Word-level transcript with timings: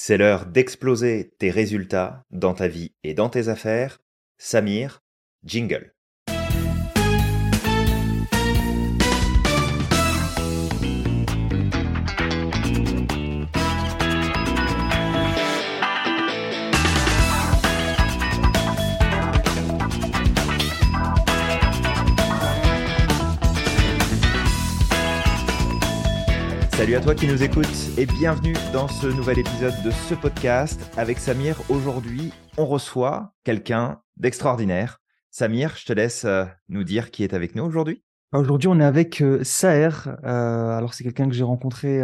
C'est 0.00 0.16
l'heure 0.16 0.46
d'exploser 0.46 1.34
tes 1.40 1.50
résultats 1.50 2.24
dans 2.30 2.54
ta 2.54 2.68
vie 2.68 2.94
et 3.02 3.14
dans 3.14 3.28
tes 3.28 3.48
affaires. 3.48 3.98
Samir, 4.36 5.02
jingle. 5.42 5.92
Salut 26.78 26.94
à 26.94 27.00
toi 27.00 27.16
qui 27.16 27.26
nous 27.26 27.42
écoutes 27.42 27.98
et 27.98 28.06
bienvenue 28.06 28.54
dans 28.72 28.86
ce 28.86 29.08
nouvel 29.08 29.40
épisode 29.40 29.74
de 29.84 29.90
ce 29.90 30.14
podcast. 30.14 30.80
Avec 30.96 31.18
Samir, 31.18 31.60
aujourd'hui, 31.70 32.32
on 32.56 32.66
reçoit 32.66 33.34
quelqu'un 33.42 34.00
d'extraordinaire. 34.16 35.00
Samir, 35.32 35.74
je 35.76 35.86
te 35.86 35.92
laisse 35.92 36.24
euh, 36.24 36.44
nous 36.68 36.84
dire 36.84 37.10
qui 37.10 37.24
est 37.24 37.34
avec 37.34 37.56
nous 37.56 37.64
aujourd'hui. 37.64 38.04
Aujourd'hui, 38.32 38.68
on 38.68 38.78
est 38.78 38.84
avec 38.84 39.20
euh. 39.22 39.42
Euh, 39.64 40.22
alors, 40.24 40.94
c'est 40.94 41.02
quelqu'un 41.02 41.26
que 41.26 41.34
j'ai 41.34 41.42
rencontré 41.42 42.00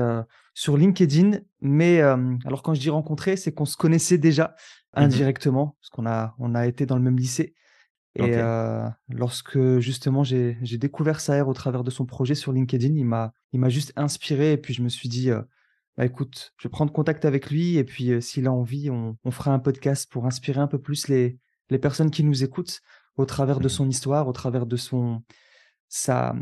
sur 0.55 0.77
LinkedIn. 0.77 1.39
Mais 1.61 2.01
alors, 2.01 2.65
quand 2.65 2.75
je 2.75 2.81
dis 2.81 2.91
rencontré, 2.91 3.37
c'est 3.37 3.53
qu'on 3.53 3.67
se 3.67 3.77
connaissait 3.77 4.19
déjà 4.19 4.57
mmh 4.97 5.01
indirectement, 5.03 5.77
parce 5.81 5.91
qu'on 5.91 6.07
a, 6.07 6.35
on 6.41 6.57
a 6.57 6.67
été 6.67 6.85
dans 6.85 6.97
le 6.97 7.03
même 7.03 7.17
lycée. 7.17 7.55
Et 8.17 8.37
lorsque 9.09 9.79
justement 9.79 10.23
j'ai 10.25 10.79
découvert 10.79 11.21
Saher 11.21 11.43
au 11.43 11.55
travers 11.55 11.85
de 11.85 11.91
son 11.91 12.07
projet 12.07 12.35
sur 12.35 12.53
LinkedIn, 12.53 12.95
il 12.97 13.05
m'a 13.05 13.33
il 13.53 13.61
m'a 13.61 13.69
juste 13.69 13.93
inspiré 13.97 14.53
et 14.53 14.57
puis 14.57 14.75
je 14.75 14.83
me 14.83 14.89
suis 14.89 15.09
dit 15.09 15.31
bah 15.97 16.05
écoute, 16.05 16.53
je 16.59 16.69
vais 16.69 16.73
prendre 16.73 16.93
contact 16.93 17.25
avec 17.25 17.51
lui 17.51 17.77
et 17.77 17.85
puis 17.85 18.21
s'il 18.23 18.47
a 18.47 18.53
envie, 18.53 18.91
on, 18.91 19.17
on, 19.25 19.31
fera 19.31 19.53
un 19.53 19.61
podcast 19.61 20.11
pour 20.11 20.27
inspirer 20.27 20.61
un 20.61 20.67
peu 20.67 20.81
plus 20.81 21.09
les 21.09 21.39
les 21.71 21.79
personnes 21.79 22.11
qui 22.11 22.25
nous 22.25 22.45
écoutent 22.45 22.81
au 23.17 23.25
travers 23.25 23.59
de 23.59 23.67
mmh 23.67 23.71
son 23.71 23.89
histoire, 23.89 24.29
au 24.29 24.33
travers 24.33 24.67
de 24.67 24.77
son 24.77 25.23
sa 25.89 26.35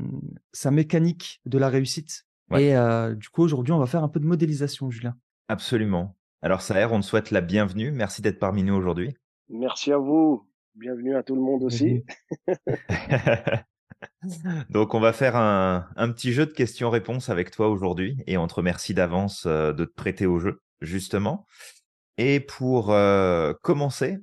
sa 0.53 0.71
mécanique 0.71 1.41
de 1.47 1.59
la 1.59 1.69
réussite. 1.69 2.27
Et 2.59 2.75
du 3.17 3.31
coup 3.31 3.43
aujourd'hui, 3.43 3.73
on 3.73 3.79
va 3.79 3.87
faire 3.87 4.05
un 4.05 4.09
peu 4.09 4.21
de 4.21 4.27
modélisation, 4.27 4.91
Julien. 4.91 5.17
Absolument. 5.49 6.17
Alors 6.43 6.61
Saher, 6.61 6.89
on 6.91 7.01
te 7.01 7.07
souhaite 7.07 7.31
la 7.31 7.41
bienvenue. 7.41 7.93
Merci 7.93 8.21
d'être 8.21 8.39
parmi 8.39 8.63
nous 8.63 8.75
aujourd'hui. 8.75 9.15
Merci 9.49 9.93
à 9.93 9.99
vous. 9.99 10.47
Bienvenue 10.75 11.17
à 11.17 11.23
tout 11.23 11.35
le 11.35 11.43
monde 11.43 11.65
aussi. 11.65 12.03
Donc, 14.71 14.95
on 14.95 15.01
va 15.01 15.13
faire 15.13 15.37
un, 15.37 15.85
petit 16.13 16.33
jeu 16.33 16.47
de 16.47 16.53
questions-réponses 16.53 17.29
avec 17.29 17.51
toi 17.51 17.69
aujourd'hui 17.69 18.17
et 18.27 18.39
on 18.39 18.47
te 18.47 18.55
remercie 18.55 18.95
d'avance 18.95 19.45
euh, 19.45 19.75
de 19.75 19.85
te 19.85 19.93
prêter 19.93 20.25
au 20.25 20.39
jeu, 20.39 20.63
justement. 20.81 21.47
Et 22.17 22.41
pour 22.41 22.91
euh, 22.91 23.53
commencer, 23.63 24.17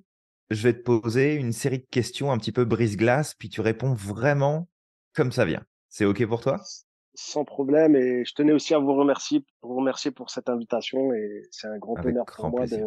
je 0.49 0.63
vais 0.63 0.73
te 0.73 0.81
poser 0.81 1.35
une 1.35 1.53
série 1.53 1.79
de 1.79 1.87
questions 1.91 2.31
un 2.31 2.39
petit 2.39 2.51
peu 2.51 2.65
brise-glace, 2.65 3.35
puis 3.35 3.49
tu 3.49 3.61
réponds 3.61 3.93
vraiment 3.93 4.67
comme 5.15 5.31
ça 5.31 5.45
vient. 5.45 5.63
C'est 5.87 6.05
OK 6.05 6.25
pour 6.25 6.41
toi? 6.41 6.59
Sans 7.13 7.45
problème. 7.45 7.95
Et 7.95 8.25
je 8.25 8.33
tenais 8.33 8.53
aussi 8.53 8.73
à 8.73 8.79
vous 8.79 8.95
remercier, 8.95 9.45
pour 9.61 9.71
vous 9.71 9.77
remercier 9.77 10.09
pour 10.09 10.31
cette 10.31 10.49
invitation. 10.49 11.13
Et 11.13 11.43
c'est 11.51 11.67
un 11.67 11.77
grand 11.77 12.03
honneur 12.03 12.25
pour 12.25 12.49
moi 12.49 12.65
de, 12.65 12.85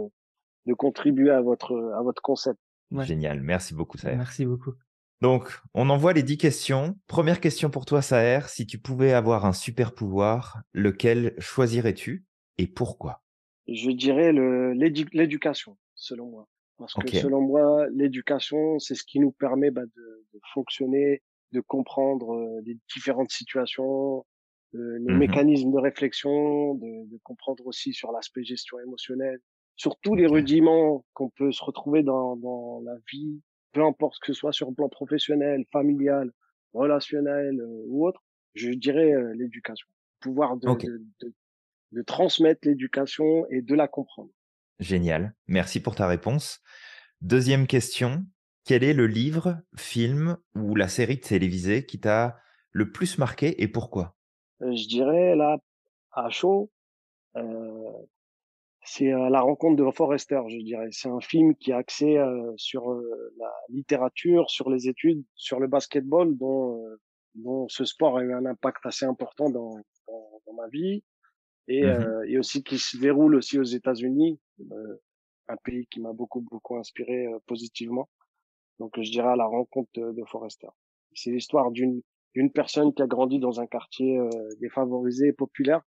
de, 0.66 0.74
contribuer 0.74 1.30
à 1.30 1.40
votre, 1.40 1.77
à 1.96 2.02
votre 2.02 2.22
concept. 2.22 2.58
Génial, 3.01 3.41
merci 3.41 3.75
beaucoup 3.75 3.98
Saher. 3.98 4.17
Merci 4.17 4.45
beaucoup. 4.45 4.75
Donc, 5.21 5.61
on 5.75 5.89
envoie 5.89 6.12
les 6.12 6.23
10 6.25 6.37
questions. 6.37 6.98
Première 7.07 7.41
question 7.41 7.71
pour 7.71 7.85
toi 7.85 8.03
Saher, 8.03 8.48
si 8.48 8.67
tu 8.67 8.79
pouvais 8.79 9.12
avoir 9.12 9.47
un 9.47 9.53
super 9.53 9.95
pouvoir, 9.95 10.62
lequel 10.73 11.35
choisirais-tu 11.39 12.25
et 12.59 12.67
pourquoi? 12.67 13.23
Je 13.69 13.91
dirais 13.91 14.33
l'éducation, 14.33 15.79
selon 15.95 16.27
moi. 16.27 16.48
Parce 16.79 16.95
que 16.95 17.17
selon 17.17 17.41
moi, 17.41 17.87
l'éducation, 17.91 18.79
c'est 18.81 18.97
ce 18.97 19.05
qui 19.05 19.20
nous 19.20 19.31
permet 19.31 19.70
bah, 19.70 19.85
de, 19.85 20.27
de, 20.35 20.41
fonctionner, 20.53 21.23
de 21.53 21.61
comprendre 21.61 22.35
euh, 22.35 22.61
les 22.64 22.77
différentes 22.92 23.31
situations, 23.31 24.27
euh, 24.75 24.98
les 24.98 25.14
mmh 25.14 25.19
mécanismes 25.19 25.70
de 25.70 25.79
réflexion, 25.79 26.75
de, 26.75 27.08
de 27.08 27.19
comprendre 27.23 27.64
aussi 27.67 27.92
sur 27.92 28.11
l'aspect 28.11 28.42
gestion 28.42 28.81
émotionnelle, 28.81 29.39
sur 29.77 29.98
tous 30.00 30.14
les 30.14 30.27
rudiments 30.27 31.05
qu'on 31.12 31.30
peut 31.30 31.52
se 31.52 31.64
retrouver 31.64 32.02
dans, 32.02 32.36
dans 32.36 32.80
la 32.84 32.94
vie, 33.10 33.40
peu 33.72 33.84
importe 33.84 34.20
que 34.20 34.33
ce 34.33 34.33
soit 34.33 34.52
sur 34.52 34.68
le 34.68 34.74
plan 34.74 34.88
professionnel, 34.88 35.64
familial, 35.72 36.30
relationnel 36.72 37.60
euh, 37.60 37.84
ou 37.86 38.06
autre, 38.06 38.22
je 38.55 38.70
dirais 38.70 39.12
euh, 39.12 39.33
l'éducation. 39.34 39.88
Pouvoir 40.20 40.56
de, 40.56 40.68
de, 40.68 41.02
de, 41.20 41.34
de 41.92 42.02
transmettre 42.02 42.68
l'éducation 42.68 43.46
et 43.50 43.62
de 43.62 43.74
la 43.74 43.88
comprendre. 43.88 44.30
Génial. 44.78 45.34
Merci 45.46 45.80
pour 45.80 45.94
ta 45.94 46.06
réponse. 46.06 46.60
Deuxième 47.20 47.66
question. 47.66 48.24
Quel 48.64 48.84
est 48.84 48.94
le 48.94 49.06
livre, 49.06 49.58
film 49.77 50.36
ou 50.54 50.77
la 50.77 50.89
série 50.89 51.18
télévisée 51.18 51.84
qui 51.84 51.98
t'a 51.98 52.39
le 52.70 52.92
plus 52.92 53.18
marqué 53.18 53.60
et 53.62 53.68
pourquoi? 53.68 54.16
Euh, 54.62 54.74
Je 54.74 54.86
dirais 54.86 55.34
là, 55.34 55.58
à 56.12 56.30
chaud, 56.30 56.70
euh, 57.36 57.90
c'est 58.85 59.13
euh, 59.13 59.29
la 59.31 59.41
rencontre 59.41 59.83
de 59.83 59.91
Forrester, 59.93 60.41
je 60.48 60.59
dirais. 60.59 60.89
C'est 60.91 61.09
un 61.09 61.20
film 61.20 61.55
qui 61.55 61.70
est 61.70 61.75
axé 61.75 62.19
euh, 62.19 62.53
sur 62.57 62.91
euh, 62.91 63.33
la 63.39 63.53
littérature, 63.69 64.51
sur 64.51 64.70
les 64.70 64.89
études, 64.89 65.23
sur 65.35 65.61
le 65.61 65.69
basketball, 65.69 66.37
dont, 66.37 66.85
dont 67.37 67.69
ce 67.69 67.85
sport 67.85 68.19
a 68.19 68.23
eu 68.23 68.35
un 68.35 68.45
impact 68.45 68.85
assez 68.85 69.05
important 69.05 69.51
dans, 69.51 69.77
dans, 70.09 70.43
dans 70.47 70.53
ma 70.55 70.69
vie, 70.69 71.05
et, 71.69 71.85
mmh 71.85 72.25
et 72.27 72.39
aussi 72.39 72.65
qui 72.65 72.79
se 72.79 72.97
déroule 72.97 73.37
aussi 73.37 73.59
aux 73.59 73.63
États-Unis, 73.63 74.41
un 75.49 75.57
pays 75.64 75.87
qui 75.87 76.01
m'a 76.01 76.13
beaucoup 76.13 76.41
beaucoup 76.41 76.77
inspiré 76.77 77.27
positivement. 77.47 78.09
Donc 78.81 78.93
je 79.01 79.11
dirais 79.11 79.29
à 79.29 79.37
la 79.37 79.47
rencontre 79.47 79.91
de, 79.95 80.13
de 80.13 80.25
Forrester. 80.25 80.69
C'est 81.14 81.31
l'histoire 81.31 81.70
d'une 81.70 82.03
d'une 82.35 82.51
personne 82.51 82.93
qui 82.95 83.03
a 83.03 83.07
grandi 83.07 83.39
dans 83.39 83.61
un 83.61 83.67
quartier 83.67 84.19
défavorisé 84.61 85.29
et 85.29 85.33
populaire 85.33 85.83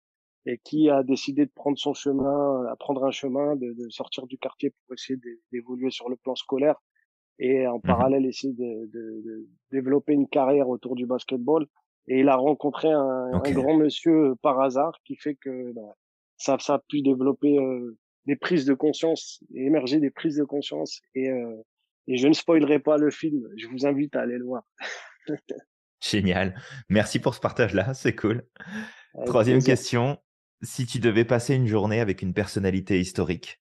et 0.47 0.59
qui 0.59 0.91
a 0.91 1.03
décidé 1.03 1.47
de 1.47 1.53
prendre 1.55 1.79
son 1.79 1.95
chemin, 1.95 2.65
à 2.67 2.77
prendre 2.77 3.05
un 3.05 3.11
chemin, 3.11 3.57
de, 3.57 3.73
de 3.73 3.89
sortir 3.91 4.27
du 4.27 4.39
quartier 4.39 4.71
pour 4.71 4.95
essayer 4.95 5.19
d'évoluer 5.53 5.91
sur 5.91 6.09
le 6.09 6.17
plan 6.17 6.35
scolaire 6.35 6.77
et 7.39 7.67
en 7.67 7.79
mmh 7.79 7.83
parallèle 7.83 8.27
essayer 8.27 8.53
de, 8.53 8.91
de, 8.93 9.23
de, 9.25 9.49
développer 9.71 10.13
une 10.13 10.29
carrière 10.29 10.69
autour 10.69 10.95
du 10.95 11.07
basketball. 11.07 11.67
Et 12.09 12.21
il 12.21 12.29
a 12.29 12.37
rencontré 12.37 12.91
un, 12.91 13.31
un 13.33 13.53
grand 13.53 13.77
monsieur 13.77 14.35
par 14.43 14.61
hasard 14.61 14.99
qui 15.05 15.17
fait 15.17 15.37
que 15.37 15.73
bah, 15.73 15.97
ça, 16.37 16.57
ça 16.59 16.75
a 16.75 16.79
pu 16.89 17.03
développer 17.03 17.59
euh, 17.59 17.97
des 18.27 18.37
prises 18.37 18.65
de 18.65 18.75
conscience, 18.75 19.43
émerger 19.55 20.01
des 20.01 20.11
prises 20.11 20.37
de 20.37 20.45
conscience. 20.45 21.01
Et, 21.15 21.31
euh, 21.31 21.63
et 22.09 22.17
je 22.17 22.27
ne 22.27 22.33
spoilerai 22.33 22.81
pas 22.81 22.97
le 22.97 23.11
film, 23.11 23.43
je 23.57 23.69
vous 23.69 23.87
invite 23.87 24.17
à 24.17 24.23
aller 24.23 24.39
le 24.39 24.45
voir. 24.45 24.65
Génial. 26.01 26.61
Merci 26.89 27.21
pour 27.21 27.35
ce 27.35 27.41
partage-là, 27.41 27.95
c'est 27.95 28.17
cool. 28.17 28.45
Troisième 29.27 29.63
question. 29.63 30.19
Si 30.63 30.87
tu 30.87 31.01
devais 31.01 31.25
passer 31.25 31.55
une 31.55 31.67
journée 31.67 32.01
avec 32.01 32.23
une 32.23 32.35
personnalité 32.35 33.01
historique, 33.01 33.61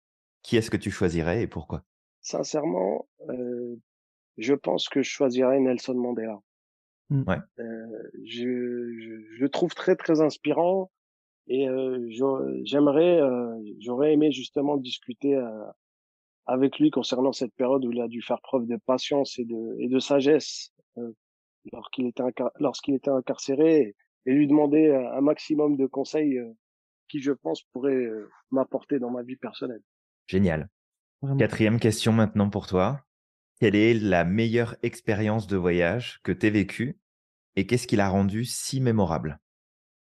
qui 0.43 0.57
est-ce 0.57 0.71
que 0.71 0.77
tu 0.77 0.91
choisirais 0.91 1.43
et 1.43 1.47
pourquoi? 1.49 1.83
Sincèrement, 2.21 3.09
euh, 3.29 3.77
je 4.39 4.55
pense 4.55 4.89
que 4.89 5.03
je 5.03 5.11
choisirais 5.11 5.59
Nelson 5.59 5.95
Mandela. 5.95 6.39
Mmh. 7.11 7.25
Ouais. 7.27 7.39
Euh, 7.59 8.11
je, 8.25 8.93
je, 8.99 9.37
je, 9.39 9.47
trouve 9.47 9.75
très 9.75 9.97
très 9.97 10.21
inspirant 10.21 10.91
et 11.49 11.69
euh, 11.69 12.09
j'aimerais, 12.65 13.21
euh, 13.21 13.61
j'aurais 13.81 14.13
aimé 14.13 14.33
justement 14.33 14.77
discuter 14.77 15.35
euh, 15.35 15.65
avec 16.47 16.79
lui 16.79 16.91
concernant 16.91 17.33
cette 17.33 17.55
période 17.55 17.85
où 17.85 17.93
il 17.93 18.01
a 18.01 18.09
dû 18.09 18.23
faire 18.23 18.41
preuve 18.41 18.67
de 18.67 18.79
patience 18.87 19.39
et 19.39 19.45
de, 19.45 19.77
et 19.79 19.89
de 19.89 19.99
sagesse 19.99 20.73
euh, 20.97 21.13
lorsqu'il 21.73 22.07
était 22.07 22.23
lorsqu'il 22.59 22.95
était 22.95 23.11
incarcéré 23.11 23.95
et 24.27 24.33
lui 24.33 24.47
demander 24.47 24.91
un 24.91 25.21
maximum 25.21 25.77
de 25.77 25.87
conseils 25.87 26.41
qui, 27.09 27.21
je 27.21 27.33
pense, 27.33 27.63
pourrait 27.73 27.95
euh, 27.95 28.31
m'apporter 28.51 28.99
dans 28.99 29.11
ma 29.11 29.23
vie 29.23 29.37
personnelle. 29.37 29.83
Génial. 30.27 30.69
Quatrième 31.39 31.81
question 31.81 32.13
maintenant 32.13 32.51
pour 32.51 32.67
toi. 32.67 33.05
Quelle 33.61 33.77
est 33.77 33.95
la 33.95 34.25
meilleure 34.25 34.77
expérience 34.83 35.47
de 35.47 35.57
voyage 35.57 36.21
que 36.23 36.33
tu 36.33 36.47
aies 36.47 36.51
vécue 36.51 36.99
et 37.57 37.67
qu'est-ce 37.67 37.87
qui 37.87 37.97
l'a 37.97 38.09
rendu 38.09 38.45
si 38.45 38.81
mémorable? 38.81 39.41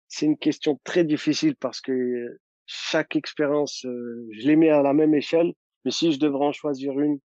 C'est 0.08 0.26
une 0.26 0.38
question 0.38 0.80
très 0.82 1.04
difficile 1.04 1.54
parce 1.56 1.80
que 1.80 2.40
chaque 2.66 3.16
expérience, 3.16 3.84
euh, 3.84 4.28
je 4.32 4.46
les 4.46 4.56
mets 4.56 4.70
à 4.70 4.82
la 4.82 4.92
même 4.92 5.14
échelle. 5.14 5.52
Mais 5.84 5.90
si 5.90 6.12
je 6.12 6.18
devrais 6.18 6.46
en 6.46 6.52
choisir 6.52 6.98
une, 6.98 7.14
euh, 7.14 7.18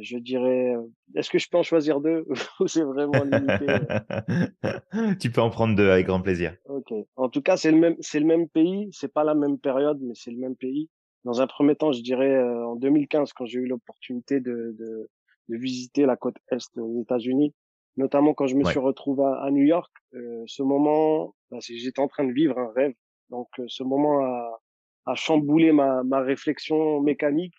je 0.00 0.16
dirais, 0.18 0.74
euh, 0.74 0.82
est-ce 1.14 1.30
que 1.30 1.38
je 1.38 1.48
peux 1.48 1.58
en 1.58 1.62
choisir 1.62 2.00
deux 2.00 2.24
ou 2.60 2.68
c'est 2.68 2.82
vraiment 2.82 3.24
limité 3.24 3.66
euh? 3.68 5.16
Tu 5.20 5.30
peux 5.30 5.40
en 5.40 5.50
prendre 5.50 5.74
deux 5.74 5.90
avec 5.90 6.06
grand 6.06 6.20
plaisir. 6.20 6.56
Ok. 6.66 6.92
En 7.16 7.28
tout 7.28 7.42
cas, 7.42 7.56
c'est 7.56 7.72
le 7.72 7.78
même, 7.78 7.96
c'est 8.00 8.20
le 8.20 8.26
même 8.26 8.48
pays. 8.48 8.88
C'est 8.92 9.12
pas 9.12 9.24
la 9.24 9.34
même 9.34 9.58
période, 9.58 9.98
mais 10.00 10.14
c'est 10.14 10.30
le 10.30 10.38
même 10.38 10.56
pays. 10.56 10.88
Dans 11.24 11.40
un 11.40 11.46
premier 11.46 11.74
temps, 11.74 11.92
je 11.92 12.02
dirais 12.02 12.42
en 12.42 12.76
2015, 12.76 13.32
quand 13.32 13.46
j'ai 13.46 13.60
eu 13.60 13.66
l'opportunité 13.66 14.40
de, 14.40 14.74
de, 14.78 15.08
de, 15.48 15.56
visiter 15.56 16.04
la 16.04 16.16
côte 16.16 16.36
est 16.50 16.56
des 16.74 17.00
États-Unis, 17.00 17.54
notamment 17.96 18.34
quand 18.34 18.48
je 18.48 18.56
me 18.56 18.64
suis 18.64 18.80
retrouvé 18.80 19.24
à, 19.40 19.48
New 19.52 19.62
York. 19.62 19.92
ce 20.46 20.62
moment, 20.64 21.34
bah, 21.52 21.58
j'étais 21.60 22.00
en 22.00 22.08
train 22.08 22.24
de 22.24 22.32
vivre 22.32 22.58
un 22.58 22.72
rêve. 22.74 22.94
Donc, 23.30 23.48
ce 23.68 23.84
moment 23.84 24.20
a, 24.20 24.60
a 25.06 25.14
chamboulé 25.14 25.70
ma, 25.70 26.02
ma 26.02 26.20
réflexion 26.20 27.00
mécanique 27.00 27.54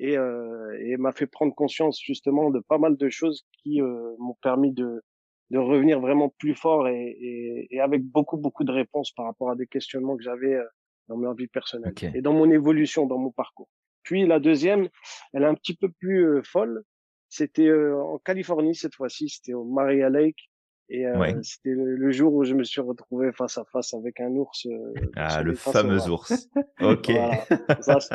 et, 0.00 0.16
euh, 0.16 0.76
et 0.80 0.96
m'a 0.96 1.12
fait 1.12 1.26
prendre 1.26 1.54
conscience 1.54 2.00
justement 2.02 2.50
de 2.50 2.58
pas 2.58 2.78
mal 2.78 2.96
de 2.96 3.08
choses 3.08 3.44
qui 3.62 3.80
euh, 3.80 4.14
m'ont 4.18 4.36
permis 4.42 4.72
de, 4.72 5.02
de 5.50 5.58
revenir 5.58 6.00
vraiment 6.00 6.30
plus 6.38 6.54
fort 6.54 6.88
et, 6.88 7.16
et, 7.20 7.68
et, 7.70 7.80
avec 7.80 8.02
beaucoup 8.02 8.38
beaucoup 8.38 8.64
de 8.64 8.72
réponses 8.72 9.12
par 9.12 9.26
rapport 9.26 9.50
à 9.50 9.56
des 9.56 9.66
questionnements 9.66 10.16
que 10.16 10.22
j'avais 10.22 10.54
euh, 10.54 10.64
dans 11.08 11.16
ma 11.16 11.34
vie 11.34 11.48
personnelle 11.48 11.92
et 12.14 12.22
dans 12.22 12.32
mon 12.32 12.50
évolution, 12.50 13.06
dans 13.06 13.18
mon 13.18 13.30
parcours. 13.30 13.68
Puis 14.02 14.26
la 14.26 14.40
deuxième, 14.40 14.88
elle 15.32 15.42
est 15.42 15.46
un 15.46 15.54
petit 15.54 15.76
peu 15.76 15.90
plus 15.90 16.24
euh, 16.24 16.42
folle. 16.42 16.82
C'était 17.28 17.68
euh, 17.68 18.00
en 18.00 18.18
Californie 18.18 18.74
cette 18.74 18.94
fois-ci, 18.94 19.28
c'était 19.28 19.52
au 19.52 19.64
Maria 19.64 20.08
Lake. 20.08 20.50
Et 20.92 21.06
euh, 21.06 21.40
c'était 21.42 21.70
le, 21.70 22.10
jour 22.10 22.34
où 22.34 22.42
je 22.42 22.52
me 22.52 22.64
suis 22.64 22.80
retrouvé 22.80 23.30
face 23.30 23.56
à 23.58 23.64
face 23.70 23.94
avec 23.94 24.18
un 24.18 24.30
ours. 24.30 24.66
ah, 25.14 25.40
le 25.40 25.54
fameux 25.54 26.08
ours. 26.08 26.48
ok. 26.80 27.12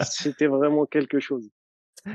c'était 0.04 0.48
vraiment 0.48 0.86
quelque 0.86 1.22
chose. 1.22 1.50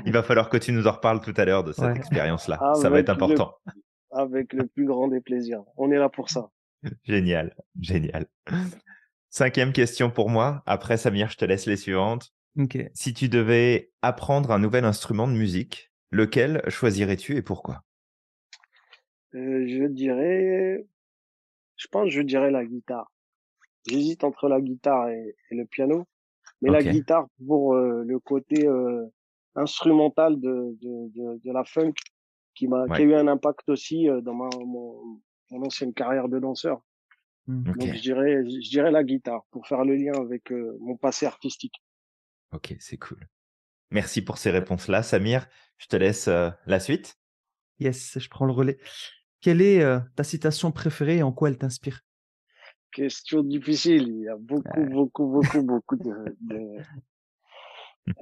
Il 0.05 0.11
va 0.13 0.23
falloir 0.23 0.49
que 0.49 0.57
tu 0.57 0.71
nous 0.71 0.87
en 0.87 0.91
reparles 0.91 1.21
tout 1.21 1.33
à 1.37 1.45
l'heure 1.45 1.63
de 1.63 1.71
cette 1.71 1.97
expérience-là. 1.97 2.59
Ça 2.75 2.89
va 2.89 2.99
être 2.99 3.09
important. 3.09 3.55
avec 4.11 4.53
le 4.53 4.67
plus 4.67 4.85
grand 4.85 5.07
des 5.07 5.21
plaisirs. 5.21 5.63
On 5.77 5.91
est 5.91 5.97
là 5.97 6.09
pour 6.09 6.29
ça. 6.29 6.49
génial, 7.03 7.55
génial. 7.79 8.27
Cinquième 9.29 9.71
question 9.71 10.09
pour 10.09 10.29
moi. 10.29 10.63
Après, 10.65 10.97
Samir, 10.97 11.29
je 11.29 11.37
te 11.37 11.45
laisse 11.45 11.65
les 11.65 11.77
suivantes. 11.77 12.33
Si 12.93 13.13
tu 13.13 13.29
devais 13.29 13.91
apprendre 14.01 14.51
un 14.51 14.59
nouvel 14.59 14.83
instrument 14.83 15.27
de 15.27 15.33
musique, 15.33 15.91
lequel 16.09 16.61
choisirais-tu 16.67 17.37
et 17.37 17.41
pourquoi? 17.41 17.83
Euh, 19.33 19.65
Je 19.67 19.87
dirais, 19.87 20.85
je 21.77 21.87
pense, 21.87 22.09
je 22.09 22.21
dirais 22.21 22.51
la 22.51 22.65
guitare. 22.65 23.09
J'hésite 23.87 24.23
entre 24.23 24.49
la 24.49 24.59
guitare 24.59 25.09
et, 25.09 25.35
le 25.49 25.65
piano, 25.65 26.05
mais 26.61 26.69
la 26.69 26.83
guitare 26.83 27.27
pour 27.47 27.73
euh, 27.73 28.03
le 28.05 28.19
côté 28.19 28.67
euh, 28.67 29.05
instrumental 29.55 30.39
de, 30.39 30.77
de, 30.81 31.39
de, 31.43 31.51
la 31.51 31.63
funk 31.63 31.93
qui 32.55 32.67
m'a 32.67 32.85
qui 32.87 33.01
a 33.01 33.05
eu 33.05 33.13
un 33.13 33.27
impact 33.27 33.69
aussi 33.69 34.09
euh, 34.09 34.21
dans 34.21 34.33
ma 34.33 34.49
mon, 34.59 35.21
mon, 35.51 35.65
ancienne 35.65 35.93
carrière 35.93 36.29
de 36.29 36.39
danseur. 36.39 36.81
Mmh. 37.47 37.63
Donc 37.63 37.93
je 37.93 38.01
dirais 38.01 38.43
je 38.45 38.69
dirais 38.69 38.91
la 38.91 39.03
guitare 39.03 39.43
pour 39.51 39.67
faire 39.67 39.83
le 39.83 39.95
lien 39.95 40.13
avec 40.13 40.51
euh, 40.51 40.77
mon 40.79 40.95
passé 40.97 41.25
artistique. 41.25 41.83
Ok, 42.53 42.75
c'est 42.79 42.97
cool. 42.97 43.27
Merci 43.91 44.21
pour 44.21 44.37
ces 44.37 44.51
réponses-là, 44.51 45.03
Samir. 45.03 45.47
Je 45.77 45.87
te 45.87 45.95
laisse 45.95 46.27
euh, 46.27 46.49
la 46.65 46.79
suite. 46.79 47.17
Yes, 47.79 48.17
je 48.19 48.29
prends 48.29 48.45
le 48.45 48.53
relais. 48.53 48.77
Quelle 49.41 49.61
est 49.61 49.83
ta 50.15 50.23
citation 50.23 50.71
préférée 50.71 51.17
et 51.17 51.23
en 51.23 51.31
quoi 51.31 51.49
elle 51.49 51.57
t'inspire? 51.57 52.01
Question 52.91 53.41
difficile. 53.41 54.07
Il 54.07 54.21
y 54.21 54.29
a 54.29 54.35
beaucoup, 54.37 54.85
beaucoup, 54.85 55.25
beaucoup, 55.25 55.63
beaucoup 55.63 55.95
de, 55.95 56.35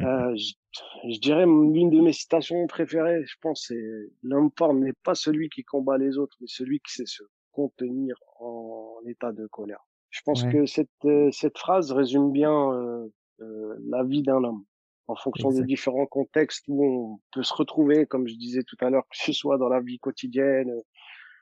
Euh, 0.01 0.35
je, 0.35 1.19
dirais 1.19 1.45
l'une 1.45 1.89
de 1.89 2.01
mes 2.01 2.13
citations 2.13 2.67
préférées, 2.67 3.23
je 3.25 3.35
pense, 3.41 3.65
c'est 3.67 3.81
l'homme 4.23 4.49
fort 4.57 4.73
n'est 4.73 4.93
pas 5.03 5.15
celui 5.15 5.49
qui 5.49 5.63
combat 5.63 5.97
les 5.97 6.17
autres, 6.17 6.37
mais 6.41 6.47
celui 6.47 6.79
qui 6.79 6.93
sait 6.93 7.05
se 7.05 7.23
contenir 7.51 8.15
en 8.39 8.99
état 9.05 9.31
de 9.31 9.47
colère. 9.47 9.85
Je 10.09 10.21
pense 10.25 10.43
que 10.43 10.65
cette 10.65 10.89
euh, 11.05 11.29
cette 11.31 11.57
phrase 11.57 11.91
résume 11.91 12.31
bien 12.31 12.71
euh, 12.71 13.07
euh, 13.41 13.75
la 13.87 14.03
vie 14.03 14.23
d'un 14.23 14.43
homme 14.43 14.65
en 15.07 15.15
fonction 15.15 15.49
des 15.49 15.63
différents 15.63 16.05
contextes 16.05 16.65
où 16.67 16.85
on 16.85 17.19
peut 17.31 17.43
se 17.43 17.53
retrouver, 17.53 18.05
comme 18.05 18.27
je 18.27 18.35
disais 18.35 18.61
tout 18.63 18.77
à 18.79 18.89
l'heure, 18.89 19.07
que 19.09 19.17
ce 19.17 19.33
soit 19.33 19.57
dans 19.57 19.69
la 19.69 19.81
vie 19.81 19.97
quotidienne, 19.97 20.71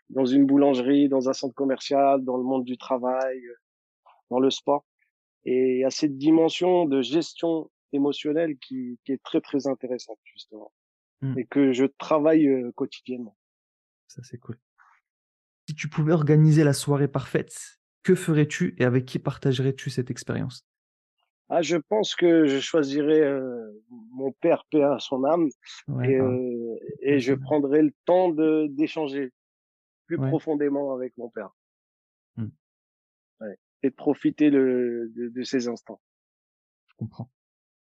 dans 0.10 0.26
une 0.26 0.46
boulangerie, 0.46 1.10
dans 1.10 1.28
un 1.28 1.34
centre 1.34 1.54
commercial, 1.54 2.24
dans 2.24 2.38
le 2.38 2.44
monde 2.44 2.64
du 2.64 2.78
travail, 2.78 3.42
dans 4.30 4.40
le 4.40 4.50
sport. 4.50 4.86
Et 5.44 5.76
il 5.76 5.80
y 5.80 5.84
a 5.84 5.90
cette 5.90 6.18
dimension 6.18 6.86
de 6.86 7.02
gestion 7.02 7.70
émotionnelle 7.94 8.58
qui, 8.58 9.00
qui 9.04 9.12
est 9.12 9.24
très 9.24 9.42
très 9.42 9.68
intéressante 9.68 10.20
justement 10.24 10.72
mmh. 11.22 11.40
et 11.40 11.46
que 11.46 11.74
je 11.74 11.86
travaille 11.86 12.48
euh, 12.48 12.72
quotidiennement. 12.74 13.38
Ça 14.08 14.22
c'est 14.24 14.38
cool. 14.38 14.58
Si 15.68 15.76
tu 15.76 15.90
pouvais 15.90 16.14
organiser 16.14 16.64
la 16.64 16.74
soirée 16.74 17.10
parfaite, 17.10 17.80
que 18.04 18.16
ferais-tu 18.16 18.76
et 18.78 18.86
avec 18.86 19.06
qui 19.06 19.20
partagerais-tu 19.20 19.90
cette 19.90 20.10
expérience? 20.10 20.66
Ah, 21.50 21.62
je 21.62 21.78
pense 21.78 22.14
que 22.16 22.46
je 22.46 22.60
choisirais 22.60 23.22
euh, 23.22 23.72
mon 24.12 24.34
père, 24.34 24.66
paix 24.70 24.84
à 24.84 25.00
son 25.00 25.24
âme, 25.24 25.48
et, 25.48 25.52
bah, 25.88 26.04
euh, 26.06 26.76
et 27.02 27.20
je 27.20 27.34
prendrais 27.34 27.84
le 27.84 27.94
temps 28.04 28.30
de 28.30 28.68
d'échanger 28.70 29.32
plus 30.08 30.18
profondément 30.18 30.94
avec 30.94 31.16
mon 31.18 31.30
père, 31.30 31.52
mmh. 32.36 32.48
ouais. 33.42 33.58
et 33.84 33.90
de 33.90 33.96
profiter 33.96 34.52
de, 34.52 35.10
de 35.16 35.44
ces 35.44 35.70
instants. 35.70 36.02
Je 36.88 36.96
comprends. 36.96 37.30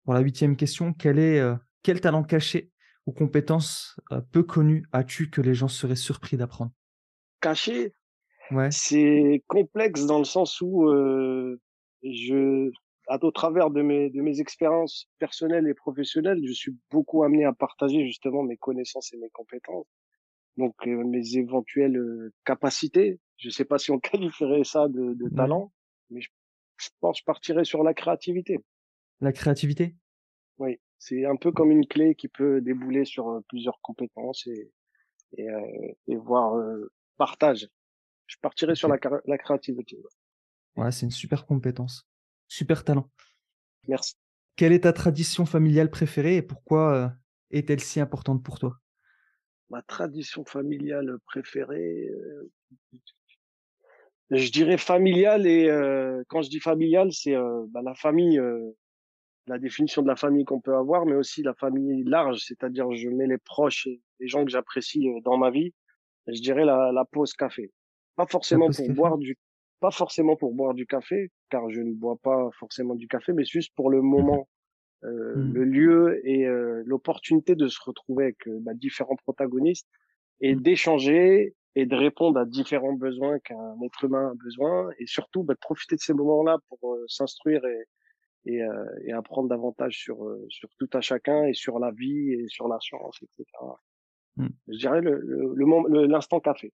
Pour 0.03 0.13
la 0.13 0.19
huitième 0.19 0.57
question, 0.57 0.93
quel 0.93 1.17
est 1.17 1.39
euh, 1.39 1.55
quel 1.81 2.01
talent 2.01 2.23
caché 2.23 2.71
ou 3.05 3.13
compétence 3.13 3.99
euh, 4.11 4.21
peu 4.31 4.43
connue 4.43 4.85
as-tu 4.91 5.29
que 5.29 5.41
les 5.41 5.53
gens 5.53 5.69
seraient 5.69 5.95
surpris 5.95 6.35
d'apprendre? 6.35 6.71
Caché? 7.39 7.93
Ouais. 8.51 8.69
C'est 8.71 9.43
complexe 9.47 10.05
dans 10.05 10.19
le 10.19 10.25
sens 10.25 10.59
où 10.59 10.89
euh, 10.89 11.59
je, 12.03 12.69
à 13.07 13.17
au 13.23 13.31
travers 13.31 13.69
de 13.69 13.81
mes 13.81 14.09
de 14.09 14.21
mes 14.21 14.41
expériences 14.41 15.07
personnelles 15.19 15.67
et 15.67 15.73
professionnelles, 15.73 16.41
je 16.45 16.51
suis 16.51 16.75
beaucoup 16.91 17.23
amené 17.23 17.45
à 17.45 17.53
partager 17.53 18.05
justement 18.05 18.43
mes 18.43 18.57
connaissances 18.57 19.13
et 19.13 19.17
mes 19.17 19.29
compétences. 19.29 19.87
Donc 20.57 20.75
mes 20.85 21.37
éventuelles 21.37 22.29
capacités. 22.45 23.19
Je 23.37 23.49
sais 23.49 23.65
pas 23.65 23.77
si 23.77 23.91
on 23.91 23.99
qualifierait 23.99 24.65
ça 24.65 24.89
de, 24.89 25.13
de 25.13 25.29
talent, 25.35 25.71
mais 26.09 26.21
je, 26.21 26.29
je 26.77 26.89
pense 26.99 27.17
que 27.17 27.21
je 27.21 27.25
partirais 27.25 27.63
sur 27.63 27.83
la 27.83 27.93
créativité. 27.93 28.59
La 29.23 29.31
créativité? 29.31 29.95
Oui, 30.57 30.81
c'est 30.99 31.25
un 31.25 31.37
peu 31.37 31.53
comme 31.53 31.71
une 31.71 31.87
clé 31.87 32.13
qui 32.13 32.27
peut 32.27 32.59
débouler 32.59 33.05
sur 33.05 33.41
plusieurs 33.47 33.79
compétences 33.79 34.45
et, 34.47 34.69
et, 35.37 35.49
euh, 35.49 35.93
et 36.07 36.17
voir 36.17 36.55
euh, 36.55 36.91
partage. 37.15 37.69
Je 38.27 38.35
partirais 38.41 38.75
sur 38.75 38.89
la, 38.89 38.97
la 39.25 39.37
créativité. 39.37 39.97
Ouais, 40.75 40.91
c'est 40.91 41.05
une 41.05 41.11
super 41.11 41.45
compétence. 41.45 42.05
Super 42.49 42.83
talent. 42.83 43.09
Merci. 43.87 44.15
Quelle 44.57 44.73
est 44.73 44.81
ta 44.81 44.91
tradition 44.91 45.45
familiale 45.45 45.89
préférée 45.89 46.35
et 46.35 46.41
pourquoi 46.41 47.13
est-elle 47.49 47.79
si 47.79 48.01
importante 48.01 48.43
pour 48.43 48.59
toi? 48.59 48.77
Ma 49.69 49.81
tradition 49.83 50.43
familiale 50.43 51.17
préférée, 51.27 52.11
je 54.31 54.51
dirais 54.51 54.77
familiale 54.77 55.47
et 55.47 55.69
quand 56.27 56.41
je 56.41 56.49
dis 56.49 56.59
familiale, 56.59 57.13
c'est 57.13 57.35
bah, 57.69 57.81
la 57.81 57.95
famille 57.95 58.41
la 59.47 59.57
définition 59.59 60.01
de 60.01 60.07
la 60.07 60.15
famille 60.15 60.45
qu'on 60.45 60.61
peut 60.61 60.75
avoir, 60.75 61.05
mais 61.05 61.15
aussi 61.15 61.43
la 61.43 61.53
famille 61.53 62.03
large, 62.03 62.39
c'est-à-dire 62.45 62.91
je 62.93 63.09
mets 63.09 63.27
les 63.27 63.37
proches 63.37 63.87
et 63.87 64.01
les 64.19 64.27
gens 64.27 64.45
que 64.45 64.51
j'apprécie 64.51 65.07
euh, 65.07 65.19
dans 65.23 65.37
ma 65.37 65.51
vie. 65.51 65.73
Je 66.27 66.41
dirais 66.41 66.63
la, 66.63 66.91
la 66.93 67.03
pause 67.05 67.33
café. 67.33 67.71
Pas 68.15 68.25
forcément 68.25 68.69
pour 68.69 68.89
boire 68.91 69.17
du, 69.17 69.37
pas 69.81 69.91
forcément 69.91 70.37
pour 70.37 70.53
boire 70.53 70.73
du 70.73 70.85
café, 70.85 71.29
car 71.49 71.69
je 71.69 71.81
ne 71.81 71.93
bois 71.93 72.15
pas 72.15 72.49
forcément 72.57 72.95
du 72.95 73.07
café, 73.07 73.33
mais 73.33 73.43
juste 73.43 73.73
pour 73.75 73.89
le 73.89 74.01
moment, 74.01 74.47
euh, 75.03 75.35
mmh. 75.35 75.53
le 75.53 75.63
lieu 75.65 76.21
et 76.23 76.47
euh, 76.47 76.81
l'opportunité 76.85 77.55
de 77.55 77.67
se 77.67 77.77
retrouver 77.83 78.23
avec 78.23 78.47
euh, 78.47 78.59
bah, 78.61 78.73
différents 78.73 79.17
protagonistes 79.17 79.89
et 80.39 80.55
mmh. 80.55 80.61
d'échanger 80.61 81.55
et 81.75 81.85
de 81.85 81.95
répondre 81.95 82.39
à 82.39 82.45
différents 82.45 82.93
besoins 82.93 83.39
qu'un 83.39 83.75
être 83.83 84.05
humain 84.05 84.31
a 84.31 84.33
besoin 84.41 84.89
et 84.99 85.05
surtout 85.05 85.43
bah, 85.43 85.55
de 85.55 85.59
profiter 85.59 85.95
de 85.95 86.01
ces 86.01 86.13
moments-là 86.13 86.59
pour 86.69 86.97
s'instruire 87.07 87.65
et, 87.65 87.83
et, 88.45 88.61
euh, 88.61 88.85
et 89.05 89.13
apprendre 89.13 89.49
davantage 89.49 89.97
sur 89.97 90.25
euh, 90.25 90.45
sur 90.49 90.69
tout 90.77 90.89
à 90.93 91.01
chacun 91.01 91.45
et 91.45 91.53
sur 91.53 91.79
la 91.79 91.91
vie 91.91 92.31
et 92.33 92.47
sur 92.47 92.67
la 92.67 92.79
science, 92.79 93.17
etc. 93.21 93.45
Mmh. 94.37 94.47
Je 94.67 94.77
dirais 94.77 95.01
le 95.01 95.19
le 95.55 96.05
l'instant 96.05 96.39
café. 96.39 96.73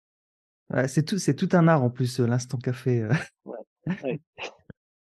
Ouais, 0.70 0.88
c'est 0.88 1.04
tout 1.04 1.18
c'est 1.18 1.34
tout 1.34 1.48
un 1.52 1.68
art 1.68 1.82
en 1.82 1.90
plus 1.90 2.20
l'instant 2.20 2.58
café. 2.58 3.02
Euh. 3.02 3.12
Ouais, 4.04 4.20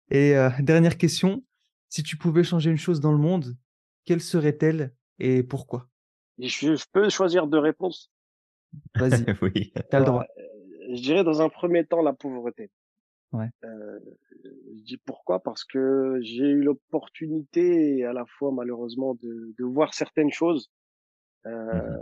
et 0.09 0.35
euh, 0.35 0.49
dernière 0.59 0.97
question, 0.97 1.43
si 1.89 2.03
tu 2.03 2.17
pouvais 2.17 2.43
changer 2.43 2.69
une 2.71 2.77
chose 2.77 2.99
dans 2.99 3.11
le 3.11 3.17
monde, 3.17 3.55
quelle 4.03 4.21
serait-elle 4.21 4.93
et 5.19 5.43
pourquoi? 5.43 5.87
Je, 6.37 6.75
je, 6.75 6.85
peux 6.91 7.09
choisir 7.09 7.47
deux 7.47 7.59
réponses. 7.59 8.11
Vas-y. 8.95 9.25
oui. 9.41 9.73
T'as 9.89 9.99
le 9.99 10.05
droit. 10.05 10.25
Je 10.89 11.01
dirais 11.01 11.23
dans 11.23 11.41
un 11.41 11.49
premier 11.49 11.85
temps 11.85 12.01
la 12.01 12.13
pauvreté. 12.13 12.69
Ouais. 13.35 13.49
Euh, 13.63 13.99
je 14.43 14.83
dis 14.83 14.97
pourquoi? 14.97 15.39
Parce 15.41 15.63
que 15.63 16.19
j'ai 16.21 16.45
eu 16.45 16.61
l'opportunité, 16.61 18.05
à 18.05 18.13
la 18.13 18.25
fois 18.25 18.51
malheureusement, 18.51 19.15
de, 19.15 19.53
de 19.57 19.63
voir 19.65 19.93
certaines 19.93 20.31
choses, 20.31 20.71
euh, 21.45 21.51
mmh 21.51 21.95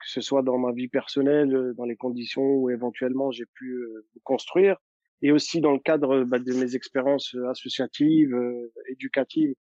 que 0.00 0.08
ce 0.08 0.20
soit 0.20 0.42
dans 0.42 0.58
ma 0.58 0.72
vie 0.72 0.88
personnelle, 0.88 1.72
dans 1.76 1.84
les 1.84 1.96
conditions 1.96 2.42
où 2.42 2.70
éventuellement 2.70 3.30
j'ai 3.32 3.46
pu 3.46 3.72
euh, 3.72 4.06
construire, 4.22 4.76
et 5.22 5.32
aussi 5.32 5.60
dans 5.60 5.72
le 5.72 5.78
cadre 5.80 6.22
bah, 6.24 6.38
de 6.38 6.52
mes 6.52 6.76
expériences 6.76 7.34
associatives, 7.48 8.34
euh, 8.34 8.72
éducatives, 8.88 9.54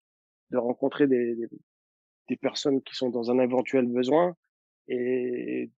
de 0.50 0.58
rencontrer 0.58 1.06
des, 1.06 1.36
des, 1.36 1.48
des, 2.28 2.36
personnes 2.36 2.82
qui 2.82 2.96
sont 2.96 3.10
dans 3.10 3.30
un 3.30 3.38
éventuel 3.38 3.86
besoin 3.86 4.34
et 4.88 5.70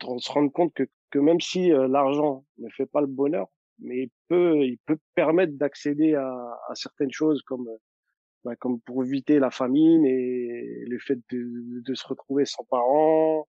de 0.00 0.18
se 0.18 0.32
rendre 0.32 0.52
compte 0.52 0.74
que, 0.74 0.88
que 1.10 1.18
même 1.18 1.40
si 1.40 1.68
l'argent 1.68 2.44
ne 2.58 2.68
fait 2.70 2.86
pas 2.86 3.00
le 3.00 3.06
bonheur, 3.06 3.48
mais 3.80 4.04
il 4.04 4.10
peut, 4.28 4.64
il 4.64 4.78
peut 4.86 4.98
permettre 5.14 5.54
d'accéder 5.54 6.14
à, 6.14 6.28
à, 6.68 6.74
certaines 6.74 7.12
choses 7.12 7.42
comme 7.42 7.68
bah, 8.44 8.56
comme 8.56 8.80
pour 8.80 9.04
éviter 9.04 9.38
la 9.38 9.50
famine 9.50 10.04
et 10.06 10.84
le 10.86 10.98
fait 10.98 11.18
de, 11.30 11.82
de 11.82 11.94
se 11.94 12.06
retrouver 12.06 12.46
sans 12.46 12.64
parents, 12.64 13.46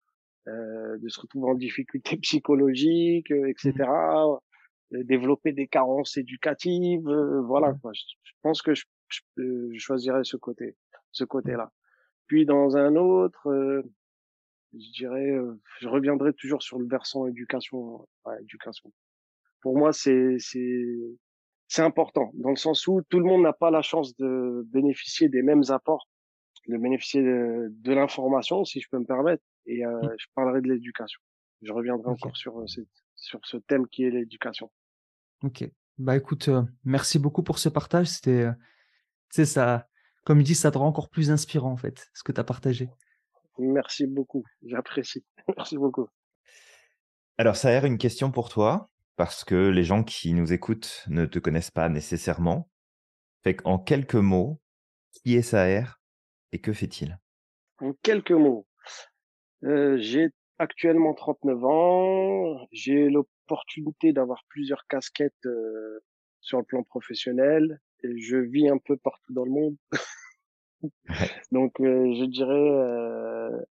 euh, 0.47 0.97
de 0.99 1.08
se 1.08 1.20
retrouver 1.20 1.50
en 1.50 1.54
difficulté 1.54 2.16
psychologique, 2.23 3.30
etc. 3.30 3.73
Mmh. 3.78 5.02
Développer 5.02 5.52
des 5.52 5.68
carences 5.68 6.16
éducatives, 6.16 7.06
voilà. 7.44 7.75
Quoi. 7.82 7.92
Je, 7.92 8.32
pense 8.40 8.62
que 8.62 8.75
je, 8.75 8.85
je, 9.37 9.78
choisirais 9.78 10.25
ce 10.25 10.38
côté, 10.38 10.76
ce 11.12 11.25
côté-là. 11.25 11.70
Puis 12.26 12.47
dans 12.47 12.78
un 12.78 12.97
autre, 12.97 13.85
je 14.73 14.90
dirais, 14.92 15.37
je 15.80 15.88
reviendrai 15.88 16.32
toujours 16.32 16.62
sur 16.62 16.78
le 16.78 16.87
versant 16.87 17.26
éducation. 17.26 18.08
Ouais, 18.25 18.40
éducation. 18.40 18.90
Pour 19.60 19.76
moi, 19.76 19.92
c'est 19.92 20.36
c'est 20.38 20.84
c'est 21.68 21.82
important 21.82 22.30
dans 22.34 22.50
le 22.50 22.56
sens 22.56 22.86
où 22.86 23.02
tout 23.08 23.18
le 23.18 23.24
monde 23.24 23.42
n'a 23.42 23.52
pas 23.52 23.70
la 23.70 23.82
chance 23.82 24.16
de 24.16 24.66
bénéficier 24.72 25.28
des 25.28 25.42
mêmes 25.42 25.64
apports, 25.68 26.08
de 26.66 26.76
bénéficier 26.76 27.22
de, 27.22 27.68
de 27.70 27.92
l'information, 27.92 28.64
si 28.64 28.80
je 28.80 28.88
peux 28.90 28.98
me 28.98 29.04
permettre. 29.04 29.42
Et 29.66 29.84
euh, 29.84 30.00
mmh. 30.00 30.14
je 30.18 30.26
parlerai 30.34 30.60
de 30.62 30.68
l'éducation. 30.68 31.20
Je 31.62 31.72
reviendrai 31.72 32.10
encore 32.10 32.36
sur 32.36 32.64
sur 33.16 33.40
ce 33.44 33.56
thème 33.56 33.86
qui 33.88 34.04
est 34.04 34.10
l'éducation. 34.10 34.70
Ok. 35.42 35.68
Bah 35.98 36.16
écoute, 36.16 36.48
merci 36.84 37.18
beaucoup 37.18 37.42
pour 37.42 37.58
ce 37.58 37.68
partage. 37.68 38.06
C'était, 38.06 38.46
c'est 39.30 39.44
ça, 39.44 39.88
comme 40.24 40.40
il 40.40 40.44
dit, 40.44 40.54
ça 40.54 40.70
te 40.70 40.78
rend 40.78 40.86
encore 40.86 41.08
plus 41.08 41.30
inspirant 41.30 41.72
en 41.72 41.76
fait, 41.76 42.08
ce 42.14 42.22
que 42.22 42.32
tu 42.32 42.40
as 42.40 42.44
partagé. 42.44 42.88
Merci 43.58 44.06
beaucoup, 44.06 44.44
j'apprécie. 44.62 45.24
Merci 45.56 45.76
beaucoup. 45.76 46.06
Alors, 47.38 47.56
ça 47.56 47.68
a 47.68 47.86
une 47.86 47.98
question 47.98 48.30
pour 48.30 48.48
toi, 48.48 48.90
parce 49.18 49.42
que 49.44 49.68
les 49.68 49.82
gens 49.82 50.04
qui 50.04 50.32
nous 50.32 50.52
écoutent 50.52 51.04
ne 51.08 51.26
te 51.26 51.40
connaissent 51.40 51.72
pas 51.72 51.88
nécessairement. 51.88 52.70
Fait 53.42 53.56
qu'en 53.56 53.76
quelques 53.76 54.14
mots, 54.14 54.60
qui 55.12 55.34
est 55.34 55.42
Saher 55.42 55.82
et 56.52 56.60
que 56.60 56.72
fait-il? 56.72 57.18
En 57.80 57.94
quelques 58.04 58.30
mots, 58.30 58.68
euh, 59.64 59.98
j'ai 59.98 60.28
actuellement 60.58 61.14
39 61.14 61.64
ans, 61.64 62.68
j'ai 62.70 63.08
l'opportunité 63.08 64.12
d'avoir 64.12 64.44
plusieurs 64.48 64.87
casquettes 64.87 65.34
euh, 65.46 65.98
sur 66.40 66.58
le 66.58 66.64
plan 66.64 66.84
professionnel, 66.84 67.80
et 68.04 68.20
je 68.20 68.37
vis 68.37 68.68
un 68.68 68.78
peu 68.78 68.96
partout 68.96 69.32
dans 69.32 69.44
le 69.44 69.50
monde. 69.50 69.76
Donc, 71.50 71.80
euh, 71.80 72.14
je 72.14 72.25
dirais, 72.25 73.66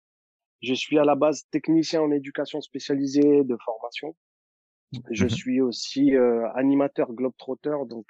je 0.63 0.73
suis 0.73 0.99
à 0.99 1.05
la 1.05 1.17
base 1.17 1.45
technicien 1.51 2.01
en 2.01 2.11
éducation 2.13 2.63
spécialisée 2.63 3.45
de 3.45 3.57
formation. 3.63 4.17
Je 5.11 5.25
mmh 5.27 5.29
suis 5.29 5.61
aussi 5.61 6.17
euh, 6.17 6.49
animateur 6.55 7.13
globetrotter, 7.13 7.77
donc 7.89 8.07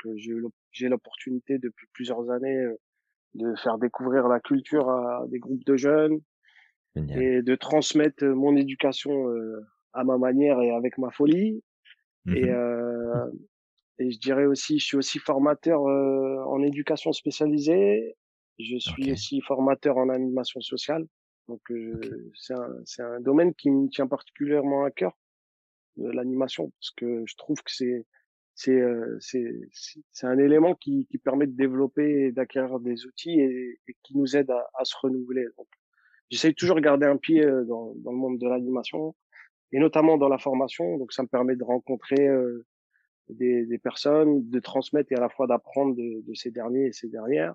j'ai 0.72 0.88
l'opportunité 0.88 1.58
depuis 1.58 1.86
plusieurs 1.92 2.30
années 2.30 2.66
de 3.34 3.54
faire 3.56 3.78
découvrir 3.78 4.28
la 4.28 4.40
culture 4.40 4.88
à 4.88 5.24
des 5.28 5.38
groupes 5.38 5.64
de 5.64 5.76
jeunes 5.76 6.20
et 6.96 7.42
de 7.42 7.54
transmettre 7.56 8.24
mon 8.24 8.56
éducation 8.56 9.26
à 9.92 10.04
ma 10.04 10.16
manière 10.16 10.60
et 10.60 10.70
avec 10.70 10.98
ma 10.98 11.10
folie. 11.10 11.62
Mmh 12.26 12.36
et, 12.36 12.50
et 13.98 14.10
je 14.10 14.18
dirais 14.18 14.46
aussi, 14.46 14.78
je 14.78 14.84
suis 14.84 14.96
aussi 14.96 15.18
formateur 15.18 15.80
en 15.82 16.62
éducation 16.62 17.12
spécialisée. 17.12 18.16
Je 18.58 18.78
suis 18.78 19.10
aussi 19.10 19.40
formateur 19.40 19.96
en 19.96 20.08
animation 20.08 20.60
sociale. 20.60 21.04
Donc 21.48 21.60
euh, 21.70 22.32
c'est 22.34 22.54
un, 22.54 23.04
un, 23.04 23.20
domaine 23.20 23.54
qui 23.54 23.70
me 23.70 23.88
tient 23.88 24.06
particulièrement 24.06 24.84
à 24.84 24.90
cœur, 24.90 25.12
l'animation, 25.96 26.70
parce 26.70 26.90
que 26.92 27.24
je 27.26 27.36
trouve 27.36 27.62
que 27.62 27.72
c'est 27.72 28.06
c'est 28.54 28.80
euh, 28.80 29.18
c'est 29.20 30.26
un 30.26 30.38
élément 30.38 30.74
qui, 30.74 31.06
qui 31.10 31.18
permet 31.18 31.46
de 31.46 31.56
développer 31.56 32.26
et 32.26 32.32
d'acquérir 32.32 32.78
des 32.80 33.06
outils 33.06 33.40
et, 33.40 33.78
qui 34.02 34.16
nous 34.16 34.36
aide 34.36 34.50
à, 34.50 34.70
à 34.74 34.84
se 34.84 34.94
renouveler. 35.00 35.46
Donc 35.56 35.66
j'essaye 36.30 36.54
toujours 36.54 36.76
de 36.76 36.80
garder 36.80 37.06
un 37.06 37.16
pied 37.16 37.44
euh, 37.44 37.64
dans, 37.64 37.94
dans 37.96 38.12
le 38.12 38.18
monde 38.18 38.38
de 38.38 38.48
l'animation 38.48 39.14
et 39.72 39.78
notamment 39.80 40.16
dans 40.18 40.28
la 40.28 40.38
formation. 40.38 40.98
Donc 40.98 41.12
ça 41.12 41.22
me 41.22 41.28
permet 41.28 41.56
de 41.56 41.64
rencontrer 41.64 42.28
euh, 42.28 42.64
des, 43.28 43.66
des 43.66 43.78
personnes, 43.78 44.48
de 44.48 44.60
transmettre 44.60 45.10
et 45.12 45.16
à 45.16 45.20
la 45.20 45.28
fois 45.28 45.46
d'apprendre 45.46 45.96
de, 45.96 46.22
de 46.24 46.34
ces 46.34 46.50
derniers 46.50 46.86
et 46.86 46.92
ces 46.92 47.08
dernières. 47.08 47.54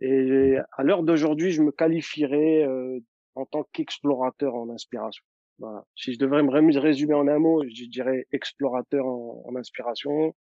Et 0.00 0.56
à 0.72 0.82
l'heure 0.82 1.02
d'aujourd'hui, 1.02 1.50
je 1.50 1.62
me 1.62 1.72
qualifierais 1.72 2.64
euh, 2.64 3.00
en 3.34 3.46
tant 3.46 3.64
qu'explorateur 3.72 4.54
en 4.54 4.68
inspiration. 4.70 5.24
Voilà. 5.58 5.84
Si 5.94 6.12
je 6.12 6.18
devrais 6.18 6.42
me 6.42 6.78
résumer 6.78 7.14
en 7.14 7.28
un 7.28 7.38
mot, 7.38 7.62
je 7.64 7.84
dirais 7.84 8.26
explorateur 8.32 9.06
en, 9.06 9.42
en 9.46 9.56
inspiration. 9.56 10.34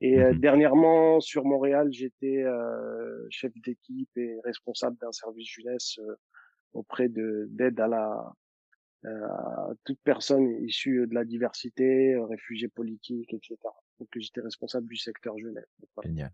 Et 0.00 0.18
euh, 0.20 0.32
mmh 0.32 0.38
dernièrement, 0.38 1.20
sur 1.20 1.44
Montréal, 1.44 1.88
j'étais 1.92 2.42
euh, 2.42 3.26
chef 3.30 3.52
d'équipe 3.64 4.10
et 4.16 4.40
responsable 4.44 4.96
d'un 4.98 5.12
service 5.12 5.48
jeunesse 5.48 6.00
auprès 6.72 7.08
de 7.08 7.46
d'aide 7.50 7.78
à 7.80 7.88
la 7.88 8.32
à 9.04 9.70
toute 9.84 9.98
personne 10.04 10.64
issue 10.64 11.06
de 11.08 11.14
la 11.14 11.24
diversité, 11.24 12.16
réfugiés 12.28 12.68
politiques, 12.68 13.34
etc. 13.34 13.56
Donc 13.98 14.08
j'étais 14.14 14.40
responsable 14.40 14.86
du 14.86 14.96
secteur 14.96 15.36
jeunesse. 15.38 15.66
Génial. 16.04 16.32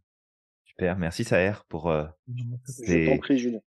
Merci 0.81 1.25
Saher 1.25 1.53
pour 1.69 1.91
euh, 1.91 2.05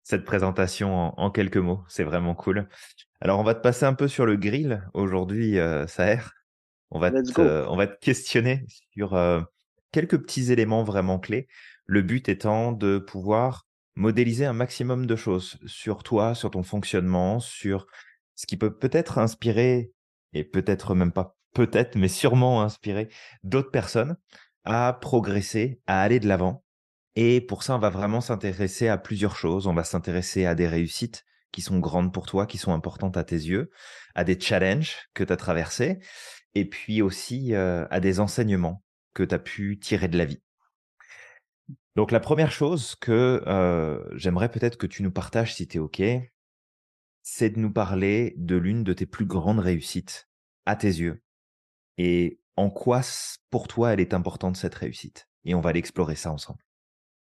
cette 0.02 0.24
présentation 0.24 1.18
en, 1.18 1.30
quelques 1.30 1.56
mots. 1.56 1.82
C'est 1.88 2.04
vraiment 2.04 2.34
cool. 2.34 2.68
Alors, 3.20 3.40
on 3.40 3.42
va 3.42 3.54
te 3.54 3.60
passer 3.60 3.84
un 3.84 3.94
peu 3.94 4.06
sur 4.06 4.26
le 4.26 4.36
grill 4.36 4.82
aujourd'hui, 4.94 5.58
euh, 5.58 5.86
Saher. 5.86 6.20
On 6.90 6.98
va, 6.98 7.10
te, 7.10 7.68
on 7.68 7.76
va 7.76 7.86
te 7.86 7.98
questionner 8.00 8.64
sur 8.92 9.14
euh, 9.14 9.40
quelques 9.92 10.18
petits 10.18 10.52
éléments 10.52 10.84
vraiment 10.84 11.18
clés. 11.18 11.48
Le 11.86 12.02
but 12.02 12.28
étant 12.28 12.72
de 12.72 12.98
pouvoir 12.98 13.66
modéliser 13.96 14.46
un 14.46 14.52
maximum 14.52 15.06
de 15.06 15.16
choses 15.16 15.58
sur 15.66 16.02
toi, 16.02 16.34
sur 16.34 16.50
ton 16.50 16.62
fonctionnement, 16.62 17.40
sur 17.40 17.86
ce 18.36 18.46
qui 18.46 18.56
peut 18.56 18.76
peut-être 18.76 19.18
inspirer, 19.18 19.92
et 20.32 20.44
peut-être 20.44 20.94
même 20.94 21.12
pas 21.12 21.36
peut-être, 21.54 21.96
mais 21.96 22.08
sûrement 22.08 22.62
inspirer 22.62 23.08
d'autres 23.42 23.70
personnes 23.72 24.16
à 24.64 24.96
progresser, 25.00 25.80
à 25.86 26.02
aller 26.02 26.20
de 26.20 26.28
l'avant 26.28 26.62
et 27.16 27.40
pour 27.40 27.62
ça, 27.62 27.74
on 27.74 27.78
va 27.78 27.90
vraiment 27.90 28.20
s'intéresser 28.20 28.88
à 28.88 28.98
plusieurs 28.98 29.36
choses. 29.36 29.66
On 29.66 29.74
va 29.74 29.84
s'intéresser 29.84 30.46
à 30.46 30.54
des 30.54 30.68
réussites 30.68 31.24
qui 31.52 31.62
sont 31.62 31.80
grandes 31.80 32.12
pour 32.12 32.26
toi, 32.26 32.46
qui 32.46 32.58
sont 32.58 32.72
importantes 32.72 33.16
à 33.16 33.24
tes 33.24 33.36
yeux, 33.36 33.70
à 34.14 34.24
des 34.24 34.38
challenges 34.38 35.08
que 35.14 35.24
tu 35.24 35.32
as 35.32 35.36
traversés, 35.36 35.98
et 36.54 36.64
puis 36.64 37.02
aussi 37.02 37.54
euh, 37.54 37.86
à 37.90 38.00
des 38.00 38.20
enseignements 38.20 38.84
que 39.14 39.24
tu 39.24 39.34
as 39.34 39.38
pu 39.38 39.78
tirer 39.80 40.06
de 40.06 40.16
la 40.16 40.24
vie. 40.24 40.42
Donc 41.96 42.12
la 42.12 42.20
première 42.20 42.52
chose 42.52 42.94
que 42.94 43.42
euh, 43.46 44.00
j'aimerais 44.16 44.48
peut-être 44.48 44.78
que 44.78 44.86
tu 44.86 45.02
nous 45.02 45.10
partages 45.10 45.54
si 45.54 45.66
tu 45.66 45.78
es 45.78 45.80
OK, 45.80 46.00
c'est 47.22 47.50
de 47.50 47.58
nous 47.58 47.72
parler 47.72 48.34
de 48.36 48.56
l'une 48.56 48.84
de 48.84 48.92
tes 48.92 49.06
plus 49.06 49.26
grandes 49.26 49.58
réussites 49.58 50.28
à 50.66 50.76
tes 50.76 50.86
yeux 50.86 51.22
et 51.98 52.40
en 52.56 52.70
quoi 52.70 53.00
pour 53.50 53.66
toi 53.66 53.92
elle 53.92 54.00
est 54.00 54.14
importante 54.14 54.56
cette 54.56 54.74
réussite? 54.74 55.28
Et 55.44 55.54
on 55.54 55.60
va 55.60 55.70
aller 55.70 55.80
explorer 55.80 56.14
ça 56.14 56.30
ensemble. 56.30 56.60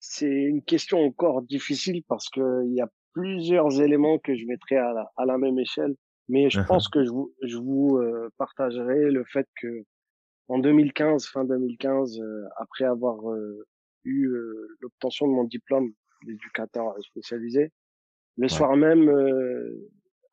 C'est 0.04 0.26
une 0.26 0.62
question 0.64 0.98
encore 0.98 1.42
difficile 1.42 2.02
parce 2.08 2.28
que 2.28 2.64
il 2.66 2.74
y 2.74 2.80
a 2.80 2.88
plusieurs 3.12 3.80
éléments 3.80 4.18
que 4.18 4.34
je 4.34 4.46
mettrai 4.46 4.76
à 4.76 4.92
la, 4.92 5.12
à 5.16 5.24
la 5.24 5.38
même 5.38 5.60
échelle. 5.60 5.94
Mais 6.28 6.50
je 6.50 6.60
pense 6.60 6.88
que 6.88 7.04
je 7.04 7.10
vous, 7.10 7.32
je 7.42 7.56
vous 7.56 7.98
euh, 7.98 8.28
partagerai 8.36 9.12
le 9.12 9.24
fait 9.24 9.46
que 9.60 9.84
en 10.48 10.58
2015, 10.58 11.26
fin 11.26 11.44
2015, 11.44 12.18
euh, 12.18 12.44
après 12.56 12.84
avoir 12.84 13.30
euh, 13.30 13.64
eu 14.02 14.28
l'obtention 14.80 15.28
de 15.28 15.32
mon 15.34 15.44
diplôme 15.44 15.92
d'éducateur 16.26 16.94
spécialisé, 17.00 17.70
le 18.38 18.48
soir 18.48 18.74
même, 18.76 19.08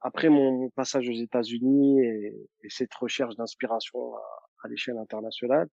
après 0.02 0.30
mon 0.30 0.72
passage 0.72 1.08
aux 1.08 1.14
États-Unis 1.14 2.02
et, 2.02 2.34
et, 2.64 2.70
cette 2.70 2.94
recherche 2.96 3.36
d'inspiration 3.36 4.16
à, 4.16 4.22
à 4.64 4.68
l'échelle 4.68 4.98
internationale, 4.98 5.68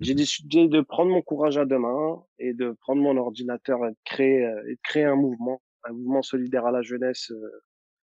j'ai 0.00 0.14
décidé 0.14 0.68
de 0.68 0.80
prendre 0.80 1.10
mon 1.10 1.22
courage 1.22 1.56
à 1.56 1.64
deux 1.64 1.78
mains 1.78 2.24
et 2.38 2.52
de 2.52 2.72
prendre 2.80 3.02
mon 3.02 3.16
ordinateur 3.16 3.84
et 3.86 3.90
de 3.90 3.96
créer, 4.04 4.44
euh, 4.44 4.68
et 4.68 4.74
de 4.74 4.80
créer 4.82 5.04
un 5.04 5.16
mouvement, 5.16 5.62
un 5.84 5.92
mouvement 5.92 6.22
solidaire 6.22 6.66
à 6.66 6.72
la 6.72 6.82
jeunesse 6.82 7.30
euh, 7.30 7.62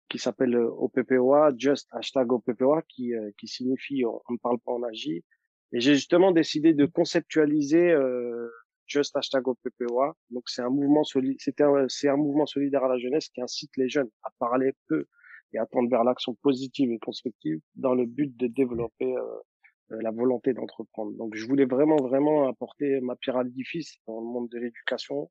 qui 0.10 0.20
s'appelle 0.20 0.56
euh, 0.56 0.70
OPPOA, 0.70 1.52
Just 1.58 1.88
hashtag 1.92 2.32
OPPOA, 2.32 2.82
qui, 2.88 3.14
qui 3.38 3.48
signifie 3.48 4.06
on 4.06 4.22
ne 4.30 4.38
parle 4.38 4.60
pas, 4.60 4.72
on 4.72 4.84
agit. 4.84 5.24
Et 5.72 5.80
j'ai 5.82 5.96
justement 5.96 6.32
décidé 6.32 6.74
de 6.74 6.86
conceptualiser 6.86 7.92
euh, 7.92 8.50
Just 8.88 9.16
hashtag 9.16 9.48
OPPOA. 9.48 10.16
Donc 10.30 10.44
c'est 10.48 10.62
un 10.62 10.70
mouvement 10.70 11.04
c'était 11.04 11.66
c'est 11.90 12.08
un 12.08 12.18
mouvement 12.18 12.46
solidaire 12.46 12.84
à 12.84 12.88
la 12.88 12.98
jeunesse 12.98 13.30
qui 13.30 13.42
incite 13.42 13.72
les 13.78 13.90
jeunes 13.90 14.10
à 14.24 14.30
parler 14.40 14.74
peu 14.88 15.06
et 15.54 15.58
à 15.58 15.66
tendre 15.66 15.90
vers 15.90 16.04
l'action 16.04 16.36
positive 16.36 16.92
et 16.92 17.00
constructive 17.00 17.60
dans 17.76 17.96
le 17.96 18.06
but 18.06 18.36
de 18.38 18.48
développer 18.48 19.16
euh, 19.18 19.40
la 19.90 20.12
volonté 20.12 20.54
d'entreprendre. 20.54 21.16
Donc 21.18 21.36
je 21.36 21.46
voulais 21.46 21.66
vraiment 21.66 21.98
vraiment 21.98 22.48
apporter 22.48 23.00
ma 23.02 23.16
pierre 23.16 23.38
à 23.38 23.44
l'édifice 23.44 23.98
dans 24.08 24.20
le 24.20 24.26
monde 24.26 24.50
de 24.50 24.58
l'éducation 24.58 25.30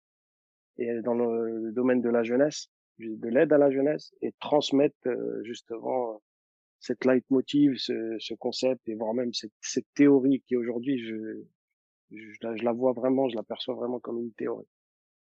et 0.79 1.01
dans 1.03 1.15
le, 1.15 1.73
domaine 1.73 2.01
de 2.01 2.09
la 2.09 2.23
jeunesse, 2.23 2.71
de 2.99 3.29
l'aide 3.29 3.53
à 3.53 3.59
la 3.59 3.71
jeunesse 3.71 4.15
et 4.23 4.33
transmettre 4.41 4.97
euh, 5.07 5.43
justement 5.45 6.23
cette 6.81 7.05
leitmotiv, 7.05 7.77
ce, 7.77 8.17
ce 8.19 8.35
concept 8.35 8.89
et 8.89 8.95
voire 8.95 9.15
même 9.15 9.33
cette, 9.33 9.87
théorie 9.95 10.43
qui 10.47 10.57
aujourd'hui 10.57 10.99
je, 10.99 11.43
je, 12.11 12.65
la 12.65 12.73
vois 12.73 12.93
vraiment, 12.93 13.29
je 13.29 13.37
la 13.37 13.43
perçois 13.43 13.75
vraiment 13.75 14.01
comme 14.01 14.21
une 14.21 14.33
théorie. 14.33 14.69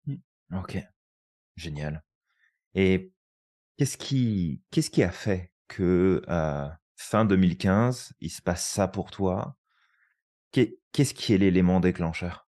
Mmh. 0.05 0.15
OK, 0.59 0.77
génial 1.55 2.03
et 2.75 3.11
qu'est-ce 3.77 3.97
qui 3.97 4.61
qu'est-ce 4.71 4.89
qui 4.89 5.03
a 5.03 5.11
fait 5.11 5.51
que, 5.67 6.21
fin 7.03 7.25
2015, 7.25 8.13
il 8.21 8.29
se 8.31 8.41
passe 8.41 8.67
ça 8.67 8.87
pour 8.87 9.11
toi? 9.11 9.57
Qu'est 10.51 10.79
qu'est-ce 10.93 11.13
qui 11.13 11.33
est 11.33 11.37
l'élément 11.39 11.79
déclencheur? 11.81 12.49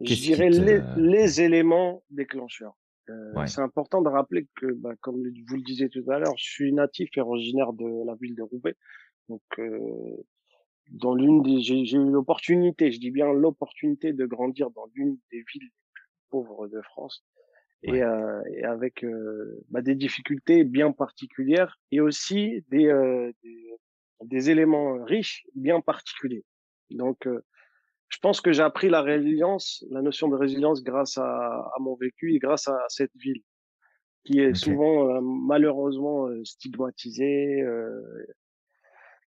Je 0.00 0.20
dirais 0.20 0.50
te 0.50 0.60
les 0.60 0.82
les 0.94 1.40
éléments 1.40 2.04
déclencheurs. 2.10 2.76
Heu, 3.08 3.14
ouais, 3.32 3.46
c'est 3.46 3.60
important 3.60 4.02
de 4.02 4.08
rappeler 4.08 4.46
que, 4.56 4.72
bah, 4.72 4.94
comme 5.00 5.16
vous 5.22 5.56
le 5.56 5.62
disiez 5.62 5.88
tout 5.88 6.04
à 6.10 6.18
l'heure, 6.18 6.36
je 6.38 6.44
suis 6.44 6.72
natif 6.72 7.10
et 7.16 7.20
originaire 7.20 7.72
de 7.72 8.06
la 8.06 8.14
ville 8.20 8.34
de 8.34 8.42
Roubaix. 8.42 8.74
Donc, 9.28 9.42
heu, 9.58 10.24
dans 10.90 11.14
l'une 11.14 11.42
des 11.42 11.60
j'ai 11.60 11.84
j'ai 11.84 11.98
eu 11.98 12.10
l'opportunité, 12.10 12.92
je 12.92 13.00
dis 13.00 13.10
bien 13.10 13.32
l'opportunité 13.32 14.12
de 14.12 14.26
grandir 14.26 14.70
dans 14.70 14.86
l'une 14.94 15.18
des 15.32 15.38
villes 15.52 15.64
les 15.64 15.70
plus 15.94 16.08
pauvres 16.30 16.68
de 16.68 16.80
France 16.82 17.24
et 17.84 18.02
heu 18.02 18.42
et 18.56 18.64
avec, 18.64 19.04
heu, 19.04 19.62
bah, 19.70 19.82
des 19.82 19.94
difficultés 19.96 20.64
bien 20.64 20.92
particulières 20.92 21.78
et 21.92 22.00
aussi 22.00 22.64
des, 22.70 22.86
heu, 22.88 23.32
des 23.42 23.70
des 24.24 24.50
éléments 24.50 25.04
riches 25.04 25.46
bien 25.54 25.80
particuliers. 25.82 26.44
Donc, 26.90 27.26
heu, 27.26 27.44
je 28.10 28.18
pense 28.20 28.40
que 28.42 28.52
j'ai 28.52 28.62
appris 28.62 28.88
la 28.90 29.02
résilience, 29.02 29.84
la 29.90 30.02
notion 30.02 30.28
de 30.28 30.36
résilience 30.36 30.82
grâce 30.84 31.18
à 31.18 31.24
à 31.26 31.78
mon 31.80 31.96
vécu 31.96 32.34
et 32.34 32.38
grâce 32.40 32.68
à 32.68 32.78
cette 32.88 33.12
ville 33.16 33.42
qui 34.24 34.40
est 34.40 34.54
souvent, 34.54 35.08
heu, 35.16 35.20
malheureusement, 35.22 36.28
heu, 36.28 36.44
stigmatisée, 36.44 37.62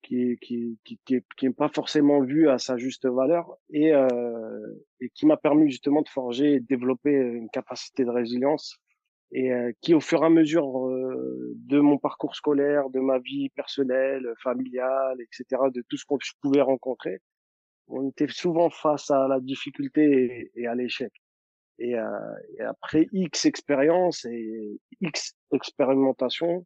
qui 0.03 0.37
qui 0.41 0.79
qui 0.85 0.99
qui 1.05 1.15
est 1.15 1.25
qui 1.37 1.45
est 1.47 1.53
pas 1.53 1.69
forcément 1.69 2.21
vue 2.21 2.49
à 2.49 2.57
sa 2.57 2.77
juste 2.77 3.05
valeur 3.07 3.53
et 3.71 3.93
heu 3.93 4.07
et 5.01 5.09
qui 5.15 5.25
m'a 5.25 5.37
permis 5.37 5.69
justement 5.71 6.01
de 6.01 6.09
forger 6.09 6.53
et 6.55 6.59
de 6.61 6.65
développer, 6.67 7.11
une 7.13 7.49
capacité 7.49 8.05
de 8.05 8.09
résilience 8.11 8.77
et 9.31 9.51
heu, 9.53 9.73
qui 9.81 9.93
au 9.93 10.01
fur 10.01 10.23
et 10.23 10.27
à 10.27 10.29
mesure, 10.29 10.89
heu, 10.89 11.53
de 11.55 11.79
mon 11.79 11.97
parcours 11.99 12.35
scolaire, 12.35 12.89
de 12.91 12.99
ma 12.99 13.19
vie 13.19 13.49
personnelle, 13.51 14.27
familiale 14.43 15.21
et 15.21 15.27
cetera, 15.31 15.69
de 15.71 15.83
tout 15.89 15.97
ce 15.97 16.05
que 16.05 16.15
je 16.23 16.33
pouvais 16.41 16.61
rencontrer, 16.61 17.19
on 17.87 18.09
était 18.09 18.27
souvent 18.29 18.69
face 18.71 19.11
à 19.11 19.27
la 19.27 19.39
difficulté 19.41 20.51
et 20.55 20.67
à 20.67 20.75
l'échec. 20.75 21.13
Et 21.79 21.95
heu 21.95 22.03
et 22.59 22.63
après 22.63 23.07
X 23.13 23.45
expériences 23.45 24.25
et 24.25 24.79
X 25.01 25.33
expérimentation, 25.53 26.65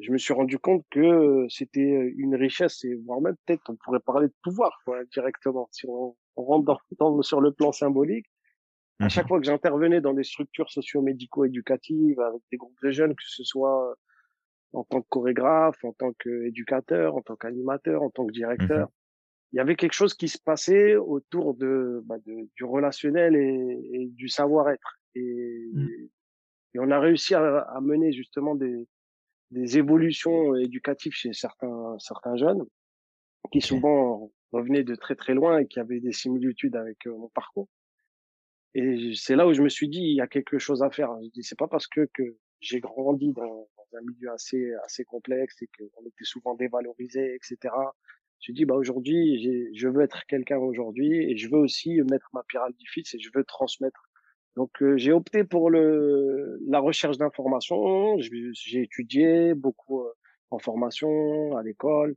je 0.00 0.12
me 0.12 0.18
suis 0.18 0.32
rendu 0.34 0.58
compte 0.58 0.84
que, 0.90 1.46
c'était, 1.48 2.12
une 2.16 2.36
richesse 2.36 2.84
et 2.84 2.94
voire 3.06 3.20
même 3.20 3.36
peut-être 3.46 3.62
on 3.70 3.76
pourrait 3.76 4.00
parler 4.00 4.28
de 4.28 4.34
pouvoir 4.42 4.80
quoi, 4.84 5.04
directement. 5.12 5.68
Si 5.72 5.86
on 5.88 6.16
on 6.36 6.44
rentre 6.44 6.64
dans 6.66 6.78
dans 6.98 7.22
sur 7.22 7.40
le 7.40 7.52
plan 7.52 7.72
symbolique, 7.72 8.26
à 9.00 9.08
chaque 9.08 9.26
Mmh 9.26 9.28
fois 9.28 9.40
que 9.40 9.46
j'intervenais 9.46 10.00
dans 10.00 10.14
des 10.14 10.24
structures 10.24 10.70
socio-médico-éducatives 10.70 12.20
avec 12.20 12.42
des 12.52 12.58
groupes 12.58 12.78
de 12.82 12.90
jeunes, 12.90 13.14
que 13.14 13.22
ce 13.26 13.44
soit 13.44 13.96
en 14.72 14.84
tant 14.84 15.02
que 15.02 15.08
chorégraphe, 15.08 15.84
en 15.84 15.92
tant 15.92 16.12
qu'éducateur, 16.14 17.16
en 17.16 17.22
tant 17.22 17.36
qu'animateur, 17.36 18.02
en 18.02 18.10
tant 18.10 18.26
que 18.26 18.32
Mmh 18.58 18.66
directeur, 18.66 18.88
il 19.52 19.56
y 19.58 19.60
avait 19.60 19.76
quelque 19.76 19.94
chose 19.94 20.14
qui 20.14 20.28
se 20.28 20.38
passait 20.42 20.96
autour 20.96 21.54
de, 21.54 22.02
bah, 22.06 22.18
de 22.26 22.48
du 22.56 22.64
relationnel 22.64 23.36
et 23.36 23.90
et 23.94 24.06
du 24.08 24.28
savoir-être 24.28 24.98
et 25.14 25.70
Mmh. 25.72 25.88
et 26.74 26.78
on 26.78 26.90
a 26.90 27.00
réussi 27.00 27.34
à 27.34 27.58
à 27.60 27.80
mener 27.80 28.12
justement 28.12 28.54
des 28.54 28.86
des 29.50 29.78
évolutions 29.78 30.54
éducatives 30.56 31.12
chez 31.14 31.32
certains 31.32 31.96
certains 31.98 32.36
jeunes 32.36 32.64
qui 33.52 33.60
souvent 33.62 34.32
revenaient 34.52 34.84
de 34.84 34.94
très, 34.96 35.16
très 35.16 35.34
loin 35.34 35.58
et 35.60 35.66
qui 35.68 35.80
avaient 35.80 36.00
des 36.00 36.12
similitudes 36.12 36.76
avec, 36.76 37.06
heu, 37.06 37.12
mon 37.12 37.28
parcours 37.30 37.68
et 38.74 39.12
c'est 39.14 39.36
là 39.36 39.46
où 39.46 39.52
je 39.52 39.62
me 39.62 39.68
suis 39.68 39.88
dit: 39.88 40.00
«Il 40.00 40.14
y 40.16 40.20
a 40.20 40.26
quelque 40.28 40.58
chose 40.58 40.82
à 40.82 40.90
faire». 40.90 41.10
Je 41.22 41.28
dis: 41.30 41.42
«C'est 41.42 41.58
pas 41.58 41.68
parce 41.68 41.86
que 41.86 42.08
que 42.12 42.22
j'ai 42.60 42.80
grandi 42.80 43.32
dans 43.32 43.68
dans 43.76 43.98
un 43.98 44.02
milieu 44.02 44.30
assez 44.32 44.72
assez 44.84 45.04
complexe 45.04 45.60
et 45.62 45.68
qu'on 45.76 46.06
était 46.06 46.24
souvent 46.24 46.54
dévalorisé 46.54 47.34
et 47.34 47.38
cetera». 47.42 47.94
J'ai 48.40 48.52
dit: 48.52 48.64
«Bah, 48.64 48.74
aujourd'hui, 48.76 49.72
je 49.74 49.88
veux 49.88 50.02
être 50.02 50.24
quelqu'un 50.26 50.58
aujourd'hui 50.58 51.12
et 51.30 51.36
je 51.36 51.48
veux 51.50 51.58
aussi 51.58 52.00
mettre 52.10 52.28
ma 52.32 52.42
pierre 52.44 52.62
à 52.64 52.68
l'édifice 52.70 53.14
et 53.14 53.18
je 53.20 53.30
veux 53.34 53.44
transmettre». 53.44 54.09
Donc 54.56 54.70
heu, 54.82 54.96
j'ai 54.96 55.12
opté 55.12 55.44
pour 55.44 55.70
le 55.70 56.58
la 56.68 56.80
recherche 56.80 57.18
d'informations. 57.18 58.18
J'ai 58.18 58.82
étudié 58.82 59.54
beaucoup, 59.54 60.00
heu, 60.02 60.12
en 60.50 60.58
formation, 60.58 61.56
à 61.56 61.62
l'école 61.62 62.16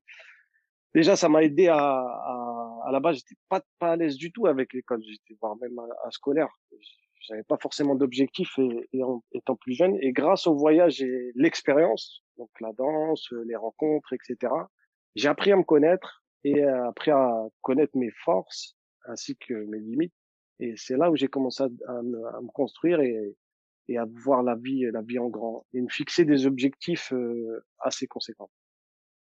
Déjà, 0.94 1.16
ça 1.16 1.28
m'a 1.28 1.44
aidé 1.44 1.68
à 1.68 1.78
à 1.78 2.82
à 2.86 2.92
la 2.92 3.00
base, 3.00 3.18
j'étais 3.18 3.36
pas 3.50 3.62
pas 3.80 3.92
à 3.94 3.96
l'aise 3.96 4.18
du 4.18 4.32
tout 4.32 4.46
avec 4.48 4.74
l'école. 4.74 5.02
J'étais 5.04 5.36
voire 5.42 5.56
même 5.58 5.80
à 5.80 6.12
scolaire. 6.12 6.50
J'avais 7.22 7.44
pas 7.44 7.58
forcément 7.58 7.96
d'objectif 7.96 8.50
et 8.60 8.90
et 8.94 9.04
en 9.04 9.24
étant 9.34 9.56
plus 9.56 9.74
jeune 9.74 9.98
et 10.02 10.12
grâce 10.12 10.46
au 10.46 10.56
voyage 10.56 11.02
et 11.02 11.32
l'expérience, 11.36 12.22
donc 12.38 12.50
la 12.62 12.74
danse, 12.74 13.28
les 13.46 13.56
rencontres 13.56 14.14
et 14.14 14.18
cetera, 14.24 14.70
j'ai 15.16 15.30
appris 15.30 15.52
à 15.52 15.56
me 15.56 15.64
connaître 15.64 16.24
et 16.44 16.64
euh, 16.64 16.88
appris 16.90 17.12
à 17.12 17.48
connaître 17.62 17.98
mes 17.98 18.12
forces 18.26 18.76
ainsi 19.08 19.36
que 19.38 19.54
mes 19.54 19.80
limites 19.80 20.14
et 20.60 20.76
c'est 20.78 20.98
là 20.98 21.12
où 21.12 21.16
j'ai 21.16 21.28
commencé 21.28 21.64
à 21.64 21.68
me 22.04 22.26
à 22.28 22.42
me 22.42 22.48
construire 22.50 23.02
et 23.02 23.36
et 23.90 23.98
à 23.98 24.06
voir 24.26 24.44
la 24.44 24.56
vie 24.56 24.86
la 24.92 25.02
vie 25.04 25.20
en 25.20 25.30
grand 25.30 25.66
et 25.74 25.82
me 25.82 25.90
fixer 25.90 26.26
des 26.26 26.46
objectifs, 26.48 27.14
heu, 27.14 27.64
assez 27.80 28.08
conséquents. 28.08 28.52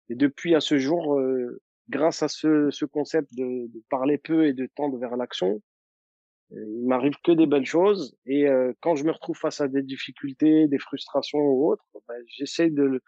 Et 0.10 0.16
depuis 0.16 0.56
à 0.56 0.62
ce 0.62 0.78
jour, 0.80 1.20
heu, 1.20 1.62
grâce 1.90 2.24
à 2.24 2.28
ce 2.30 2.70
ce 2.72 2.86
concept 2.86 3.34
de 3.36 3.68
de 3.68 3.84
parler 3.90 4.18
peu 4.18 4.48
et 4.48 4.54
de 4.54 4.68
tendre 4.76 4.98
vers 5.00 5.18
l'action, 5.18 5.62
heu, 6.54 6.66
il 6.82 6.88
m'arrive 6.88 7.16
que 7.24 7.32
des 7.32 7.46
belles 7.48 7.66
choses 7.66 8.16
et 8.26 8.48
heu, 8.48 8.76
quand 8.82 8.96
je 8.96 9.04
me 9.06 9.12
retrouve 9.12 9.38
face 9.38 9.62
à 9.62 9.68
des 9.68 9.84
difficultés, 9.84 10.68
des 10.68 10.80
frustrations 10.80 11.40
ou 11.40 11.72
autres, 11.72 11.86
bah, 12.08 12.16
j'essaie 12.28 12.70
de 12.70 13.02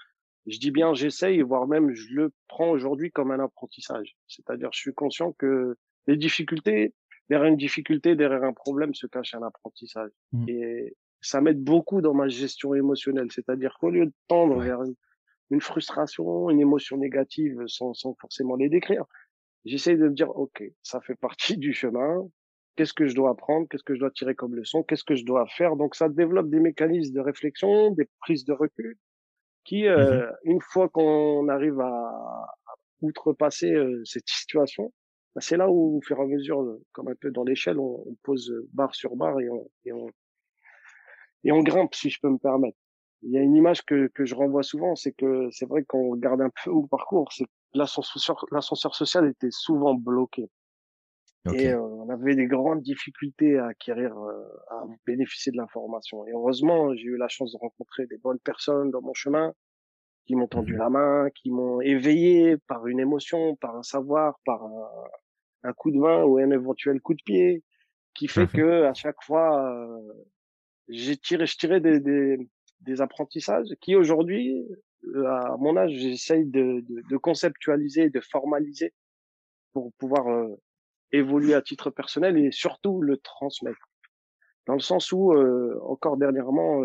je 0.47 0.59
dis 0.59 0.71
bien 0.71 0.93
j'essaye, 0.95 1.41
voire 1.41 1.67
même 1.67 1.93
je 1.93 2.07
le 2.15 2.31
prends 2.49 2.71
aujourd'hui 2.71 3.11
comme 3.11 3.31
un 3.31 3.39
apprentissage. 3.43 4.15
C'est-à-dire 4.27 4.69
je 4.73 4.79
suis 4.79 4.93
conscient 4.95 5.33
que 5.33 5.77
les 6.07 6.17
difficultés 6.17 6.93
derrière 7.31 7.49
une 7.49 7.57
difficulté, 7.57 8.15
derrière 8.17 8.43
un 8.43 8.53
problème 8.53 8.93
se 8.93 9.07
cache 9.07 9.33
un 9.35 9.43
apprentissage 9.43 10.11
Mmh. 10.33 10.49
et 10.49 10.97
ça 11.21 11.39
m'aide 11.41 11.63
beaucoup 11.63 12.01
dans 12.01 12.13
ma 12.13 12.27
gestion 12.27 12.73
émotionnelle. 12.75 13.31
C'est-à-dire 13.31 13.77
qu'au 13.79 13.89
lieu 13.89 14.05
de 14.07 14.13
tendre 14.27 14.57
Ouais, 14.57 14.65
vers 14.65 14.81
une 15.51 15.61
frustration, 15.61 16.49
une 16.49 16.59
émotion 16.61 16.97
négative 16.97 17.63
sans, 17.67 17.93
sans 17.93 18.15
forcément 18.19 18.55
les 18.57 18.69
décrire. 18.69 19.05
J'essaye 19.65 19.97
de 19.97 20.09
me 20.09 20.13
dire, 20.13 20.29
OK, 20.37 20.63
ça 20.83 21.01
fait 21.01 21.15
partie 21.15 21.57
du 21.65 21.73
chemin. 21.73 22.27
Qu'est-ce 22.75 22.93
que 22.93 23.07
je 23.07 23.15
dois 23.15 23.31
apprendre? 23.31 23.67
Qu'est-ce 23.69 23.83
que 23.83 23.95
je 23.95 23.99
dois 23.99 24.11
tirer 24.11 24.35
comme 24.35 24.55
leçon? 24.55 24.83
Qu'est-ce 24.83 25.03
que 25.05 25.15
je 25.15 25.25
dois 25.25 25.45
faire? 25.47 25.75
Donc, 25.77 25.95
ça 25.95 26.09
développe 26.09 26.49
des 26.49 26.59
mécanismes 26.59 27.13
de 27.13 27.21
réflexion, 27.21 27.91
des 27.91 28.07
prises 28.19 28.45
de 28.45 28.53
recul 28.53 28.97
qui, 29.65 29.87
Mmh 29.95 30.21
euh, 30.21 30.31
une 30.43 30.61
fois 30.61 30.89
qu'on 30.89 31.47
arrive 31.49 31.79
à 31.79 32.47
outrepasser 33.01 33.71
euh, 33.71 34.01
cette 34.05 34.27
situation, 34.27 34.93
bah, 35.35 35.41
c'est 35.41 35.57
là 35.57 35.69
où, 35.69 35.97
au 35.97 36.01
fur 36.01 36.17
et 36.19 36.21
à 36.21 36.25
mesure, 36.25 36.61
euh, 36.61 36.83
comme 36.91 37.07
un 37.07 37.15
peu 37.15 37.31
dans 37.31 37.43
l'échelle, 37.43 37.79
on, 37.79 38.03
on 38.05 38.15
pose 38.23 38.53
barre 38.73 38.95
sur 38.95 39.15
barre 39.15 39.39
et 39.39 39.49
on, 39.49 39.69
et 39.85 39.93
on, 39.93 40.07
et 41.43 41.51
on 41.51 41.61
grimpe, 41.61 41.95
si 41.95 42.09
je 42.09 42.19
peux 42.21 42.29
me 42.29 42.37
permettre. 42.37 42.77
Il 43.23 43.31
y 43.31 43.37
a 43.37 43.41
une 43.41 43.55
image 43.55 43.83
que, 43.83 44.07
que 44.07 44.25
je 44.25 44.35
renvoie 44.35 44.63
souvent, 44.63 44.95
c'est 44.95 45.11
que 45.11 45.49
c'est 45.51 45.67
vrai 45.67 45.83
qu'on 45.83 46.11
regarde 46.11 46.41
un 46.41 46.49
peu 46.63 46.71
mon 46.71 46.87
parcours, 46.87 47.31
c'est 47.31 47.45
que 47.45 47.49
l'ascenseur, 47.75 48.45
l'ascenseur 48.51 48.95
social 48.95 49.27
était 49.27 49.51
souvent 49.51 49.93
bloqué. 49.93 50.49
Et 51.53 51.69
euh, 51.69 51.81
on 51.81 52.09
avait 52.09 52.35
des 52.35 52.45
grandes 52.45 52.81
difficultés 52.81 53.57
à 53.57 53.67
acquérir, 53.67 54.15
euh, 54.15 54.43
à 54.69 54.83
bénéficier 55.07 55.51
de 55.51 55.57
l'information. 55.57 56.25
Et 56.27 56.31
heureusement, 56.33 56.93
j'ai 56.95 57.05
eu 57.05 57.17
la 57.17 57.27
chance 57.29 57.51
de 57.53 57.57
rencontrer 57.57 58.05
des 58.05 58.17
bonnes 58.17 58.39
personnes 58.39 58.91
dans 58.91 59.01
mon 59.01 59.13
chemin 59.15 59.51
qui 60.31 60.37
m'ont 60.37 60.47
tendu 60.47 60.75
Mmh 60.75 60.77
la 60.77 60.89
main, 60.89 61.29
qui 61.35 61.51
m'ont 61.51 61.81
éveillé 61.81 62.55
par 62.55 62.87
une 62.87 63.01
émotion, 63.01 63.57
par 63.57 63.75
un 63.75 63.83
savoir, 63.83 64.39
par 64.45 64.63
un, 64.63 64.89
un 65.63 65.73
coup 65.73 65.91
de 65.91 65.97
main 65.97 66.23
ou 66.23 66.37
un 66.37 66.51
éventuel 66.51 67.01
coup 67.01 67.13
de 67.13 67.21
pied, 67.21 67.63
qui 68.13 68.29
fait 68.29 68.45
Mmh 68.45 68.57
que 68.57 68.83
à 68.83 68.93
chaque 68.93 69.21
fois, 69.23 69.61
euh, 69.61 70.13
j'ai 70.87 71.17
tiré, 71.17 71.45
je 71.45 71.57
tirais 71.57 71.81
des, 71.81 71.99
des, 71.99 72.37
des 72.79 73.01
apprentissages 73.01 73.67
qui 73.81 73.97
aujourd'hui, 73.97 74.65
euh, 75.15 75.25
à 75.27 75.57
mon 75.59 75.75
âge, 75.75 75.91
j'essaye 75.91 76.45
de, 76.45 76.79
de, 76.87 77.01
de 77.09 77.17
conceptualiser, 77.17 78.09
de 78.09 78.21
formaliser 78.21 78.93
pour 79.73 79.91
pouvoir 79.97 80.29
euh, 80.29 80.55
évoluer 81.11 81.55
à 81.55 81.61
titre 81.61 81.89
personnel 81.89 82.37
et 82.37 82.51
surtout 82.53 83.01
le 83.01 83.17
transmettre. 83.17 83.85
Dans 84.65 84.75
le 84.75 84.79
sens 84.79 85.11
où, 85.11 85.33
euh, 85.33 85.77
encore 85.83 86.15
dernièrement, 86.15 86.81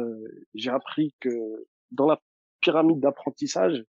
j'ai 0.55 0.71
appris 0.71 1.15
que 1.21 1.31
dans 1.93 2.09
la 2.09 2.21
pyramide 2.67 3.01
d'apprentissage, 3.01 3.85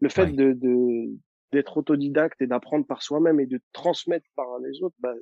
le 0.00 0.08
fait 0.08 0.26
Ouais, 0.26 0.32
de, 0.32 0.52
de 0.54 1.10
d'être 1.52 1.76
autodidacte 1.76 2.40
et 2.40 2.46
d'apprendre 2.46 2.86
par 2.86 3.02
soi-même 3.02 3.38
et 3.38 3.46
de 3.46 3.60
transmettre 3.72 4.26
par 4.36 4.58
les 4.60 4.82
autres, 4.82 4.96
bah, 5.00 5.12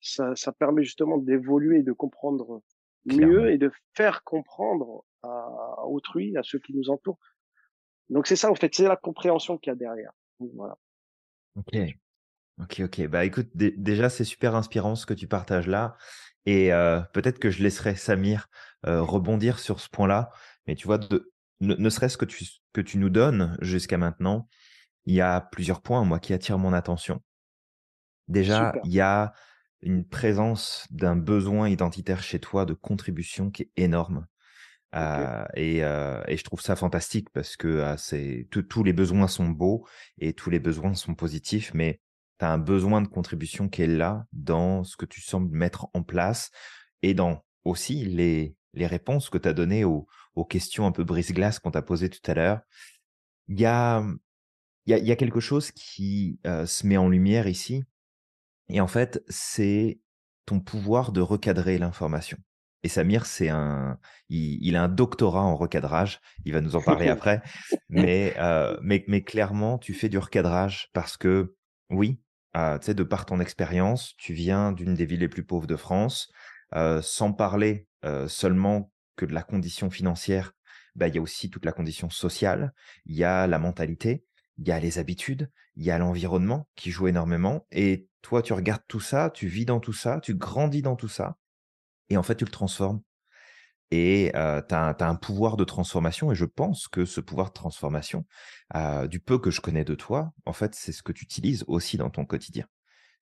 ça, 0.00 0.34
ça 0.34 0.52
permet 0.52 0.82
justement 0.82 1.16
d'évoluer 1.16 1.78
et 1.78 1.82
de 1.84 1.92
comprendre 1.92 2.60
mieux 3.04 3.52
et 3.52 3.58
de 3.58 3.70
faire 3.94 4.24
comprendre 4.24 5.04
à 5.22 5.86
autrui, 5.86 6.36
à 6.36 6.42
ceux 6.42 6.58
qui 6.58 6.74
nous 6.74 6.90
entourent. 6.90 7.20
Donc 8.08 8.26
c'est 8.26 8.34
ça, 8.34 8.50
en 8.50 8.56
fait, 8.56 8.74
c'est 8.74 8.88
la 8.88 8.96
compréhension 8.96 9.58
qu'il 9.58 9.70
y 9.70 9.74
a 9.74 9.76
derrière. 9.76 10.12
Donc, 10.40 10.50
Voilà. 10.54 10.76
OK. 11.56 11.76
OK, 12.62 12.80
OK. 12.84 13.06
Bah, 13.08 13.24
écoute, 13.24 13.48
dé 13.54 13.70
déjà, 13.72 14.08
c'est 14.08 14.24
super 14.24 14.54
inspirant 14.54 14.94
ce 14.94 15.06
que 15.06 15.14
tu 15.14 15.28
partages 15.28 15.66
là 15.68 15.96
Et 16.46 16.70
peut-être 17.12 17.38
que 17.38 17.50
je 17.50 17.62
laisserai 17.62 17.96
Samir 17.96 18.48
rebondir 18.84 19.58
sur 19.58 19.80
ce 19.80 19.88
point-là. 19.90 20.30
Mais 20.66 20.74
tu 20.74 20.86
vois, 20.86 20.98
de, 20.98 21.32
ne, 21.60 21.88
serait-ce 21.88 22.16
que 22.16 22.24
tu, 22.24 22.44
que 22.72 22.80
tu 22.80 22.98
nous 22.98 23.10
donnes 23.10 23.56
jusqu'à 23.60 23.98
maintenant, 23.98 24.48
il 25.04 25.14
y 25.14 25.20
a 25.20 25.40
plusieurs 25.40 25.82
points, 25.82 26.04
moi, 26.04 26.18
qui 26.18 26.32
attirent 26.32 26.58
mon 26.58 26.72
attention. 26.72 27.22
Déjà, 28.28 28.72
il 28.84 28.92
y 28.92 29.00
a 29.00 29.32
une 29.82 30.06
présence 30.06 30.86
d'un 30.90 31.16
besoin 31.16 31.68
identitaire 31.68 32.22
chez 32.22 32.40
toi 32.40 32.64
de 32.64 32.74
contribution 32.74 33.50
qui 33.50 33.62
est 33.62 33.72
énorme. 33.76 34.26
et, 34.92 35.80
je 35.80 36.42
trouve 36.42 36.60
ça 36.60 36.76
fantastique 36.76 37.28
parce 37.30 37.56
que 37.56 37.94
c'est 37.96 38.48
tous 38.50 38.82
les 38.82 38.92
besoins 38.92 39.28
sont 39.28 39.48
beaux 39.48 39.86
et 40.18 40.32
tous 40.32 40.50
les 40.50 40.58
besoins 40.58 40.94
sont 40.94 41.14
positifs, 41.14 41.72
mais 41.72 42.00
tu 42.38 42.44
as 42.44 42.52
un 42.52 42.58
besoin 42.58 43.00
de 43.00 43.08
contribution 43.08 43.68
qui 43.68 43.82
est 43.82 43.86
là 43.86 44.26
dans 44.32 44.82
ce 44.82 44.96
que 44.96 45.06
tu 45.06 45.20
sembles 45.20 45.54
mettre 45.56 45.88
en 45.94 46.02
place 46.02 46.50
et 47.02 47.14
dans 47.14 47.44
aussi 47.64 48.04
les, 48.04 48.56
les 48.76 48.86
réponses 48.86 49.30
que 49.30 49.38
tu 49.38 49.48
as 49.48 49.52
données 49.52 49.84
aux, 49.84 50.06
aux, 50.34 50.44
questions 50.44 50.86
un 50.86 50.92
peu 50.92 51.04
brise-glace 51.04 51.58
qu'on 51.58 51.70
t'a 51.72 51.82
posées 51.82 52.10
tout 52.10 52.30
à 52.30 52.34
l'heure. 52.34 52.60
Il 53.48 53.60
y 53.60 53.66
a, 53.66 54.04
y, 54.86 54.94
a, 54.94 54.98
y 54.98 55.10
a 55.10 55.16
quelque 55.16 55.40
chose 55.40 55.70
qui 55.72 56.38
se 56.44 56.86
met 56.86 56.96
en 56.96 57.08
lumière 57.08 57.48
ici 57.48 57.84
et 58.68 58.80
en 58.80 58.86
fait, 58.86 59.22
c'est 59.28 60.00
ton 60.44 60.60
pouvoir 60.60 61.12
de 61.12 61.20
recadrer 61.20 61.78
l'information. 61.78 62.38
Et 62.82 62.88
Samir, 62.88 63.26
c'est 63.26 63.48
un, 63.48 63.98
il, 64.28 64.76
a 64.76 64.82
un 64.84 64.88
doctorat 64.88 65.42
en 65.42 65.56
recadrage. 65.56 66.20
Il 66.44 66.52
va 66.52 66.60
nous 66.60 66.76
en 66.76 66.82
parler 66.82 67.08
après. 67.08 67.42
Mais, 67.88 68.34
euh, 68.38 68.76
mais, 68.82 69.04
mais 69.08 69.22
clairement, 69.22 69.78
tu 69.78 69.94
fais 69.94 70.08
du 70.08 70.18
recadrage 70.18 70.88
parce 70.92 71.16
que, 71.16 71.56
oui, 71.90 72.20
euh, 72.56 72.78
tu 72.78 72.86
sais, 72.86 72.94
de 72.94 73.02
par 73.02 73.26
ton 73.26 73.40
expérience, 73.40 74.14
tu 74.18 74.34
viens 74.34 74.72
d'une 74.72 74.94
des 74.94 75.06
villes 75.06 75.20
les 75.20 75.28
plus 75.28 75.44
pauvres 75.44 75.66
de 75.66 75.76
France, 75.76 76.30
euh, 76.74 77.02
sans 77.02 77.32
parler 77.32 77.85
seulement 78.28 78.92
que 79.16 79.26
de 79.26 79.34
la 79.34 79.42
condition 79.42 79.90
financière. 79.90 80.52
Bah, 80.94 81.08
il 81.08 81.14
y 81.14 81.18
a 81.18 81.22
aussi 81.22 81.50
toute 81.50 81.64
la 81.64 81.72
condition 81.72 82.08
sociale, 82.08 82.72
il 83.04 83.16
y 83.16 83.24
a 83.24 83.46
la 83.46 83.58
mentalité, 83.58 84.24
il 84.58 84.66
y 84.66 84.72
a 84.72 84.80
les 84.80 84.98
habitudes, 84.98 85.50
il 85.74 85.84
y 85.84 85.90
a 85.90 85.98
l'environnement 85.98 86.68
qui 86.74 86.90
joue 86.90 87.08
énormément. 87.08 87.66
Et 87.70 88.08
toi, 88.22 88.40
tu 88.42 88.54
regardes 88.54 88.84
tout 88.88 89.00
ça, 89.00 89.30
tu 89.30 89.46
vis 89.46 89.66
dans 89.66 89.80
tout 89.80 89.92
ça, 89.92 90.20
tu 90.22 90.34
grandis 90.34 90.82
dans 90.82 90.96
tout 90.96 91.08
ça, 91.08 91.36
et 92.08 92.16
en 92.16 92.22
fait, 92.22 92.36
tu 92.36 92.44
le 92.44 92.50
transformes. 92.50 93.02
Et 93.90 94.30
tu 94.32 94.74
as, 94.74 94.96
un 95.00 95.14
pouvoir 95.14 95.56
de 95.56 95.64
transformation, 95.64 96.32
et 96.32 96.34
je 96.34 96.44
pense 96.44 96.88
que 96.88 97.04
ce 97.04 97.20
pouvoir 97.20 97.48
de 97.48 97.52
transformation, 97.52 98.24
du 99.08 99.20
peu 99.20 99.38
que 99.38 99.50
je 99.50 99.60
connais 99.60 99.84
de 99.84 99.94
toi, 99.94 100.32
en 100.44 100.52
fait, 100.52 100.74
c'est 100.74 100.92
ce 100.92 101.02
que 101.02 101.12
tu 101.12 101.24
utilises 101.24 101.64
aussi 101.68 101.96
dans 101.96 102.10
ton 102.10 102.24
quotidien. 102.24 102.66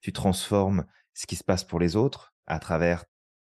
Tu 0.00 0.12
transformes 0.12 0.86
ce 1.12 1.26
qui 1.26 1.36
se 1.36 1.44
passe 1.44 1.64
pour 1.64 1.80
les 1.80 1.96
autres 1.96 2.34
à 2.46 2.58
travers 2.58 3.04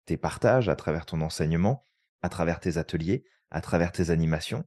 tes 0.05 0.17
partages, 0.17 0.69
à 0.69 0.77
travers 0.77 1.07
ton 1.07 1.21
enseignement, 1.21 1.87
à 2.23 2.29
travers 2.29 2.61
tes 2.61 2.77
ateliers, 2.77 3.25
à 3.51 3.61
travers 3.61 3.93
tes 3.93 4.11
animations. 4.11 4.65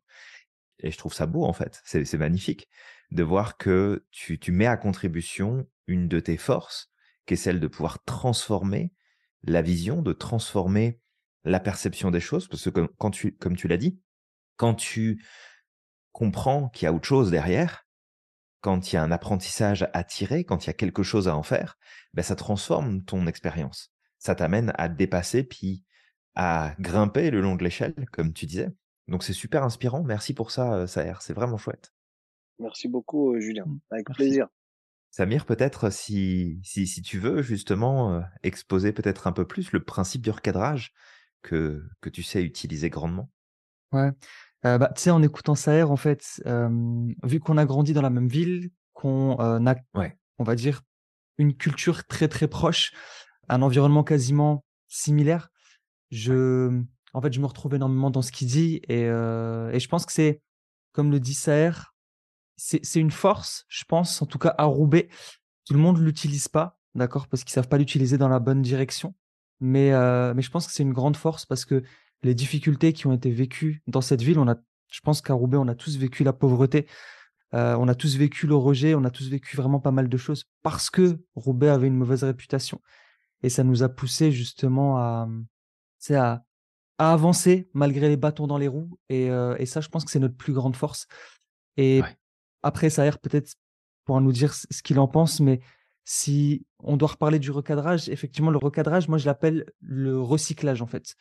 Et 0.79 0.91
je 0.91 0.97
trouve 0.97 1.13
ça 1.13 1.25
beau, 1.25 1.43
en 1.43 1.53
fait. 1.53 1.81
C'est 1.85 2.13
magnifique 2.17 2.69
de 3.11 3.23
voir 3.23 3.57
que 3.57 4.05
tu, 4.11 4.39
mets 4.51 4.67
à 4.67 4.77
contribution 4.77 5.67
une 5.87 6.07
de 6.07 6.19
tes 6.19 6.37
forces, 6.37 6.91
qui 7.25 7.33
est 7.33 7.37
celle 7.37 7.59
de 7.59 7.67
pouvoir 7.67 8.03
transformer 8.03 8.93
la 9.43 9.61
vision, 9.61 10.01
de 10.01 10.13
transformer 10.13 10.99
la 11.43 11.59
perception 11.59 12.11
des 12.11 12.19
choses, 12.19 12.47
parce 12.47 12.63
que 12.63 12.69
comme, 12.69 12.89
quand 12.97 13.11
tu, 13.11 13.35
comme 13.37 13.55
tu 13.55 13.67
l'as 13.67 13.77
dit, 13.77 13.99
quand 14.57 14.73
tu 14.73 15.23
comprends 16.11 16.69
qu'il 16.69 16.85
y 16.85 16.87
a 16.87 16.93
autre 16.93 17.07
chose 17.07 17.31
derrière, 17.31 17.87
quand 18.61 18.91
il 18.91 18.95
y 18.95 18.97
a 18.97 19.03
un 19.03 19.11
apprentissage 19.11 19.87
à 19.93 20.03
tirer, 20.03 20.43
quand 20.43 20.65
il 20.65 20.67
y 20.67 20.69
a 20.71 20.73
quelque 20.73 21.03
chose 21.03 21.27
à 21.27 21.35
en 21.37 21.43
faire, 21.43 21.77
ben 22.13 22.23
ça 22.23 22.35
transforme 22.35 23.03
ton 23.03 23.27
expérience. 23.27 23.93
Ça 24.19 24.35
t'amène 24.35 24.73
à 24.77 24.89
dépasser, 24.89 25.43
puis 25.43 25.83
à 26.35 26.75
grimper 26.79 27.31
le 27.31 27.41
long 27.41 27.55
de 27.55 27.63
l'échelle, 27.63 27.95
comme 28.11 28.33
tu 28.33 28.45
disais. 28.45 28.69
Donc 29.07 29.23
c'est 29.23 29.33
super 29.33 29.63
inspirant. 29.63 30.03
Merci 30.03 30.33
pour 30.33 30.51
ça, 30.51 30.73
euh, 30.73 30.87
Saher. 30.87 31.15
C'est 31.21 31.33
vraiment 31.33 31.57
chouette. 31.57 31.93
Merci 32.59 32.87
beaucoup, 32.87 33.33
euh, 33.33 33.39
Julien. 33.39 33.65
Mmh, 33.65 33.79
Avec 33.91 34.05
plaisir. 34.11 34.47
Samir, 35.11 35.45
peut-être 35.45 35.89
si, 35.89 36.59
si, 36.63 36.85
si, 36.85 37.01
tu 37.01 37.17
veux 37.17 37.41
justement 37.41 38.13
euh, 38.13 38.21
exposer 38.43 38.91
peut-être 38.91 39.25
un 39.25 39.31
peu 39.31 39.47
plus 39.47 39.71
le 39.71 39.83
principe 39.83 40.21
du 40.21 40.29
recadrage 40.29 40.93
que, 41.41 41.83
que 42.01 42.09
tu 42.09 42.23
sais 42.23 42.43
utiliser 42.43 42.89
grandement. 42.89 43.31
Ouais. 43.93 44.11
bah, 44.63 44.91
tu 44.95 45.03
sais, 45.03 45.11
en 45.11 45.23
écoutant 45.23 45.55
Saher, 45.55 45.83
en 45.83 45.95
fait, 45.95 46.43
vu 47.23 47.39
qu'on 47.39 47.57
a 47.57 47.65
grandi 47.65 47.93
dans 47.93 48.01
la 48.01 48.09
même 48.09 48.27
ville, 48.27 48.69
qu'on 48.93 49.37
a, 49.39 49.75
ouais. 49.95 50.19
on 50.39 50.43
va 50.43 50.55
dire, 50.55 50.81
une 51.37 51.55
culture 51.55 52.05
très 52.05 52.27
très 52.27 52.49
proche, 52.49 52.91
un 53.47 53.61
environnement 53.61 54.03
quasiment 54.03 54.63
similaire, 54.87 55.49
je, 56.11 56.81
en 57.13 57.21
fait, 57.21 57.33
je 57.33 57.39
me 57.39 57.45
retrouve 57.45 57.75
énormément 57.75 58.09
dans 58.09 58.21
ce 58.21 58.31
qu'il 58.31 58.47
dit 58.47 58.81
et, 58.87 59.03
et 59.03 59.79
je 59.79 59.87
pense 59.87 60.05
que 60.05 60.13
c'est, 60.13 60.41
comme 60.93 61.11
le 61.11 61.19
dit 61.19 61.33
Saher, 61.33 61.71
c'est 62.57 62.99
une 62.99 63.11
force, 63.11 63.65
je 63.69 63.83
pense, 63.85 64.21
en 64.21 64.25
tout 64.25 64.39
cas 64.39 64.53
à 64.57 64.65
Roubaix. 64.65 65.09
Tout 65.65 65.73
le 65.73 65.79
monde 65.79 65.99
l'utilise 65.99 66.47
pas, 66.47 66.79
d'accord, 66.95 67.27
parce 67.27 67.43
qu'ils 67.43 67.53
savent 67.53 67.67
pas 67.67 67.77
l'utiliser 67.77 68.17
dans 68.17 68.29
la 68.29 68.39
bonne 68.39 68.61
direction. 68.61 69.15
Mais, 69.59 69.91
euh, 69.93 70.33
mais 70.33 70.41
je 70.41 70.49
pense 70.49 70.67
que 70.67 70.73
c'est 70.73 70.83
une 70.83 70.93
grande 70.93 71.17
force 71.17 71.45
parce 71.45 71.65
que 71.65 71.83
les 72.23 72.35
difficultés 72.35 72.93
qui 72.93 73.07
ont 73.07 73.13
été 73.13 73.31
vécues 73.31 73.83
dans 73.87 74.01
cette 74.01 74.21
ville, 74.21 74.39
on 74.39 74.47
a, 74.47 74.55
je 74.91 75.01
pense 75.01 75.21
qu'à 75.21 75.33
Roubaix, 75.33 75.57
on 75.57 75.67
a 75.67 75.75
tous 75.75 75.97
vécu 75.97 76.23
la 76.23 76.33
pauvreté, 76.33 76.87
euh, 77.53 77.75
on 77.79 77.87
a 77.87 77.95
tous 77.95 78.17
vécu 78.17 78.47
le 78.47 78.55
rejet, 78.55 78.95
on 78.95 79.03
a 79.03 79.11
tous 79.11 79.29
vécu 79.29 79.55
vraiment 79.55 79.79
pas 79.79 79.91
mal 79.91 80.09
de 80.09 80.17
choses 80.17 80.45
parce 80.63 80.89
que 80.89 81.19
Roubaix 81.35 81.69
avait 81.69 81.87
une 81.87 81.95
mauvaise 81.95 82.23
réputation. 82.23 82.81
Et 83.43 83.49
ça 83.49 83.63
nous 83.63 83.83
a 83.83 83.89
poussé 83.89 84.31
justement 84.31 84.97
à, 84.97 85.29
à, 86.11 86.43
à 86.97 87.13
avancer 87.13 87.69
malgré 87.73 88.09
les 88.09 88.17
bâtons 88.17 88.47
dans 88.47 88.57
les 88.57 88.67
roues. 88.67 88.97
Et, 89.09 89.29
euh, 89.29 89.55
et 89.59 89.65
ça, 89.65 89.81
je 89.81 89.89
pense 89.89 90.05
que 90.05 90.11
c'est 90.11 90.19
notre 90.19 90.35
plus 90.35 90.53
grande 90.53 90.75
force. 90.75 91.07
Et 91.77 92.01
après, 92.63 92.89
ça 92.89 93.03
l'air 93.03 93.19
peut-être 93.19 93.53
pour 94.05 94.19
nous 94.21 94.31
dire 94.31 94.53
ce 94.53 94.81
qu'il 94.81 94.99
en 94.99 95.07
pense, 95.07 95.39
mais 95.39 95.59
si 96.05 96.65
on 96.79 96.95
doit 96.95 97.09
reparler 97.09 97.37
du 97.37 97.51
recadrage, 97.51 98.09
effectivement, 98.09 98.49
le 98.49 98.57
recadrage, 98.57 99.09
moi, 99.09 99.17
je 99.17 99.25
l'appelle 99.25 99.65
le 99.81 100.19
recyclage, 100.19 100.81
en 100.81 100.87
fait. 100.87 101.15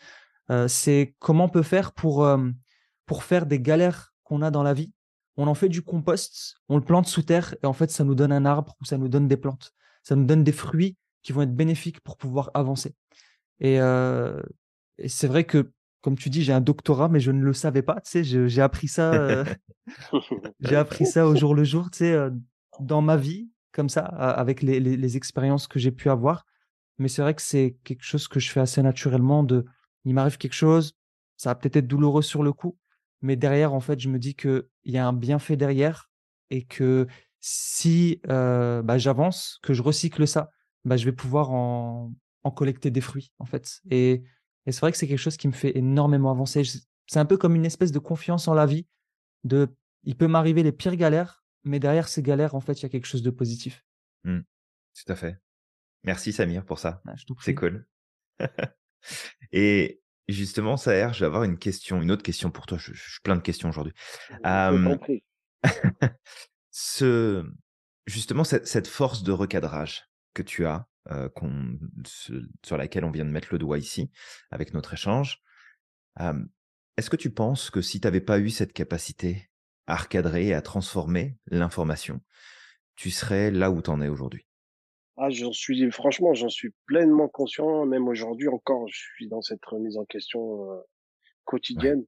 Euh, 0.51 0.69
c'est 0.69 1.17
comment 1.19 1.45
on 1.47 1.49
peut 1.49 1.65
faire 1.65 1.93
pour, 1.93 2.25
euh, 2.25 2.49
pour 3.05 3.25
faire 3.25 3.47
des 3.47 3.61
galères 3.61 4.15
qu'on 4.23 4.43
a 4.43 4.51
dans 4.51 4.63
la 4.63 4.75
vie. 4.75 4.93
On 5.37 5.49
en 5.49 5.55
fait 5.55 5.69
du 5.69 5.83
compost, 5.83 6.57
on 6.69 6.77
le 6.77 6.85
plante 6.85 7.07
sous 7.09 7.23
terre, 7.23 7.55
et 7.63 7.67
en 7.67 7.73
fait, 7.73 7.91
ça 7.91 8.05
nous 8.05 8.15
donne 8.15 8.33
un 8.33 8.47
arbre 8.47 8.77
ou 8.81 8.85
ça 8.85 8.97
nous 8.97 9.09
donne 9.09 9.29
des 9.29 9.37
plantes. 9.37 9.75
Ça 10.03 10.15
nous 10.15 10.25
donne 10.25 10.45
des 10.45 10.53
fruits 10.53 10.97
qui 11.27 11.33
vont 11.33 11.43
être 11.43 11.57
bénéfiques 11.57 11.99
pour 12.03 12.17
pouvoir 12.17 12.53
avancer. 12.55 12.95
Et, 13.59 13.81
euh, 13.81 14.41
et 14.97 15.09
c'est 15.09 15.27
vrai 15.27 15.43
que 15.43 15.73
comme 16.01 16.17
tu 16.17 16.31
dis, 16.31 16.45
j'ai 16.45 16.53
un 16.53 16.61
doctorat, 16.61 17.09
mais 17.09 17.19
je 17.19 17.33
ne 17.33 17.43
le 17.43 17.53
savais 17.53 17.83
pas. 17.83 17.95
Tu 17.95 18.25
sais, 18.25 18.49
j'ai 18.49 18.63
appris 18.63 18.87
ça, 18.87 19.13
euh, 19.13 19.45
j'ai 20.61 20.77
appris 20.77 21.05
ça 21.05 21.27
au 21.27 21.35
jour 21.35 21.53
le 21.53 21.65
jour, 21.65 21.91
tu 21.91 21.99
sais, 21.99 22.13
euh, 22.13 22.31
dans 22.79 23.03
ma 23.03 23.17
vie, 23.17 23.51
comme 23.73 23.89
ça, 23.89 24.03
avec 24.05 24.63
les, 24.63 24.79
les, 24.79 25.17
expériences 25.17 25.67
que 25.67 25.81
j'ai 25.81 25.91
pu 25.91 26.11
avoir. 26.11 26.47
Mais 26.99 27.09
c'est 27.09 27.23
vrai 27.23 27.35
que 27.35 27.43
c'est 27.43 27.77
quelque 27.83 28.05
chose 28.05 28.29
que 28.29 28.39
je 28.39 28.53
fais 28.53 28.61
assez 28.61 28.81
naturellement. 28.81 29.43
De, 29.43 29.65
il 30.05 30.15
m'arrive 30.15 30.39
quelque 30.39 30.53
chose, 30.53 30.95
ça 31.37 31.51
va 31.51 31.55
peut-être 31.57 31.75
être 31.75 31.89
douloureux 31.89 32.23
sur 32.23 32.45
le 32.45 32.53
coup, 32.53 32.79
mais 33.21 33.35
derrière, 33.35 33.75
en 33.75 33.81
fait, 33.81 33.99
je 33.99 34.09
me 34.09 34.21
dis 34.21 34.37
que 34.37 34.69
il 34.85 34.95
y 34.95 34.99
a 34.99 35.05
un 35.05 35.13
bienfait 35.13 35.57
derrière 35.57 36.09
et 36.51 36.63
que 36.63 37.09
si 37.41 38.21
bah, 38.29 38.97
j'avance, 38.97 39.59
que 39.65 39.75
je 39.75 39.83
recycle 39.83 40.29
ça, 40.29 40.53
bah, 40.87 40.97
je 40.97 41.05
vais 41.05 41.13
pouvoir 41.13 41.51
en, 41.51 42.15
en 42.45 42.51
collecter 42.51 42.91
des 42.91 43.03
fruits, 43.03 43.33
en 43.39 43.45
fait. 43.45 43.81
Et 43.91 44.23
et 44.67 44.73
c'est 44.73 44.81
vrai 44.81 44.93
que 44.93 44.99
c'est 44.99 45.07
quelque 45.07 45.19
chose 45.19 45.37
qui 45.37 45.49
me 45.49 45.53
fait 45.53 45.77
énormément 45.79 46.31
avancer. 46.31 46.63
C'est 47.07 47.21
un 47.21 47.25
peu 47.25 47.37
comme 47.37 47.55
une 47.55 47.65
espèce 47.65 47.93
de 47.93 48.01
confiance 48.01 48.49
en 48.49 48.55
la 48.55 48.67
vie. 48.67 48.87
De, 49.45 49.69
il 50.03 50.17
peut 50.17 50.27
m'arriver 50.27 50.65
les 50.65 50.73
pires 50.73 50.97
galères, 50.97 51.45
mais 51.63 51.79
derrière 51.79 52.09
ces 52.09 52.23
galères, 52.23 52.57
en 52.57 52.61
fait, 52.61 52.81
il 52.81 52.83
y 52.83 52.87
a 52.87 52.89
quelque 52.89 53.07
chose 53.07 53.23
de 53.23 53.31
positif. 53.31 53.85
Mmh. 54.25 54.41
Tout 54.41 55.13
à 55.13 55.15
fait. 55.15 55.39
Merci 56.03 56.33
Samir 56.33 56.65
pour 56.65 56.81
ça. 56.81 57.01
Ah, 57.07 57.15
c'est 57.41 57.55
cool. 57.55 57.87
Et 59.53 60.03
justement, 60.29 60.77
Saher, 60.77 61.13
je 61.13 61.21
vais 61.21 61.27
avoir 61.27 61.45
une 61.45 61.59
question, 61.59 62.03
une 62.03 62.11
autre 62.11 62.25
question 62.25 62.51
pour 62.51 62.67
toi. 62.67 62.77
Je, 62.79 62.93
suis 62.93 63.21
plein 63.23 63.37
de 63.37 63.43
questions 63.43 63.69
aujourd'hui. 63.69 63.93
ce, 66.71 67.45
justement, 68.07 68.43
cette, 68.43 68.67
cette, 68.67 68.89
force 68.89 69.23
de 69.23 69.33
recadrage 69.33 70.09
que 70.37 70.43
tu 70.43 70.67
as, 70.67 70.87
euh, 71.11 71.29
sur 72.65 72.77
laquelle 72.77 73.05
on 73.05 73.11
vient 73.11 73.25
de 73.25 73.31
mettre 73.31 73.49
le 73.51 73.59
doigt 73.59 73.79
ici, 73.79 74.11
avec 74.51 74.75
notre 74.75 74.93
échange. 74.93 75.43
Est-ce 76.97 77.11
que 77.11 77.17
tu 77.17 77.31
penses 77.31 77.71
que 77.71 77.81
si 77.81 78.01
tu 78.01 78.07
n'avais 78.07 78.21
pas 78.21 78.39
eu 78.39 78.51
cette 78.51 78.73
capacité 78.73 79.49
à 79.87 79.97
recadrer 79.97 80.49
et 80.49 80.55
à 80.55 80.63
transformer 80.63 81.37
l'information, 81.47 82.21
tu 82.97 83.11
serais 83.11 83.51
là 83.51 83.71
où 83.71 83.83
tu 83.83 83.91
en 83.91 84.01
es 84.01 84.09
aujourd'hui? 84.09 84.47
Ah, 85.17 85.31
j'en 85.31 85.53
suis 85.53 85.91
franchement, 85.91 86.35
j'en 86.35 86.51
suis 86.51 86.75
pleinement 86.87 87.29
conscient. 87.29 87.87
Même 87.87 88.07
aujourd'hui 88.09 88.49
encore, 88.49 88.87
je 88.89 88.99
suis 88.99 89.29
dans 89.29 89.41
cette 89.41 89.65
remise 89.65 89.97
en 89.97 90.05
question 90.05 90.71
euh, 90.71 90.81
quotidienne. 91.45 92.05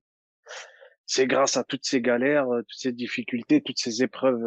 C'est 1.07 1.27
grâce 1.27 1.57
à 1.57 1.65
toutes 1.65 1.87
ces 1.87 2.03
galères, 2.03 2.47
toutes 2.47 2.79
ces 2.79 2.93
difficultés, 2.93 3.63
toutes 3.63 3.79
ces 3.79 4.03
épreuves 4.03 4.45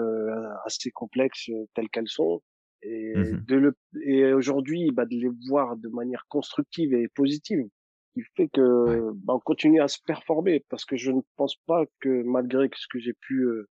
assez 0.65 0.91
complexes 0.91 1.49
telles 1.73 1.89
qu'elles 1.89 2.07
sont, 2.07 2.43
Et, 2.83 3.13
Mmh 3.15 3.45
de 3.47 3.55
le, 3.55 3.75
et 4.03 4.33
aujourd'hui, 4.33 4.91
bah, 4.91 5.05
de 5.05 5.15
les 5.15 5.29
voir 5.47 5.77
de 5.77 5.89
manière 5.89 6.25
constructive 6.29 6.93
et 6.93 7.07
positive, 7.09 7.67
qui 8.13 8.21
fait 8.35 8.47
que 8.47 9.11
bah, 9.15 9.35
on 9.35 9.39
continue 9.39 9.81
à 9.81 9.87
se 9.87 9.99
performer, 10.05 10.65
parce 10.69 10.85
que 10.85 10.97
je 10.97 11.11
ne 11.11 11.21
pense 11.35 11.55
pas 11.67 11.85
que 11.99 12.23
malgré 12.23 12.69
ce 12.75 12.87
que 12.89 12.99
j'ai 12.99 13.13
pu 13.13 13.43
euh, 13.43 13.67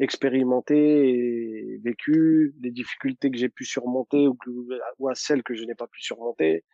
expérimenté 0.00 0.76
et 1.10 1.78
vécu, 1.82 2.54
les 2.60 2.70
difficultés 2.70 3.30
que 3.30 3.38
j'ai 3.38 3.48
pu 3.48 3.64
surmonter 3.64 4.26
ou, 4.26 4.34
que, 4.34 4.50
ou 4.98 5.08
à 5.08 5.14
celles 5.14 5.42
que 5.42 5.54
je 5.54 5.64
n'ai 5.64 5.74
pas 5.74 5.86
pu 5.86 6.02
surmonter. 6.02 6.64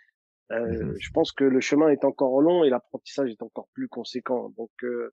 Euh, 0.52 0.84
Mmh 0.84 0.96
Je 0.98 1.10
pense 1.10 1.32
que 1.32 1.44
le 1.44 1.60
chemin 1.60 1.90
est 1.90 2.04
encore 2.04 2.40
long 2.40 2.64
et 2.64 2.70
l'apprentissage 2.70 3.30
est 3.30 3.42
encore 3.42 3.68
plus 3.72 3.88
conséquent. 3.88 4.52
Donc 4.56 4.70
euh, 4.82 5.12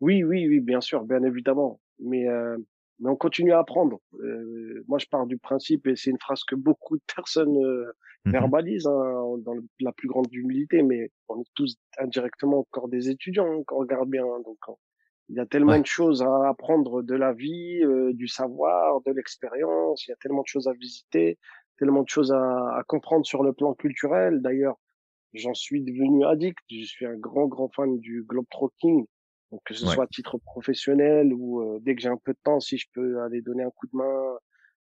oui, 0.00 0.22
oui, 0.24 0.46
oui, 0.48 0.60
bien 0.60 0.80
sûr, 0.80 1.04
bien 1.04 1.22
évidemment. 1.22 1.80
Mais 1.98 2.28
euh, 2.28 2.56
mais 3.00 3.10
on 3.10 3.16
continue 3.16 3.52
à 3.52 3.60
apprendre. 3.60 3.98
Euh, 4.20 4.84
moi, 4.88 4.98
je 4.98 5.06
pars 5.06 5.26
du 5.26 5.38
principe 5.38 5.86
et 5.86 5.96
c'est 5.96 6.10
une 6.10 6.18
phrase 6.20 6.42
que 6.44 6.54
beaucoup 6.54 6.96
de 6.96 7.02
personnes 7.14 7.56
euh, 7.64 7.92
Mmh 8.24 8.32
verbalisent 8.32 8.86
hein, 8.86 9.36
dans 9.38 9.54
la 9.80 9.92
plus 9.92 10.08
grande 10.08 10.26
humilité, 10.32 10.82
mais 10.82 11.10
on 11.28 11.40
est 11.40 11.46
tous 11.54 11.76
indirectement 11.98 12.58
encore 12.60 12.88
des 12.88 13.08
étudiants 13.10 13.46
hein, 13.60 13.62
quand 13.66 13.76
on 13.76 13.80
regarde 13.80 14.10
bien. 14.10 14.24
hein. 14.24 14.40
donc 14.44 14.58
il 15.28 15.36
y 15.36 15.40
a 15.40 15.46
tellement 15.46 15.72
Ouais. 15.72 15.80
de 15.80 15.86
choses 15.86 16.22
à 16.22 16.48
apprendre 16.48 17.02
de 17.02 17.14
la 17.14 17.32
vie, 17.32 17.80
euh, 17.84 18.12
du 18.14 18.28
savoir, 18.28 19.00
de 19.02 19.12
l'expérience. 19.12 20.06
Il 20.06 20.10
y 20.10 20.14
a 20.14 20.16
tellement 20.20 20.42
de 20.42 20.46
choses 20.46 20.68
à 20.68 20.72
visiter, 20.72 21.38
tellement 21.78 22.02
de 22.02 22.08
choses 22.08 22.32
à, 22.32 22.38
à 22.76 22.82
comprendre 22.86 23.26
sur 23.26 23.42
le 23.42 23.52
plan 23.52 23.74
culturel. 23.74 24.40
D'ailleurs, 24.40 24.76
j'en 25.34 25.54
suis 25.54 25.82
devenu 25.82 26.24
addict. 26.26 26.58
Je 26.70 26.84
suis 26.84 27.06
un 27.06 27.16
grand, 27.16 27.46
grand 27.46 27.68
fan 27.74 27.98
du 27.98 28.24
globetrotting. 28.24 29.06
Donc, 29.50 29.60
que 29.64 29.74
ce 29.74 29.84
Ouais. 29.86 29.94
soit 29.94 30.04
à 30.04 30.06
titre 30.08 30.38
professionnel 30.38 31.32
ou 31.32 31.60
euh, 31.62 31.78
dès 31.80 31.94
que 31.94 32.02
j'ai 32.02 32.08
un 32.08 32.18
peu 32.18 32.32
de 32.32 32.38
temps, 32.42 32.60
si 32.60 32.76
je 32.78 32.86
peux 32.92 33.20
aller 33.22 33.40
donner 33.40 33.62
un 33.64 33.70
coup 33.70 33.86
de 33.86 33.96
main 33.96 34.36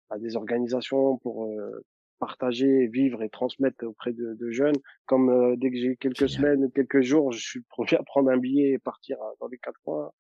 à 0.10 0.18
des 0.20 0.36
organisations 0.36 1.18
pour 1.20 1.46
euh, 1.46 1.86
partager, 2.20 2.88
vivre 2.88 3.22
et 3.24 3.30
transmettre 3.30 3.86
auprès 3.86 4.12
de, 4.12 4.34
de 4.34 4.50
jeunes. 4.50 4.76
Comme 5.06 5.30
euh, 5.30 5.56
dès 5.58 5.70
que 5.72 5.78
j'ai 5.78 5.96
quelques 5.98 6.28
semaines 6.30 6.66
ou 6.66 6.70
quelques 6.70 7.02
jours, 7.02 7.32
je 7.32 7.40
suis 7.40 7.60
le 7.64 7.66
premier 7.70 7.96
à 7.96 8.04
prendre 8.04 8.30
un 8.30 8.38
billet 8.38 8.72
et 8.72 8.80
partir 8.80 9.22
euh, 9.22 9.32
dans 9.40 9.48
les 9.48 9.58
quatre 9.58 9.80
coins. 9.84 10.12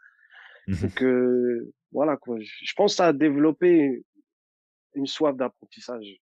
Mmh 0.67 0.75
Donc 0.81 1.03
euh, 1.03 1.73
voilà 1.91 2.17
quoi. 2.17 2.37
Je 2.39 2.51
je 2.61 2.73
pense 2.75 2.99
à 2.99 3.13
développer 3.13 4.03
une 4.95 5.07
soif 5.07 5.35
d'apprentissage. 5.35 6.17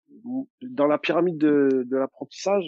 Dans 0.63 0.87
la 0.87 0.99
pyramide 0.99 1.39
de, 1.39 1.85
de 1.87 1.97
l'apprentissage, 1.97 2.65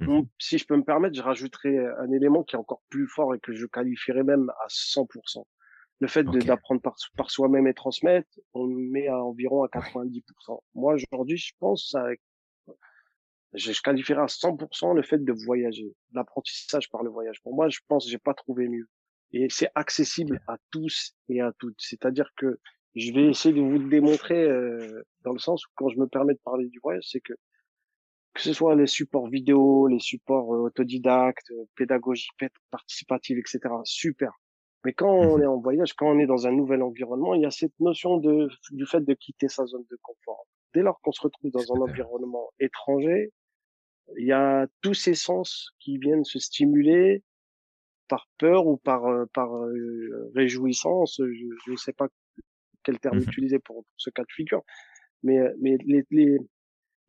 Mmh 0.00 0.22
si 0.38 0.58
je 0.58 0.66
peux 0.66 0.76
me 0.76 0.82
permettre, 0.82 1.16
je 1.16 1.22
rajouterais 1.22 1.78
un 1.98 2.10
élément 2.10 2.42
qui 2.42 2.56
est 2.56 2.58
encore 2.58 2.82
plus 2.90 3.06
fort 3.06 3.34
et 3.34 3.38
que 3.38 3.52
je 3.52 3.66
qualifierais 3.66 4.24
même 4.24 4.50
à 4.50 4.66
100%. 4.68 5.44
Le 6.00 6.08
fait 6.08 6.24
d'apprendre 6.24 6.80
par, 6.80 6.96
par 7.16 7.30
soi-même 7.30 7.68
et 7.68 7.74
transmettre, 7.74 8.28
on 8.52 8.66
le 8.66 8.74
met 8.74 9.06
à 9.06 9.22
environ 9.22 9.62
à 9.62 9.68
90%. 9.68 10.60
Moi 10.74 10.96
aujourd'hui, 11.12 11.36
je 11.36 11.52
pense 11.60 11.96
je, 13.54 13.72
je 13.72 13.82
qualifierais 13.82 14.22
à 14.22 14.26
100% 14.26 14.94
le 14.94 15.02
fait 15.02 15.24
de 15.24 15.32
voyager, 15.32 15.94
l'apprentissage 16.12 16.90
par 16.90 17.04
le 17.04 17.10
voyage. 17.10 17.40
Pour 17.42 17.54
moi, 17.54 17.68
je 17.68 17.78
pense 17.86 18.08
j'ai 18.08 18.18
pas 18.18 18.34
trouvé 18.34 18.68
mieux. 18.68 18.88
Et 19.32 19.48
c'est 19.48 19.70
accessible 19.74 20.40
à 20.46 20.58
tous 20.70 21.16
et 21.28 21.40
à 21.40 21.52
toutes. 21.58 21.78
C'est-à-dire 21.78 22.30
que 22.36 22.58
je 22.94 23.12
vais 23.12 23.26
essayer 23.26 23.54
de 23.54 23.60
vous 23.60 23.78
le 23.78 23.88
démontrer 23.88 24.44
euh, 24.44 25.02
dans 25.22 25.32
le 25.32 25.38
sens 25.38 25.64
où 25.66 25.70
quand 25.74 25.88
je 25.88 25.98
me 25.98 26.06
permets 26.06 26.34
de 26.34 26.40
parler 26.44 26.68
du 26.68 26.78
voyage, 26.80 27.04
c'est 27.10 27.20
que 27.20 27.32
que 28.34 28.42
ce 28.42 28.52
soit 28.52 28.74
les 28.74 28.86
supports 28.88 29.28
vidéo, 29.28 29.86
les 29.86 30.00
supports 30.00 30.54
euh, 30.54 30.66
autodidactes, 30.66 31.50
euh, 31.52 31.64
pédagogie 31.76 32.28
participative, 32.70 33.38
etc. 33.38 33.60
Super. 33.84 34.32
Mais 34.84 34.92
quand 34.92 35.10
on 35.10 35.38
Mmh 35.38 35.42
est 35.42 35.46
en 35.46 35.58
voyage, 35.58 35.94
quand 35.94 36.10
on 36.10 36.18
est 36.18 36.26
dans 36.26 36.46
un 36.46 36.52
nouvel 36.52 36.82
environnement, 36.82 37.34
il 37.34 37.42
y 37.42 37.46
a 37.46 37.50
cette 37.50 37.78
notion 37.80 38.18
de, 38.18 38.48
du 38.72 38.84
fait 38.86 39.00
de 39.00 39.14
quitter 39.14 39.48
sa 39.48 39.64
zone 39.64 39.84
de 39.90 39.96
confort. 40.02 40.46
Dès 40.74 40.82
lors 40.82 41.00
qu'on 41.00 41.12
se 41.12 41.22
retrouve 41.22 41.50
dans 41.52 41.72
un 41.72 41.80
environnement 41.80 42.50
étranger, 42.58 43.32
il 44.18 44.26
y 44.26 44.32
a 44.32 44.66
tous 44.82 44.94
ces 44.94 45.14
sens 45.14 45.70
qui 45.78 45.96
viennent 45.96 46.24
se 46.24 46.38
stimuler 46.38 47.22
par 48.08 48.28
peur 48.38 48.66
ou 48.66 48.76
par 48.76 49.06
euh, 49.06 49.24
par 49.32 49.56
euh, 49.56 50.30
réjouissance. 50.34 51.18
Je 51.18 51.70
ne 51.70 51.76
sais 51.76 51.94
pas 51.94 52.08
quel 52.82 52.98
terme 52.98 53.18
Mmh 53.18 53.22
utiliser 53.22 53.58
pour, 53.60 53.76
pour 53.76 53.94
ce 53.96 54.10
cas 54.10 54.22
de 54.22 54.32
figure, 54.32 54.62
mais 55.22 55.38
mais 55.60 55.78
les, 55.86 56.04
les 56.10 56.38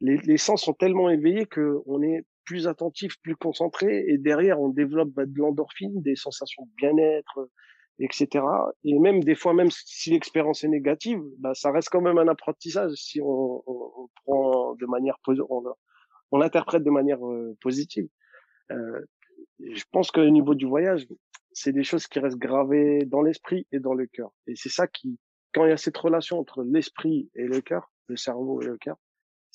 les, 0.02 0.18
les 0.18 0.38
sens 0.38 0.64
sont 0.64 0.74
tellement 0.74 1.10
éveillés 1.10 1.46
que 1.46 1.82
on 1.86 2.02
est 2.02 2.26
plus 2.46 2.68
attentif, 2.68 3.20
plus 3.22 3.36
concentré, 3.36 4.06
et 4.08 4.18
derrière 4.18 4.60
on 4.62 4.70
développe 4.70 5.10
bah, 5.10 5.26
de 5.26 5.38
l'endorphine, 5.38 6.02
des 6.02 6.16
sensations 6.16 6.64
de 6.64 6.72
bien-être, 6.78 7.50
etc. 8.00 8.46
Et 8.84 8.98
même 9.00 9.24
des 9.24 9.36
fois, 9.36 9.54
même 9.54 9.70
si 9.72 10.12
l'expérience 10.12 10.64
est 10.64 10.68
négative, 10.68 11.20
bah, 11.40 11.54
ça 11.54 11.72
reste 11.72 11.90
quand 11.90 12.02
même 12.02 12.18
un 12.18 12.28
apprentissage 12.28 12.92
si 12.96 13.20
on, 13.22 13.64
on, 13.66 13.92
on 13.98 14.10
prend 14.26 14.76
de 14.76 14.86
manière 14.86 15.18
on, 15.28 15.64
on 16.32 16.38
l'interprète 16.38 16.84
de 16.84 16.92
manière 16.92 17.26
euh, 17.26 17.58
positive. 17.62 18.08
Euh, 18.72 19.02
je 19.60 19.84
pense 19.92 20.12
qu'au 20.12 20.30
niveau 20.30 20.56
du 20.56 20.66
voyage, 20.66 21.08
c'est 21.52 21.72
des 21.72 21.84
choses 21.84 22.08
qui 22.08 22.20
restent 22.20 22.38
gravées 22.38 23.06
dans 23.06 23.22
l'esprit 23.22 23.66
et 23.72 23.80
dans 23.80 23.94
le 23.94 24.06
cœur. 24.08 24.32
Et 24.48 24.56
c'est 24.56 24.70
ça 24.70 24.88
qui, 24.88 25.18
quand 25.54 25.66
il 25.66 25.70
y 25.70 25.74
a 25.74 25.78
cette 25.78 25.98
relation 25.98 26.38
entre 26.40 26.64
l'esprit 26.64 27.30
et 27.36 27.46
le 27.46 27.62
cœur, 27.62 27.92
le 28.08 28.18
cerveau 28.18 28.62
et 28.62 28.66
le 28.66 28.78
cœur, 28.78 28.98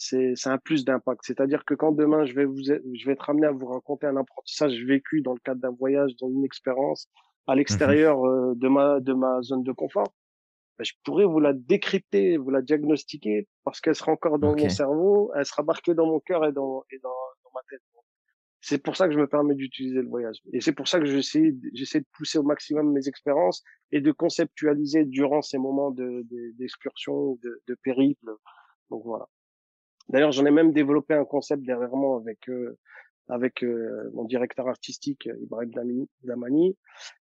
c'est 0.02 0.48
un 0.48 0.58
plus 0.58 0.84
d'impact. 0.84 1.20
C'est-à-dire 1.24 1.64
que 1.64 1.74
quand 1.74 1.92
demain 1.92 2.24
je 2.24 2.34
vais 2.34 2.46
vous 2.46 2.62
je 2.62 3.06
vais 3.06 3.12
être 3.12 3.28
amené 3.30 3.46
à 3.46 3.52
vous 3.52 3.66
raconter 3.66 4.06
un 4.06 4.16
apprentissage 4.16 4.74
vécu 4.84 5.20
dans 5.22 5.34
le 5.34 5.40
cadre 5.40 5.60
d'un 5.60 5.70
voyage, 5.82 6.16
dans 6.20 6.30
une 6.30 6.44
expérience 6.44 7.08
à 7.46 7.54
Mmh 7.54 7.58
l'extérieur 7.58 8.24
euh, 8.26 8.54
de 8.56 8.68
ma 8.68 9.00
de 9.00 9.12
ma 9.12 9.42
zone 9.42 9.62
de 9.62 9.72
confort, 9.72 10.10
ben, 10.78 10.84
je 10.84 10.94
pourrais 11.04 11.26
vous 11.26 11.40
la 11.40 11.52
décrypter, 11.52 12.36
vous 12.38 12.50
la 12.50 12.62
diagnostiquer 12.62 13.46
parce 13.64 13.80
qu'elle 13.80 13.94
sera 13.94 14.12
encore 14.12 14.38
dans 14.38 14.52
mon 14.52 14.68
cerveau, 14.70 15.30
elle 15.36 15.44
sera 15.44 15.62
marquée 15.62 15.94
dans 15.94 16.06
mon 16.06 16.20
cœur 16.20 16.44
et 16.46 16.52
dans 16.52 16.84
et 16.92 16.98
dans, 17.00 17.18
dans 17.44 17.50
ma 17.54 17.60
tête. 17.68 17.82
C'est 18.62 18.82
pour 18.82 18.94
ça 18.94 19.06
que 19.08 19.14
je 19.14 19.18
me 19.18 19.26
permets 19.26 19.54
d'utiliser 19.54 20.02
le 20.02 20.08
voyage. 20.08 20.36
Et 20.52 20.60
c'est 20.60 20.72
pour 20.72 20.86
ça 20.86 20.98
que 21.00 21.06
j'essaie, 21.06 21.54
j'essaie 21.72 22.00
de 22.00 22.06
pousser 22.12 22.38
au 22.38 22.42
maximum 22.42 22.92
mes 22.92 23.08
expériences 23.08 23.62
et 23.90 24.02
de 24.02 24.12
conceptualiser 24.12 25.06
durant 25.06 25.40
ces 25.40 25.56
moments 25.56 25.90
de, 25.90 26.22
de- 26.30 26.52
d'excursion, 26.58 27.38
de, 27.42 27.62
de 27.68 27.74
périple. 27.82 28.30
Donc 28.90 29.02
voilà. 29.04 29.26
D'ailleurs, 30.08 30.32
j'en 30.32 30.44
ai 30.46 30.50
même 30.50 30.72
développé 30.72 31.14
un 31.14 31.24
concept 31.24 31.62
dernièrement 31.62 32.16
avec 32.16 32.48
euh, 32.48 32.78
avec 33.30 33.62
euh, 33.62 34.10
mon 34.12 34.24
directeur 34.24 34.68
artistique 34.68 35.28
euh, 35.28 35.38
Ibrahim 35.42 35.70
Dlamani, 36.22 36.76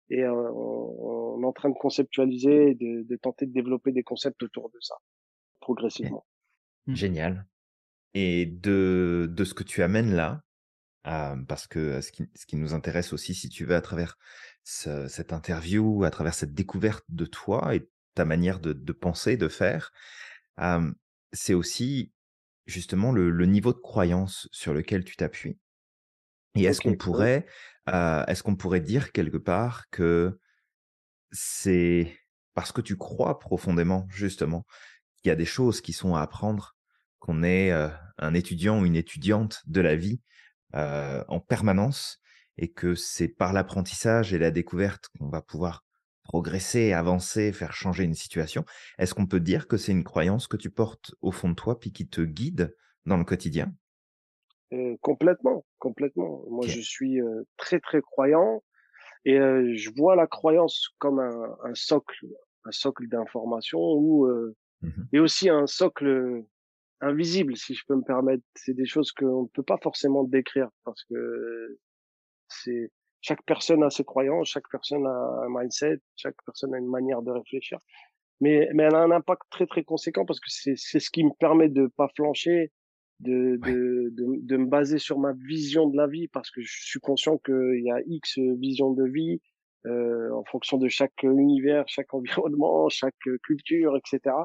et 0.09 0.23
euh, 0.23 0.51
on, 0.53 1.35
on 1.37 1.43
est 1.43 1.45
en 1.45 1.53
train 1.53 1.69
de 1.69 1.77
conceptualiser 1.77 2.71
et 2.71 2.75
de, 2.75 3.03
de 3.03 3.15
tenter 3.15 3.45
de 3.45 3.53
développer 3.53 3.91
des 3.91 4.03
concepts 4.03 4.41
autour 4.43 4.69
de 4.69 4.77
ça 4.81 4.95
progressivement. 5.59 6.25
Mmh. 6.87 6.95
Génial. 6.95 7.47
Et 8.15 8.47
de 8.47 9.29
de 9.31 9.43
ce 9.43 9.53
que 9.53 9.63
tu 9.63 9.83
amènes 9.83 10.15
là, 10.15 10.41
parce 11.03 11.67
que 11.67 12.01
ce 12.01 12.11
qui 12.11 12.27
ce 12.33 12.47
qui 12.47 12.55
nous 12.55 12.73
intéresse 12.73 13.13
aussi, 13.13 13.35
si 13.35 13.49
tu 13.49 13.65
veux, 13.65 13.75
à 13.75 13.81
travers 13.81 14.17
ce 14.63 15.07
cette 15.07 15.31
interview, 15.31 16.03
à 16.03 16.09
travers 16.09 16.33
cette 16.33 16.55
découverte 16.55 17.05
de 17.09 17.25
toi 17.25 17.75
et 17.75 17.87
ta 18.15 18.25
manière 18.25 18.59
de 18.59 18.73
de 18.73 18.93
penser, 18.93 19.37
de 19.37 19.47
faire, 19.47 19.91
c'est 21.33 21.53
aussi 21.53 22.11
justement 22.69 23.11
le 23.11 23.29
le 23.29 23.45
niveau 23.45 23.73
de 23.73 23.79
croyance 23.79 24.47
sur 24.51 24.73
lequel 24.73 25.03
tu 25.03 25.15
t'appuies. 25.15 25.57
Et 26.55 26.63
est-ce 26.63 26.81
qu'on 26.81 26.95
pourrait, 26.95 27.45
est-ce 27.87 28.43
qu'on 28.43 28.55
pourrait 28.55 28.81
dire 28.81 29.11
quelque 29.11 29.37
part 29.37 29.89
que 29.89 30.39
c'est 31.31 32.17
parce 32.53 32.71
que 32.71 32.81
tu 32.81 32.97
crois 32.97 33.39
profondément, 33.39 34.07
justement, 34.09 34.65
qu'il 35.17 35.29
y 35.29 35.31
a 35.31 35.35
des 35.35 35.45
choses 35.45 35.81
qui 35.81 35.93
sont 35.93 36.15
à 36.15 36.21
apprendre, 36.21 36.75
qu'on 37.19 37.43
est, 37.43 37.71
un 38.17 38.33
étudiant 38.33 38.81
ou 38.81 38.85
une 38.85 38.95
étudiante 38.95 39.61
de 39.67 39.81
la 39.81 39.95
vie, 39.95 40.21
en 40.73 41.39
permanence 41.39 42.19
et 42.57 42.71
que 42.71 42.95
c'est 42.95 43.29
par 43.29 43.53
l'apprentissage 43.53 44.33
et 44.33 44.39
la 44.39 44.51
découverte 44.51 45.09
qu'on 45.17 45.29
va 45.29 45.41
pouvoir 45.41 45.85
progresser, 46.29 46.93
avancer, 46.93 47.51
faire 47.51 47.73
changer 47.73 48.03
une 48.03 48.13
situation. 48.13 48.63
Est-ce 48.99 49.13
qu'on 49.13 49.25
peut 49.25 49.39
dire 49.39 49.67
que 49.67 49.77
c'est 49.77 49.91
une 49.91 50.03
croyance 50.03 50.47
que 50.47 50.57
tu 50.57 50.69
portes 50.69 51.15
au 51.21 51.31
fond 51.31 51.49
de 51.49 51.55
toi, 51.55 51.79
puis 51.79 51.91
qui 51.91 52.07
te 52.07 52.21
guide 52.21 52.75
dans 53.05 53.17
le 53.17 53.25
quotidien? 53.25 53.73
Euh, 54.73 54.95
complètement, 55.01 55.65
complètement. 55.79 56.43
Moi, 56.49 56.67
je 56.67 56.79
suis 56.79 57.19
euh, 57.19 57.43
très 57.57 57.79
très 57.79 58.01
croyant 58.01 58.63
et 59.25 59.39
euh, 59.39 59.73
je 59.75 59.89
vois 59.97 60.15
la 60.15 60.27
croyance 60.27 60.89
comme 60.99 61.19
un, 61.19 61.57
un 61.63 61.73
socle, 61.73 62.27
un 62.65 62.71
socle 62.71 63.07
d'information 63.07 63.79
ou 63.79 64.27
euh, 64.27 64.55
Mmh 64.81 65.03
et 65.11 65.19
aussi 65.19 65.49
un 65.49 65.67
socle 65.67 66.43
invisible, 67.01 67.57
si 67.57 67.73
je 67.73 67.83
peux 67.87 67.95
me 67.95 68.03
permettre. 68.03 68.43
C'est 68.55 68.73
des 68.73 68.85
choses 68.85 69.11
qu'on 69.11 69.43
ne 69.43 69.47
peut 69.47 69.63
pas 69.63 69.77
forcément 69.81 70.23
décrire 70.23 70.69
parce 70.85 71.03
que 71.03 71.77
c'est 72.47 72.91
chaque 73.21 73.43
personne 73.45 73.83
a 73.83 73.89
ses 73.89 74.03
croyances, 74.03 74.49
chaque 74.49 74.69
personne 74.71 75.05
a 75.05 75.43
un 75.45 75.49
mindset, 75.49 75.99
chaque 76.15 76.35
personne 76.45 76.73
a 76.73 76.77
une 76.77 76.87
manière 76.89 77.21
de 77.21 77.31
réfléchir. 77.31 77.79
Mais 78.41 78.69
mais 78.73 78.83
elle 78.83 78.95
a 78.95 78.99
un 79.01 79.11
impact 79.11 79.43
très 79.49 79.67
très 79.67 79.83
conséquent 79.83 80.25
parce 80.25 80.39
que 80.39 80.49
c'est 80.49 80.75
c'est 80.77 80.99
ce 80.99 81.09
qui 81.09 81.23
me 81.23 81.31
permet 81.39 81.69
de 81.69 81.87
pas 81.87 82.07
flancher, 82.15 82.71
de 83.19 83.59
Ouais. 83.61 83.73
de 83.73 84.09
de, 84.11 84.25
de 84.45 84.57
me 84.57 84.65
baser 84.67 84.97
sur 84.99 85.19
ma 85.19 85.33
vision 85.33 85.87
de 85.89 85.97
la 85.97 86.07
vie 86.07 86.27
parce 86.29 86.51
que 86.51 86.61
je 86.61 86.85
suis 86.85 86.99
conscient 86.99 87.37
qu'il 87.37 87.81
y 87.83 87.91
a 87.91 87.99
X 88.07 88.39
visions 88.59 88.93
de 88.93 89.03
vie 89.05 89.41
euh, 89.85 90.31
en 90.33 90.43
fonction 90.45 90.77
de 90.77 90.87
chaque 90.87 91.23
univers, 91.23 91.85
chaque 91.87 92.13
environnement, 92.49 92.89
chaque 92.89 93.15
culture, 93.43 93.97
etc. 93.97 94.35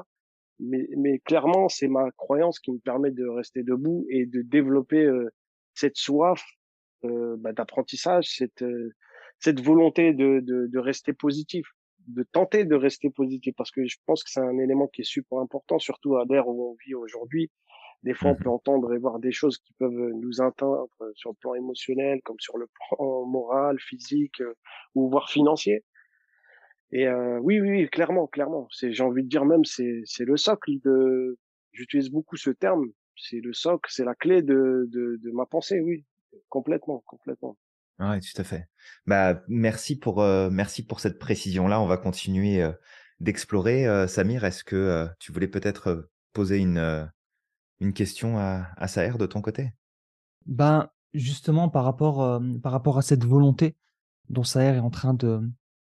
mais, 0.59 0.87
mais 0.97 1.19
clairement, 1.19 1.69
c'est 1.69 1.87
ma 1.87 2.11
croyance 2.11 2.59
qui 2.59 2.71
me 2.71 2.79
permet 2.79 3.11
de 3.11 3.27
rester 3.27 3.63
debout 3.63 4.05
et 4.09 4.25
de 4.25 4.41
développer 4.41 5.09
cette 5.73 5.97
soif 5.97 6.43
bah, 7.37 7.53
d'apprentissage, 7.53 8.29
cette 8.29 8.63
cette 9.39 9.61
volonté 9.61 10.13
de, 10.13 10.39
de, 10.39 10.67
de 10.67 10.79
rester 10.79 11.13
positif, 11.13 11.67
de 12.07 12.23
tenter 12.23 12.65
de 12.65 12.75
rester 12.75 13.09
positif, 13.09 13.53
parce 13.55 13.71
que 13.71 13.85
je 13.85 13.97
pense 14.05 14.23
que 14.23 14.29
c'est 14.29 14.39
un 14.39 14.57
élément 14.57 14.87
qui 14.87 15.01
est 15.01 15.05
super 15.05 15.39
important, 15.39 15.79
surtout 15.79 16.17
à 16.17 16.25
l'ère 16.29 16.47
où 16.47 16.71
on 16.71 16.77
vit 16.85 16.95
aujourd'hui. 16.95 17.51
Des 18.03 18.13
fois, 18.13 18.31
on 18.31 18.33
Mmh 18.33 18.43
peut 18.43 18.49
entendre 18.49 18.93
et 18.93 18.99
voir 18.99 19.19
des 19.19 19.31
choses 19.31 19.57
qui 19.57 19.73
peuvent 19.73 20.11
nous 20.13 20.41
atteindre 20.41 20.87
sur 21.15 21.31
le 21.31 21.35
plan 21.35 21.55
émotionnel, 21.55 22.21
comme 22.23 22.39
sur 22.39 22.57
le 22.57 22.67
plan 22.67 23.25
moral, 23.25 23.79
physique 23.79 24.41
ou 24.93 25.09
voire 25.09 25.29
financier. 25.29 25.83
Et 26.91 27.07
euh, 27.07 27.39
oui, 27.39 27.59
oui, 27.59 27.69
oui, 27.71 27.89
clairement, 27.89 28.27
clairement. 28.27 28.67
C'est, 28.71 28.93
j'ai 28.93 29.03
envie 29.03 29.23
de 29.23 29.27
dire 29.29 29.43
même, 29.43 29.65
c'est, 29.65 30.01
c'est 30.05 30.25
le 30.25 30.37
socle 30.37 30.79
de. 30.83 31.39
J'utilise 31.71 32.09
beaucoup 32.09 32.37
ce 32.37 32.51
terme. 32.51 32.91
C'est 33.17 33.39
le 33.39 33.53
socle, 33.53 33.89
c'est 33.91 34.05
la 34.05 34.13
clé 34.13 34.41
de, 34.43 34.87
de, 34.89 35.17
de 35.21 35.31
ma 35.31 35.45
pensée, 35.45 35.79
oui, 35.79 36.05
complètement, 36.49 37.03
complètement. 37.05 37.57
Ouais, 37.99 38.19
tout 38.19 38.41
à 38.41 38.43
fait. 38.43 38.67
Bah, 39.05 39.41
merci 39.47 39.97
pour, 39.97 40.21
euh, 40.21 40.49
merci 40.49 40.85
pour 40.85 40.99
cette 40.99 41.17
précision-là. 41.17 41.79
On 41.79 41.87
va 41.87 41.97
continuer 41.97 42.61
euh, 42.61 42.73
d'explorer. 43.19 43.87
Euh, 43.87 44.07
Samir, 44.07 44.43
est-ce 44.43 44.63
que 44.63 44.75
euh, 44.75 45.07
tu 45.19 45.31
voulais 45.31 45.47
peut-être 45.47 46.09
poser 46.33 46.57
une, 46.57 46.77
euh, 46.77 47.05
une 47.79 47.93
question 47.93 48.37
à, 48.37 48.67
à 48.75 48.87
Saher 48.87 49.17
de 49.17 49.25
ton 49.25 49.41
côté? 49.41 49.73
Ben, 50.45 50.89
justement, 51.13 51.69
par 51.69 51.85
rapport, 51.85 52.21
euh, 52.21 52.39
par 52.61 52.73
rapport 52.73 52.97
à 52.97 53.01
cette 53.01 53.23
volonté 53.23 53.77
dont 54.29 54.43
Saher 54.43 54.75
est 54.75 54.79
en 54.79 54.89
train 54.89 55.13
de, 55.13 55.41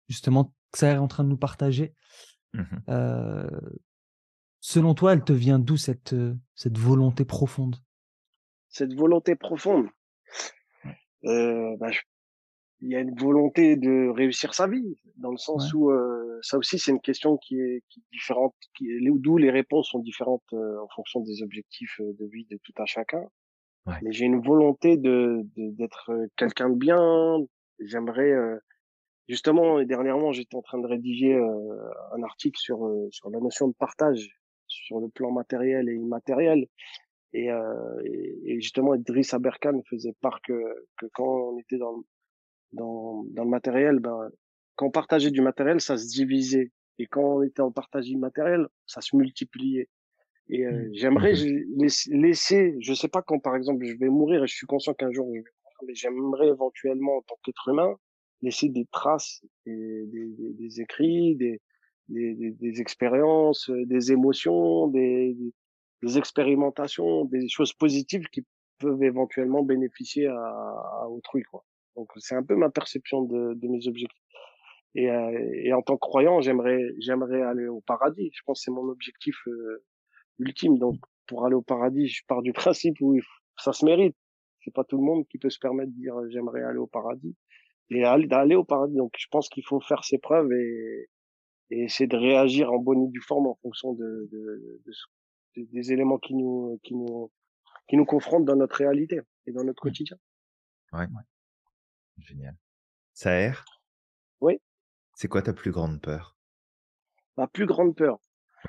justement, 0.10 0.54
Saher 0.74 0.96
est 0.96 0.98
en 0.98 1.08
train 1.08 1.24
de 1.24 1.30
nous 1.30 1.38
partager, 1.38 1.94
euh, 2.90 3.50
selon 4.60 4.94
toi, 4.96 5.14
elle 5.14 5.24
te 5.24 5.34
vient 5.34 5.60
d'où 5.60 5.78
cette, 5.78 6.16
cette 6.56 6.78
volonté 6.78 7.26
profonde? 7.26 7.76
Cette 8.70 8.94
volonté 8.94 9.36
profonde? 9.36 9.88
Euh, 11.26 11.76
bah, 11.78 11.92
je- 11.92 12.02
il 12.84 12.90
y 12.90 12.96
a 12.96 13.00
une 13.00 13.14
volonté 13.16 13.76
de 13.76 14.10
réussir 14.10 14.56
sa 14.56 14.68
vie, 14.68 14.98
dans 15.18 15.30
le 15.30 15.38
sens 15.38 15.72
Ouais. 15.72 15.80
où 15.80 15.92
euh, 15.92 16.40
ça 16.42 16.58
aussi 16.58 16.80
c'est 16.80 16.90
une 16.90 17.00
question 17.00 17.38
qui 17.38 17.60
est, 17.60 17.84
qui 17.90 18.00
est 18.00 18.04
différente, 18.12 18.56
qui 18.76 18.88
d'où 19.20 19.38
les 19.38 19.52
réponses 19.52 19.90
sont 19.92 20.00
différentes 20.00 20.52
euh, 20.54 20.82
en 20.82 20.88
fonction 20.96 21.20
des 21.20 21.44
objectifs 21.44 22.02
de 22.02 22.26
vie 22.26 22.46
de 22.50 22.58
tout 22.64 22.74
un 22.80 22.86
chacun. 22.86 23.24
Ouais. 23.86 23.94
Mais 24.02 24.12
j'ai 24.12 24.26
une 24.26 24.42
volonté 24.42 24.98
de 24.98 25.42
d'être 25.56 26.12
quelqu'un 26.38 26.70
de 26.70 26.76
bien. 26.76 27.38
J'aimerais 27.80 28.34
justement 29.28 29.80
et 29.80 29.86
dernièrement 29.86 30.32
j'étais 30.32 30.56
en 30.56 30.62
train 30.64 30.80
de 30.80 30.88
rédiger 30.88 31.36
un 31.36 32.24
article 32.24 32.60
sur 32.60 32.80
sur 33.12 33.30
la 33.30 33.40
notion 33.40 33.68
de 33.68 33.74
partage 33.74 34.30
sur 34.68 35.00
le 35.00 35.10
plan 35.10 35.32
matériel 35.32 35.90
et 35.90 35.96
immatériel. 35.96 36.68
Et, 37.34 37.52
euh, 37.52 38.02
et, 38.06 38.42
et 38.46 38.62
justement, 38.62 38.94
Idriss 38.96 39.34
Aberkan 39.34 39.82
faisait 39.90 40.14
part 40.22 40.42
que, 40.42 40.54
que 40.98 41.06
quand 41.14 41.54
on 41.54 41.58
était 41.60 41.78
dans, 41.78 42.04
dans, 42.74 43.24
dans 43.30 43.44
le 43.44 43.50
matériel, 43.50 44.00
ben, 44.00 44.30
quand 44.76 44.88
on 44.88 44.92
partageait 44.92 45.32
du 45.32 45.42
matériel, 45.42 45.80
ça 45.82 45.98
se 45.98 46.08
divisait. 46.08 46.72
Et 47.00 47.08
quand 47.08 47.38
on 47.38 47.42
était 47.44 47.62
en 47.62 47.72
partage 47.72 48.08
immatériel, 48.10 48.68
ça 48.86 49.02
se 49.02 49.16
multipliait. 49.16 49.90
Et 50.50 50.66
euh, 50.66 50.90
Mm. 50.90 50.94
j'aimerais 50.94 51.34
Mhm. 51.34 51.88
laisser, 52.22 52.76
je 52.80 52.94
sais 52.94 53.08
pas 53.08 53.22
quand 53.22 53.40
par 53.40 53.56
exemple 53.56 53.86
je 53.86 53.96
vais 53.96 54.10
mourir 54.10 54.44
et 54.44 54.48
je 54.48 54.54
suis 54.54 54.68
conscient 54.68 54.94
qu'un 54.94 55.12
jour 55.12 55.28
je 55.28 55.34
vais 55.34 55.40
mourir, 55.40 55.80
mais 55.88 55.96
j'aimerais 55.96 56.48
éventuellement 56.50 57.18
en 57.18 57.22
tant 57.22 57.36
qu'être 57.44 57.70
humain 57.70 57.96
laisser 58.42 58.70
des 58.70 58.86
traces, 58.92 59.42
des, 59.66 60.06
des, 60.08 60.82
écrits, 60.82 61.36
des, 61.36 61.62
des, 62.10 62.34
des, 62.34 62.52
des 62.52 62.82
expériences, 62.82 63.70
euh, 63.70 63.86
des 63.86 64.12
émotions, 64.12 64.88
des, 64.88 65.38
des, 66.02 66.18
expérimentations, 66.18 67.26
des 67.26 67.48
choses 67.50 67.74
positives 67.74 68.28
qui 68.32 68.46
peuvent 68.80 69.04
éventuellement 69.04 69.64
bénéficier 69.64 70.28
à, 70.28 70.36
à 70.36 71.08
autrui 71.10 71.44
quoi. 71.44 71.64
Donc 71.96 72.10
c'est 72.18 72.36
un 72.36 72.44
peu 72.44 72.56
ma 72.56 72.70
perception 72.70 73.24
de, 73.24 73.54
de 73.56 73.68
mes 73.68 73.88
objectifs. 73.88 74.18
Et, 74.96 75.10
euh, 75.10 75.52
et 75.64 75.74
en 75.74 75.82
tant 75.82 75.96
que 75.96 76.02
croyant, 76.02 76.42
j'aimerais 76.42 76.82
j'aimerais 77.00 77.42
aller 77.42 77.68
au 77.68 77.82
paradis. 77.82 78.30
Je 78.34 78.42
pense 78.46 78.60
que 78.60 78.64
c'est 78.66 78.72
mon 78.72 78.90
objectif 78.90 79.36
euh, 79.48 79.84
ultime. 80.40 80.78
Donc, 80.78 80.96
pour 81.28 81.46
aller 81.46 81.56
au 81.56 81.62
paradis, 81.62 82.08
je 82.08 82.24
pars 82.28 82.42
du 82.42 82.54
principe 82.54 82.96
où 83.02 83.20
ça 83.58 83.74
se 83.74 83.86
mérite. 83.86 84.16
C'est 84.64 84.74
pas 84.74 84.84
tout 84.84 84.98
le 84.98 85.04
monde 85.04 85.26
qui 85.30 85.38
peut 85.38 85.50
se 85.50 85.60
permettre 85.60 85.92
de 85.92 85.96
dire 85.98 86.16
euh, 86.18 86.30
j'aimerais 86.30 86.64
aller 86.64 86.78
au 86.78 86.88
paradis 86.88 87.36
et 87.90 88.04
aller- 88.04 88.28
d'aller 88.28 88.56
au 88.56 88.64
paradis. 88.66 88.96
Donc, 88.96 89.14
je 89.18 89.28
pense 89.32 89.50
qu'il 89.50 89.66
faut 89.66 89.80
faire 89.80 90.04
ses 90.04 90.18
preuves 90.18 90.52
et, 90.52 91.10
et 91.72 91.84
essayer 91.84 92.08
de 92.08 92.18
réagir 92.18 92.72
en 92.72 92.80
bonne 92.80 93.04
et 93.04 93.08
due 93.08 93.22
forme 93.22 93.48
en 93.48 93.56
fonction 93.62 93.94
de, 93.94 94.30
de, 94.32 94.82
de 94.86 94.92
des, 95.56 95.92
éléments 95.92 96.18
qui 96.18 96.36
nous, 96.36 96.80
qui 96.84 96.96
nous, 96.96 97.32
qui 97.88 97.98
nous 97.98 98.06
confrontent 98.06 98.46
dans 98.46 98.56
notre 98.56 98.78
réalité 98.78 99.22
et 99.46 99.52
dans 99.52 99.64
notre 99.64 99.82
quotidien. 99.82 100.18
Ouais. 100.94 101.06
ouais. 101.06 101.24
Génial. 102.18 102.56
Ça 103.14 103.32
erre 103.32 103.66
Oui. 104.40 104.62
C'est 105.14 105.28
quoi 105.28 105.42
ta 105.42 105.54
plus 105.54 105.72
grande 105.72 106.02
peur? 106.02 106.38
Ma 107.38 107.48
plus 107.48 107.66
grande 107.66 107.96
peur? 107.96 108.20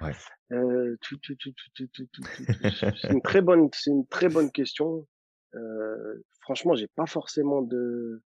Ouais. 0.01 0.13
Euh, 0.53 0.97
c'est 1.03 3.11
une 3.11 3.23
très 3.23 3.43
bonne, 3.43 3.69
c'est 3.73 3.91
une 3.91 4.07
très 4.07 4.29
bonne 4.29 4.51
question. 4.51 5.07
Euh, 5.55 6.25
franchement, 6.41 6.75
j'ai 6.75 6.89
pas 6.89 7.07
forcément 7.07 7.63
de 7.63 8.23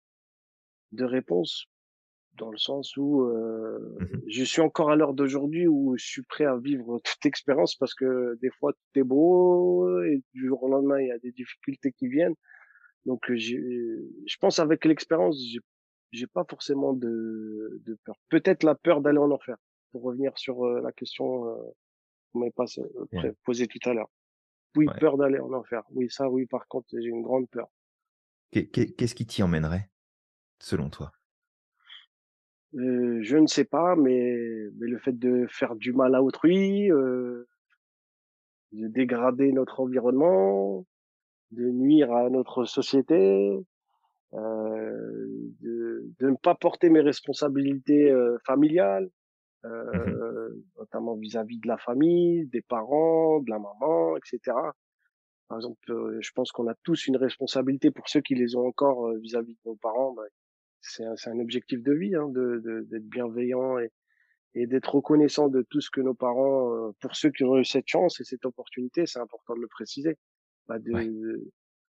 de 0.92 1.04
réponse 1.04 1.66
dans 2.36 2.50
le 2.50 2.58
sens 2.58 2.96
où 2.96 3.22
euh, 3.22 3.78
Mhm. 4.00 4.22
je 4.28 4.44
suis 4.44 4.60
encore 4.60 4.90
à 4.90 4.96
l'heure 4.96 5.14
d'aujourd'hui 5.14 5.66
où 5.68 5.96
je 5.96 6.04
suis 6.04 6.22
prêt 6.22 6.44
à 6.44 6.56
vivre 6.56 7.00
toute 7.04 7.26
expérience 7.26 7.76
parce 7.76 7.94
que 7.94 8.36
des 8.42 8.50
fois 8.50 8.72
tout 8.72 9.00
est 9.00 9.04
beau 9.04 10.02
et 10.02 10.22
du 10.34 10.46
jour 10.48 10.62
au 10.64 10.68
lendemain 10.68 11.00
il 11.00 11.08
y 11.08 11.12
a 11.12 11.18
des 11.18 11.32
difficultés 11.32 11.92
qui 11.92 12.08
viennent. 12.08 12.34
Donc 13.06 13.30
euh, 13.30 13.36
je 13.36 14.36
pense 14.40 14.58
avec 14.58 14.84
l'expérience 14.84 15.38
j'ai, 15.46 15.60
j'ai 16.12 16.26
pas 16.26 16.44
forcément 16.48 16.92
de, 16.92 17.80
de 17.84 17.98
peur. 18.04 18.16
Peut-être 18.30 18.62
la 18.64 18.74
peur 18.74 19.00
d'aller 19.00 19.18
en 19.18 19.30
enfer. 19.30 19.56
Pour 19.92 20.02
revenir 20.02 20.36
sur 20.36 20.64
euh, 20.64 20.80
la 20.80 20.90
question 20.92 21.46
euh, 21.48 21.56
qu'on 22.32 22.40
m'avait 22.40 22.50
pas 22.52 22.64
euh, 22.78 23.32
posée 23.44 23.68
tout 23.68 23.88
à 23.88 23.94
l'heure. 23.94 24.10
Oui, 24.76 24.86
Ouais. 24.88 24.98
peur 24.98 25.16
d'aller 25.18 25.38
en 25.38 25.52
enfer. 25.52 25.82
Oui, 25.90 26.10
ça 26.10 26.28
oui. 26.28 26.46
Par 26.46 26.66
contre, 26.66 26.88
j'ai 26.92 27.08
une 27.08 27.22
grande 27.22 27.48
peur. 27.48 27.68
Qu'est- 28.50 28.66
qu'est- 28.66 28.92
Qu'est-ce 28.96 29.14
qui 29.14 29.24
t'y 29.26 29.42
emmènerait, 29.44 29.88
selon 30.60 30.90
toi? 30.90 31.12
Euh, 32.76 33.20
je 33.22 33.36
ne 33.36 33.46
sais 33.46 33.64
pas, 33.64 33.94
mais, 33.96 34.36
mais 34.78 34.88
le 34.88 34.98
fait 34.98 35.16
de 35.18 35.46
faire 35.48 35.76
du 35.76 35.92
mal 35.92 36.14
à 36.14 36.22
autrui, 36.22 36.90
euh, 36.90 37.46
de 38.72 38.88
dégrader 38.88 39.52
notre 39.52 39.80
environnement, 39.80 40.84
de 41.52 41.64
nuire 41.70 42.12
à 42.12 42.30
notre 42.30 42.64
société, 42.64 43.58
euh, 44.34 45.26
de, 45.60 46.04
de 46.20 46.30
ne 46.30 46.36
pas 46.36 46.54
porter 46.54 46.90
mes 46.90 47.00
responsabilités 47.00 48.10
euh, 48.10 48.38
familiales, 48.46 49.10
Mhm. 49.64 49.72
euh, 49.72 50.50
notamment 50.78 51.16
vis-à-vis 51.16 51.58
de 51.60 51.68
la 51.68 51.78
famille, 51.78 52.46
des 52.48 52.62
parents, 52.62 53.40
de 53.40 53.50
la 53.50 53.58
maman, 53.58 54.16
etc. 54.16 54.74
Par 55.48 55.58
exemple, 55.58 56.18
je 56.20 56.30
pense 56.34 56.52
qu'on 56.52 56.68
a 56.68 56.74
tous 56.84 57.06
une 57.06 57.16
responsabilité 57.16 57.90
pour 57.90 58.08
ceux 58.08 58.20
qui 58.22 58.34
les 58.34 58.56
ont 58.56 58.66
encore 58.66 59.12
vis-à-vis 59.14 59.54
de 59.54 59.60
nos 59.70 59.76
parents. 59.76 60.12
bah, 60.14 60.22
c'est 60.86 61.04
un, 61.04 61.16
c'est 61.16 61.30
un 61.30 61.38
objectif 61.38 61.82
de 61.82 61.92
vie, 61.92 62.14
hein, 62.14 62.28
de, 62.28 62.60
de- 62.64 62.86
d'être 62.90 63.08
bienveillant 63.08 63.78
et, 63.78 63.90
et 64.54 64.66
d'être 64.66 64.94
reconnaissant 64.94 65.48
de 65.48 65.62
tout 65.62 65.80
ce 65.80 65.90
que 65.90 66.00
nos 66.00 66.14
parents, 66.14 66.72
euh, 66.74 66.92
pour 67.00 67.16
ceux 67.16 67.30
qui 67.30 67.42
ont 67.44 67.56
eu 67.58 67.64
cette 67.64 67.88
chance 67.88 68.20
et 68.20 68.24
cette 68.24 68.44
opportunité, 68.44 69.06
c'est 69.06 69.18
important 69.18 69.54
de 69.54 69.60
le 69.60 69.68
préciser, 69.68 70.16
bah, 70.68 70.78
de, 70.78 70.92
Ouais. 70.92 71.06
de- 71.06 71.50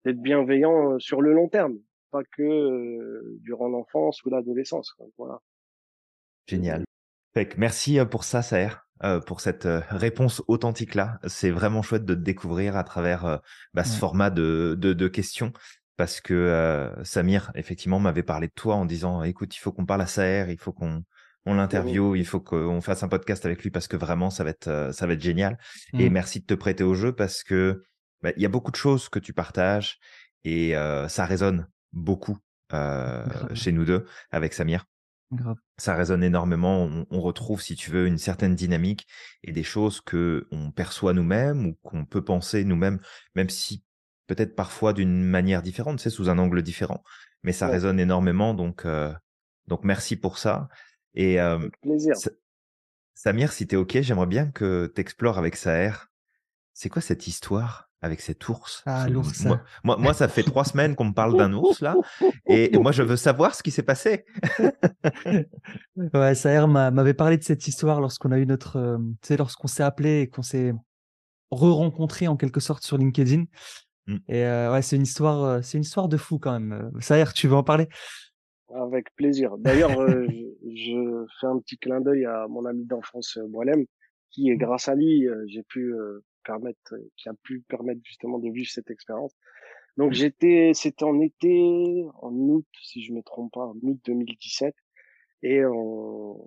d'être 0.06 0.22
bienveillant 0.22 0.94
euh, 0.94 1.00
sur 1.00 1.22
le 1.22 1.34
long 1.34 1.50
terme, 1.50 1.80
pas 2.12 2.24
que 2.24 2.44
euh, 2.44 3.38
durant 3.42 3.68
l'enfance 3.68 4.24
ou 4.24 4.30
l'adolescence. 4.30 4.96
Voilà. 5.18 5.42
Génial. 6.48 6.84
Merci 7.58 8.00
euh, 8.00 8.06
pour 8.06 8.24
ça, 8.24 8.42
Saher, 8.42 8.70
euh, 9.04 9.20
pour 9.20 9.42
cette 9.42 9.66
euh, 9.66 9.82
réponse 9.90 10.42
authentique-là. 10.48 11.20
C'est 11.28 11.50
vraiment 11.50 11.82
chouette 11.82 12.06
de 12.06 12.14
te 12.16 12.20
découvrir 12.22 12.78
à 12.78 12.84
travers 12.86 13.26
euh, 13.26 13.38
bah, 13.74 13.84
ce 13.84 13.94
Ouais. 13.94 14.00
format 14.00 14.30
de, 14.30 14.76
de, 14.80 14.94
de 14.94 15.08
questions. 15.10 15.52
Parce 15.98 16.20
que 16.22 16.34
euh, 16.34 17.04
Samir, 17.04 17.52
effectivement, 17.56 18.00
m'avait 18.00 18.24
parlé 18.24 18.48
de 18.48 18.54
toi 18.54 18.76
en 18.76 18.86
disant 18.86 19.24
écoute, 19.24 19.56
il 19.56 19.60
faut 19.60 19.72
qu'on 19.72 19.86
parle 19.86 20.02
à 20.02 20.08
Saher, 20.08 20.52
il 20.52 20.60
faut 20.60 20.74
qu'on 20.74 21.04
on 21.46 21.54
l'interviewe, 21.54 22.16
il 22.18 22.26
faut 22.26 22.40
qu'on 22.42 22.82
fasse 22.82 23.04
un 23.04 23.08
podcast 23.08 23.46
avec 23.46 23.62
lui 23.64 23.70
parce 23.70 23.88
que 23.88 23.96
vraiment, 23.96 24.30
ça 24.32 24.44
va 24.44 24.50
être, 24.50 24.90
ça 24.92 25.06
va 25.08 25.14
être 25.14 25.22
génial. 25.22 25.58
Et 25.94 26.10
Mm. 26.10 26.14
merci 26.14 26.40
de 26.42 26.46
te 26.46 26.54
prêter 26.56 26.84
au 26.84 26.96
jeu 26.96 27.14
parce 27.14 27.44
que 27.44 27.84
bah, 28.24 28.32
il 28.36 28.42
y 28.42 28.46
a 28.46 28.50
beaucoup 28.50 28.72
de 28.72 28.76
choses 28.76 29.10
que 29.10 29.20
tu 29.20 29.32
partages 29.34 30.00
et 30.44 30.76
euh, 30.76 31.08
ça 31.08 31.26
résonne 31.26 31.68
beaucoup 31.94 32.38
euh, 32.74 33.24
chez 33.54 33.72
nous 33.72 33.86
deux 33.86 34.06
avec 34.32 34.54
Samir 34.54 34.86
Grave. 35.32 35.58
ça 35.78 35.96
résonne 35.96 36.24
énormément. 36.24 36.84
On, 36.84 37.06
on 37.12 37.22
retrouve, 37.22 37.62
si 37.62 37.76
tu 37.76 37.92
veux, 37.92 38.08
une 38.08 38.18
certaine 38.18 38.56
dynamique 38.56 39.08
et 39.44 39.52
des 39.52 39.64
choses 39.64 40.02
que 40.02 40.48
on 40.52 40.72
perçoit 40.72 41.14
nous-mêmes 41.14 41.66
ou 41.68 41.78
qu'on 41.84 42.06
peut 42.06 42.24
penser 42.24 42.64
nous-mêmes, 42.64 43.00
même 43.36 43.50
si 43.50 43.84
peut-être 44.28 44.56
parfois 44.56 44.94
d'une 44.94 45.24
manière 45.24 45.62
différente, 45.62 46.00
c'est 46.00 46.10
sous 46.10 46.30
un 46.30 46.38
angle 46.38 46.62
différent, 46.62 47.04
mais 47.44 47.52
ça 47.52 47.68
Ouais. 47.68 47.74
résonne 47.74 48.00
énormément. 48.00 48.54
Donc, 48.54 48.86
euh, 48.86 49.14
donc 49.68 49.84
merci 49.84 50.16
pour 50.16 50.38
ça. 50.38 50.68
Et 51.14 51.40
euh, 51.40 51.70
plaisir. 51.82 52.16
Samir, 53.14 53.52
si 53.54 53.66
tu 53.66 53.76
es 53.76 53.78
OK, 53.78 53.98
j'aimerais 54.02 54.28
bien 54.28 54.52
que 54.52 54.92
tu 54.94 55.00
explores 55.02 55.38
avec 55.38 55.56
Saher. 55.56 55.92
C'est 56.74 56.90
quoi 56.90 57.02
cette 57.02 57.28
histoire 57.28 57.90
avec 58.02 58.20
cet 58.20 58.50
ours? 58.50 58.84
Ah, 58.86 59.08
l'ours. 59.08 59.46
Moi, 59.46 59.62
moi, 59.86 59.98
moi, 59.98 60.14
ça 60.14 60.28
fait 60.28 60.44
trois 60.44 60.66
semaines 60.66 60.96
qu'on 60.96 61.06
me 61.06 61.14
parle 61.14 61.38
d'un 61.38 61.54
ours, 61.54 61.80
là. 61.80 61.96
Et, 62.46 62.78
moi, 62.78 62.92
je 62.92 63.02
veux 63.02 63.16
savoir 63.16 63.56
ce 63.56 63.64
qui 63.64 63.72
s'est 63.72 63.84
passé. 63.84 64.26
ouais, 66.14 66.36
Saher 66.36 66.68
m'avait 66.68 67.14
parlé 67.14 67.38
de 67.38 67.44
cette 67.44 67.68
histoire 67.68 68.02
lorsqu'on 68.02 68.32
a 68.34 68.38
eu 68.38 68.46
notre. 68.46 68.76
Euh, 68.76 68.98
tu 69.22 69.30
sais, 69.30 69.38
lorsqu'on 69.38 69.68
s'est 69.68 69.84
appelé 69.84 70.22
et 70.22 70.30
qu'on 70.30 70.44
s'est 70.44 70.74
re-rencontré 71.52 72.28
en 72.28 72.36
quelque 72.36 72.60
sorte 72.60 72.84
sur 72.84 72.98
LinkedIn. 72.98 73.46
Mmh. 74.08 74.18
Et 74.28 74.46
euh, 74.46 74.72
ouais, 74.72 74.82
c'est 74.82 74.96
une 74.96 75.04
histoire, 75.04 75.44
euh, 75.44 75.62
c'est 75.62 75.78
une 75.78 75.84
histoire 75.84 76.08
de 76.08 76.18
fou 76.18 76.40
quand 76.40 76.60
même. 76.60 76.92
Saher, 77.00 77.34
tu 77.34 77.48
veux 77.48 77.56
en 77.56 77.64
parler? 77.64 77.88
Avec 78.74 79.14
plaisir. 79.16 79.58
D'ailleurs, 79.60 80.00
euh, 80.00 80.28
je, 80.64 81.26
fais 81.40 81.48
un 81.48 81.60
petit 81.60 81.78
clin 81.78 82.02
d'œil 82.02 82.26
à 82.26 82.48
mon 82.48 82.66
ami 82.66 82.86
d'enfance 82.86 83.38
Boilem, 83.38 83.86
qui, 84.32 84.50
est 84.50 84.58
grâce 84.58 84.88
à 84.88 84.96
lui, 84.96 85.28
euh, 85.28 85.44
j'ai 85.48 85.64
pu 85.64 85.94
euh, 85.94 86.24
permettre, 86.44 86.96
qui 87.16 87.30
a 87.30 87.34
pu 87.44 87.62
permettre 87.68 88.02
justement 88.04 88.40
de 88.40 88.50
vivre 88.50 88.70
cette 88.70 88.90
expérience. 88.90 89.34
Donc 89.98 90.14
j'étais, 90.14 90.72
c'était 90.74 91.06
en 91.06 91.22
été, 91.22 92.06
en 92.22 92.32
août, 92.32 92.66
si 92.82 93.04
je 93.04 93.14
me 93.14 93.22
trompe 93.22 93.54
pas, 93.54 93.68
en 93.68 93.76
août 93.84 94.00
2017, 94.06 94.76
et 95.44 95.64
on, 95.64 96.38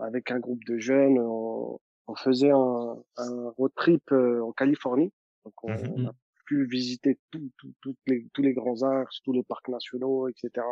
avec 0.00 0.30
un 0.30 0.40
groupe 0.40 0.64
de 0.64 0.78
jeunes, 0.78 1.18
on, 1.18 1.78
on 2.08 2.14
faisait 2.16 2.50
un, 2.50 2.96
un, 3.18 3.50
road 3.58 3.72
trip 3.76 4.10
en 4.12 4.50
Californie. 4.52 5.12
Donc 5.44 5.54
on, 5.62 5.72
mmh 5.72 6.06
a 6.06 6.12
pu 6.46 6.64
visiter 6.66 7.18
tout, 7.30 7.50
tout, 7.58 7.72
tout 7.80 7.96
les, 8.06 8.26
tous 8.32 8.42
les 8.42 8.54
grands 8.54 8.82
arts, 8.82 9.08
tous 9.24 9.32
les 9.32 9.42
parcs 9.42 9.68
nationaux, 9.68 10.28
etc. 10.28 10.66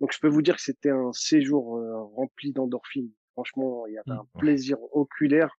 Donc 0.00 0.12
je 0.12 0.20
peux 0.20 0.28
vous 0.28 0.42
dire 0.42 0.56
que 0.56 0.62
c'était 0.62 0.90
un 0.90 1.12
séjour 1.12 1.76
euh, 1.76 2.02
rempli 2.16 2.52
d'endorphines. 2.52 3.10
Franchement, 3.32 3.86
il 3.86 3.94
y 3.94 3.98
avait 3.98 4.18
un 4.18 4.24
mmh, 4.34 4.38
plaisir 4.38 4.76
oculaire. 4.92 5.56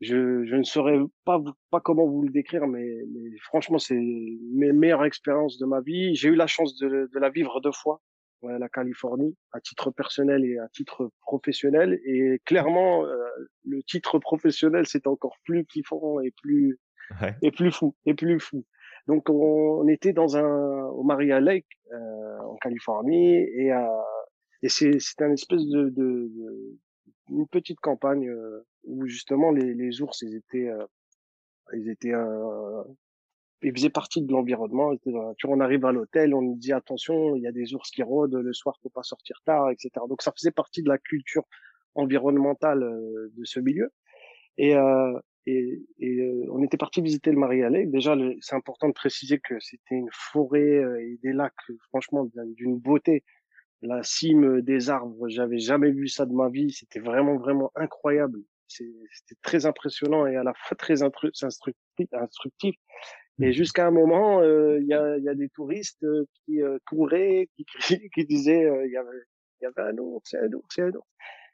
Je, 0.00 0.44
je 0.44 0.56
ne 0.56 0.64
saurais 0.64 0.98
pas 1.24 1.40
pas 1.70 1.80
comment 1.80 2.06
vous 2.06 2.22
le 2.22 2.30
décrire, 2.30 2.66
mais, 2.66 3.04
mais 3.12 3.38
franchement, 3.38 3.78
c'est 3.78 3.94
mes 3.94 4.72
meilleures 4.72 5.04
expériences 5.04 5.58
de 5.58 5.66
ma 5.66 5.80
vie. 5.80 6.16
J'ai 6.16 6.28
eu 6.28 6.34
la 6.34 6.48
chance 6.48 6.76
de, 6.78 7.08
de 7.12 7.18
la 7.20 7.30
vivre 7.30 7.60
deux 7.60 7.72
fois, 7.72 8.02
ouais, 8.42 8.58
la 8.58 8.68
Californie, 8.68 9.36
à 9.52 9.60
titre 9.60 9.92
personnel 9.92 10.44
et 10.44 10.58
à 10.58 10.68
titre 10.68 11.10
professionnel. 11.20 12.00
Et 12.04 12.40
clairement, 12.44 13.06
euh, 13.06 13.16
le 13.64 13.82
titre 13.84 14.18
professionnel, 14.18 14.86
c'est 14.86 15.06
encore 15.06 15.36
plus 15.44 15.64
kiffant 15.66 16.18
et 16.20 16.32
plus 16.42 16.80
et 17.42 17.50
plus 17.50 17.72
fou 17.72 17.94
et 18.06 18.14
plus 18.14 18.40
fou. 18.40 18.64
Donc 19.06 19.28
on, 19.28 19.86
était 19.88 20.12
dans 20.12 20.36
un 20.36 20.84
au 20.86 21.02
Maria 21.02 21.40
Lake 21.40 21.66
euh, 21.92 22.38
en 22.40 22.56
Californie 22.56 23.36
et, 23.36 23.72
euh, 23.72 23.86
et 24.62 24.68
c'est 24.68 24.98
c'était 25.00 25.24
un 25.24 25.32
espèce 25.32 25.66
de, 25.66 25.88
de, 25.88 26.30
de, 26.30 26.78
une 27.30 27.48
petite 27.48 27.80
campagne 27.80 28.28
euh, 28.28 28.64
où 28.84 29.06
justement 29.06 29.50
les, 29.50 29.74
les 29.74 30.02
ours 30.02 30.22
ils 30.22 30.36
étaient 30.36 30.68
euh, 30.68 30.86
ils 31.74 31.88
étaient 31.90 32.14
euh, 32.14 32.82
ils 33.64 33.72
faisaient 33.72 33.90
partie 33.90 34.22
de 34.22 34.32
l'environnement. 34.32 34.92
On 35.44 35.60
arrive 35.60 35.84
à 35.84 35.92
l'hôtel, 35.92 36.34
on 36.34 36.42
nous 36.42 36.56
dit 36.56 36.72
attention, 36.72 37.36
il 37.36 37.42
y 37.42 37.46
a 37.46 37.52
des 37.52 37.74
ours 37.74 37.92
qui 37.92 38.02
rôdent 38.02 38.34
le 38.34 38.52
soir, 38.52 38.76
faut 38.82 38.88
pas 38.88 39.04
sortir 39.04 39.40
tard, 39.44 39.70
etc. 39.70 39.90
Donc 40.08 40.20
ça 40.20 40.32
faisait 40.32 40.50
partie 40.50 40.82
de 40.82 40.88
la 40.88 40.98
culture 40.98 41.44
environnementale 41.94 42.80
de 42.80 43.44
ce 43.44 43.60
milieu. 43.60 43.92
Et, 44.58 44.74
euh, 44.74 45.16
et, 45.46 45.82
et 45.98 46.20
euh, 46.20 46.46
on 46.50 46.62
était 46.62 46.76
parti 46.76 47.02
visiter 47.02 47.30
le 47.30 47.38
Maria 47.38 47.68
Lake. 47.68 47.90
Déjà, 47.90 48.16
c'est 48.40 48.54
important 48.54 48.88
de 48.88 48.92
préciser 48.92 49.40
que 49.40 49.58
c'était 49.60 49.96
une 49.96 50.08
forêt 50.12 50.60
euh, 50.60 51.00
et 51.00 51.18
des 51.22 51.32
lacs, 51.32 51.54
franchement, 51.88 52.28
d'une 52.34 52.78
beauté. 52.78 53.24
La 53.80 54.04
cime 54.04 54.60
des 54.60 54.90
arbres, 54.90 55.28
j'avais 55.28 55.58
jamais 55.58 55.90
vu 55.90 56.06
ça 56.06 56.26
de 56.26 56.32
ma 56.32 56.48
vie. 56.48 56.70
C'était 56.70 57.00
vraiment, 57.00 57.36
vraiment 57.36 57.72
incroyable. 57.74 58.38
C'était 58.68 59.40
très 59.42 59.66
impressionnant 59.66 60.26
et 60.26 60.36
à 60.36 60.44
la 60.44 60.54
fois 60.54 60.76
très 60.76 61.02
instructif. 61.02 61.76
instructif. 62.12 62.76
Et 63.40 63.48
mmh. 63.48 63.52
jusqu'à 63.52 63.86
un 63.86 63.90
moment, 63.90 64.40
euh, 64.40 64.78
il 64.80 64.86
y, 64.86 64.94
a, 64.94 65.18
y, 65.18 65.28
a, 65.28 65.34
des 65.34 65.48
touristes 65.48 66.06
qui 66.44 66.60
couraient, 66.86 67.48
qui, 67.56 68.10
qui 68.14 68.24
disaient 68.24 68.70
il 68.86 68.92
y 68.92 68.96
avait, 68.96 69.22
y 69.62 69.66
avait 69.66 69.90
un 69.90 69.98
ours, 69.98 70.34
un 70.34 70.52
ours, 70.52 70.78
un 70.78 70.90
ours. 70.90 71.08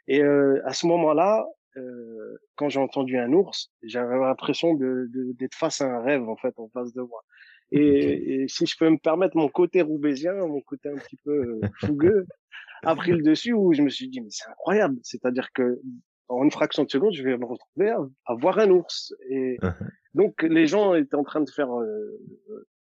Et 0.07 0.23
à 0.23 0.73
ce 0.73 0.87
moment-là, 0.87 1.47
euh, 1.79 2.39
quand 2.57 2.69
j'ai 2.69 2.81
entendu 2.81 3.19
un 3.19 3.33
ours, 3.33 3.71
j'avais 3.83 4.17
l'impression 4.19 4.75
de, 4.75 5.09
d'être 5.35 5.55
face 5.55 5.81
à 5.81 5.87
un 5.87 6.03
rêve 6.03 6.29
en 6.29 6.37
fait 6.37 6.55
en 6.59 6.69
face 6.69 6.93
de 6.93 7.03
moi. 7.03 7.25
Et, 7.71 8.43
et, 8.43 8.49
si 8.49 8.67
je 8.67 8.77
peux 8.79 8.89
me 8.89 8.97
permettre, 8.97 9.37
mon 9.37 9.49
côté 9.49 9.83
roubaisien, 9.83 10.33
mon 10.35 10.61
côté 10.63 10.89
un 10.89 10.97
petit 10.97 11.19
peu 11.25 11.31
euh, 11.31 11.61
fougueux, 11.81 12.27
a 12.83 12.95
pris 12.95 13.13
le 13.13 13.23
dessus 13.23 13.53
où 13.53 13.73
je 13.75 13.83
me 13.83 13.91
suis 13.91 14.09
dit 14.09 14.21
mais 14.21 14.31
c'est 14.31 14.49
incroyable. 14.49 14.97
C'est-à-dire 15.03 15.49
que 15.53 15.81
en 16.29 16.45
une 16.45 16.51
fraction 16.51 16.85
de 16.85 16.91
seconde, 16.91 17.15
je 17.15 17.23
vais 17.23 17.37
me 17.37 17.45
retrouver 17.45 17.91
à, 18.27 18.35
voir 18.35 18.59
un 18.59 18.71
ours. 18.71 19.15
Et 19.31 19.57
uh-huh. 19.63 19.75
donc 20.15 20.43
les 20.43 20.67
gens 20.67 20.95
étaient 20.95 21.17
en 21.17 21.25
train 21.25 21.41
de 21.41 21.51
faire 21.51 21.75
euh, 21.79 22.21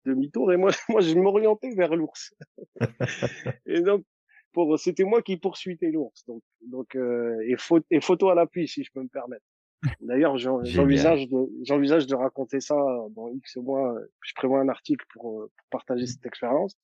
demi-tour 0.06 0.52
et 0.52 0.58
moi, 0.58 0.72
moi 0.90 1.02
je 1.02 1.16
m'orientais 1.16 1.74
vers 1.76 1.96
l'ours. 1.96 2.34
et 3.66 3.82
donc 3.82 4.04
pour 4.52 4.78
c'était 4.80 5.04
moi 5.04 5.22
qui 5.22 5.38
poursuivais 5.38 5.92
l'ours. 5.92 6.26
Donc 6.26 6.44
donc 6.62 6.96
euh, 6.96 7.40
et, 7.42 7.56
et 7.90 8.02
photo 8.02 8.30
à 8.30 8.36
l'appui 8.36 8.68
si 8.68 8.84
je 8.84 8.92
peux 8.94 9.02
me 9.02 9.10
permettre. 9.10 9.46
D'ailleurs 10.02 10.38
j'envisage 10.38 11.28
de 11.28 11.50
j'envisage 11.64 12.08
de 12.08 12.16
raconter 12.16 12.60
ça 12.60 12.76
dans 13.12 13.30
X 13.30 13.58
mois. 13.58 13.96
Je 14.22 14.34
prévois 14.36 14.60
un 14.60 14.70
article 14.70 15.06
pour, 15.14 15.50
pour 15.56 15.68
partager 15.70 16.06
cette 16.06 16.26
expérience. 16.26 16.78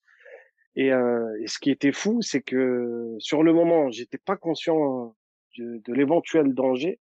Et, 0.75 0.91
euh, 0.93 1.35
et, 1.41 1.47
ce 1.47 1.57
qui 1.57 1.71
était 1.71 1.91
fou 1.91 2.21
c'est 2.21 2.41
que 2.41 3.15
sur 3.19 3.43
le 3.43 3.53
moment 3.53 3.89
j'étais 3.89 4.19
pas 4.19 4.37
conscient 4.37 5.15
de, 5.57 5.81
de 5.83 5.93
l'éventuel 5.93 6.53
danger. 6.53 6.99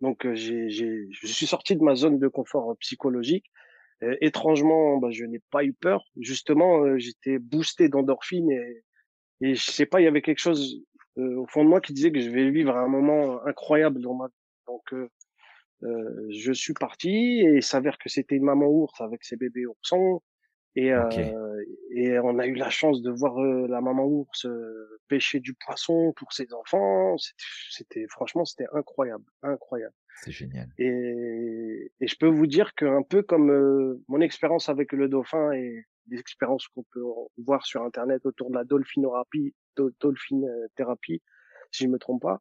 Donc 0.00 0.26
euh, 0.26 0.34
j'ai 0.34 0.68
j'ai 0.68 1.08
je 1.10 1.26
suis 1.26 1.46
sorti 1.46 1.76
de 1.76 1.82
ma 1.82 1.94
zone 1.94 2.18
de 2.18 2.28
confort 2.28 2.76
psychologique. 2.78 3.50
Étrangement 4.20 4.98
bah, 4.98 5.08
je 5.10 5.24
n'ai 5.24 5.40
pas 5.50 5.64
eu 5.64 5.72
peur. 5.72 6.04
Justement 6.20 6.82
euh, 6.82 6.98
j'étais 6.98 7.38
boosté 7.38 7.88
d'endorphine 7.88 8.50
et 8.50 8.84
et 9.40 9.54
je 9.54 9.70
sais 9.70 9.86
pas, 9.86 10.00
il 10.00 10.04
y 10.04 10.08
avait 10.08 10.22
quelque 10.22 10.38
chose 10.38 10.82
euh, 11.18 11.36
au 11.36 11.46
fond 11.46 11.64
de 11.64 11.68
moi 11.68 11.80
qui 11.80 11.92
disait 11.92 12.12
que 12.12 12.20
je 12.20 12.30
vais 12.30 12.50
vivre 12.50 12.76
un 12.76 12.88
moment 12.88 13.44
incroyable 13.46 14.00
dans 14.00 14.14
ma 14.14 14.26
vie. 14.26 14.34
Donc, 14.66 14.92
euh, 14.92 15.08
euh, 15.82 16.26
je 16.30 16.52
suis 16.52 16.74
parti 16.74 17.10
et 17.10 17.56
il 17.56 17.62
s'avère 17.62 17.98
que 17.98 18.08
c'était 18.08 18.36
une 18.36 18.44
maman 18.44 18.66
ours 18.66 19.00
avec 19.00 19.24
ses 19.24 19.36
bébés 19.36 19.66
oursons. 19.66 20.22
Et, 20.78 20.92
euh, 20.92 21.64
et 21.94 22.18
on 22.18 22.38
a 22.38 22.46
eu 22.46 22.54
la 22.54 22.68
chance 22.68 23.00
de 23.00 23.10
voir 23.10 23.40
la 23.40 23.80
maman 23.80 24.04
ours 24.04 24.46
pêcher 25.08 25.40
du 25.40 25.54
poisson 25.54 26.12
pour 26.16 26.34
ses 26.34 26.52
enfants. 26.52 27.16
C'était 27.70 28.04
franchement, 28.10 28.44
c'était 28.44 28.66
incroyable, 28.74 29.24
incroyable. 29.42 29.94
C'est 30.22 30.32
génial. 30.32 30.68
Et, 30.76 31.92
et, 32.00 32.06
je 32.06 32.16
peux 32.16 32.28
vous 32.28 32.46
dire 32.46 32.74
qu'un 32.74 33.02
peu 33.02 33.22
comme 33.22 34.02
mon 34.08 34.20
expérience 34.20 34.68
avec 34.68 34.92
le 34.92 35.08
dauphin 35.08 35.52
et 35.52 35.86
des 36.06 36.18
expériences 36.18 36.66
qu'on 36.68 36.84
peut 36.92 37.02
voir 37.38 37.64
sur 37.66 37.82
Internet 37.82 38.24
autour 38.26 38.50
de 38.50 38.54
la 38.54 38.64
dolphinothérapie, 38.64 39.54
thérapie, 40.76 41.22
si 41.70 41.84
je 41.84 41.88
me 41.88 41.98
trompe 41.98 42.22
pas. 42.22 42.40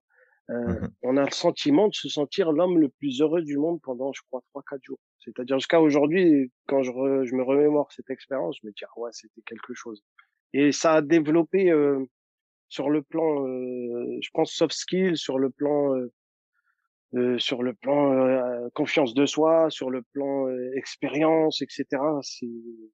Euh, 0.52 0.68
mmh 0.68 0.90
on 1.02 1.18
a 1.18 1.26
le 1.26 1.32
sentiment 1.32 1.88
de 1.88 1.94
se 1.94 2.08
sentir 2.10 2.52
l'homme 2.52 2.80
le 2.80 2.90
plus 2.90 3.22
heureux 3.22 3.42
du 3.42 3.58
monde 3.58 3.80
pendant, 3.82 4.12
je 4.14 4.22
crois, 4.28 4.42
trois, 4.50 4.64
quatre 4.70 4.84
jours. 4.84 5.00
C'est-à-dire 5.20 5.58
jusqu'à 5.58 5.82
aujourd'hui, 5.82 6.52
quand 6.68 6.84
je, 6.84 6.92
je 6.92 7.36
me 7.36 7.44
remémore 7.44 7.92
cette 7.92 8.10
expérience, 8.10 8.58
je 8.62 8.68
me 8.68 8.72
dis 8.72 8.84
ah 8.86 9.00
ouais, 9.00 9.10
c'était 9.12 9.42
quelque 9.42 9.74
chose. 9.74 10.04
Et 10.54 10.72
ça 10.72 10.94
a 10.94 11.02
développé 11.02 11.72
euh, 11.72 12.06
sur 12.70 12.90
le 12.90 13.02
plan, 13.02 13.48
euh, 13.48 14.18
je 14.22 14.30
pense 14.34 14.52
soft 14.52 14.74
skills, 14.74 15.18
sur 15.18 15.40
le 15.40 15.50
plan 15.50 15.96
euh, 17.16 17.36
euh, 17.36 17.40
sur 17.40 17.64
le 17.64 17.74
plan 17.74 18.14
euh, 18.14 18.70
confiance 18.74 19.14
de 19.14 19.26
soi, 19.26 19.70
sur 19.70 19.90
le 19.90 20.02
plan 20.02 20.48
euh, 20.48 20.72
expérience, 20.76 21.62
etc. 21.62 21.86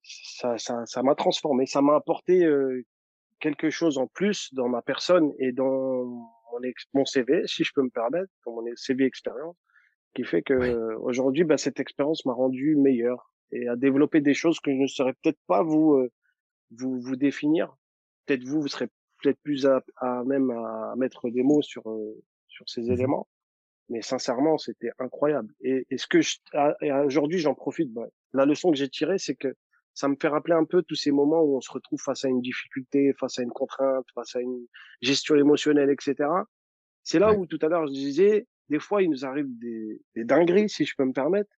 Ça, 0.03 0.57
ça, 0.57 0.85
ça 0.85 1.03
m'a 1.03 1.15
transformé, 1.15 1.65
ça 1.65 1.81
m'a 1.81 1.95
apporté 1.95 2.47
quelque 3.39 3.69
chose 3.69 3.97
en 3.97 4.07
plus 4.07 4.53
dans 4.53 4.69
ma 4.69 4.81
personne 4.81 5.31
et 5.39 5.51
dans 5.51 6.03
mon, 6.03 6.59
mon, 6.93 7.05
CV, 7.05 7.43
si 7.45 7.63
je 7.63 7.71
peux 7.73 7.81
me 7.81 7.89
permettre, 7.89 8.31
dans 8.45 8.53
mon 8.53 8.63
CV 8.75 9.05
expérience, 9.05 9.55
qui 10.13 10.23
fait 10.23 10.41
que 10.41 10.95
aujourd'hui, 10.97 11.43
bah, 11.43 11.57
cette 11.57 11.79
expérience 11.79 12.25
m'a 12.25 12.33
rendu 12.33 12.75
meilleur 12.75 13.33
et 13.51 13.67
a 13.67 13.75
développé 13.75 14.21
des 14.21 14.33
choses 14.33 14.59
que 14.59 14.71
je 14.71 14.77
ne 14.77 14.87
saurais 14.87 15.13
peut-être 15.21 15.39
pas 15.47 15.63
vous 15.63 16.07
vous 16.71 16.99
vous 17.01 17.15
définir. 17.15 17.75
Peut-être 18.25 18.43
vous, 18.43 18.61
vous 18.61 18.67
serez 18.67 18.87
peut-être 19.21 19.39
plus 19.43 19.65
à, 19.65 19.81
à, 19.97 20.23
même 20.23 20.51
à 20.51 20.93
mettre 20.95 21.29
des 21.29 21.43
mots 21.43 21.61
sur 21.61 21.83
sur 22.47 22.69
ces 22.69 22.81
mmh 22.81 22.91
éléments 22.91 23.27
mais 23.91 24.01
sincèrement, 24.01 24.57
c'était 24.57 24.91
incroyable. 24.99 25.53
Et, 25.59 25.85
et, 25.89 25.97
ce 25.97 26.07
que 26.07 26.21
je, 26.21 26.37
ah, 26.53 26.73
aujourd'hui, 27.05 27.39
j'en 27.39 27.53
profite. 27.53 27.91
Bah, 27.91 28.07
la 28.33 28.45
leçon 28.45 28.71
que 28.71 28.77
j'ai 28.77 28.87
tirée, 28.87 29.17
c'est 29.17 29.35
que 29.35 29.53
ça 29.93 30.07
me 30.07 30.15
fait 30.19 30.29
rappeler 30.29 30.53
un 30.53 30.63
peu 30.63 30.81
tous 30.81 30.95
ces 30.95 31.11
moments 31.11 31.41
où 31.41 31.57
on 31.57 31.61
se 31.61 31.71
retrouve 31.71 32.01
face 32.01 32.23
à 32.23 32.29
une 32.29 32.39
difficulté, 32.39 33.13
face 33.19 33.37
à 33.37 33.43
une 33.43 33.51
contrainte, 33.51 34.05
face 34.15 34.37
à 34.37 34.39
une 34.39 34.65
gestion 35.01 35.35
émotionnelle, 35.35 35.89
etc. 35.89 36.29
C'est 37.03 37.19
là 37.19 37.33
où 37.33 37.45
tout 37.45 37.59
à 37.61 37.67
l'heure 37.67 37.85
je 37.85 37.91
disais, 37.91 38.47
des 38.69 38.79
fois, 38.79 39.03
il 39.03 39.09
nous 39.09 39.25
arrive 39.25 39.47
des, 39.59 40.01
des 40.15 40.23
dingueries, 40.23 40.69
si 40.69 40.85
je 40.85 40.95
peux 40.97 41.03
me 41.03 41.11
permettre, 41.11 41.51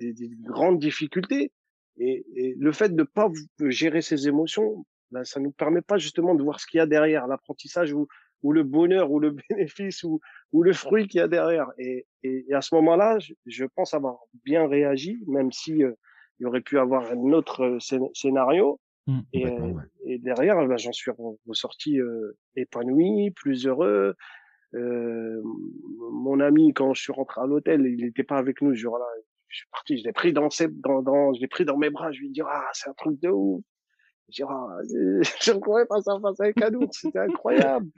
des, 0.00 0.12
des, 0.12 0.30
grandes 0.40 0.80
difficultés. 0.80 1.52
Et, 1.96 2.24
et, 2.34 2.56
le 2.58 2.72
fait 2.72 2.92
de 2.96 3.04
pas 3.04 3.30
gérer 3.68 4.02
ses 4.02 4.26
émotions, 4.26 4.84
ben, 5.12 5.22
ça 5.22 5.38
nous 5.38 5.52
permet 5.52 5.82
pas 5.82 5.98
justement 5.98 6.34
de 6.34 6.42
voir 6.42 6.58
ce 6.58 6.66
qu'il 6.66 6.78
y 6.78 6.80
a 6.80 6.86
derrière 6.86 7.28
l'apprentissage 7.28 7.92
où 7.92 8.08
ou 8.42 8.52
le 8.52 8.62
bonheur 8.62 9.10
ou 9.10 9.20
le 9.20 9.30
bénéfice 9.48 10.02
ou, 10.04 10.20
ou 10.52 10.62
le 10.62 10.72
fruit 10.72 11.08
qu'il 11.08 11.18
y 11.18 11.22
a 11.22 11.28
derrière. 11.28 11.68
Et, 11.78 12.06
et, 12.22 12.52
à 12.52 12.60
ce 12.60 12.74
moment-là, 12.76 13.18
je, 13.46 13.64
pense 13.74 13.94
avoir 13.94 14.18
bien 14.44 14.68
réagi, 14.68 15.22
même 15.26 15.50
si 15.50 15.82
euh, 15.82 15.92
il 16.38 16.46
aurait 16.46 16.60
pu 16.60 16.78
avoir 16.78 17.10
un 17.10 17.32
autre 17.32 17.64
euh, 17.64 18.08
scénario. 18.14 18.78
Mmh. 19.08 19.20
et, 19.32 19.46
euh, 19.46 19.72
et, 20.06 20.18
derrière, 20.18 20.56
ben, 20.66 20.76
j'en 20.76 20.92
suis 20.92 21.10
ressorti 21.48 21.98
épanoui, 22.54 23.30
plus 23.32 23.66
heureux. 23.66 24.14
mon 24.74 26.38
ami, 26.40 26.72
quand 26.72 26.94
je 26.94 27.02
suis 27.02 27.12
rentré 27.12 27.40
à 27.40 27.46
l'hôtel, 27.46 27.84
il 27.86 28.04
n'était 28.04 28.22
pas 28.22 28.36
avec 28.36 28.62
nous 28.62 28.74
ce 28.74 28.80
jour-là. 28.80 29.06
Je 29.48 29.58
suis 29.58 29.68
parti, 29.70 29.98
je 29.98 30.04
l'ai 30.04 30.12
pris 30.12 30.32
dans, 30.32 30.48
ses, 30.48 30.68
dans, 30.68 31.02
dans 31.02 31.34
je 31.34 31.40
l'ai 31.40 31.48
pris 31.48 31.66
dans 31.66 31.76
mes 31.76 31.90
bras. 31.90 32.10
Je 32.12 32.20
lui 32.20 32.28
ai 32.28 32.30
dit 32.30 32.40
ah 32.42 32.70
c'est 32.72 32.88
un 32.88 32.94
truc 32.94 33.20
de 33.20 33.28
ouf. 33.28 33.62
Je, 34.30 34.44
ah, 34.44 34.78
je 35.42 35.52
ne 35.52 35.58
pourrais 35.58 35.84
pas 35.84 36.00
ça 36.00 36.18
face 36.22 36.40
avec 36.40 36.62
un 36.62 36.72
ours, 36.74 36.96
c'était 36.98 37.18
incroyable. 37.18 37.90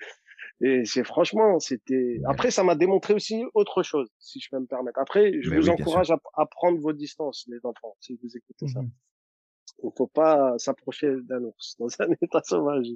Et 0.61 0.85
c'est 0.85 1.05
franchement, 1.05 1.59
c'était. 1.59 2.21
Après, 2.27 2.51
ça 2.51 2.63
m'a 2.63 2.75
démontré 2.75 3.15
aussi 3.15 3.45
autre 3.55 3.83
chose, 3.83 4.09
si 4.19 4.41
je 4.41 4.49
peux 4.51 4.59
me 4.59 4.67
permettre. 4.67 4.99
Après, 5.01 5.33
je 5.41 5.51
vous 5.51 5.69
encourage 5.69 6.11
à, 6.11 6.47
prendre 6.47 6.79
vos 6.79 6.93
distances, 6.93 7.45
les 7.49 7.65
enfants, 7.65 7.97
si 8.01 8.19
vous 8.23 8.37
écoutez 8.37 8.69
ça. 8.69 8.81
Il 9.83 9.87
ne 9.87 9.91
faut 9.97 10.07
pas 10.07 10.57
s'approcher 10.59 11.13
d'un 11.23 11.43
ours 11.43 11.77
dans 11.79 11.89
un 12.01 12.13
état 12.23 12.41
sauvage. 12.45 12.87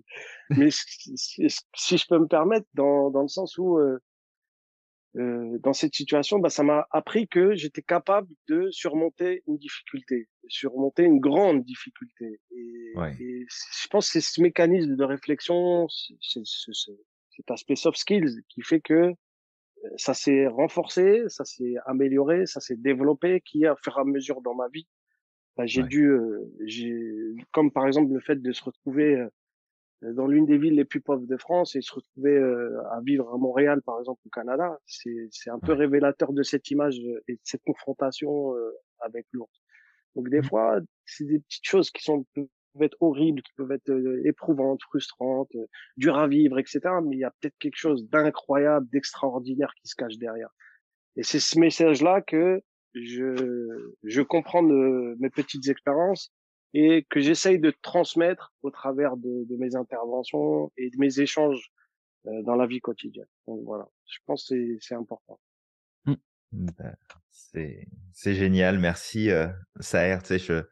Mais 0.51 0.69
si, 0.71 1.49
je 1.49 2.07
peux 2.09 2.19
me 2.19 2.29
permettre, 2.29 2.67
dans, 2.75 3.11
dans 3.11 3.23
le 3.23 3.29
sens 3.29 3.59
où, 3.59 3.79
euh, 3.79 3.99
euh, 5.17 5.59
dans 5.59 5.73
cette 5.73 5.95
situation, 5.95 6.39
bah, 6.39 6.51
ça 6.51 6.63
m'a 6.63 6.87
appris 6.91 7.27
que 7.27 7.55
j'étais 7.57 7.83
capable 7.83 8.29
de 8.49 8.71
surmonter 8.71 9.43
une 9.49 9.59
difficulté, 9.59 10.29
surmonter 10.47 11.03
une 11.03 11.19
grande 11.19 11.65
difficulté. 11.65 12.41
Et, 12.53 12.93
et 13.19 13.47
je 13.49 13.89
pense 13.89 14.07
que 14.07 14.13
c'est 14.13 14.21
ce 14.21 14.41
mécanisme 14.41 14.95
de 14.95 15.05
réflexion, 15.05 15.89
c'est 15.89 16.45
cet 17.39 17.51
aspect 17.51 17.77
soft 17.77 17.99
skills 17.99 18.43
qui 18.49 18.63
fait 18.63 18.81
que 18.81 18.95
euh, 18.95 19.89
ça 19.97 20.13
s'est 20.13 20.47
renforcé, 20.47 21.23
ça 21.29 21.45
s'est 21.45 21.77
amélioré, 21.87 22.47
ça 22.47 22.61
s'est 22.61 22.77
développé, 22.77 23.41
qui 23.41 23.65
à 23.65 23.77
fur 23.77 23.97
et 23.97 24.01
à 24.01 24.05
mesure 24.05 24.43
dans 24.43 24.55
ma 24.55 24.69
vie, 24.69 24.87
bah, 25.57 25.67
j'ai 25.67 25.83
dû, 25.83 26.09
euh, 26.09 26.53
j'ai, 26.65 27.35
comme 27.53 27.71
par 27.71 27.87
exemple 27.87 28.13
le 28.13 28.21
fait 28.21 28.41
de 28.41 28.53
se 28.53 28.63
retrouver 28.63 29.17
euh, 29.17 30.13
dans 30.15 30.27
l'une 30.27 30.47
des 30.47 30.59
villes 30.59 30.75
les 30.75 30.85
plus 30.85 31.01
pauvres 31.01 31.27
de 31.27 31.37
France 31.37 31.75
et 31.75 31.81
se 31.81 31.93
retrouver 31.93 32.37
à 32.93 33.01
vivre 33.05 33.33
à 33.35 33.37
Montréal, 33.37 33.83
par 33.83 33.99
exemple, 33.99 34.21
au 34.25 34.31
Canada, 34.31 34.79
c'est, 34.87 35.27
c'est 35.33 35.51
un 35.51 35.59
peu 35.59 35.73
révélateur 35.73 36.33
de 36.33 36.45
cette 36.45 36.71
image 36.71 37.01
et 37.27 37.33
de 37.33 37.41
cette 37.43 37.65
confrontation 37.65 38.55
avec 39.01 39.27
l'autre. 39.33 39.61
Donc 40.15 40.29
des 40.29 40.39
mmh. 40.39 40.45
fois, 40.45 40.81
c'est 41.05 41.25
des 41.25 41.41
petites 41.41 41.67
choses 41.67 41.91
qui 41.91 42.05
sont 42.05 42.25
peuvent 42.73 42.83
être 42.83 42.97
horribles, 43.01 43.43
qui 43.43 43.53
peuvent 43.55 43.73
être 43.73 43.91
euh, 43.91 44.27
éprouvantes, 44.27 44.83
frustrantes, 44.83 45.55
euh, 45.55 45.67
dures 45.97 46.19
à 46.19 46.29
vivre, 46.29 46.59
etc. 46.59 46.81
Mais 47.05 47.17
il 47.17 47.21
y 47.21 47.25
a 47.25 47.31
peut-être 47.41 47.57
quelque 47.59 47.77
chose 47.77 48.09
d'incroyable, 48.09 48.89
d'extraordinaire 48.91 49.73
qui 49.81 49.89
se 49.89 49.95
cache 49.95 50.17
derrière. 50.19 50.51
Et 51.17 51.23
c'est 51.23 51.41
ce 51.41 51.59
message-là 51.59 52.23
que 52.23 52.63
je, 52.95 53.95
je 54.05 54.23
comprends 54.23 54.63
de 54.63 55.17
mes 55.19 55.31
petites 55.31 55.69
expériences 55.69 56.33
et 56.75 57.07
que 57.11 57.21
j'essaye 57.21 57.59
de 57.59 57.73
transmettre 57.83 58.53
au 58.63 58.71
travers 58.71 59.17
de, 59.17 59.45
de, 59.49 59.57
mes 59.57 59.75
interventions 59.75 60.71
et 60.77 60.91
de 60.91 60.97
mes 60.99 61.21
échanges 61.21 61.73
euh, 62.27 62.43
dans 62.43 62.57
la 62.57 62.67
vie 62.67 62.81
quotidienne. 62.81 63.27
Donc 63.47 63.63
voilà, 63.65 63.89
je 64.07 64.19
pense 64.27 64.49
que 64.49 64.77
c'est 64.81 64.95
important. 64.95 65.41
Mmh. 66.05 66.15
Bah, 66.53 66.95
c'est 67.31 68.35
génial, 68.35 68.79
merci 68.79 69.31
euh, 69.31 69.49
Saher. 69.81 70.19
Tu 70.21 70.27
sais, 70.27 70.39
je 70.39 70.63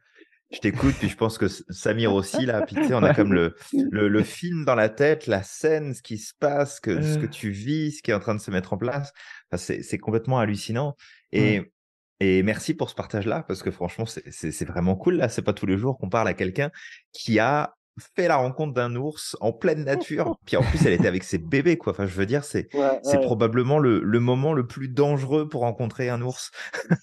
je 0.52 0.60
t'écoute, 0.60 0.94
puis 0.98 1.08
je 1.08 1.16
pense 1.16 1.38
que 1.38 1.48
Samir 1.48 2.14
aussi, 2.14 2.46
là, 2.46 2.62
puis 2.62 2.76
tu 2.76 2.86
sais, 2.86 2.94
on 2.94 3.02
a 3.02 3.14
comme 3.14 3.32
le, 3.32 3.56
le, 3.72 4.08
le, 4.08 4.22
film 4.24 4.64
dans 4.64 4.76
la 4.76 4.88
tête, 4.88 5.26
la 5.26 5.42
scène, 5.42 5.92
ce 5.92 6.02
qui 6.02 6.18
se 6.18 6.32
passe, 6.38 6.78
que, 6.78 7.02
ce 7.02 7.18
que 7.18 7.26
tu 7.26 7.50
vis, 7.50 7.92
ce 7.92 8.02
qui 8.02 8.12
est 8.12 8.14
en 8.14 8.20
train 8.20 8.34
de 8.34 8.40
se 8.40 8.50
mettre 8.50 8.72
en 8.72 8.76
place. 8.76 9.12
Enfin, 9.50 9.74
c'est 9.82 9.98
complètement 9.98 10.38
hallucinant. 10.38 10.94
Et, 11.32 11.72
et 12.20 12.42
merci 12.42 12.74
pour 12.74 12.90
ce 12.90 12.94
partage-là, 12.94 13.42
parce 13.42 13.62
que 13.62 13.70
franchement, 13.70 14.06
c'est 14.06 14.64
vraiment 14.64 14.96
cool, 14.96 15.16
là. 15.16 15.28
C'est 15.28 15.42
pas 15.42 15.52
tous 15.52 15.66
les 15.66 15.76
jours 15.76 15.98
qu'on 15.98 16.08
parle 16.08 16.28
à 16.28 16.34
quelqu'un 16.34 16.70
qui 17.12 17.38
a 17.38 17.75
fait 17.98 18.28
la 18.28 18.36
rencontre 18.36 18.74
d'un 18.74 18.94
ours 18.96 19.36
en 19.40 19.52
pleine 19.52 19.84
nature. 19.84 20.38
Puis 20.46 20.56
en 20.56 20.62
plus, 20.62 20.84
elle 20.86 20.92
était 20.92 21.08
avec 21.08 21.24
ses 21.24 21.38
bébés, 21.38 21.78
quoi. 21.78 21.92
Enfin, 21.92 22.06
je 22.06 22.14
veux 22.14 22.26
dire, 22.26 22.44
c'est 22.44 22.68
c'est 23.02 23.20
probablement 23.20 23.78
le, 23.78 24.00
le, 24.00 24.20
moment 24.20 24.52
le 24.52 24.66
plus 24.66 24.88
dangereux 24.88 25.48
pour 25.48 25.62
rencontrer 25.62 26.08
un 26.08 26.20
ours. 26.22 26.50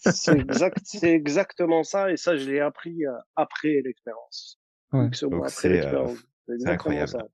c'est 0.03 0.37
exact, 0.39 0.77
exactement 1.03 1.83
ça. 1.83 2.11
Et 2.11 2.17
ça, 2.17 2.35
je 2.37 2.49
l'ai 2.49 2.59
appris 2.59 3.05
euh, 3.05 3.11
après 3.35 3.81
l'expérience. 3.83 4.59
Ouais. 4.91 5.09
c'est 5.47 5.85
euh, 5.85 6.07
incroyable. 6.65 7.09
Ça. 7.09 7.25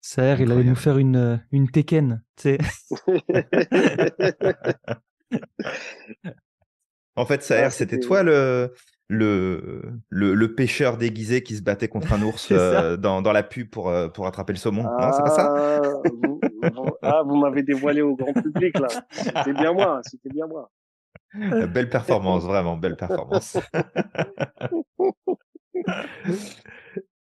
Saher, 0.00 0.36
il 0.40 0.52
allait 0.52 0.62
nous 0.62 0.76
faire 0.76 0.98
une, 0.98 1.16
euh, 1.16 1.36
une 1.50 1.68
Tekken, 1.68 2.22
tu 2.36 2.42
sais. 2.42 2.58
en 7.16 7.26
fait, 7.26 7.42
Saher, 7.42 7.72
c'était 7.72 7.98
toi 7.98 8.22
le, 8.22 8.72
le, 9.08 9.82
le, 10.08 10.34
le, 10.34 10.54
pêcheur 10.54 10.96
déguisé 10.96 11.42
qui 11.42 11.56
se 11.56 11.62
battait 11.62 11.88
contre 11.88 12.12
un 12.12 12.22
ours 12.22 12.48
euh, 12.52 12.96
dans, 12.96 13.22
dans, 13.22 13.32
la 13.32 13.42
pub 13.42 13.68
pour, 13.70 13.88
euh, 13.88 14.08
pour 14.08 14.26
attraper 14.26 14.52
le 14.52 14.58
saumon. 14.58 14.82
non, 14.82 15.12
c'est 15.12 15.22
pas 15.22 15.30
ça? 15.30 15.54
Ah, 15.54 15.80
vous, 16.10 16.40
Ah, 17.02 17.22
vous 17.24 17.36
m'avez 17.36 17.62
dévoilé 17.62 18.02
au 18.02 18.16
grand 18.16 18.32
public 18.32 18.78
là. 18.78 18.88
C'était 19.10 19.52
bien 19.52 19.72
moi, 19.72 20.00
c'était 20.02 20.30
bien 20.30 20.46
moi. 20.46 20.70
Euh, 21.36 21.66
belle 21.66 21.88
performance, 21.88 22.44
vraiment, 22.44 22.76
belle 22.76 22.96
performance. 22.96 23.58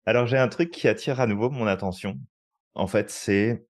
Alors 0.06 0.26
j'ai 0.26 0.38
un 0.38 0.48
truc 0.48 0.70
qui 0.70 0.88
attire 0.88 1.20
à 1.20 1.26
nouveau 1.26 1.50
mon 1.50 1.66
attention. 1.66 2.18
En 2.74 2.86
fait, 2.86 3.10
c'est 3.10 3.66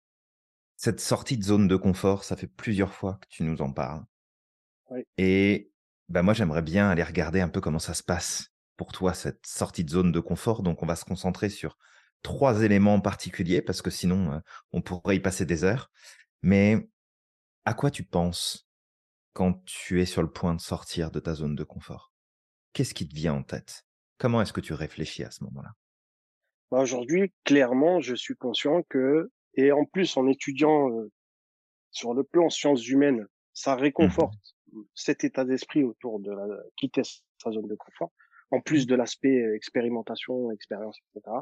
cette 0.76 1.00
sortie 1.00 1.36
de 1.36 1.42
zone 1.42 1.66
de 1.68 1.76
confort. 1.76 2.24
Ça 2.24 2.36
fait 2.36 2.46
plusieurs 2.46 2.94
fois 2.94 3.18
que 3.20 3.26
tu 3.28 3.42
nous 3.42 3.60
en 3.60 3.72
parles. 3.72 4.04
Oui. 4.90 5.02
Et 5.18 5.72
bah, 6.08 6.22
moi, 6.22 6.34
j'aimerais 6.34 6.62
bien 6.62 6.88
aller 6.88 7.02
regarder 7.02 7.40
un 7.40 7.48
peu 7.48 7.60
comment 7.60 7.78
ça 7.78 7.94
se 7.94 8.02
passe 8.02 8.52
pour 8.76 8.92
toi, 8.92 9.12
cette 9.12 9.46
sortie 9.46 9.84
de 9.84 9.90
zone 9.90 10.12
de 10.12 10.20
confort. 10.20 10.62
Donc, 10.62 10.82
on 10.82 10.86
va 10.86 10.96
se 10.96 11.04
concentrer 11.04 11.50
sur 11.50 11.76
trois 12.22 12.62
éléments 12.62 13.00
particuliers 13.00 13.62
parce 13.62 13.82
que 13.82 13.90
sinon, 13.90 14.32
euh, 14.32 14.38
on 14.72 14.80
pourrait 14.80 15.16
y 15.16 15.20
passer 15.20 15.44
des 15.44 15.64
heures. 15.64 15.90
Mais 16.42 16.88
à 17.64 17.74
quoi 17.74 17.90
tu 17.90 18.04
penses 18.04 18.68
quand 19.34 19.64
tu 19.64 20.00
es 20.00 20.06
sur 20.06 20.22
le 20.22 20.30
point 20.30 20.54
de 20.54 20.60
sortir 20.60 21.10
de 21.10 21.20
ta 21.20 21.34
zone 21.34 21.54
de 21.54 21.64
confort? 21.64 22.12
Qu'est-ce 22.72 22.94
qui 22.94 23.08
te 23.08 23.14
vient 23.14 23.34
en 23.34 23.42
tête? 23.42 23.84
Comment 24.16 24.40
est-ce 24.40 24.52
que 24.52 24.60
tu 24.60 24.72
réfléchis 24.72 25.24
à 25.24 25.30
ce 25.30 25.44
moment-là? 25.44 25.72
Bah, 26.70 26.80
Aujourd'hui, 26.80 27.32
clairement, 27.44 28.00
je 28.00 28.14
suis 28.14 28.34
conscient 28.34 28.82
que, 28.88 29.30
et 29.54 29.72
en 29.72 29.84
plus 29.84 30.16
en 30.16 30.26
étudiant 30.26 30.90
euh, 30.90 31.10
sur 31.90 32.14
le 32.14 32.24
plan 32.24 32.48
sciences 32.48 32.86
humaines, 32.88 33.26
ça 33.52 33.76
mmh 33.76 33.80
réconforte 33.80 34.57
cet 34.94 35.24
état 35.24 35.44
d'esprit 35.44 35.84
autour 35.84 36.20
de 36.20 36.30
la, 36.30 36.46
quitter 36.76 37.02
sa 37.02 37.50
zone 37.50 37.66
de 37.66 37.74
confort, 37.74 38.12
en 38.50 38.60
plus 38.60 38.86
de 38.86 38.94
l'aspect 38.94 39.42
euh, 39.42 39.54
expérimentation, 39.54 40.50
expérience, 40.50 40.98
etc. 41.14 41.36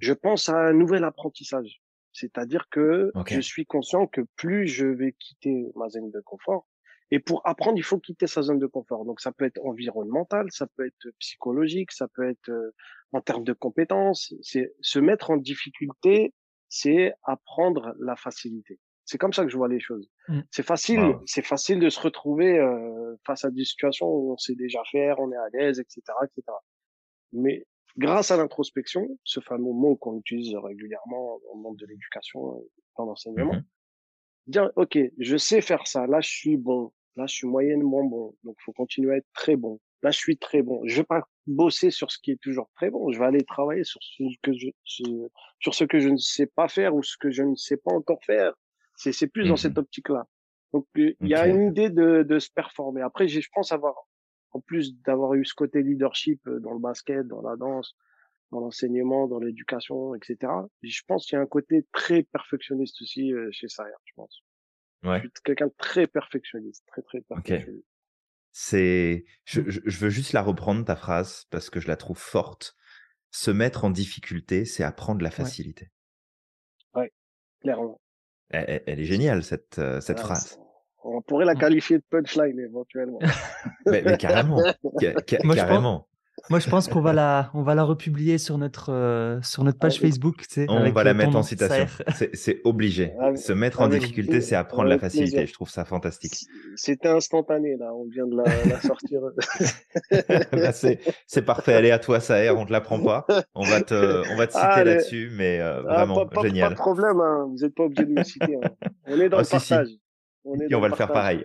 Je 0.00 0.12
pense 0.12 0.48
à 0.48 0.56
un 0.56 0.72
nouvel 0.72 1.04
apprentissage. 1.04 1.80
C'est-à-dire 2.12 2.68
que 2.70 3.12
je 3.26 3.40
suis 3.40 3.66
conscient 3.66 4.06
que 4.06 4.22
plus 4.36 4.66
je 4.66 4.86
vais 4.86 5.12
quitter 5.12 5.64
ma 5.76 5.88
zone 5.88 6.10
de 6.10 6.20
confort, 6.20 6.66
et 7.12 7.18
pour 7.18 7.46
apprendre, 7.46 7.76
il 7.76 7.82
faut 7.82 7.98
quitter 7.98 8.26
sa 8.26 8.42
zone 8.42 8.58
de 8.58 8.66
confort. 8.66 9.04
Donc 9.04 9.20
ça 9.20 9.32
peut 9.32 9.44
être 9.44 9.60
environnemental, 9.64 10.46
ça 10.50 10.66
peut 10.76 10.86
être 10.86 11.10
psychologique, 11.18 11.90
ça 11.90 12.06
peut 12.08 12.28
être 12.28 12.50
euh, 12.50 12.72
en 13.12 13.20
termes 13.20 13.44
de 13.44 13.52
compétences. 13.52 14.32
C'est 14.42 14.72
se 14.80 14.98
mettre 14.98 15.30
en 15.30 15.36
difficulté, 15.36 16.32
c'est 16.68 17.12
apprendre 17.24 17.94
la 17.98 18.14
facilité. 18.14 18.78
C'est 19.10 19.18
comme 19.18 19.32
ça 19.32 19.42
que 19.42 19.50
je 19.50 19.56
vois 19.56 19.66
les 19.66 19.80
choses. 19.80 20.08
Mmh. 20.28 20.40
C'est 20.52 20.62
facile, 20.62 21.16
c'est 21.26 21.44
facile 21.44 21.80
de 21.80 21.88
se 21.88 21.98
retrouver 21.98 22.60
euh, 22.60 23.16
face 23.26 23.44
à 23.44 23.50
des 23.50 23.64
situations 23.64 24.06
où 24.06 24.32
on 24.34 24.36
sait 24.36 24.54
déjà 24.54 24.80
faire, 24.92 25.18
on 25.18 25.32
est 25.32 25.36
à 25.36 25.48
l'aise, 25.52 25.80
etc., 25.80 26.00
etc. 26.22 26.56
Mais 27.32 27.66
grâce 27.98 28.30
à 28.30 28.36
l'introspection, 28.36 29.08
ce 29.24 29.40
fameux 29.40 29.72
mot 29.72 29.96
qu'on 29.96 30.16
utilise 30.16 30.54
régulièrement 30.54 31.40
dans 31.44 31.56
le 31.56 31.60
monde 31.60 31.76
de 31.76 31.86
l'éducation, 31.86 32.54
euh, 32.54 32.60
dans 32.98 33.06
l'enseignement, 33.06 33.52
mmh 33.52 33.64
dire 34.46 34.70
ok, 34.76 34.96
je 35.18 35.36
sais 35.36 35.60
faire 35.60 35.86
ça, 35.86 36.06
là 36.06 36.20
je 36.20 36.28
suis 36.28 36.56
bon, 36.56 36.92
là 37.14 37.26
je 37.26 37.34
suis 37.34 37.46
moyennement 37.46 38.04
bon, 38.04 38.34
donc 38.42 38.56
faut 38.64 38.72
continuer 38.72 39.14
à 39.14 39.16
être 39.16 39.28
très 39.34 39.56
bon. 39.56 39.80
Là 40.02 40.12
je 40.12 40.18
suis 40.18 40.38
très 40.38 40.62
bon. 40.62 40.80
Je 40.86 40.96
vais 40.96 41.04
pas 41.04 41.22
bosser 41.48 41.90
sur 41.90 42.12
ce 42.12 42.18
qui 42.18 42.30
est 42.30 42.40
toujours 42.40 42.70
très 42.76 42.90
bon. 42.90 43.12
Je 43.12 43.18
vais 43.18 43.26
aller 43.26 43.44
travailler 43.44 43.84
sur 43.84 44.00
ce 44.02 44.22
que 44.42 44.52
je, 44.54 44.68
sur 45.58 45.74
ce 45.74 45.84
que 45.84 45.98
je 45.98 46.08
ne 46.08 46.16
sais 46.16 46.46
pas 46.46 46.68
faire 46.68 46.94
ou 46.94 47.02
ce 47.02 47.16
que 47.18 47.30
je 47.30 47.42
ne 47.42 47.54
sais 47.54 47.76
pas 47.76 47.92
encore 47.92 48.24
faire 48.24 48.54
c'est, 49.00 49.26
plus 49.26 49.48
dans 49.48 49.56
cette 49.56 49.76
mmh 49.76 49.80
optique-là. 49.80 50.26
Donc, 50.72 50.86
il 50.94 51.16
y 51.22 51.34
a 51.34 51.46
une 51.46 51.68
idée 51.68 51.90
de, 51.90 52.22
de 52.22 52.38
se 52.38 52.50
performer. 52.50 53.02
Après, 53.02 53.26
je 53.28 53.48
pense 53.52 53.72
avoir, 53.72 53.94
en 54.52 54.60
plus 54.60 54.94
d'avoir 55.02 55.34
eu 55.34 55.44
ce 55.44 55.54
côté 55.54 55.82
leadership 55.82 56.40
euh, 56.46 56.60
dans 56.60 56.72
le 56.72 56.78
basket, 56.78 57.26
dans 57.26 57.42
la 57.42 57.56
danse, 57.56 57.96
dans 58.52 58.60
l'enseignement, 58.60 59.26
dans 59.26 59.38
l'éducation, 59.38 60.14
etc. 60.14 60.52
Je 60.82 61.02
pense 61.06 61.26
qu'il 61.26 61.36
y 61.36 61.38
a 61.38 61.42
un 61.42 61.46
côté 61.46 61.86
très 61.92 62.22
perfectionniste 62.22 63.00
aussi 63.02 63.32
euh, 63.32 63.48
chez 63.52 63.68
Sayer, 63.68 63.90
je 64.04 64.12
pense. 64.14 64.42
Ouais. 65.02 65.18
Je 65.18 65.22
suis 65.22 65.30
quelqu'un 65.44 65.66
de 65.66 65.74
très 65.78 66.06
perfectionniste, 66.06 66.84
très 66.86 67.02
très 67.02 67.20
perfectionniste. 67.22 67.86
C'est, 68.52 69.24
je, 69.44 69.62
je, 69.68 69.98
veux 70.00 70.10
juste 70.10 70.32
la 70.32 70.42
reprendre 70.42 70.84
ta 70.84 70.96
phrase 70.96 71.46
parce 71.50 71.70
que 71.70 71.78
je 71.78 71.86
la 71.86 71.96
trouve 71.96 72.18
forte. 72.18 72.76
Se 73.30 73.52
mettre 73.52 73.84
en 73.84 73.90
difficulté, 73.90 74.64
c'est 74.64 74.82
apprendre 74.82 75.22
la 75.22 75.30
facilité. 75.30 75.88
Ouais, 76.94 77.12
clairement. 77.60 78.00
Elle, 78.50 78.82
est 79.00 79.04
géniale, 79.04 79.42
cette, 79.42 79.80
cette 80.00 80.20
phrase. 80.20 80.58
On 81.02 81.22
pourrait 81.22 81.44
la 81.44 81.54
qualifier 81.54 81.98
de 81.98 82.04
punchline 82.10 82.58
éventuellement. 82.58 83.20
mais, 83.86 84.02
carrément. 84.18 84.62
carrément. 85.54 86.06
Moi, 86.48 86.58
je 86.58 86.70
pense 86.70 86.88
qu'on 86.88 87.00
va 87.00 87.12
la, 87.12 87.50
on 87.54 87.62
va 87.62 87.74
la 87.74 87.82
republier 87.82 88.38
sur 88.38 88.58
notre, 88.58 88.92
euh, 88.92 89.40
sur 89.42 89.64
notre 89.64 89.78
page 89.78 90.00
Facebook. 90.00 90.44
on 90.68 90.90
va 90.90 91.04
la 91.04 91.14
mettre 91.14 91.36
en 91.36 91.42
citation. 91.42 91.86
C'est 92.32 92.60
obligé. 92.64 93.12
Se 93.36 93.52
mettre 93.52 93.80
en 93.80 93.88
difficulté, 93.88 94.40
c'est 94.40 94.56
apprendre 94.56 94.88
la 94.88 94.98
facilité. 94.98 95.46
Je 95.46 95.52
trouve 95.52 95.70
ça 95.70 95.84
fantastique. 95.84 96.46
C'était 96.76 97.08
instantané, 97.08 97.76
là. 97.76 97.92
On 97.94 98.06
vient 98.08 98.26
de 98.26 98.36
la, 98.36 98.80
sortir. 98.80 99.20
Bah, 100.52 100.72
c'est 100.72 101.42
parfait. 101.42 101.74
Allez, 101.74 101.90
à 101.90 101.98
toi, 101.98 102.20
Saher. 102.20 102.50
On 102.50 102.62
ne 102.62 102.66
te 102.66 102.72
l'apprend 102.72 103.00
pas. 103.00 103.26
On 103.54 103.64
va 103.64 103.80
te, 103.80 104.22
on 104.32 104.36
va 104.36 104.46
te 104.46 104.52
citer 104.52 104.84
là-dessus, 104.84 105.30
mais 105.36 105.60
euh, 105.60 105.82
ah, 105.88 106.04
vraiment 106.04 106.28
génial. 106.42 106.68
Pas 106.68 106.74
de 106.74 106.78
problème. 106.78 107.20
Hein. 107.20 107.46
Vous 107.50 107.58
n'êtes 107.62 107.74
pas 107.74 107.84
obligé 107.84 108.04
de 108.04 108.12
me 108.12 108.22
citer. 108.24 108.56
Hein. 108.56 108.88
On 109.06 109.20
est 109.20 109.28
dans 109.28 109.38
oh, 109.38 109.40
le 109.40 109.46
partage. 109.46 109.88
On 110.44 110.54
Et 110.58 110.74
on 110.74 110.80
va 110.80 110.88
le 110.88 110.94
faire 110.94 111.12
pareil. 111.12 111.44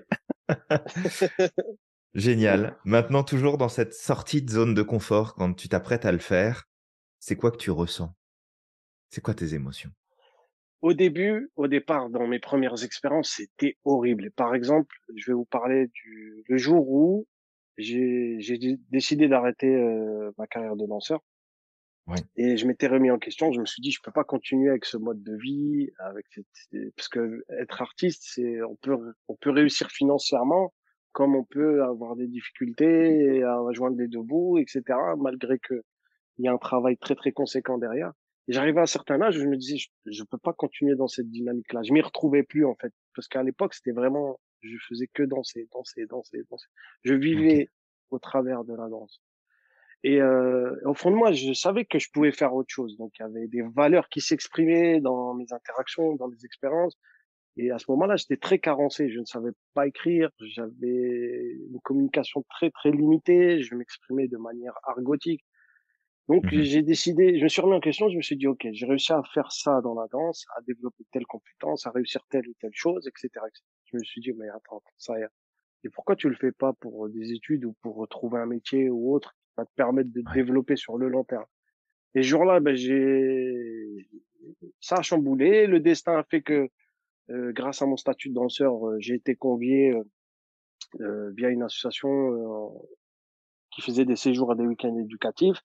Génial. 2.15 2.77
Maintenant, 2.85 3.23
toujours 3.23 3.57
dans 3.57 3.69
cette 3.69 3.93
sortie 3.93 4.41
de 4.41 4.49
zone 4.49 4.73
de 4.73 4.81
confort, 4.81 5.35
quand 5.35 5.53
tu 5.53 5.67
t'apprêtes 5.67 6.05
à 6.05 6.11
le 6.13 6.17
faire, 6.17 6.63
c'est 7.19 7.35
quoi 7.35 7.51
que 7.51 7.57
tu 7.57 7.71
ressens? 7.71 8.15
C'est 9.09 9.21
quoi 9.21 9.33
tes 9.33 9.53
émotions? 9.53 9.91
Au 10.81 10.93
début, 10.93 11.51
au 11.55 11.67
départ, 11.67 12.09
dans 12.09 12.25
mes 12.27 12.39
premières 12.39 12.83
expériences, 12.83 13.33
c'était 13.35 13.77
horrible. 13.83 14.31
Par 14.31 14.55
exemple, 14.55 14.95
je 15.15 15.27
vais 15.27 15.33
vous 15.33 15.45
parler 15.45 15.87
du 15.87 16.43
le 16.47 16.57
jour 16.57 16.89
où 16.89 17.27
j'ai 17.77 18.37
décidé 18.89 19.27
d'arrêter 19.27 19.75
euh, 19.75 20.31
ma 20.37 20.47
carrière 20.47 20.75
de 20.75 20.85
danseur. 20.85 21.19
Et 22.35 22.55
je 22.55 22.67
m'étais 22.67 22.87
remis 22.87 23.09
en 23.09 23.17
question. 23.17 23.51
Je 23.51 23.59
me 23.59 23.65
suis 23.65 23.81
dit, 23.81 23.91
je 23.91 23.99
peux 24.01 24.11
pas 24.11 24.23
continuer 24.23 24.69
avec 24.69 24.85
ce 24.85 24.97
mode 24.97 25.23
de 25.23 25.35
vie, 25.35 25.89
avec 25.97 26.25
parce 26.95 27.07
que 27.09 27.43
être 27.59 27.81
artiste, 27.81 28.23
c'est 28.27 28.61
on 28.61 28.75
peut 28.75 28.95
on 29.27 29.35
peut 29.35 29.49
réussir 29.49 29.89
financièrement, 29.89 30.71
comme 31.15 31.33
on 31.33 31.45
peut 31.45 31.81
avoir 31.81 32.17
des 32.17 32.27
difficultés 32.27 33.41
à 33.41 33.57
joindre 33.71 33.97
les 33.97 34.09
deux 34.09 34.21
bouts, 34.21 34.57
etc. 34.57 34.83
Malgré 35.17 35.57
que 35.59 35.81
il 36.37 36.43
y 36.43 36.49
a 36.49 36.51
un 36.51 36.57
travail 36.57 36.97
très 36.97 37.15
très 37.15 37.31
conséquent 37.31 37.77
derrière. 37.77 38.11
J'arrivais 38.49 38.79
à 38.79 38.83
un 38.83 38.85
certain 38.85 39.21
âge, 39.21 39.35
je 39.39 39.47
me 39.47 39.55
disais, 39.55 39.77
je, 39.77 39.87
je 40.05 40.23
peux 40.23 40.37
pas 40.37 40.51
continuer 40.51 40.95
dans 40.95 41.07
cette 41.07 41.31
dynamique-là. 41.31 41.83
Je 41.83 41.93
m'y 41.93 42.01
retrouvais 42.01 42.43
plus 42.43 42.65
en 42.65 42.75
fait, 42.75 42.91
parce 43.15 43.29
qu'à 43.29 43.41
l'époque 43.43 43.73
c'était 43.73 43.93
vraiment, 43.93 44.41
je 44.59 44.75
faisais 44.89 45.07
que 45.13 45.23
danser, 45.23 45.69
danser, 45.71 46.05
danser, 46.05 46.43
danser. 46.51 46.67
Je 47.05 47.13
vivais 47.13 47.69
au 48.09 48.19
travers 48.19 48.65
de 48.65 48.75
la 48.75 48.89
danse. 48.89 49.21
Et 50.03 50.21
euh, 50.21 50.75
au 50.83 50.93
fond 50.93 51.11
de 51.11 51.15
moi, 51.15 51.31
je 51.31 51.53
savais 51.53 51.85
que 51.85 51.97
je 51.97 52.11
pouvais 52.11 52.33
faire 52.33 52.53
autre 52.53 52.69
chose. 52.69 52.97
Donc 52.97 53.13
il 53.17 53.23
y 53.23 53.25
avait 53.25 53.47
des 53.47 53.63
valeurs 53.73 54.09
qui 54.09 54.19
s'exprimaient 54.19 54.99
dans 54.99 55.33
mes 55.33 55.47
interactions, 55.51 56.15
dans 56.17 56.27
mes 56.27 56.43
expériences. 56.43 56.97
Et 57.57 57.71
à 57.71 57.79
ce 57.79 57.85
moment-là, 57.89 58.15
j'étais 58.17 58.37
très 58.37 58.59
carencé. 58.59 59.09
Je 59.09 59.19
ne 59.19 59.25
savais 59.25 59.51
pas 59.73 59.87
écrire. 59.87 60.29
J'avais 60.41 61.55
une 61.69 61.79
communication 61.83 62.43
très, 62.49 62.69
très 62.69 62.91
limitée. 62.91 63.61
Je 63.61 63.75
m'exprimais 63.75 64.27
de 64.27 64.37
manière 64.37 64.73
argotique. 64.83 65.45
Donc, 66.27 66.45
mmh 66.45 66.63
j'ai 66.63 66.81
décidé, 66.81 67.37
je 67.37 67.43
me 67.43 67.47
suis 67.49 67.61
remis 67.61 67.75
en 67.75 67.79
question. 67.79 68.09
Je 68.09 68.17
me 68.17 68.21
suis 68.21 68.35
dit, 68.35 68.47
OK, 68.47 68.67
j'ai 68.71 68.85
réussi 68.85 69.13
à 69.13 69.21
faire 69.33 69.51
ça 69.51 69.79
dans 69.81 69.93
la 69.93 70.07
danse, 70.07 70.45
à 70.57 70.61
développer 70.61 71.03
telle 71.11 71.25
compétence, 71.27 71.85
à 71.85 71.91
réussir 71.91 72.21
telle 72.29 72.47
ou 72.47 72.53
telle 72.59 72.73
chose, 72.73 73.07
etc. 73.07 73.45
Je 73.85 73.97
me 73.97 74.03
suis 74.03 74.21
dit, 74.21 74.33
mais 74.33 74.49
attends, 74.49 74.81
ça 74.97 75.17
y 75.19 75.21
est. 75.21 75.27
Et 75.83 75.89
pourquoi 75.89 76.15
tu 76.15 76.27
le 76.27 76.35
fais 76.35 76.51
pas 76.51 76.73
pour 76.73 77.09
des 77.09 77.31
études 77.31 77.63
ou 77.63 77.73
pour 77.81 78.07
trouver 78.07 78.39
un 78.39 78.47
métier 78.47 78.89
ou 78.89 79.13
autre 79.13 79.33
qui 79.33 79.53
va 79.55 79.65
te 79.65 79.73
permettre 79.75 80.09
de 80.11 80.23
développer 80.33 80.75
sur 80.75 80.97
le 80.97 81.09
long 81.09 81.23
terme? 81.23 81.45
Et 82.15 82.23
ce 82.23 82.27
jour-là, 82.27 82.59
ben, 82.59 82.75
j'ai, 82.75 84.07
ça 84.79 84.95
a 84.95 85.01
chamboulé. 85.03 85.67
Le 85.67 85.79
destin 85.79 86.17
a 86.17 86.23
fait 86.23 86.41
que 86.41 86.69
grâce 87.29 87.81
à 87.81 87.85
mon 87.85 87.97
statut 87.97 88.29
de 88.29 88.35
danseur, 88.35 88.87
euh, 88.87 88.97
j'ai 88.99 89.15
été 89.15 89.35
convié 89.35 89.93
euh, 91.01 91.31
via 91.35 91.49
une 91.49 91.63
association 91.63 92.07
qui 93.71 93.81
faisait 93.81 94.05
des 94.05 94.15
séjours 94.15 94.51
à 94.51 94.55
des 94.55 94.65
week-ends 94.65 94.97
éducatifs. 94.97 95.61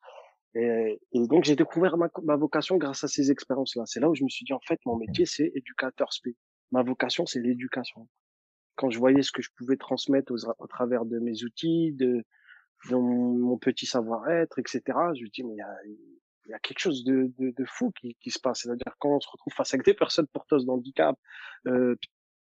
Et, 0.55 1.01
et 1.13 1.27
donc 1.29 1.45
j'ai 1.45 1.55
découvert 1.55 1.97
ma, 1.97 2.09
ma, 2.25 2.37
vocation 2.37 2.77
grâce 2.77 3.05
à 3.05 3.09
ces 3.09 3.31
expériences-là. 3.31 3.85
C'est 3.87 4.01
là 4.01 4.11
où 4.11 4.15
je 4.15 4.25
me 4.25 4.29
suis 4.29 4.45
dit 4.45 4.53
en 4.53 4.61
fait 4.61 4.81
mon 4.85 4.97
métier 4.97 5.25
c'est 5.25 5.53
éducateur 5.55 6.13
spé. 6.13 6.35
Ma 6.73 6.83
vocation 6.83 7.25
c'est 7.25 7.41
l'éducation. 7.41 8.09
Quand 8.75 8.91
je 8.91 8.99
voyais 8.99 9.23
ce 9.23 9.31
que 9.31 9.43
je 9.43 9.51
pouvais 9.57 9.77
transmettre 9.77 10.33
aux, 10.33 10.51
au 10.59 10.67
travers 10.67 11.05
de 11.05 11.21
mes 11.21 11.45
outils, 11.45 11.93
de, 11.93 12.25
de 12.89 12.97
mon, 12.97 13.59
petit 13.59 13.87
savoir-être, 13.87 14.59
etc. 14.59 14.83
Je 15.15 15.23
me 15.23 15.29
dis 15.29 15.45
mais 15.45 15.55
il 15.55 15.59
y 15.59 15.61
a, 15.61 15.77
y 16.51 16.55
a 16.55 16.59
quelque 16.59 16.79
chose 16.79 17.05
de, 17.05 17.33
de, 17.39 17.51
de 17.51 17.65
fou 17.65 17.93
qui, 17.93 18.17
qui, 18.21 18.31
se 18.31 18.39
passe. 18.39 18.63
C'est-à-dire 18.63 18.95
quand 18.99 19.17
on 19.17 19.21
se 19.21 19.29
retrouve 19.29 19.53
face 19.53 19.75
à 19.75 19.79
des 19.79 19.95
personnes 19.95 20.27
porteuses 20.29 20.67
d'handicap, 20.67 21.17
euh, 21.67 21.97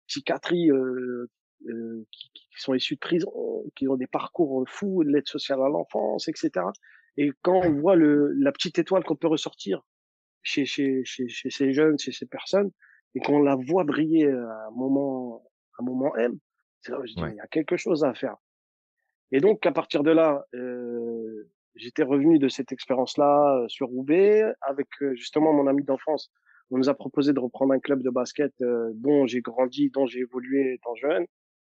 psychiatrie, 0.07 0.71
euh, 0.71 1.29
euh, 1.67 2.05
qui, 2.11 2.31
qui, 2.33 2.61
sont 2.61 2.73
issues 2.73 2.95
de 2.95 2.99
prison, 2.99 3.31
qui 3.75 3.87
ont 3.87 3.95
des 3.95 4.07
parcours 4.07 4.63
fous, 4.67 5.03
de 5.03 5.09
l'aide 5.09 5.27
sociale 5.27 5.61
à 5.61 5.69
l'enfance, 5.69 6.27
etc. 6.27 6.65
Et 7.17 7.31
quand 7.41 7.59
on 7.65 7.73
voit 7.73 7.95
le, 7.95 8.33
la 8.33 8.51
petite 8.51 8.79
étoile 8.79 9.03
qu'on 9.03 9.15
peut 9.15 9.27
ressortir 9.27 9.81
chez, 10.43 10.65
chez, 10.65 11.03
chez, 11.03 11.27
chez 11.27 11.49
ces 11.49 11.73
jeunes, 11.73 11.97
chez 11.97 12.11
ces 12.11 12.27
personnes, 12.27 12.71
et 13.15 13.19
qu'on 13.19 13.39
la 13.41 13.55
voit 13.55 13.83
briller 13.83 14.27
à 14.27 14.67
un 14.67 14.71
moment, 14.71 15.43
à 15.77 15.81
un 15.81 15.85
moment 15.85 16.15
M, 16.15 16.37
c'est 16.81 16.91
là 16.91 16.99
où 16.99 17.05
je 17.05 17.13
dis, 17.13 17.21
il 17.21 17.35
y 17.35 17.39
a 17.39 17.47
quelque 17.47 17.77
chose 17.77 18.03
à 18.03 18.13
faire. 18.13 18.35
Et 19.31 19.39
donc, 19.39 19.65
à 19.65 19.71
partir 19.71 20.03
de 20.03 20.11
là, 20.11 20.45
euh, 20.53 21.49
j'étais 21.77 22.03
revenu 22.03 22.39
de 22.39 22.47
cette 22.47 22.71
expérience-là 22.71 23.61
euh, 23.61 23.67
sur 23.67 23.87
Roubaix 23.87 24.43
avec 24.61 24.87
euh, 25.01 25.15
justement 25.15 25.53
mon 25.53 25.67
ami 25.67 25.83
d'enfance. 25.83 26.31
On 26.69 26.77
nous 26.77 26.89
a 26.89 26.93
proposé 26.93 27.33
de 27.33 27.39
reprendre 27.39 27.73
un 27.73 27.79
club 27.79 28.03
de 28.03 28.09
basket 28.09 28.53
euh, 28.61 28.91
dont 28.95 29.25
j'ai 29.25 29.41
grandi, 29.41 29.89
dont 29.89 30.05
j'ai 30.05 30.19
évolué 30.19 30.73
étant 30.73 30.95
jeune. 30.95 31.25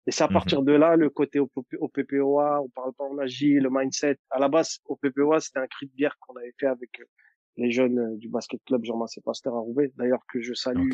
Et 0.08 0.12
c'est 0.12 0.24
à 0.24 0.28
mmh 0.28 0.34
partir 0.34 0.62
de 0.62 0.72
là, 0.72 0.96
le 0.96 1.10
côté 1.10 1.40
au, 1.40 1.48
PPOA, 1.48 2.62
on 2.62 2.70
parle 2.70 2.94
pas 2.94 3.06
en 3.06 3.18
agit, 3.18 3.56
le 3.56 3.70
mindset. 3.72 4.18
À 4.30 4.40
la 4.40 4.48
base, 4.48 4.80
au 4.86 4.96
PPOA, 4.96 5.40
c'était 5.40 5.60
un 5.60 5.68
cri 5.68 5.88
de 5.88 5.92
bière 5.94 6.16
qu'on 6.20 6.36
avait 6.36 6.54
fait 6.60 6.68
avec 6.68 7.02
les 7.58 7.72
jeunes 7.72 8.18
du 8.20 8.30
basket 8.30 8.64
club 8.66 8.86
Jean-Massé 8.86 9.22
Pasteur 9.22 9.56
à 9.56 9.60
Roubaix. 9.60 9.92
D'ailleurs, 9.96 10.22
que 10.32 10.42
je 10.42 10.54
salue 10.54 10.92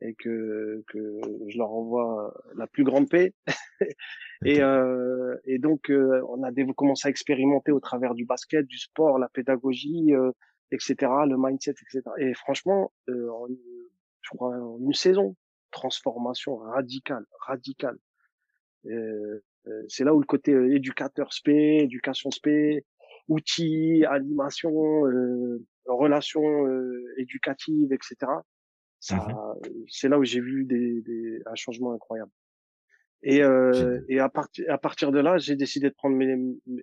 et 0.00 0.14
que, 0.14 0.84
que 0.88 1.20
je 1.48 1.58
leur 1.58 1.72
envoie 1.72 2.34
la 2.56 2.66
plus 2.66 2.84
grande 2.84 3.08
paix. 3.08 3.34
et, 4.44 4.62
euh, 4.62 5.36
et 5.44 5.58
donc, 5.58 5.90
euh, 5.90 6.22
on 6.28 6.42
a 6.42 6.52
commencé 6.76 7.08
à 7.08 7.10
expérimenter 7.10 7.72
au 7.72 7.80
travers 7.80 8.14
du 8.14 8.24
basket, 8.24 8.66
du 8.66 8.78
sport, 8.78 9.18
la 9.18 9.28
pédagogie, 9.28 10.14
euh, 10.14 10.30
etc., 10.70 10.96
le 11.26 11.36
mindset, 11.36 11.72
etc. 11.72 12.02
Et 12.18 12.34
franchement, 12.34 12.92
euh, 13.08 13.30
en, 13.30 13.48
je 13.48 14.30
crois 14.30 14.56
en 14.56 14.78
une 14.78 14.92
saison, 14.92 15.36
transformation 15.70 16.56
radicale, 16.56 17.26
radicale. 17.40 17.98
Euh, 18.86 19.40
c'est 19.88 20.04
là 20.04 20.14
où 20.14 20.20
le 20.20 20.26
côté 20.26 20.52
éducateur 20.52 21.32
spé, 21.32 21.80
éducation 21.82 22.30
spé, 22.30 22.86
outils, 23.26 24.04
animation, 24.06 25.02
relations 25.84 26.66
éducatives, 27.18 27.92
etc 27.92 28.32
c'est 29.00 30.08
là 30.08 30.18
où 30.18 30.24
j'ai 30.24 30.40
vu 30.40 30.64
des, 30.64 31.02
des, 31.02 31.42
un 31.46 31.54
changement 31.54 31.92
incroyable. 31.92 32.30
Et, 33.22 33.42
euh, 33.42 34.00
et 34.08 34.20
à, 34.20 34.28
partir 34.28 34.64
à 34.72 34.78
partir 34.78 35.10
de 35.10 35.18
là, 35.18 35.38
j'ai 35.38 35.56
décidé 35.56 35.88
de 35.88 35.94
prendre 35.94 36.16
mes, 36.16 36.36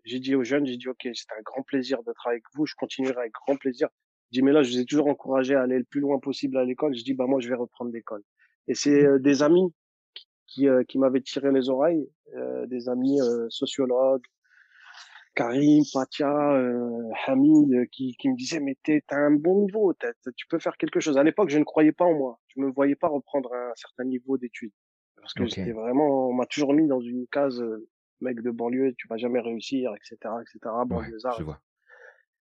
j'ai 0.04 0.20
dit 0.20 0.36
aux 0.36 0.44
jeunes, 0.44 0.66
j'ai 0.66 0.78
dit, 0.78 0.88
OK, 0.90 1.08
c'est 1.14 1.32
un 1.38 1.42
grand 1.44 1.64
plaisir 1.64 2.00
travailler 2.16 2.38
avec 2.38 2.44
vous, 2.56 2.66
je 2.66 2.76
continuerai 2.76 3.20
avec 3.20 3.32
grand 3.34 3.56
plaisir. 3.56 3.88
J'ai 4.32 4.42
dit, 4.42 4.46
mais 4.46 4.52
là, 4.52 4.64
je 4.64 4.72
vous 4.72 4.80
ai 4.80 4.86
toujours 4.86 5.08
encouragé 5.08 5.56
à 5.56 5.62
aller 5.62 5.78
le 5.78 5.86
plus 5.86 6.02
loin 6.02 6.20
possible 6.20 6.58
à 6.58 6.66
l'école. 6.66 6.96
Je 6.96 7.04
dis, 7.04 7.14
bah, 7.14 7.26
moi, 7.26 7.40
je 7.40 7.48
vais 7.48 7.56
reprendre 7.56 7.92
l'école. 7.92 8.24
Et 8.68 8.74
c'est 8.74 9.04
mmh. 9.04 9.08
euh, 9.08 9.20
des 9.20 9.44
amis 9.44 9.74
qui, 10.14 10.28
qui, 10.48 10.68
euh, 10.68 10.84
qui 10.84 10.98
m'avaient 10.98 11.22
tiré 11.22 11.52
les 11.54 11.70
oreilles, 11.70 12.10
euh, 12.36 12.66
des 12.66 12.90
amis 12.90 13.20
sociologues, 13.50 14.26
Karim, 15.36 15.84
Fatia, 15.92 16.54
euh, 16.54 17.10
Hamid, 17.28 17.74
euh, 17.74 17.86
qui, 17.92 18.16
qui 18.18 18.30
me 18.30 18.36
disaient 18.36 18.60
mais 18.60 18.78
t'es 18.84 19.04
t'as 19.08 19.18
un 19.18 19.32
bon 19.32 19.62
niveau, 19.62 19.94
tu 20.36 20.48
peux 20.48 20.60
faire 20.60 20.78
quelque 20.78 21.00
chose. 21.00 21.18
À 21.18 21.24
l'époque, 21.24 21.50
je 21.50 21.60
ne 21.60 21.64
croyais 21.64 21.92
pas 21.92 22.06
en 22.06 22.14
moi. 22.14 22.40
Je 22.48 22.62
me 22.62 22.72
voyais 22.72 22.96
pas 22.96 23.10
reprendre 23.10 23.54
un 23.54 23.74
certain 23.76 24.06
niveau 24.06 24.38
d'études 24.38 24.72
parce 25.26 25.34
que 25.34 25.46
j'étais 25.46 25.72
vraiment, 25.72 26.30
on 26.30 26.34
m'a 26.34 26.46
toujours 26.46 26.74
mis 26.74 26.88
dans 26.88 27.02
une 27.02 27.26
case 27.32 27.60
euh, 27.60 27.88
mec 28.22 28.42
de 28.42 28.52
banlieue, 28.52 28.94
tu 28.96 29.08
vas 29.08 29.18
jamais 29.18 29.40
réussir, 29.40 29.92
etc., 29.96 30.36
etc. 30.42 30.74
Banlieusard. 30.86 31.40
Ouais, 31.40 31.56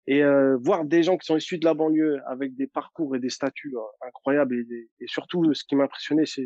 et 0.06 0.22
euh, 0.22 0.58
voir 0.58 0.84
des 0.84 1.02
gens 1.02 1.16
qui 1.16 1.24
sont 1.24 1.36
issus 1.36 1.58
de 1.58 1.64
la 1.64 1.72
banlieue 1.72 2.20
avec 2.26 2.54
des 2.54 2.66
parcours 2.66 3.16
et 3.16 3.20
des 3.20 3.30
statuts 3.30 3.74
euh, 3.74 4.06
incroyables 4.06 4.54
et, 4.54 4.90
et, 5.00 5.06
surtout 5.06 5.54
ce 5.54 5.64
qui 5.64 5.76
m'impressionnait 5.76 6.26
c'est, 6.26 6.44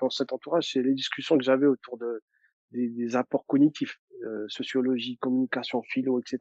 dans 0.00 0.10
cet 0.10 0.32
entourage 0.32 0.72
c'est 0.72 0.82
les 0.82 0.92
discussions 0.92 1.38
que 1.38 1.44
j'avais 1.44 1.66
autour 1.66 1.98
de 1.98 2.20
des, 2.72 2.88
des 2.88 3.14
apports 3.14 3.46
cognitifs, 3.46 4.00
euh, 4.24 4.44
sociologie, 4.48 5.18
communication, 5.18 5.82
philo, 5.82 6.20
etc. 6.20 6.38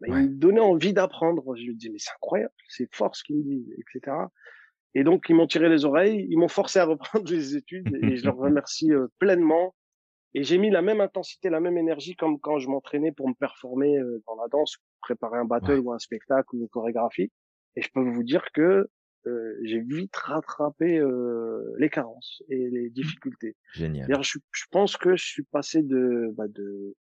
Bah, 0.00 0.08
Ils 0.08 0.14
me 0.14 0.28
donnaient 0.28 0.60
envie 0.60 0.92
d'apprendre. 0.92 1.54
Je 1.56 1.66
me 1.66 1.74
disais, 1.74 1.90
mais 1.90 1.98
c'est 1.98 2.12
incroyable, 2.16 2.52
c'est 2.68 2.88
fort 2.94 3.14
ce 3.16 3.22
qu'ils 3.24 3.36
me 3.38 3.42
disent, 3.44 3.72
etc. 3.78 4.16
Et 4.94 5.04
donc, 5.04 5.28
ils 5.28 5.34
m'ont 5.34 5.46
tiré 5.46 5.68
les 5.68 5.84
oreilles, 5.84 6.26
ils 6.28 6.38
m'ont 6.38 6.48
forcé 6.48 6.78
à 6.78 6.84
reprendre 6.84 7.24
les 7.32 7.56
études 7.56 7.88
et 8.02 8.16
je 8.16 8.24
leur 8.24 8.36
remercie 8.36 8.92
euh, 8.92 9.08
pleinement. 9.18 9.74
Et 10.34 10.44
j'ai 10.44 10.56
mis 10.58 10.70
la 10.70 10.80
même 10.82 11.00
intensité, 11.02 11.50
la 11.50 11.60
même 11.60 11.76
énergie 11.76 12.16
comme 12.16 12.40
quand 12.40 12.58
je 12.58 12.68
m'entraînais 12.68 13.12
pour 13.12 13.28
me 13.28 13.34
performer 13.34 13.98
euh, 13.98 14.22
dans 14.26 14.34
la 14.36 14.48
danse, 14.48 14.76
préparer 15.00 15.38
un 15.38 15.44
battle 15.44 15.78
ou 15.80 15.92
un 15.92 15.98
spectacle 15.98 16.56
ou 16.56 16.60
une 16.60 16.68
chorégraphie. 16.68 17.30
Et 17.76 17.82
je 17.82 17.88
peux 17.92 18.00
vous 18.02 18.22
dire 18.22 18.44
que 18.54 18.88
euh, 19.26 19.54
j'ai 19.62 19.80
vite 19.80 20.16
rattrapé 20.16 20.98
euh, 20.98 21.74
les 21.78 21.90
carences 21.90 22.42
et 22.48 22.68
les 22.70 22.88
Mmh. 22.88 22.92
difficultés. 22.92 23.56
Génial. 23.74 24.22
Je, 24.22 24.38
je 24.50 24.64
pense 24.70 24.96
que 24.96 25.16
je 25.16 25.24
suis 25.24 25.44
passé 25.44 25.82
de 25.82 26.30
bah, 26.34 26.48
de 26.48 26.96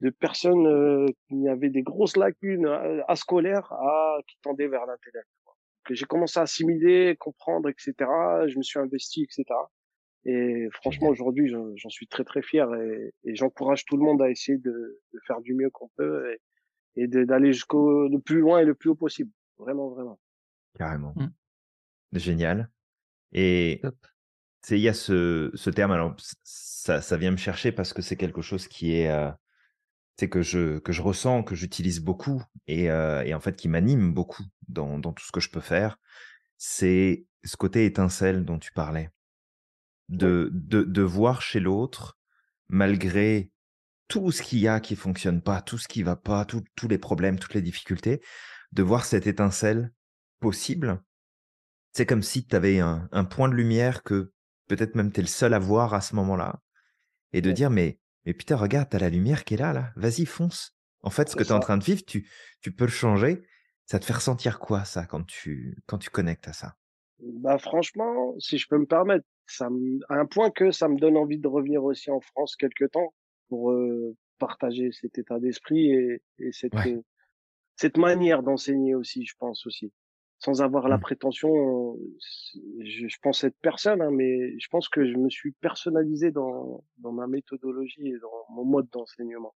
de 0.00 0.10
personnes 0.10 0.66
euh, 0.66 1.06
qui 1.28 1.48
avaient 1.48 1.70
des 1.70 1.82
grosses 1.82 2.16
lacunes 2.16 2.66
à, 2.66 3.04
à 3.06 3.16
scolaire 3.16 3.72
à 3.72 4.18
qui 4.26 4.36
tendaient 4.42 4.68
vers 4.68 4.86
l'intellect. 4.86 5.28
j'ai 5.90 6.06
commencé 6.06 6.38
à 6.38 6.42
assimiler, 6.42 7.16
comprendre, 7.18 7.68
etc. 7.68 7.92
Je 8.46 8.56
me 8.56 8.62
suis 8.62 8.78
investi, 8.78 9.22
etc. 9.22 9.44
Et 10.24 10.68
franchement, 10.72 11.08
aujourd'hui, 11.08 11.48
j'en 11.48 11.88
suis 11.88 12.06
très 12.06 12.24
très 12.24 12.42
fier 12.42 12.72
et, 12.74 13.14
et 13.24 13.34
j'encourage 13.34 13.84
tout 13.84 13.96
le 13.96 14.04
monde 14.04 14.20
à 14.20 14.30
essayer 14.30 14.58
de, 14.58 15.00
de 15.12 15.18
faire 15.26 15.40
du 15.40 15.54
mieux 15.54 15.70
qu'on 15.70 15.88
peut 15.96 16.36
et, 16.96 17.06
d'aller 17.06 17.52
jusqu'au 17.52 18.08
le 18.08 18.18
plus 18.18 18.40
loin 18.40 18.60
et 18.60 18.64
le 18.64 18.74
plus 18.74 18.90
haut 18.90 18.94
possible. 18.94 19.30
Vraiment, 19.58 19.88
vraiment. 19.88 20.18
Carrément. 20.78 21.14
Mmh. 21.16 22.18
Génial. 22.18 22.70
Et 23.32 23.80
il 24.70 24.78
y 24.78 24.88
a 24.88 24.94
ce, 24.94 25.50
ce 25.54 25.70
terme, 25.70 25.92
alors 25.92 26.14
ça, 26.42 27.00
ça 27.00 27.16
vient 27.16 27.30
me 27.30 27.36
chercher 27.36 27.72
parce 27.72 27.92
que 27.92 28.02
c'est 28.02 28.16
quelque 28.16 28.42
chose 28.42 28.68
qui 28.68 28.96
est, 28.96 29.10
euh, 29.10 29.30
que 30.28 30.42
je, 30.42 30.78
que 30.78 30.92
je 30.92 31.02
ressens, 31.02 31.42
que 31.42 31.54
j'utilise 31.54 32.00
beaucoup 32.00 32.42
et, 32.66 32.90
euh, 32.90 33.22
et 33.24 33.34
en 33.34 33.40
fait 33.40 33.56
qui 33.56 33.68
m'anime 33.68 34.12
beaucoup 34.12 34.44
dans, 34.68 34.98
dans 34.98 35.12
tout 35.12 35.24
ce 35.24 35.32
que 35.32 35.40
je 35.40 35.50
peux 35.50 35.60
faire. 35.60 35.98
C'est 36.58 37.26
ce 37.44 37.56
côté 37.56 37.86
étincelle 37.86 38.44
dont 38.44 38.58
tu 38.58 38.72
parlais. 38.72 39.10
De, 40.08 40.50
de, 40.52 40.82
de 40.82 41.02
voir 41.02 41.40
chez 41.40 41.60
l'autre, 41.60 42.18
malgré 42.68 43.52
tout 44.08 44.32
ce 44.32 44.42
qu'il 44.42 44.58
y 44.58 44.66
a 44.66 44.80
qui 44.80 44.96
fonctionne 44.96 45.40
pas, 45.40 45.62
tout 45.62 45.78
ce 45.78 45.86
qui 45.86 46.02
va 46.02 46.16
pas, 46.16 46.44
tout- 46.44 46.64
tous 46.74 46.88
les 46.88 46.98
problèmes, 46.98 47.38
toutes 47.38 47.54
les 47.54 47.62
difficultés, 47.62 48.20
de 48.72 48.82
voir 48.82 49.04
cette 49.04 49.28
étincelle 49.28 49.92
possible. 50.40 51.00
C'est 51.92 52.06
comme 52.06 52.22
si 52.22 52.44
tu 52.44 52.56
avais 52.56 52.80
un, 52.80 53.08
un 53.12 53.24
point 53.24 53.48
de 53.48 53.54
lumière 53.54 54.02
que 54.02 54.32
peut-être 54.66 54.96
même 54.96 55.12
tu 55.12 55.20
es 55.20 55.22
le 55.22 55.28
seul 55.28 55.54
à 55.54 55.60
voir 55.60 55.94
à 55.94 56.00
ce 56.00 56.16
moment-là 56.16 56.60
et 57.32 57.40
de 57.40 57.52
dire 57.52 57.70
mais, 57.70 58.00
mais 58.26 58.34
putain, 58.34 58.56
regarde, 58.56 58.88
t'as 58.90 58.98
la 58.98 59.10
lumière 59.10 59.44
qui 59.44 59.54
est 59.54 59.56
là, 59.58 59.72
là, 59.72 59.92
vas-y, 59.96 60.26
fonce. 60.26 60.76
En 61.02 61.10
fait, 61.10 61.28
ce 61.30 61.36
que 61.36 61.44
tu 61.44 61.50
es 61.50 61.52
en 61.54 61.60
train 61.60 61.78
de 61.78 61.84
vivre, 61.84 62.04
tu, 62.04 62.28
tu 62.60 62.72
peux 62.72 62.84
le 62.84 62.90
changer. 62.90 63.42
Ça 63.86 63.98
te 63.98 64.04
fait 64.04 64.12
ressentir 64.14 64.60
quoi, 64.60 64.84
ça, 64.84 65.06
quand 65.06 65.24
tu, 65.26 65.76
quand 65.86 65.98
tu 65.98 66.10
connectes 66.10 66.48
à 66.48 66.52
ça? 66.52 66.76
Bah 67.18 67.58
franchement, 67.58 68.34
si 68.38 68.56
je 68.58 68.66
peux 68.68 68.78
me 68.78 68.86
permettre, 68.86 69.26
ça 69.46 69.68
me, 69.70 69.98
à 70.08 70.14
un 70.14 70.26
point 70.26 70.50
que 70.50 70.70
ça 70.70 70.88
me 70.88 70.96
donne 70.98 71.16
envie 71.16 71.38
de 71.38 71.48
revenir 71.48 71.84
aussi 71.84 72.10
en 72.10 72.20
France 72.20 72.56
quelque 72.56 72.84
temps 72.86 73.12
pour 73.48 73.72
euh, 73.72 74.16
partager 74.38 74.90
cet 74.92 75.18
état 75.18 75.38
d'esprit 75.38 75.90
et, 75.92 76.22
et 76.38 76.52
cette 76.52 76.72
Ouais. 76.72 76.86
euh, 76.86 77.02
cette 77.76 77.98
manière 77.98 78.42
d'enseigner 78.44 78.94
aussi, 78.94 79.26
je 79.26 79.34
pense 79.38 79.66
aussi, 79.66 79.92
sans 80.40 80.62
avoir 80.62 80.88
la 80.88 80.98
Mm. 80.98 81.02
prétention. 81.02 81.50
euh, 81.94 82.18
Je, 82.84 83.08
je 83.08 83.18
pense 83.22 83.44
être 83.44 83.56
personne, 83.62 84.02
hein, 84.02 84.10
mais 84.10 84.58
je 84.58 84.68
pense 84.70 84.88
que 84.88 85.06
je 85.06 85.16
me 85.16 85.30
suis 85.30 85.52
personnalisé 85.60 86.30
dans 86.32 86.84
dans 86.98 87.12
ma 87.12 87.26
méthodologie 87.26 88.08
et 88.08 88.18
dans 88.20 88.54
mon 88.54 88.64
mode 88.64 88.88
d'enseignement. 88.90 89.54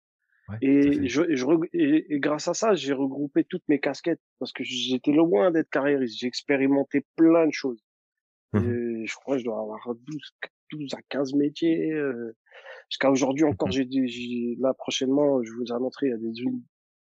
Ouais, 0.49 0.57
Et, 0.63 1.09
je, 1.09 1.23
je 1.35 1.47
et, 1.75 2.15
et 2.15 2.21
grâce 2.21 2.49
à 2.49 2.55
ça, 2.55 2.75
j'ai 2.75 2.93
regroupé 2.93 3.45
toutes 3.45 3.69
mes 3.69 3.79
casquettes 3.81 4.21
parce 4.41 4.53
que 4.53 4.65
j'étais 4.65 5.13
loin 5.13 5.51
d'être 5.53 5.71
carriériste. 5.71 6.19
J'ai 6.19 6.27
expérimenté 6.27 7.07
plein 7.17 7.47
de 7.47 7.53
choses. 7.53 7.83
Mhm. 8.53 8.63
Et 9.03 9.07
je 9.07 9.15
crois 9.17 9.37
que 9.37 9.41
je 9.41 9.45
dois 9.45 9.61
avoir 9.61 9.95
12, 9.95 10.35
12 10.73 10.95
à 10.95 11.03
15 11.09 11.35
métiers. 11.35 11.93
euh, 11.93 12.37
Jusqu'à 12.91 13.11
aujourd'hui 13.11 13.45
encore, 13.45 13.69
Mhm. 13.69 13.75
j'ai, 13.75 13.85
des- 13.85 14.09
j'ai 14.09 14.57
là 14.61 14.75
prochainement, 14.75 15.43
je 15.45 15.53
vous 15.53 15.73
annoncerai, 15.73 16.09
il 16.09 16.11
y 16.11 16.15
a 16.15 16.19
des, 16.19 16.33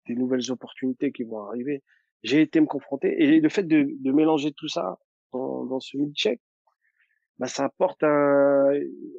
des 0.08 0.14
nouvelles 0.14 0.50
opportunités 0.52 1.12
qui 1.12 1.24
vont 1.24 1.40
arriver. 1.44 1.82
J'ai 2.22 2.42
été 2.42 2.60
me 2.60 2.66
confronter 2.66 3.22
et 3.22 3.40
le 3.40 3.48
fait 3.48 3.62
de, 3.62 3.88
de 3.98 4.12
mélanger 4.12 4.52
tout 4.52 4.68
ça 4.68 4.98
dans, 5.32 5.64
dans 5.64 5.80
ce 5.80 5.96
mid-check, 5.96 6.40
bah, 7.38 7.46
ça 7.46 7.64
apporte 7.64 8.02
un, 8.02 8.72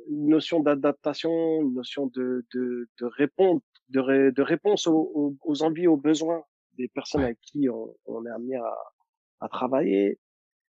une 0.10 0.28
notion 0.28 0.60
d'adaptation, 0.60 1.62
une 1.62 1.74
notion 1.74 2.08
de, 2.08 2.46
de, 2.54 2.88
de 3.00 3.06
répondre, 3.06 3.62
de, 3.90 4.00
ré- 4.00 4.32
de 4.32 4.42
réponse 4.44 4.86
aux, 4.88 5.12
aux, 5.16 5.36
aux 5.44 5.64
envies, 5.64 5.88
aux 5.88 5.98
besoins 5.98 6.44
des 6.78 6.88
personnes 6.88 7.24
avec 7.24 7.40
qui 7.42 7.68
on, 7.70 7.96
on 8.06 8.26
est 8.26 8.30
amené 8.30 8.56
à, 8.58 8.76
à 9.40 9.50
travailler. 9.50 10.20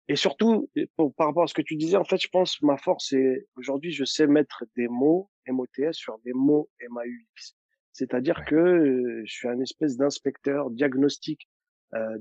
Et 0.08 0.16
surtout, 0.16 0.70
pour- 0.96 1.14
par 1.14 1.28
rapport 1.28 1.44
à 1.44 1.48
ce 1.48 1.54
que 1.54 1.62
tu 1.62 1.76
disais, 1.76 1.98
en 1.98 2.04
fait, 2.04 2.22
je 2.22 2.28
pense 2.30 2.62
ma 2.62 2.78
force, 2.78 3.10
c'est 3.10 3.48
aujourd'hui, 3.56 3.92
je 3.92 4.06
sais 4.06 4.26
mettre 4.28 4.64
des 4.76 4.88
mots 4.88 5.30
MOTS 5.48 5.94
sur 5.94 6.18
des 6.26 6.34
mots 6.34 6.70
MAUX. 6.90 7.56
C'est-à-dire 7.92 8.44
que 8.46 8.56
euh, 8.56 9.22
je 9.26 9.32
suis 9.34 9.48
un 9.48 9.60
espèce 9.62 9.96
d'inspecteur 9.98 10.70
diagnostique, 10.72 11.48
euh, 11.94 12.18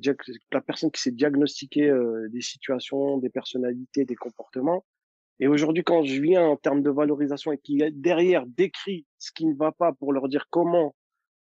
la 0.52 0.60
personne 0.60 0.90
qui 0.90 1.00
sait 1.00 1.10
diagnostiquer 1.10 1.88
euh, 1.88 2.28
des 2.30 2.42
situations, 2.42 3.18
des 3.18 3.30
personnalités, 3.30 4.04
des 4.04 4.14
comportements. 4.14 4.84
Et 5.40 5.48
aujourd'hui, 5.48 5.82
quand 5.82 6.04
je 6.04 6.20
viens 6.20 6.46
en 6.46 6.56
termes 6.56 6.82
de 6.82 6.90
valorisation 6.90 7.50
et 7.52 7.58
qui 7.58 7.82
derrière 7.92 8.46
décrit 8.46 9.06
ce 9.18 9.32
qui 9.32 9.46
ne 9.46 9.54
va 9.54 9.72
pas 9.72 9.92
pour 9.92 10.12
leur 10.12 10.28
dire 10.28 10.46
comment 10.50 10.94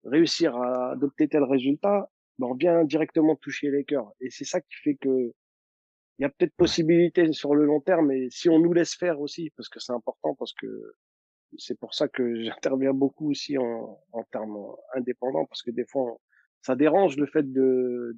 réussir 0.04 0.56
à 0.58 0.92
adopter 0.92 1.28
tel 1.28 1.44
résultat, 1.44 2.10
ben 2.38 2.48
on 2.48 2.54
vient 2.54 2.84
directement 2.84 3.36
toucher 3.36 3.72
les 3.72 3.86
cœurs. 3.86 4.12
Et 4.20 4.30
c'est 4.30 4.46
ça 4.46 4.60
qui 4.62 4.76
fait 4.84 4.96
que 4.96 5.32
il 6.20 6.24
y 6.24 6.26
a 6.26 6.30
peut-être 6.30 6.56
possibilité 6.56 7.32
sur 7.32 7.54
le 7.54 7.66
long 7.66 7.80
terme, 7.80 8.08
mais 8.08 8.28
si 8.32 8.50
on 8.50 8.60
nous 8.60 8.74
laisse 8.74 8.96
faire 8.96 9.22
aussi, 9.22 9.52
parce 9.56 9.70
que 9.70 9.80
c'est 9.80 9.94
important, 9.94 10.34
parce 10.36 10.54
que 10.54 10.68
c'est 11.58 11.80
pour 11.80 11.94
ça 11.94 12.08
que 12.08 12.44
j'interviens 12.44 12.94
beaucoup 12.94 13.32
aussi 13.32 13.58
en, 13.58 14.00
en 14.12 14.24
termes 14.32 14.58
indépendants, 14.96 15.46
parce 15.46 15.62
que 15.62 15.72
des 15.72 15.86
fois, 15.86 16.18
ça 16.62 16.76
dérange 16.76 17.18
le 17.18 17.26
fait 17.26 17.52
de, 17.52 18.16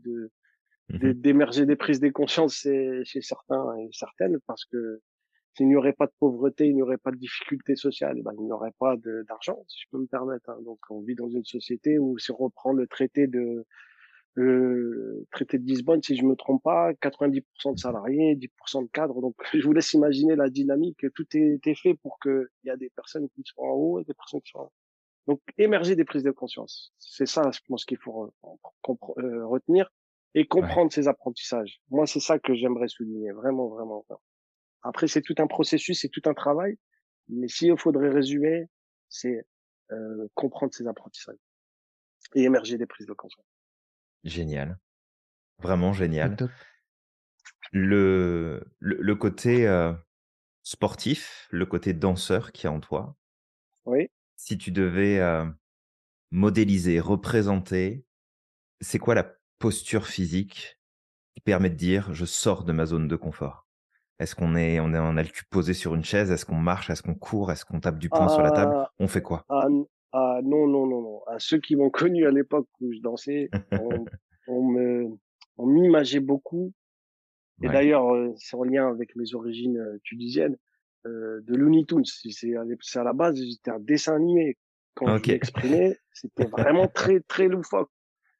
Mhm. 0.89 1.13
d'émerger 1.13 1.65
des 1.65 1.75
prises 1.75 1.99
de 1.99 2.09
conscience 2.09 2.55
chez, 2.55 3.01
chez 3.05 3.21
certains 3.21 3.77
et 3.77 3.89
certaines, 3.91 4.39
parce 4.47 4.65
que 4.65 5.01
s'il 5.55 5.67
n'y 5.67 5.75
aurait 5.75 5.93
pas 5.93 6.07
de 6.07 6.13
pauvreté, 6.19 6.67
il 6.67 6.75
n'y 6.75 6.81
aurait 6.81 6.97
pas 6.97 7.11
de 7.11 7.17
difficulté 7.17 7.75
sociale, 7.75 8.21
ben, 8.23 8.31
il 8.39 8.45
n'y 8.45 8.51
aurait 8.51 8.73
pas 8.79 8.95
d'argent, 9.27 9.63
si 9.67 9.81
je 9.83 9.85
peux 9.91 9.99
me 9.99 10.07
permettre. 10.07 10.49
hein. 10.49 10.57
Donc, 10.63 10.79
on 10.89 11.01
vit 11.01 11.15
dans 11.15 11.29
une 11.29 11.43
société 11.45 11.99
où 11.99 12.17
si 12.17 12.31
on 12.31 12.37
reprend 12.37 12.73
le 12.73 12.87
traité 12.87 13.27
de 13.27 13.65
le 14.35 15.25
traité 15.31 15.57
de 15.57 15.65
Lisbonne, 15.65 16.01
si 16.01 16.15
je 16.15 16.23
me 16.23 16.35
trompe 16.35 16.63
pas, 16.63 16.93
90% 16.93 17.73
de 17.73 17.79
salariés, 17.79 18.35
10% 18.35 18.83
de 18.83 18.87
cadres. 18.87 19.21
Donc, 19.21 19.35
je 19.53 19.65
vous 19.65 19.73
laisse 19.73 19.93
imaginer 19.93 20.35
la 20.35 20.49
dynamique. 20.49 21.05
Tout 21.13 21.25
est, 21.35 21.59
est 21.67 21.75
fait 21.75 21.95
pour 21.95 22.19
qu'il 22.19 22.47
y 22.63 22.69
a 22.69 22.77
des 22.77 22.89
personnes 22.89 23.27
qui 23.29 23.41
sont 23.43 23.61
en 23.61 23.73
haut 23.73 23.99
et 23.99 24.05
des 24.05 24.13
personnes 24.13 24.41
qui 24.41 24.51
sont 24.51 24.59
en 24.59 24.63
haut. 24.65 24.73
Donc, 25.27 25.41
émerger 25.57 25.95
des 25.95 26.05
prises 26.05 26.23
de 26.23 26.31
conscience. 26.31 26.93
C'est 26.97 27.25
ça, 27.27 27.51
je 27.51 27.59
pense 27.67 27.85
qu'il 27.85 27.97
faut 27.97 28.33
re- 28.43 29.21
euh, 29.23 29.45
retenir 29.45 29.89
et 30.33 30.39
Ouais. 30.41 30.47
comprendre 30.47 30.91
ces 30.91 31.07
apprentissages. 31.07 31.81
Moi, 31.89 32.07
c'est 32.07 32.19
ça 32.19 32.39
que 32.39 32.55
j'aimerais 32.55 32.87
souligner. 32.87 33.31
Vraiment, 33.31 33.67
vraiment. 33.67 34.05
vraiment. 34.07 34.21
Après, 34.81 35.07
c'est 35.07 35.21
tout 35.21 35.35
un 35.37 35.47
processus, 35.47 36.01
c'est 36.01 36.09
tout 36.09 36.21
un 36.25 36.33
travail. 36.33 36.77
Mais 37.27 37.47
s'il 37.47 37.77
faudrait 37.77 38.09
résumer, 38.09 38.65
c'est 39.07 39.45
euh, 39.91 40.27
comprendre 40.33 40.73
ces 40.73 40.87
apprentissages 40.87 41.37
et 42.33 42.43
émerger 42.43 42.77
des 42.77 42.87
prises 42.87 43.07
de 43.07 43.13
conscience. 43.13 43.45
Génial. 44.23 44.79
Vraiment 45.59 45.93
génial. 45.93 46.37
Le, 47.71 48.63
le, 48.79 48.95
le 48.99 49.15
côté 49.15 49.67
euh, 49.67 49.93
sportif, 50.63 51.47
le 51.51 51.65
côté 51.65 51.93
danseur 51.93 52.51
qui 52.51 52.65
est 52.65 52.69
en 52.69 52.79
toi, 52.79 53.15
Oui. 53.85 54.09
Si 54.39 54.57
tu 54.57 54.71
devais 54.71 55.19
euh, 55.19 55.43
modéliser, 56.31 57.01
représenter, 57.01 58.05
c'est 58.79 58.97
quoi 58.97 59.13
la 59.13 59.35
posture 59.59 60.07
physique 60.07 60.79
qui 61.35 61.41
permet 61.41 61.69
de 61.69 61.75
dire 61.75 62.13
je 62.13 62.23
sors 62.23 62.63
de 62.63 62.71
ma 62.71 62.85
zone 62.85 63.09
de 63.09 63.17
confort? 63.17 63.67
Est-ce 64.17 64.35
qu'on 64.35 64.55
est, 64.55 64.79
on 64.79 64.93
est, 64.93 64.97
on 64.99 65.17
a 65.17 65.23
le 65.23 65.27
cul 65.27 65.43
posé 65.49 65.73
sur 65.73 65.93
une 65.93 66.05
chaise? 66.05 66.31
Est-ce 66.31 66.45
qu'on 66.45 66.55
marche? 66.55 66.89
Est-ce 66.89 67.03
qu'on 67.03 67.15
court? 67.15 67.51
Est-ce 67.51 67.65
qu'on 67.65 67.81
tape 67.81 67.99
du 67.99 68.09
poing 68.09 68.29
sur 68.29 68.41
la 68.41 68.51
table? 68.51 68.71
Ah, 68.75 68.89
On 68.99 69.09
fait 69.09 69.21
quoi? 69.21 69.45
ah, 69.49 69.67
ah, 70.13 70.39
non, 70.41 70.67
non, 70.67 70.87
non, 70.87 71.01
non. 71.01 71.21
À 71.27 71.37
ceux 71.39 71.59
qui 71.59 71.75
m'ont 71.75 71.89
connu 71.89 72.25
à 72.25 72.31
l'époque 72.31 72.69
où 72.79 72.93
je 72.93 72.99
dansais, 73.01 73.51
on, 73.71 74.07
on 74.47 74.63
me, 74.63 75.09
on 75.57 75.65
m'imageait 75.65 76.21
beaucoup. 76.21 76.71
Et 77.61 77.67
Ouais. 77.67 77.73
d'ailleurs, 77.73 78.13
euh, 78.13 78.33
c'est 78.37 78.55
en 78.55 78.63
lien 78.63 78.89
avec 78.89 79.17
mes 79.17 79.35
origines 79.35 79.77
euh, 79.77 79.99
tunisiennes, 80.03 80.55
euh, 81.05 81.41
de 81.41 81.55
Looney 81.55 81.85
Tunes. 81.85 82.05
C'est 82.05 82.29
c'est 82.31 82.99
à 82.99 83.03
la 83.03 83.13
base, 83.13 83.35
j'étais 83.35 83.71
un 83.71 83.79
dessin 83.79 84.15
animé. 84.15 84.57
Quand 84.95 85.15
Ok. 85.15 85.27
je 85.43 85.93
c'était 86.13 86.45
vraiment 86.45 86.87
très, 86.87 87.21
très 87.21 87.47
loufoque. 87.47 87.89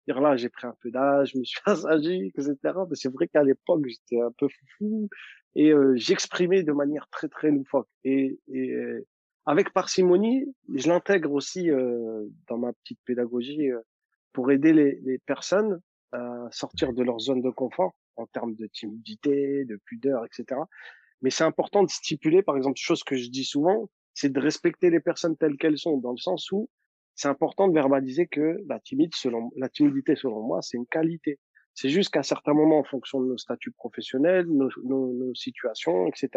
Dire 0.07 0.21
là, 0.21 0.35
j'ai 0.35 0.49
pris 0.49 0.67
un 0.67 0.75
peu 0.81 0.91
d'âge, 0.91 1.31
je 1.33 1.39
me 1.39 1.43
suis 1.43 1.59
assagi, 1.65 2.31
etc. 2.35 2.55
Mais 2.89 2.95
c'est 2.95 3.13
vrai 3.13 3.27
qu'à 3.27 3.43
l'époque, 3.43 3.85
j'étais 3.87 4.21
un 4.21 4.31
peu 4.37 4.47
foufou 4.47 5.09
et 5.55 5.71
euh, 5.71 5.93
j'exprimais 5.95 6.63
de 6.63 6.71
manière 6.71 7.07
très, 7.09 7.27
très 7.27 7.51
loufoque. 7.51 7.87
Et, 8.03 8.39
et 8.47 8.71
euh, 8.71 9.05
avec 9.45 9.71
parcimonie, 9.73 10.45
je 10.73 10.87
l'intègre 10.87 11.31
aussi 11.31 11.69
euh, 11.71 12.25
dans 12.47 12.57
ma 12.57 12.73
petite 12.73 12.99
pédagogie 13.05 13.71
euh, 13.71 13.79
pour 14.33 14.51
aider 14.51 14.73
les, 14.73 14.99
les 15.03 15.17
personnes 15.19 15.81
à 16.11 16.47
sortir 16.51 16.93
de 16.93 17.03
leur 17.03 17.19
zone 17.19 17.41
de 17.41 17.49
confort 17.49 17.93
en 18.15 18.25
termes 18.27 18.55
de 18.55 18.67
timidité, 18.67 19.65
de 19.65 19.79
pudeur, 19.85 20.25
etc. 20.25 20.59
Mais 21.21 21.29
c'est 21.29 21.43
important 21.43 21.83
de 21.83 21.89
stipuler, 21.89 22.41
par 22.41 22.55
exemple, 22.57 22.79
chose 22.79 23.03
que 23.03 23.15
je 23.15 23.29
dis 23.29 23.43
souvent, 23.43 23.89
c'est 24.13 24.31
de 24.31 24.39
respecter 24.39 24.89
les 24.89 24.99
personnes 24.99 25.37
telles 25.37 25.57
qu'elles 25.57 25.77
sont, 25.77 25.97
dans 25.97 26.11
le 26.11 26.17
sens 26.17 26.51
où 26.51 26.69
c'est 27.15 27.27
important 27.27 27.67
de 27.67 27.73
verbaliser 27.73 28.27
que 28.27 28.57
la 28.67 28.79
timide, 28.79 29.13
selon 29.13 29.51
la 29.57 29.67
timidité, 29.69 30.15
selon 30.15 30.41
moi, 30.41 30.61
c'est 30.61 30.77
une 30.77 30.87
qualité. 30.87 31.39
C'est 31.73 31.89
juste 31.89 32.11
qu'à 32.11 32.23
certains 32.23 32.53
moments, 32.53 32.79
en 32.79 32.83
fonction 32.83 33.21
de 33.21 33.27
nos 33.27 33.37
statuts 33.37 33.71
professionnels, 33.71 34.45
nos, 34.47 34.69
nos, 34.83 35.13
nos 35.13 35.35
situations, 35.35 36.07
etc., 36.07 36.29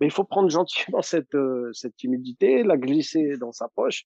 mais 0.00 0.06
il 0.06 0.12
faut 0.12 0.24
prendre 0.24 0.48
gentiment 0.48 1.02
cette, 1.02 1.34
euh, 1.34 1.72
cette 1.72 1.96
timidité, 1.96 2.62
la 2.62 2.76
glisser 2.76 3.36
dans 3.38 3.52
sa 3.52 3.68
poche, 3.68 4.04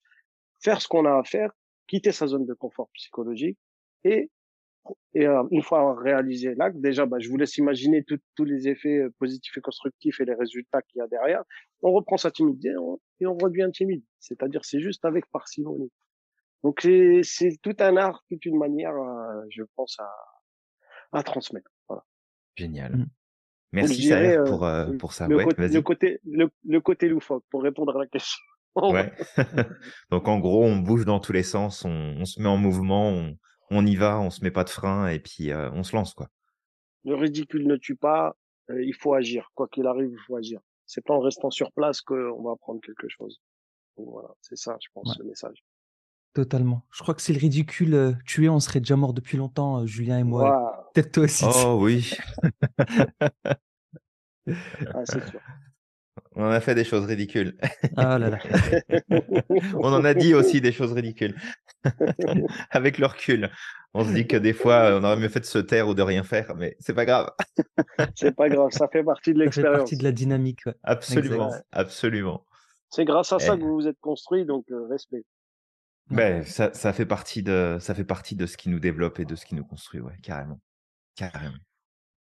faire 0.61 0.81
ce 0.81 0.87
qu'on 0.87 1.05
a 1.05 1.17
à 1.17 1.23
faire, 1.23 1.51
quitter 1.87 2.11
sa 2.11 2.27
zone 2.27 2.45
de 2.45 2.53
confort 2.53 2.89
psychologique 2.93 3.57
et 4.03 4.31
et 5.13 5.27
euh, 5.27 5.43
une 5.51 5.61
fois 5.61 5.95
réalisé 5.99 6.55
l'acte, 6.55 6.77
déjà, 6.77 7.05
bah, 7.05 7.17
je 7.19 7.29
vous 7.29 7.37
laisse 7.37 7.57
imaginer 7.57 8.03
tous 8.03 8.43
les 8.43 8.67
effets 8.67 8.99
euh, 8.99 9.13
positifs 9.19 9.57
et 9.57 9.61
constructifs 9.61 10.19
et 10.19 10.25
les 10.25 10.33
résultats 10.33 10.81
qu'il 10.81 10.99
y 10.99 11.01
a 11.01 11.07
derrière. 11.07 11.43
On 11.81 11.91
reprend 11.91 12.17
sa 12.17 12.31
timidité 12.31 12.73
et 13.19 13.27
on 13.27 13.37
redevient 13.37 13.69
timide. 13.71 14.03
C'est-à-dire, 14.19 14.65
c'est 14.65 14.79
juste 14.79 15.05
avec 15.05 15.25
parcimonie. 15.31 15.91
Donc, 16.63 16.81
c'est 16.81 17.57
tout 17.61 17.75
un 17.79 17.97
art, 17.97 18.23
toute 18.29 18.45
une 18.45 18.57
manière, 18.57 18.95
euh, 18.95 19.43
je 19.49 19.63
pense, 19.75 19.99
à, 19.99 20.09
à 21.11 21.23
transmettre. 21.23 21.69
Voilà. 21.87 22.03
Génial. 22.55 22.95
Mmh. 22.95 23.05
Merci 23.73 24.03
Saher 24.03 24.37
pour, 24.45 24.67
pour 24.99 25.13
ça. 25.13 25.27
Le, 25.27 25.43
côté, 25.43 25.67
le, 25.67 25.81
côté, 25.81 26.19
le, 26.63 26.79
côté 26.79 27.09
loufoque, 27.09 27.43
pour 27.49 27.63
répondre 27.63 27.95
à 27.95 27.99
la 27.99 28.07
question. 28.07 28.39
ouais. 28.75 29.11
Donc 30.11 30.27
en 30.27 30.39
gros, 30.39 30.63
on 30.63 30.77
bouge 30.77 31.05
dans 31.05 31.19
tous 31.19 31.33
les 31.33 31.43
sens, 31.43 31.83
on, 31.83 31.89
on 31.89 32.25
se 32.25 32.39
met 32.39 32.49
en 32.49 32.57
mouvement, 32.57 33.09
on, 33.09 33.35
on 33.73 33.85
y 33.85 33.95
va, 33.95 34.19
on 34.19 34.29
se 34.29 34.43
met 34.43 34.51
pas 34.51 34.63
de 34.63 34.69
frein 34.69 35.07
et 35.07 35.19
puis 35.19 35.51
euh, 35.51 35.69
on 35.71 35.83
se 35.83 35.95
lance 35.95 36.13
quoi. 36.13 36.29
Le 37.05 37.15
ridicule 37.15 37.67
ne 37.67 37.75
tue 37.75 37.95
pas, 37.95 38.35
euh, 38.69 38.83
il 38.83 38.93
faut 38.93 39.13
agir. 39.13 39.51
Quoi 39.55 39.67
qu'il 39.67 39.87
arrive, 39.87 40.11
il 40.11 40.19
faut 40.25 40.37
agir. 40.37 40.59
C'est 40.85 41.03
pas 41.03 41.13
en 41.13 41.19
restant 41.19 41.49
sur 41.49 41.71
place 41.71 42.01
qu'on 42.01 42.41
va 42.43 42.51
apprendre 42.51 42.81
quelque 42.81 43.07
chose. 43.09 43.41
voilà, 43.97 44.29
c'est 44.41 44.57
ça, 44.57 44.77
je 44.81 44.87
pense, 44.93 45.17
le 45.19 45.25
message. 45.25 45.63
Totalement. 46.33 46.83
Je 46.91 47.03
crois 47.03 47.13
que 47.13 47.21
c'est 47.21 47.33
le 47.33 47.39
ridicule 47.39 47.93
euh, 47.93 48.13
tué, 48.25 48.49
on 48.49 48.59
serait 48.59 48.79
déjà 48.79 48.95
mort 48.95 49.13
depuis 49.13 49.37
longtemps, 49.37 49.85
Julien 49.85 50.19
et 50.19 50.23
moi. 50.23 50.89
Peut-être 50.93 51.11
toi 51.11 51.23
aussi. 51.23 51.45
Oh 51.45 51.79
oui. 51.81 52.11
ah, 54.47 55.05
c'est 55.05 55.29
sûr. 55.29 55.41
On 56.35 56.45
a 56.45 56.59
fait 56.59 56.75
des 56.75 56.83
choses 56.83 57.05
ridicules. 57.05 57.57
Ah 57.95 58.17
là 58.17 58.29
là. 58.29 58.39
on 59.75 59.93
en 59.93 60.03
a 60.03 60.13
dit 60.13 60.33
aussi 60.33 60.61
des 60.61 60.71
choses 60.71 60.93
ridicules. 60.93 61.35
Avec 62.71 62.97
le 62.97 63.05
recul, 63.05 63.51
on 63.93 64.03
se 64.03 64.11
dit 64.11 64.27
que 64.27 64.37
des 64.37 64.53
fois, 64.53 64.97
on 64.99 65.03
aurait 65.03 65.17
mieux 65.17 65.29
fait 65.29 65.41
de 65.41 65.45
se 65.45 65.59
taire 65.59 65.87
ou 65.87 65.93
de 65.93 66.01
rien 66.01 66.23
faire, 66.23 66.55
mais 66.55 66.75
c'est 66.79 66.93
pas 66.93 67.05
grave. 67.05 67.29
c'est 68.15 68.35
pas 68.35 68.49
grave, 68.49 68.71
ça 68.71 68.87
fait 68.87 69.03
partie 69.03 69.33
de 69.33 69.39
l'expérience. 69.39 69.71
Ça 69.71 69.73
fait 69.73 69.77
partie 69.79 69.97
de 69.97 70.03
la 70.03 70.11
dynamique. 70.11 70.63
Absolument, 70.83 71.51
absolument. 71.71 72.45
C'est 72.89 73.05
grâce 73.05 73.31
à 73.31 73.39
ça 73.39 73.55
que 73.55 73.61
vous 73.61 73.75
vous 73.75 73.87
êtes 73.87 73.99
construit, 73.99 74.45
donc 74.45 74.65
euh, 74.71 74.87
respect. 74.87 75.23
Ben, 76.09 76.43
ça, 76.43 76.73
ça, 76.73 76.93
fait 76.93 77.05
partie 77.05 77.43
de, 77.43 77.77
ça 77.79 77.95
fait 77.95 78.03
partie 78.03 78.35
de 78.35 78.45
ce 78.45 78.57
qui 78.57 78.69
nous 78.69 78.79
développe 78.79 79.19
et 79.19 79.25
de 79.25 79.35
ce 79.35 79.45
qui 79.45 79.55
nous 79.55 79.63
construit, 79.63 79.99
ouais, 79.99 80.17
carrément. 80.21 80.59
Carrément. 81.15 81.57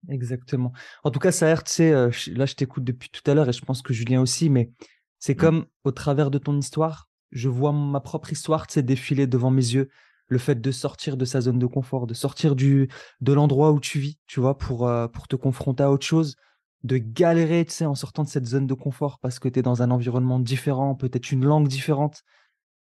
Exactement. 0.09 0.73
En 1.05 1.11
tout 1.11 1.19
cas, 1.19 1.33
ça 1.33 1.55
tu 1.59 1.63
sais, 1.67 1.93
euh, 1.93 2.11
là, 2.29 2.47
je 2.47 2.55
t'écoute 2.55 2.85
depuis 2.85 3.11
tout 3.11 3.29
à 3.31 3.35
l'heure 3.35 3.49
et 3.49 3.53
je 3.53 3.65
pense 3.65 3.83
que 3.83 3.93
Julien 3.93 4.21
aussi, 4.21 4.49
mais 4.49 4.71
c'est 5.19 5.35
mmh. 5.35 5.37
comme 5.37 5.67
au 5.85 5.93
travers 5.93 6.31
de 6.31 6.39
ton 6.39 6.57
histoire, 6.59 7.09
je 7.33 7.49
vois 7.49 7.73
ma 7.73 8.01
propre 8.01 8.33
histoire, 8.33 8.67
tu 8.67 8.75
sais, 8.75 8.83
défiler 8.83 9.27
devant 9.27 9.51
mes 9.51 9.75
yeux. 9.75 9.91
Le 10.29 10.39
fait 10.39 10.61
de 10.61 10.71
sortir 10.71 11.17
de 11.17 11.25
sa 11.25 11.41
zone 11.41 11.59
de 11.59 11.67
confort, 11.67 12.07
de 12.07 12.15
sortir 12.15 12.55
du, 12.55 12.89
de 13.21 13.33
l'endroit 13.33 13.73
où 13.73 13.81
tu 13.81 13.99
vis, 13.99 14.19
tu 14.27 14.41
vois, 14.41 14.57
pour, 14.57 14.87
euh, 14.89 15.09
pour 15.09 15.27
te 15.27 15.37
confronter 15.37 15.83
à 15.83 15.91
autre 15.91 16.07
chose, 16.07 16.37
de 16.85 16.99
galérer, 16.99 17.65
tu 17.65 17.73
sais, 17.73 17.85
en 17.85 17.95
sortant 17.97 18.23
de 18.23 18.29
cette 18.29 18.47
zone 18.47 18.67
de 18.67 18.75
confort 18.75 19.19
parce 19.19 19.39
que 19.39 19.49
tu 19.49 19.59
es 19.59 19.63
dans 19.63 19.83
un 19.83 19.91
environnement 19.91 20.39
différent, 20.39 20.95
peut-être 20.95 21.33
une 21.33 21.45
langue 21.45 21.69
différente. 21.69 22.23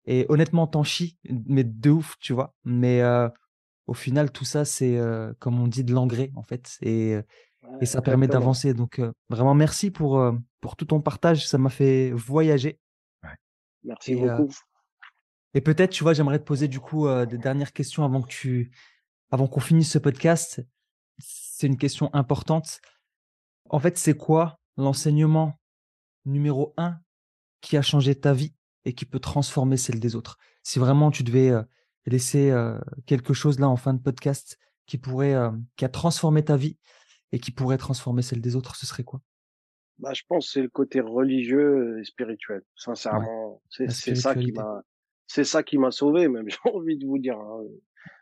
Et 0.06 0.26
honnêtement, 0.28 0.66
t'en 0.66 0.84
chies, 0.84 1.18
mais 1.46 1.64
de 1.64 1.90
ouf, 1.90 2.16
tu 2.20 2.32
vois. 2.32 2.54
Mais 2.64 3.02
euh, 3.02 3.28
au 3.90 3.94
final, 3.94 4.30
tout 4.30 4.44
ça, 4.44 4.64
c'est, 4.64 4.96
euh, 4.96 5.32
comme 5.40 5.60
on 5.60 5.66
dit, 5.66 5.82
de 5.82 5.92
l'engrais, 5.92 6.30
en 6.36 6.44
fait. 6.44 6.78
Et, 6.80 7.14
euh, 7.16 7.22
et 7.80 7.86
ça 7.86 8.00
permet 8.00 8.28
d'avancer. 8.28 8.72
Donc, 8.72 9.00
euh, 9.00 9.10
vraiment, 9.30 9.52
merci 9.52 9.90
pour, 9.90 10.22
pour 10.60 10.76
tout 10.76 10.84
ton 10.84 11.00
partage. 11.00 11.48
Ça 11.48 11.58
m'a 11.58 11.70
fait 11.70 12.12
voyager. 12.12 12.78
Merci 13.82 14.14
beaucoup. 14.14 14.48
et 15.54 15.60
peut-être, 15.60 15.90
tu 15.90 16.04
vois, 16.04 16.12
j'aimerais 16.12 16.38
te 16.38 16.44
poser 16.44 16.68
du 16.68 16.78
coup 16.78 17.08
des 17.26 17.36
dernières 17.36 17.72
questions 17.72 18.04
avant 18.04 18.22
que 18.22 18.28
tu, 18.28 18.70
avant 19.32 19.48
qu'on 19.48 19.58
finisse 19.58 19.90
ce 19.90 19.98
podcast. 19.98 20.64
C'est 21.18 21.66
une 21.66 21.76
question 21.76 22.10
importante. 22.14 22.80
En 23.70 23.80
fait, 23.80 23.98
c'est 23.98 24.14
quoi 24.16 24.60
l'enseignement 24.76 25.58
numéro 26.26 26.74
un 26.76 27.00
qui 27.60 27.76
a 27.76 27.82
changé 27.82 28.14
ta 28.14 28.34
vie 28.34 28.54
et 28.84 28.92
qui 28.92 29.04
peut 29.04 29.18
transformer 29.18 29.76
celle 29.76 29.98
des 29.98 30.14
autres? 30.14 30.38
Si 30.62 30.78
vraiment 30.78 31.10
tu 31.10 31.24
devais 31.24 31.50
laisser 32.06 32.54
quelque 33.06 33.34
chose 33.34 33.60
là 33.60 33.68
en 33.68 33.76
fin 33.76 33.94
de 33.94 34.00
podcast 34.00 34.58
qui 34.86 34.98
pourrait, 34.98 35.36
qui 35.76 35.84
a 35.84 35.88
transformé 35.88 36.44
ta 36.44 36.56
vie 36.56 36.78
et 37.32 37.38
qui 37.38 37.50
pourrait 37.50 37.78
transformer 37.78 38.22
celle 38.22 38.40
des 38.40 38.56
autres, 38.56 38.76
ce 38.76 38.86
serait 38.86 39.04
quoi? 39.04 39.20
Bah, 39.98 40.12
je 40.14 40.22
pense 40.28 40.46
que 40.46 40.52
c'est 40.52 40.62
le 40.62 40.68
côté 40.68 41.00
religieux 41.00 41.98
et 42.00 42.04
spirituel. 42.04 42.62
Sincèrement, 42.74 43.62
c'est 43.68 44.14
ça 44.14 44.34
qui 44.34 44.52
m'a, 44.52 44.82
c'est 45.26 45.44
ça 45.44 45.62
qui 45.62 45.78
m'a 45.78 45.90
sauvé. 45.90 46.26
Même 46.28 46.48
j'ai 46.48 46.70
envie 46.72 46.96
de 46.96 47.06
vous 47.06 47.18
dire. 47.18 47.38
Hein. 47.38 47.64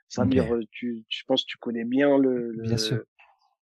Samir, 0.08 0.46
tu, 0.70 1.04
je 1.08 1.22
pense 1.26 1.42
que 1.42 1.48
tu 1.50 1.58
connais 1.58 1.84
bien 1.84 2.16
le, 2.16 2.52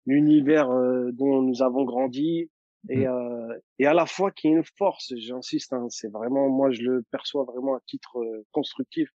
l'univers 0.07 0.69
dont 1.13 1.43
nous 1.43 1.63
avons 1.63 1.85
grandi 1.85 2.51
et, 2.89 3.07
mmh. 3.07 3.59
et 3.79 3.87
à 3.87 3.93
la 3.93 4.07
fois 4.07 4.31
qui 4.31 4.49
est 4.49 4.53
une 4.53 4.65
force. 4.79 5.13
J'insiste, 5.17 5.75
hein, 5.75 5.87
c'est 5.91 6.11
vraiment 6.11 6.49
moi 6.49 6.71
je 6.71 6.83
le 6.83 7.03
perçois 7.11 7.45
vraiment 7.45 7.77
à 7.77 7.81
titre 7.87 8.19
constructif. 8.53 9.11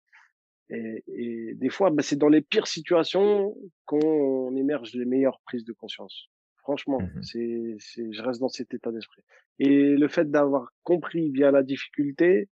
Et, 0.73 1.05
et 1.09 1.55
des 1.55 1.69
fois, 1.69 1.91
bah, 1.91 2.03
c'est 2.03 2.17
dans 2.17 2.29
les 2.29 2.41
pires 2.41 2.67
situations 2.67 3.55
qu'on 3.85 4.57
émerge 4.57 4.95
les 4.95 5.05
meilleures 5.05 5.41
prises 5.45 5.65
de 5.65 5.73
conscience. 5.73 6.29
Franchement, 6.59 7.01
mmh 7.01 7.23
c'est, 7.23 7.77
c'est, 7.79 8.13
je 8.13 8.23
reste 8.23 8.41
dans 8.41 8.49
cet 8.49 8.73
état 8.73 8.93
d'esprit. 8.93 9.23
Et 9.59 9.97
le 9.97 10.09
fait 10.09 10.31
d'avoir 10.31 10.73
compris 10.85 11.31
via 11.31 11.51
la 11.51 11.63
difficulté, 11.63 12.49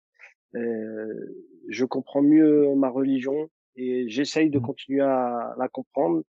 euh, 0.56 1.34
je 1.68 1.84
comprends 1.84 2.22
mieux 2.22 2.74
ma 2.74 2.88
religion 2.88 3.48
et 3.76 4.08
j'essaye 4.08 4.50
de 4.50 4.58
mmh. 4.58 4.62
continuer 4.62 5.02
à 5.02 5.54
la 5.56 5.68
comprendre. 5.68 6.22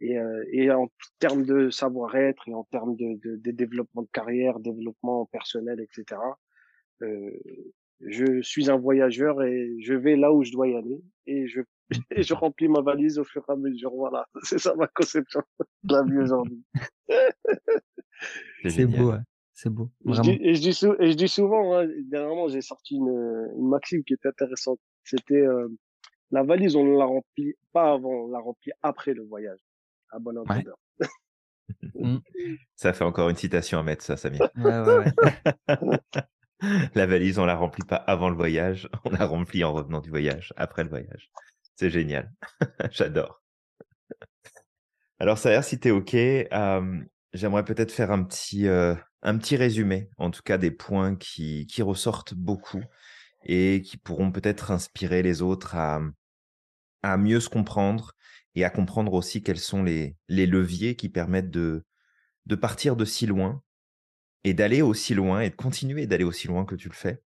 Et, 0.00 0.18
euh, 0.18 0.44
et 0.52 0.70
en 0.70 0.88
termes 1.18 1.44
de 1.44 1.70
savoir-être 1.70 2.48
et 2.48 2.54
en 2.54 2.64
termes 2.64 2.96
de, 2.96 3.18
de, 3.24 3.36
de, 3.36 3.50
développement 3.50 4.02
de 4.02 4.08
carrière, 4.12 4.60
développement 4.60 5.24
personnel, 5.24 5.80
etc. 5.80 6.20
Euh, 7.00 7.30
je 8.00 8.42
suis 8.42 8.70
un 8.70 8.76
voyageur 8.76 9.42
et 9.42 9.74
je 9.80 9.94
vais 9.94 10.16
là 10.16 10.32
où 10.32 10.44
je 10.44 10.52
dois 10.52 10.68
y 10.68 10.74
aller 10.74 11.00
et 11.26 11.46
je, 11.46 11.60
et 12.10 12.22
je 12.22 12.34
remplis 12.34 12.68
ma 12.68 12.80
valise 12.82 13.18
au 13.18 13.24
fur 13.24 13.44
et 13.48 13.52
à 13.52 13.56
mesure. 13.56 13.92
Voilà, 13.94 14.26
c'est 14.42 14.58
ça 14.58 14.74
ma 14.74 14.86
conception 14.88 15.42
de 15.84 15.94
la 15.94 16.02
vie 16.04 16.18
aujourd'hui. 16.18 16.64
c'est 18.68 18.86
beau, 18.86 19.12
ouais. 19.12 19.18
c'est 19.54 19.70
beau. 19.70 19.90
Je 20.04 20.20
dis, 20.20 20.38
et, 20.40 20.54
je 20.54 20.60
dis 20.60 20.86
et 21.00 21.10
je 21.12 21.16
dis 21.16 21.28
souvent, 21.28 21.78
hein, 21.78 21.88
dernièrement 22.08 22.48
j'ai 22.48 22.62
sorti 22.62 22.96
une, 22.96 23.50
une 23.56 23.68
maxime 23.68 24.04
qui 24.04 24.14
était 24.14 24.28
intéressante. 24.28 24.80
C'était 25.04 25.34
euh, 25.46 25.68
la 26.30 26.42
valise, 26.42 26.76
on 26.76 26.84
ne 26.84 26.98
la 26.98 27.04
remplit 27.04 27.54
pas 27.72 27.92
avant, 27.92 28.24
on 28.24 28.28
la 28.28 28.40
remplit 28.40 28.72
après 28.82 29.14
le 29.14 29.22
voyage. 29.24 29.60
À 30.10 30.18
bon 30.18 30.36
entendeur. 30.38 30.78
Mmh. 31.96 32.18
Ça 32.76 32.92
fait 32.92 33.02
encore 33.02 33.28
une 33.28 33.34
citation 33.34 33.80
à 33.80 33.82
mettre, 33.82 34.04
ça, 34.04 34.16
Samir. 34.16 34.48
Ouais, 34.56 34.78
ouais, 34.80 34.98
ouais. 34.98 35.98
La 36.60 37.06
valise, 37.06 37.38
on 37.38 37.44
la 37.44 37.54
remplit 37.54 37.84
pas 37.84 37.96
avant 37.96 38.30
le 38.30 38.36
voyage, 38.36 38.88
on 39.04 39.10
la 39.10 39.26
remplit 39.26 39.64
en 39.64 39.72
revenant 39.72 40.00
du 40.00 40.10
voyage, 40.10 40.52
après 40.56 40.84
le 40.84 40.90
voyage. 40.90 41.30
C'est 41.76 41.90
génial. 41.90 42.32
J'adore. 42.90 43.42
Alors, 45.18 45.38
ça 45.38 45.48
a 45.48 45.52
l'air 45.52 45.64
si 45.64 45.78
tu 45.78 45.88
es 45.88 45.90
OK, 45.90 46.14
j'aimerais 47.32 47.64
peut-être 47.64 47.92
faire 47.92 48.10
un 48.10 48.22
petit, 48.22 48.68
un 48.68 49.38
petit 49.38 49.56
résumé, 49.56 50.10
en 50.18 50.30
tout 50.30 50.42
cas 50.42 50.58
des 50.58 50.70
points 50.70 51.16
qui, 51.16 51.66
qui 51.66 51.82
ressortent 51.82 52.34
beaucoup 52.34 52.82
et 53.44 53.82
qui 53.82 53.96
pourront 53.96 54.32
peut-être 54.32 54.70
inspirer 54.70 55.22
les 55.22 55.42
autres 55.42 55.76
à, 55.76 56.00
à 57.02 57.16
mieux 57.16 57.40
se 57.40 57.48
comprendre 57.48 58.12
et 58.54 58.64
à 58.64 58.70
comprendre 58.70 59.12
aussi 59.12 59.42
quels 59.42 59.58
sont 59.58 59.82
les, 59.82 60.16
les 60.28 60.46
leviers 60.46 60.96
qui 60.96 61.08
permettent 61.08 61.50
de, 61.50 61.84
de 62.46 62.54
partir 62.54 62.96
de 62.96 63.04
si 63.04 63.26
loin 63.26 63.62
et 64.46 64.54
d'aller 64.54 64.80
aussi 64.80 65.12
loin 65.12 65.40
et 65.40 65.50
de 65.50 65.56
continuer 65.56 66.06
d'aller 66.06 66.22
aussi 66.22 66.46
loin 66.46 66.64
que 66.64 66.76
tu 66.76 66.88
le 66.88 66.94
fais, 66.94 67.20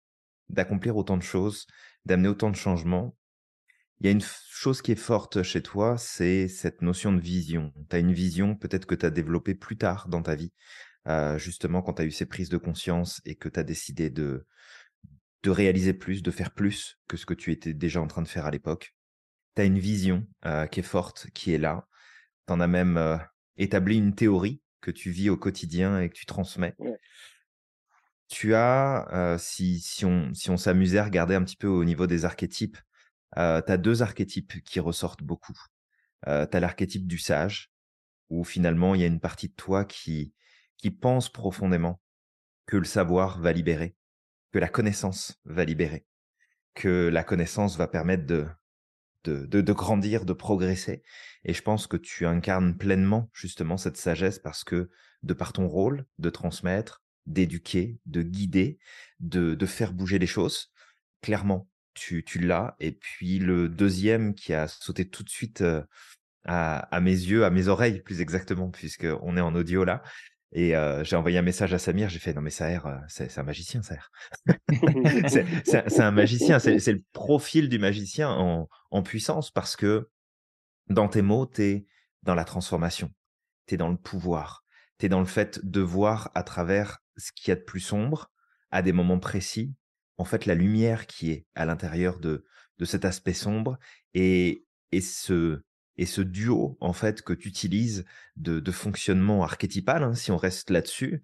d'accomplir 0.51 0.99
autant 0.99 1.17
de 1.17 1.23
choses, 1.23 1.67
d'amener 2.05 2.29
autant 2.29 2.51
de 2.51 2.57
changements. 2.57 3.17
Il 3.99 4.07
y 4.07 4.11
a 4.11 4.12
une 4.12 4.21
chose 4.21 4.83
qui 4.83 4.93
est 4.93 4.97
forte 4.97 5.43
chez 5.43 5.62
toi, 5.62 5.97
c'est 5.97 6.47
cette 6.47 6.83
notion 6.83 7.14
de 7.14 7.19
vision. 7.19 7.73
Tu 7.89 7.97
as 7.97 8.01
une 8.01 8.12
vision 8.12 8.55
peut-être 8.55 8.85
que 8.85 8.95
tu 8.95 9.07
as 9.07 9.11
développée 9.11 9.55
plus 9.55 9.79
tard 9.79 10.09
dans 10.09 10.21
ta 10.21 10.35
vie, 10.35 10.53
euh, 11.09 11.39
justement 11.39 11.81
quand 11.81 11.95
tu 11.95 12.03
as 12.03 12.05
eu 12.05 12.11
ces 12.11 12.27
prises 12.27 12.51
de 12.51 12.59
conscience 12.59 13.23
et 13.25 13.35
que 13.35 13.49
tu 13.49 13.59
as 13.59 13.64
décidé 13.64 14.11
de, 14.11 14.47
de 15.43 15.51
réaliser 15.51 15.95
plus, 15.95 16.23
de 16.23 16.31
faire 16.31 16.51
plus 16.51 16.99
que 17.09 17.17
ce 17.17 17.25
que 17.25 17.33
tu 17.33 17.51
étais 17.51 17.73
déjà 17.73 18.03
en 18.03 18.09
train 18.09 18.21
de 18.21 18.29
faire 18.29 18.45
à 18.45 18.51
l'époque. 18.51 18.95
Tu 19.55 19.62
as 19.62 19.64
une 19.64 19.79
vision 19.79 20.27
euh, 20.45 20.67
qui 20.67 20.81
est 20.81 20.83
forte, 20.83 21.29
qui 21.33 21.55
est 21.55 21.59
là. 21.59 21.89
Tu 22.47 22.53
en 22.53 22.61
as 22.61 22.67
même 22.67 22.99
euh, 22.99 23.17
établi 23.57 23.97
une 23.97 24.14
théorie 24.14 24.61
que 24.81 24.91
tu 24.91 25.11
vis 25.11 25.31
au 25.31 25.37
quotidien 25.37 26.01
et 26.01 26.09
que 26.09 26.14
tu 26.14 26.27
transmets. 26.27 26.77
Tu 28.29 28.55
as, 28.55 29.37
si, 29.39 29.81
si 29.81 30.05
on 30.05 30.35
si 30.35 30.51
on 30.51 30.57
s'amusait 30.57 30.99
à 30.99 31.05
regarder 31.05 31.35
un 31.35 31.45
petit 31.45 31.57
peu 31.57 31.68
au 31.68 31.85
niveau 31.85 32.07
des 32.07 32.24
archétypes, 32.24 32.79
tu 33.35 33.41
as 33.41 33.77
deux 33.77 34.03
archétypes 34.03 34.62
qui 34.64 34.81
ressortent 34.81 35.22
beaucoup. 35.22 35.57
tu 36.24 36.31
as 36.31 36.61
l'archétype 36.61 37.07
du 37.07 37.18
sage 37.18 37.70
où 38.31 38.45
finalement 38.45 38.95
il 38.95 39.01
y 39.01 39.05
a 39.05 39.09
une 39.09 39.20
partie 39.20 39.49
de 39.49 39.55
toi 39.55 39.85
qui, 39.85 40.33
qui 40.77 40.91
pense 40.91 41.31
profondément 41.31 42.01
que 42.66 42.77
le 42.77 42.85
savoir 42.85 43.41
va 43.41 43.53
libérer, 43.53 43.95
que 44.53 44.59
la 44.59 44.68
connaissance 44.68 45.41
va 45.45 45.64
libérer, 45.64 46.05
que 46.74 47.09
la 47.09 47.22
connaissance 47.22 47.77
va 47.77 47.87
permettre 47.87 48.27
de, 48.27 48.47
de, 49.27 49.45
de, 49.47 49.61
de, 49.61 49.72
grandir, 49.72 50.24
de 50.24 50.33
progresser. 50.33 51.03
Et 51.45 51.53
je 51.53 51.62
pense 51.62 51.87
que 51.87 51.97
tu 51.97 52.27
incarnes 52.27 52.77
pleinement 52.77 53.29
justement 53.33 53.77
cette 53.77 53.97
sagesse 53.97 54.39
parce 54.39 54.64
que 54.64 54.91
de 55.22 55.35
par 55.35 55.53
ton 55.53 55.66
rôle 55.66 56.07
de 56.18 56.31
transmettre, 56.31 57.03
d'éduquer, 57.27 57.99
de 58.07 58.22
guider, 58.22 58.79
de, 59.20 59.55
de 59.55 59.66
faire 59.66 59.93
bouger 59.93 60.18
les 60.18 60.27
choses, 60.27 60.72
clairement, 61.22 61.68
tu, 61.95 62.24
tu 62.24 62.39
l'as. 62.39 62.77
Et 62.79 62.93
puis 62.93 63.39
le 63.39 63.68
deuxième 63.68 64.35
qui 64.35 64.55
a 64.55 64.68
sauté 64.68 65.09
tout 65.09 65.24
de 65.24 65.29
suite 65.29 65.62
euh, 65.62 65.83
à, 66.45 66.79
à, 66.95 67.01
mes 67.01 67.11
yeux, 67.11 67.45
à 67.45 67.51
mes 67.51 67.68
oreilles 67.68 68.01
plus 68.01 68.20
exactement, 68.20 68.70
puisqu'on 68.70 69.37
est 69.37 69.41
en 69.41 69.55
audio 69.55 69.85
là. 69.85 70.03
Et 70.53 70.77
euh, 70.77 71.03
j'ai 71.03 71.16
envoyé 71.16 71.39
un 71.39 71.43
message 71.43 71.74
à 71.74 71.79
Samir, 71.79 72.09
j'ai 72.09 72.20
fait 72.20 72.33
non 72.33 72.41
mais 72.41 72.51
Saher, 72.51 72.81
euh, 72.87 72.97
c'est 73.09 73.37
un 73.37 73.43
magicien 73.43 73.83
Saher. 73.83 74.11
c'est 75.66 76.01
un 76.01 76.12
magicien, 76.12 76.59
c'est 76.59 76.93
le 76.93 77.03
profil 77.12 77.68
du 77.68 77.79
magicien 77.79 78.31
en, 78.31 78.68
en, 78.97 79.03
puissance 79.03 79.51
parce 79.51 79.77
que 79.77 80.11
dans 80.89 81.09
tes 81.09 81.23
mots, 81.23 81.47
tu 81.47 81.63
es 81.63 81.87
dans 82.23 82.35
la 82.35 82.45
transformation, 82.45 83.13
tu 83.67 83.75
es 83.75 83.77
dans 83.77 83.91
le 83.91 83.97
pouvoir, 83.97 84.65
tu 84.99 85.07
es 85.07 85.09
dans 85.09 85.21
le 85.21 85.27
fait 85.27 85.65
de 85.65 85.81
voir 85.81 86.31
à 86.35 86.43
travers 86.43 86.99
ce 87.17 87.33
qu'il 87.33 87.49
y 87.49 87.53
a 87.53 87.57
de 87.57 87.63
plus 87.65 87.81
sombre 87.81 88.31
à 88.71 88.83
des 88.83 88.93
moments 88.93 89.19
précis 89.19 89.75
en 90.19 90.25
fait 90.25 90.47
la 90.47 90.55
lumière 90.55 91.07
qui 91.07 91.31
est 91.31 91.47
à 91.55 91.65
l'intérieur 91.67 92.19
de, 92.19 92.45
de 92.79 92.85
cet 92.85 93.05
aspect 93.05 93.35
sombre 93.35 93.79
et, 94.15 94.65
et 94.93 95.01
ce 95.01 95.63
et 95.99 96.05
ce 96.05 96.21
duo 96.21 96.77
en 96.81 96.93
fait 96.93 97.23
que 97.23 97.33
tu 97.33 97.49
utilises 97.49 98.05
de, 98.37 98.61
de 98.61 98.71
fonctionnement 98.71 99.43
archétypal, 99.43 100.03
hein, 100.03 100.15
si 100.15 100.31
on 100.31 100.37
reste 100.37 100.69
là-dessus, 100.69 101.23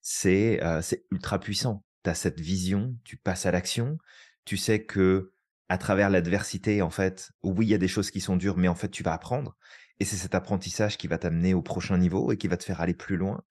c'est 0.00 0.62
euh, 0.62 0.80
c'est 0.80 1.04
ultra 1.10 1.38
puissant. 1.38 1.84
Tu 2.04 2.10
as 2.10 2.14
cette 2.14 2.40
vision, 2.40 2.96
tu 3.04 3.18
passes 3.18 3.44
à 3.44 3.50
l'action, 3.50 3.98
tu 4.46 4.56
sais 4.56 4.82
que 4.84 5.33
à 5.68 5.78
travers 5.78 6.10
l'adversité, 6.10 6.82
en 6.82 6.90
fait, 6.90 7.32
oui, 7.42 7.66
il 7.66 7.70
y 7.70 7.74
a 7.74 7.78
des 7.78 7.88
choses 7.88 8.10
qui 8.10 8.20
sont 8.20 8.36
dures, 8.36 8.56
mais 8.56 8.68
en 8.68 8.74
fait, 8.74 8.90
tu 8.90 9.02
vas 9.02 9.14
apprendre. 9.14 9.56
Et 9.98 10.04
c'est 10.04 10.16
cet 10.16 10.34
apprentissage 10.34 10.98
qui 10.98 11.06
va 11.06 11.18
t'amener 11.18 11.54
au 11.54 11.62
prochain 11.62 11.98
niveau 11.98 12.32
et 12.32 12.36
qui 12.36 12.48
va 12.48 12.56
te 12.56 12.64
faire 12.64 12.80
aller 12.80 12.94
plus 12.94 13.16
loin. 13.16 13.42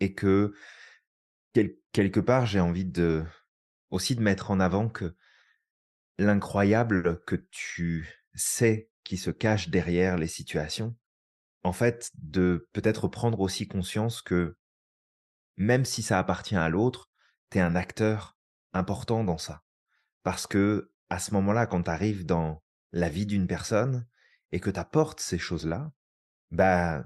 Et 0.00 0.14
que, 0.14 0.54
quel, 1.52 1.76
quelque 1.92 2.20
part, 2.20 2.46
j'ai 2.46 2.60
envie 2.60 2.84
de, 2.84 3.24
aussi 3.90 4.16
de 4.16 4.22
mettre 4.22 4.50
en 4.50 4.58
avant 4.58 4.88
que 4.88 5.14
l'incroyable 6.18 7.22
que 7.24 7.36
tu 7.36 8.08
sais 8.34 8.90
qui 9.04 9.16
se 9.16 9.30
cache 9.30 9.68
derrière 9.68 10.16
les 10.16 10.26
situations, 10.26 10.96
en 11.62 11.72
fait, 11.72 12.10
de 12.14 12.68
peut-être 12.72 13.08
prendre 13.08 13.40
aussi 13.40 13.68
conscience 13.68 14.22
que 14.22 14.56
même 15.56 15.84
si 15.84 16.02
ça 16.02 16.18
appartient 16.18 16.56
à 16.56 16.68
l'autre, 16.68 17.10
tu 17.50 17.58
es 17.58 17.60
un 17.60 17.76
acteur 17.76 18.36
important 18.72 19.22
dans 19.22 19.38
ça. 19.38 19.62
Parce 20.22 20.46
que 20.46 20.91
à 21.12 21.18
ce 21.18 21.34
moment-là, 21.34 21.66
quand 21.66 21.82
tu 21.82 21.90
arrives 21.90 22.24
dans 22.24 22.62
la 22.92 23.10
vie 23.10 23.26
d'une 23.26 23.46
personne 23.46 24.06
et 24.50 24.60
que 24.60 24.70
tu 24.70 24.80
apportes 24.80 25.20
ces 25.20 25.36
choses-là, 25.36 25.92
bah, 26.50 27.04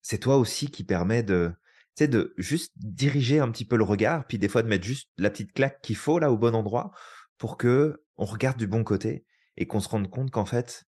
c'est 0.00 0.18
toi 0.18 0.36
aussi 0.36 0.70
qui 0.70 0.84
permet 0.84 1.24
de, 1.24 1.52
tu 1.96 2.04
sais, 2.04 2.08
de 2.08 2.34
juste 2.38 2.70
diriger 2.76 3.40
un 3.40 3.50
petit 3.50 3.64
peu 3.64 3.76
le 3.76 3.82
regard, 3.82 4.24
puis 4.28 4.38
des 4.38 4.48
fois 4.48 4.62
de 4.62 4.68
mettre 4.68 4.84
juste 4.84 5.10
la 5.18 5.28
petite 5.28 5.52
claque 5.54 5.80
qu'il 5.82 5.96
faut 5.96 6.20
là 6.20 6.30
au 6.30 6.38
bon 6.38 6.54
endroit 6.54 6.92
pour 7.36 7.56
que 7.56 8.04
on 8.16 8.26
regarde 8.26 8.58
du 8.58 8.68
bon 8.68 8.84
côté 8.84 9.26
et 9.56 9.66
qu'on 9.66 9.80
se 9.80 9.88
rende 9.88 10.08
compte 10.08 10.30
qu'en 10.30 10.46
fait, 10.46 10.84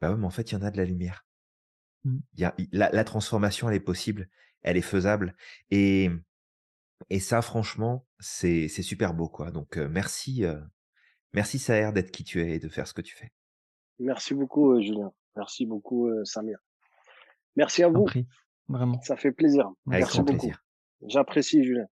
bah 0.00 0.10
ouais, 0.10 0.16
mais 0.16 0.26
en 0.26 0.30
fait, 0.30 0.50
il 0.50 0.54
y 0.54 0.58
en 0.58 0.62
a 0.62 0.70
de 0.70 0.78
la 0.78 0.86
lumière. 0.86 1.26
Mmh. 2.04 2.18
Il 2.32 2.40
y 2.40 2.44
a, 2.46 2.56
la, 2.72 2.90
la, 2.90 3.04
transformation, 3.04 3.68
elle 3.68 3.76
est 3.76 3.80
possible, 3.80 4.30
elle 4.62 4.78
est 4.78 4.80
faisable. 4.80 5.36
Et, 5.70 6.10
et 7.10 7.20
ça, 7.20 7.42
franchement, 7.42 8.06
c'est 8.18 8.68
super 8.68 9.12
beau, 9.12 9.28
quoi. 9.28 9.50
Donc, 9.50 9.76
euh, 9.76 9.90
merci, 9.90 10.46
euh, 10.46 10.58
merci 11.32 11.58
Saher 11.58 11.92
d'être 11.92 12.10
qui 12.10 12.24
tu 12.24 12.42
es 12.42 12.56
et 12.56 12.58
de 12.58 12.68
faire 12.68 12.86
ce 12.86 12.94
que 12.94 13.02
tu 13.02 13.16
fais. 13.16 13.30
Merci 13.98 14.34
beaucoup, 14.34 14.72
euh, 14.72 14.80
Julien. 14.80 15.12
Merci 15.36 15.66
beaucoup, 15.66 16.10
Samir. 16.24 16.58
Merci 17.56 17.82
à 17.82 17.88
vous. 17.88 18.04
Prie. 18.04 18.26
Vraiment. 18.68 19.00
Ça 19.02 19.16
fait 19.16 19.32
plaisir. 19.32 19.66
Avec 19.86 20.00
Merci 20.00 20.18
grand 20.18 20.24
beaucoup. 20.24 20.38
plaisir. 20.38 20.64
J'apprécie, 21.06 21.64
Julien. 21.64 21.86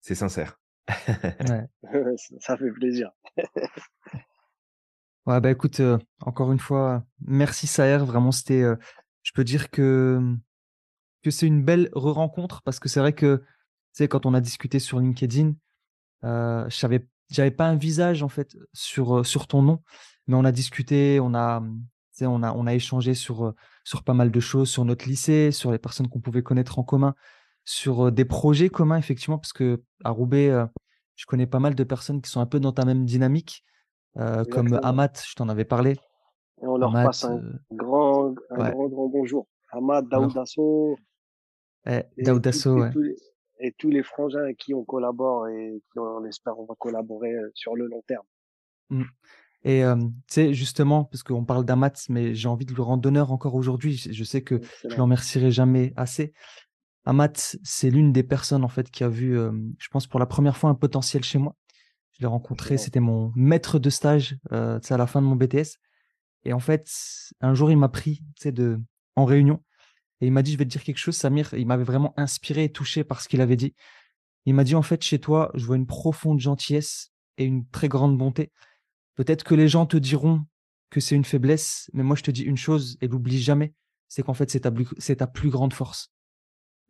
C'est 0.00 0.14
sincère. 0.14 0.58
Ouais. 0.88 1.66
ça 2.40 2.56
fait 2.56 2.70
plaisir. 2.70 3.10
Ouais, 5.26 5.40
bah 5.40 5.50
écoute, 5.50 5.80
euh, 5.80 5.98
encore 6.20 6.52
une 6.52 6.60
fois, 6.60 7.04
merci 7.20 7.66
Saher. 7.66 8.04
Vraiment, 8.04 8.30
c'était, 8.30 8.62
euh, 8.62 8.76
je 9.24 9.32
peux 9.32 9.42
dire 9.42 9.70
que, 9.70 10.20
que 11.24 11.32
c'est 11.32 11.48
une 11.48 11.64
belle 11.64 11.90
re-rencontre 11.94 12.62
parce 12.62 12.78
que 12.78 12.88
c'est 12.88 13.00
vrai 13.00 13.12
que, 13.12 13.38
tu 13.38 13.44
sais, 13.94 14.08
quand 14.08 14.24
on 14.24 14.34
a 14.34 14.40
discuté 14.40 14.78
sur 14.78 15.00
LinkedIn, 15.00 15.54
euh, 16.22 16.68
je 16.68 16.76
savais, 16.76 17.08
j'avais 17.30 17.50
pas 17.50 17.66
un 17.66 17.76
visage 17.76 18.22
en 18.22 18.28
fait 18.28 18.56
sur, 18.72 19.18
euh, 19.18 19.24
sur 19.24 19.46
ton 19.46 19.62
nom, 19.62 19.82
mais 20.26 20.36
on 20.36 20.44
a 20.44 20.52
discuté, 20.52 21.18
on 21.20 21.34
a, 21.34 21.62
sais, 22.16 22.26
on 22.26 22.42
a, 22.42 22.52
on 22.52 22.66
a 22.66 22.74
échangé 22.74 23.14
sur, 23.14 23.46
euh, 23.46 23.54
sur 23.84 24.02
pas 24.02 24.14
mal 24.14 24.30
de 24.30 24.40
choses, 24.40 24.70
sur 24.70 24.84
notre 24.84 25.06
lycée, 25.06 25.50
sur 25.52 25.70
les 25.70 25.78
personnes 25.78 26.08
qu'on 26.08 26.20
pouvait 26.20 26.42
connaître 26.42 26.78
en 26.78 26.82
commun, 26.82 27.14
sur 27.64 28.06
euh, 28.06 28.10
des 28.10 28.24
projets 28.24 28.68
communs, 28.68 28.96
effectivement, 28.96 29.38
parce 29.38 29.52
que 29.52 29.82
à 30.04 30.10
Roubaix, 30.10 30.50
je 31.16 31.26
connais 31.26 31.46
pas 31.46 31.60
mal 31.60 31.74
de 31.74 31.84
personnes 31.84 32.22
qui 32.22 32.30
sont 32.30 32.40
un 32.40 32.46
peu 32.46 32.60
dans 32.60 32.72
ta 32.72 32.84
même 32.84 33.04
dynamique, 33.04 33.64
euh, 34.16 34.44
comme. 34.44 34.78
Amat, 34.82 35.12
je 35.28 35.34
t'en 35.34 35.48
avais 35.48 35.64
parlé. 35.64 35.92
Et 36.62 36.66
on 36.66 36.78
leur 36.78 36.90
Amat, 36.90 37.06
passe 37.06 37.24
un 37.24 37.40
grand, 37.70 38.34
un 38.50 38.60
ouais. 38.60 38.70
grand, 38.70 38.88
grand 38.88 39.08
bonjour. 39.08 39.46
Alors, 39.72 40.02
Daoudasso 40.02 40.96
eh, 41.86 42.02
Daoudasso, 42.18 42.80
ouais. 42.80 42.90
tous 42.92 43.02
les, 43.02 43.16
et 43.60 43.72
tous 43.72 43.90
les 43.90 44.02
frangins 44.02 44.40
avec 44.40 44.58
qui 44.58 44.74
on 44.74 44.84
collabore 44.84 45.48
et 45.48 45.82
qui, 45.92 45.98
on 45.98 46.24
espère, 46.24 46.58
on 46.58 46.66
va 46.66 46.74
collaborer 46.78 47.34
euh, 47.34 47.50
sur 47.54 47.76
le 47.76 47.86
long 47.86 48.02
terme. 48.06 48.26
Mm. 48.90 49.04
Et 49.64 49.84
euh, 49.84 49.96
tu 49.96 50.10
sais, 50.28 50.54
justement, 50.54 51.04
parce 51.04 51.24
qu'on 51.24 51.44
parle 51.44 51.64
d'Amat, 51.64 51.92
mais 52.08 52.34
j'ai 52.34 52.48
envie 52.48 52.66
de 52.66 52.72
lui 52.72 52.82
rendre 52.82 53.06
honneur 53.08 53.32
encore 53.32 53.56
aujourd'hui. 53.56 53.96
Je 53.96 54.24
sais 54.24 54.42
que 54.42 54.60
je 54.88 54.94
l'en 54.96 55.04
remercierai 55.04 55.50
jamais 55.50 55.92
assez. 55.96 56.32
Amat, 57.04 57.56
c'est 57.62 57.90
l'une 57.90 58.12
des 58.12 58.22
personnes 58.22 58.64
en 58.64 58.68
fait 58.68 58.90
qui 58.90 59.04
a 59.04 59.08
vu, 59.08 59.38
euh, 59.38 59.52
je 59.78 59.88
pense 59.88 60.06
pour 60.06 60.20
la 60.20 60.26
première 60.26 60.56
fois 60.56 60.70
un 60.70 60.74
potentiel 60.74 61.24
chez 61.24 61.38
moi. 61.38 61.56
Je 62.12 62.20
l'ai 62.20 62.26
rencontré, 62.26 62.78
c'était 62.78 63.00
mon 63.00 63.32
maître 63.34 63.78
de 63.78 63.90
stage, 63.90 64.38
euh, 64.52 64.78
à 64.88 64.96
la 64.96 65.06
fin 65.06 65.20
de 65.20 65.26
mon 65.26 65.36
BTS. 65.36 65.78
Et 66.44 66.52
en 66.52 66.60
fait, 66.60 66.88
un 67.40 67.54
jour, 67.54 67.70
il 67.70 67.76
m'a 67.76 67.88
pris, 67.88 68.18
tu 68.36 68.42
sais, 68.42 68.52
de 68.52 68.80
en 69.16 69.24
réunion 69.24 69.62
et 70.20 70.26
il 70.26 70.32
m'a 70.32 70.42
dit, 70.42 70.52
je 70.52 70.58
vais 70.58 70.64
te 70.64 70.70
dire 70.70 70.82
quelque 70.82 70.98
chose, 70.98 71.16
Samir. 71.16 71.52
Il 71.54 71.66
m'avait 71.66 71.84
vraiment 71.84 72.14
inspiré 72.16 72.64
et 72.64 72.72
touché 72.72 73.04
par 73.04 73.20
ce 73.20 73.28
qu'il 73.28 73.40
avait 73.40 73.56
dit. 73.56 73.74
Il 74.46 74.54
m'a 74.54 74.64
dit, 74.64 74.74
en 74.74 74.82
fait, 74.82 75.02
chez 75.02 75.18
toi, 75.18 75.50
je 75.54 75.64
vois 75.66 75.76
une 75.76 75.86
profonde 75.86 76.40
gentillesse 76.40 77.10
et 77.36 77.44
une 77.44 77.68
très 77.68 77.88
grande 77.88 78.16
bonté. 78.16 78.50
Peut-être 79.14 79.44
que 79.44 79.54
les 79.54 79.68
gens 79.68 79.86
te 79.86 79.96
diront 79.96 80.44
que 80.90 81.00
c'est 81.00 81.16
une 81.16 81.24
faiblesse, 81.24 81.90
mais 81.92 82.02
moi, 82.02 82.16
je 82.16 82.22
te 82.22 82.30
dis 82.30 82.42
une 82.44 82.56
chose 82.56 82.96
et 83.00 83.08
l'oublie 83.08 83.40
jamais, 83.42 83.74
c'est 84.08 84.22
qu'en 84.22 84.34
fait, 84.34 84.50
c'est 84.50 84.60
ta, 84.60 84.70
ta 84.70 85.26
plus 85.26 85.50
grande 85.50 85.72
force. 85.74 86.12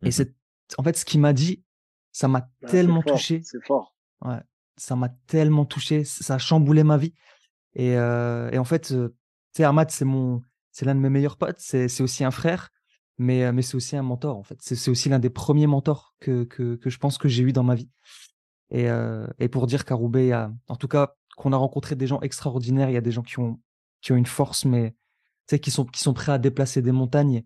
Et 0.03 0.07
Mhm. 0.07 0.11
c'est, 0.11 0.35
en 0.77 0.83
fait, 0.83 0.95
ce 0.97 1.03
qu'il 1.03 1.19
m'a 1.19 1.33
dit, 1.33 1.63
ça 2.11 2.27
m'a 2.27 2.49
Ah, 2.63 2.67
tellement 2.67 3.01
fort, 3.01 3.13
touché. 3.13 3.41
C'est 3.43 3.65
fort. 3.65 3.95
Ouais, 4.21 4.39
ça 4.77 4.95
m'a 4.95 5.09
tellement 5.27 5.65
touché, 5.65 6.03
ça 6.03 6.35
a 6.35 6.37
chamboulé 6.37 6.83
ma 6.83 6.97
vie. 6.97 7.13
Et, 7.73 7.97
euh, 7.97 8.49
et 8.51 8.57
en 8.57 8.63
fait, 8.63 8.91
euh, 8.91 9.09
tu 9.53 9.57
sais, 9.57 9.63
Ahmad, 9.63 9.89
c'est 9.91 10.05
mon, 10.05 10.41
c'est 10.71 10.85
l'un 10.85 10.95
de 10.95 10.99
mes 10.99 11.09
meilleurs 11.09 11.37
potes, 11.37 11.59
c'est, 11.59 11.87
c'est 11.87 12.03
aussi 12.03 12.23
un 12.23 12.31
frère, 12.31 12.69
mais, 13.17 13.43
euh, 13.43 13.51
mais 13.51 13.61
c'est 13.61 13.75
aussi 13.75 13.95
un 13.95 14.03
mentor, 14.03 14.37
en 14.37 14.43
fait. 14.43 14.57
C'est, 14.61 14.89
aussi 14.89 15.09
l'un 15.09 15.19
des 15.19 15.29
premiers 15.29 15.67
mentors 15.67 16.13
que, 16.19 16.43
que, 16.43 16.75
que 16.75 16.89
je 16.89 16.97
pense 16.97 17.17
que 17.17 17.27
j'ai 17.27 17.43
eu 17.43 17.53
dans 17.53 17.63
ma 17.63 17.75
vie. 17.75 17.89
Et, 18.69 18.89
euh, 18.89 19.27
et 19.39 19.47
pour 19.47 19.67
dire 19.67 19.85
qu'à 19.85 19.95
Roubaix, 19.95 20.31
a- 20.31 20.51
en 20.67 20.75
tout 20.75 20.87
cas, 20.87 21.15
qu'on 21.37 21.53
a 21.53 21.57
rencontré 21.57 21.95
des 21.95 22.07
gens 22.07 22.19
extraordinaires, 22.21 22.89
il 22.89 22.93
y 22.93 22.97
a 22.97 23.01
des 23.01 23.11
gens 23.11 23.23
qui 23.23 23.39
ont, 23.39 23.59
qui 24.01 24.11
ont 24.11 24.15
une 24.17 24.25
force, 24.25 24.65
mais 24.65 24.95
qui 25.61 25.71
sont, 25.71 25.85
qui 25.85 26.01
sont 26.01 26.13
prêts 26.13 26.31
à 26.31 26.37
déplacer 26.37 26.81
des 26.81 26.91
montagnes. 26.91 27.43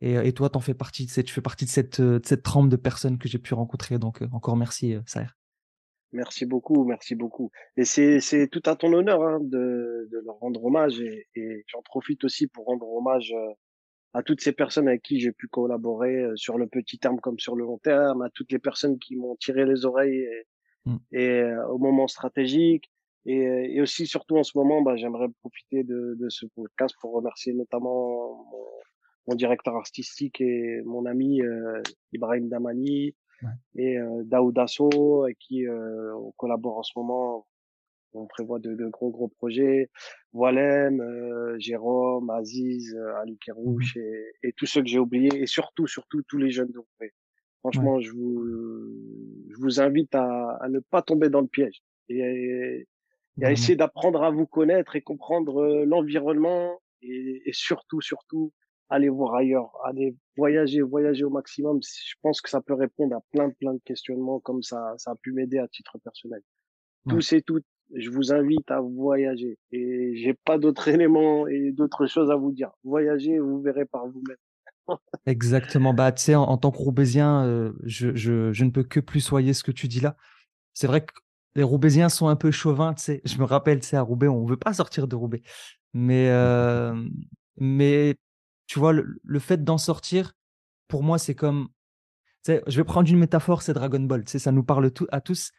Et, 0.00 0.14
et 0.14 0.32
toi, 0.32 0.50
t'en 0.50 0.60
fais 0.60 0.74
partie, 0.74 1.06
tu 1.06 1.32
fais 1.32 1.40
partie 1.40 1.64
de 1.64 1.70
cette, 1.70 2.00
euh, 2.00 2.18
de 2.18 2.26
cette 2.26 2.42
trempe 2.42 2.68
de 2.68 2.76
personnes 2.76 3.18
que 3.18 3.28
j'ai 3.28 3.38
pu 3.38 3.54
rencontrer. 3.54 3.98
Donc, 3.98 4.22
euh, 4.22 4.28
encore 4.32 4.56
merci, 4.56 4.94
euh, 4.94 5.00
Saher. 5.06 5.28
Merci 6.12 6.46
beaucoup, 6.46 6.84
merci 6.84 7.14
beaucoup. 7.16 7.50
Et 7.76 7.84
c'est 7.84 8.48
tout 8.50 8.62
à 8.66 8.76
ton 8.76 8.92
honneur 8.92 9.22
hein, 9.22 9.40
de, 9.40 10.08
de 10.12 10.22
leur 10.24 10.36
rendre 10.36 10.64
hommage 10.64 11.00
et, 11.00 11.26
et 11.34 11.64
j'en 11.66 11.82
profite 11.82 12.22
aussi 12.22 12.46
pour 12.46 12.66
rendre 12.66 12.88
hommage 12.88 13.32
euh, 13.36 13.52
à 14.14 14.22
toutes 14.22 14.40
ces 14.40 14.52
personnes 14.52 14.88
avec 14.88 15.02
qui 15.02 15.20
j'ai 15.20 15.32
pu 15.32 15.48
collaborer 15.48 16.16
euh, 16.22 16.36
sur 16.36 16.56
le 16.56 16.66
petit 16.66 16.98
terme 16.98 17.20
comme 17.20 17.38
sur 17.38 17.56
le 17.56 17.64
long 17.64 17.78
terme, 17.78 18.22
à 18.22 18.30
toutes 18.30 18.50
les 18.52 18.58
personnes 18.58 18.98
qui 18.98 19.16
m'ont 19.16 19.36
tiré 19.36 19.66
les 19.66 19.84
oreilles 19.84 20.18
et, 20.20 20.46
Mm. 20.86 20.96
et, 21.12 21.28
euh, 21.30 21.66
au 21.68 21.78
moment 21.78 22.06
stratégique. 22.08 22.90
Et, 23.24 23.38
et 23.74 23.80
aussi, 23.80 24.06
surtout 24.06 24.36
en 24.36 24.42
ce 24.42 24.52
moment, 24.58 24.82
bah, 24.82 24.96
j'aimerais 24.96 25.28
profiter 25.40 25.82
de, 25.82 26.14
de 26.20 26.28
ce 26.28 26.44
podcast 26.54 26.94
pour 27.00 27.12
remercier 27.12 27.54
notamment 27.54 28.44
mon, 28.52 28.66
mon 29.28 29.34
directeur 29.34 29.74
artistique 29.76 30.42
et 30.42 30.82
mon 30.84 31.06
ami 31.06 31.40
euh, 31.40 31.80
Ibrahim 32.12 32.48
Damani 32.50 33.14
Ouais. 33.42 33.50
et 33.82 33.98
euh, 33.98 34.22
Daoud 34.24 34.58
Asso, 34.58 35.22
avec 35.24 35.38
qui 35.38 35.66
euh, 35.66 36.14
on 36.16 36.32
collabore 36.36 36.78
en 36.78 36.82
ce 36.82 36.92
moment 36.96 37.46
on 38.14 38.26
prévoit 38.26 38.58
de, 38.58 38.74
de 38.74 38.86
gros 38.88 39.10
gros 39.10 39.28
projets. 39.28 39.90
Voilem, 40.32 41.00
euh, 41.00 41.58
Jérôme, 41.58 42.30
Aziz, 42.30 42.94
euh, 42.94 43.20
Ali 43.20 43.38
Kerouche 43.38 43.96
et, 43.96 44.32
et 44.42 44.52
tous 44.52 44.66
ceux 44.66 44.82
que 44.82 44.88
j'ai 44.88 44.98
oubliés 44.98 45.34
et 45.34 45.46
surtout 45.46 45.86
surtout 45.86 46.22
tous 46.22 46.38
les 46.38 46.50
jeunes 46.50 46.70
de 46.70 46.78
Roubaix. 46.78 47.12
Franchement, 47.60 48.00
je 48.00 48.12
vous 48.12 48.44
je 49.50 49.56
vous 49.58 49.80
invite 49.80 50.14
à, 50.14 50.56
à 50.60 50.68
ne 50.68 50.80
pas 50.80 51.02
tomber 51.02 51.28
dans 51.30 51.40
le 51.40 51.46
piège 51.46 51.82
et, 52.08 52.86
et 53.40 53.44
à 53.44 53.50
essayer 53.50 53.76
d'apprendre 53.76 54.22
à 54.22 54.30
vous 54.30 54.46
connaître 54.46 54.96
et 54.96 55.02
comprendre 55.02 55.62
euh, 55.62 55.84
l'environnement 55.84 56.80
et, 57.02 57.42
et 57.46 57.52
surtout 57.52 58.00
surtout 58.00 58.52
aller 58.90 59.08
voir 59.08 59.34
ailleurs, 59.34 59.72
aller 59.84 60.14
voyager, 60.36 60.82
voyager 60.82 61.24
au 61.24 61.30
maximum. 61.30 61.80
Je 61.82 62.14
pense 62.20 62.42
que 62.42 62.50
ça 62.50 62.60
peut 62.60 62.74
répondre 62.74 63.16
à 63.16 63.20
plein, 63.32 63.48
plein 63.50 63.72
de 63.72 63.80
questionnements 63.82 64.40
comme 64.40 64.62
ça, 64.62 64.94
ça 64.98 65.12
a 65.12 65.16
pu 65.16 65.32
m'aider 65.32 65.58
à 65.58 65.66
titre 65.68 65.96
personnel. 66.04 66.42
Tous 67.08 67.32
et 67.32 67.42
toutes, 67.42 67.64
je 67.94 68.10
vous 68.10 68.32
invite 68.32 68.70
à 68.70 68.80
voyager 68.80 69.58
et 69.72 70.16
j'ai 70.16 70.34
pas 70.34 70.58
d'autres 70.58 70.88
éléments 70.88 71.46
et 71.46 71.72
d'autres 71.72 72.06
choses 72.06 72.30
à 72.30 72.36
vous 72.36 72.52
dire. 72.52 72.70
Voyagez, 72.84 73.38
vous 73.38 73.60
verrez 73.60 73.84
par 73.84 74.06
vous-même. 74.06 74.36
Exactement. 75.26 75.94
Bah, 75.94 76.12
tu 76.12 76.22
sais, 76.22 76.34
en, 76.34 76.56
tant 76.58 76.70
que 76.70 76.76
Roubaisien, 76.76 77.44
euh, 77.44 77.72
je, 77.84 78.14
je, 78.14 78.52
je, 78.52 78.64
ne 78.64 78.70
peux 78.70 78.82
que 78.82 79.00
plus 79.00 79.20
soyer 79.20 79.54
ce 79.54 79.62
que 79.62 79.72
tu 79.72 79.88
dis 79.88 80.00
là. 80.00 80.16
C'est 80.74 80.86
vrai 80.86 81.04
que 81.04 81.12
les 81.54 81.62
Roubaisiens 81.62 82.08
sont 82.08 82.28
un 82.28 82.36
peu 82.36 82.50
chauvins, 82.50 82.94
tu 82.94 83.02
sais. 83.02 83.22
Je 83.24 83.38
me 83.38 83.44
rappelle, 83.44 83.80
tu 83.80 83.88
sais, 83.88 83.96
à 83.96 84.02
Roubaix, 84.02 84.28
on 84.28 84.44
veut 84.44 84.56
pas 84.56 84.74
sortir 84.74 85.08
de 85.08 85.16
Roubaix. 85.16 85.42
Mais, 85.92 86.28
euh, 86.30 86.94
mais 87.56 88.16
tu 88.66 88.78
vois, 88.78 88.92
le, 88.92 89.38
fait 89.38 89.62
d'en 89.62 89.78
sortir, 89.78 90.32
pour 90.88 91.02
moi, 91.02 91.18
c'est 91.18 91.34
comme. 91.34 91.68
Je 92.46 92.76
vais 92.76 92.84
prendre 92.84 93.08
une 93.08 93.18
métaphore, 93.18 93.62
c'est 93.62 93.72
Dragon 93.72 94.00
Ball. 94.00 94.24
Ça 94.26 94.52
nous 94.52 94.64
parle 94.64 94.90
tout, 94.90 95.06
à 95.10 95.20
tous. 95.20 95.52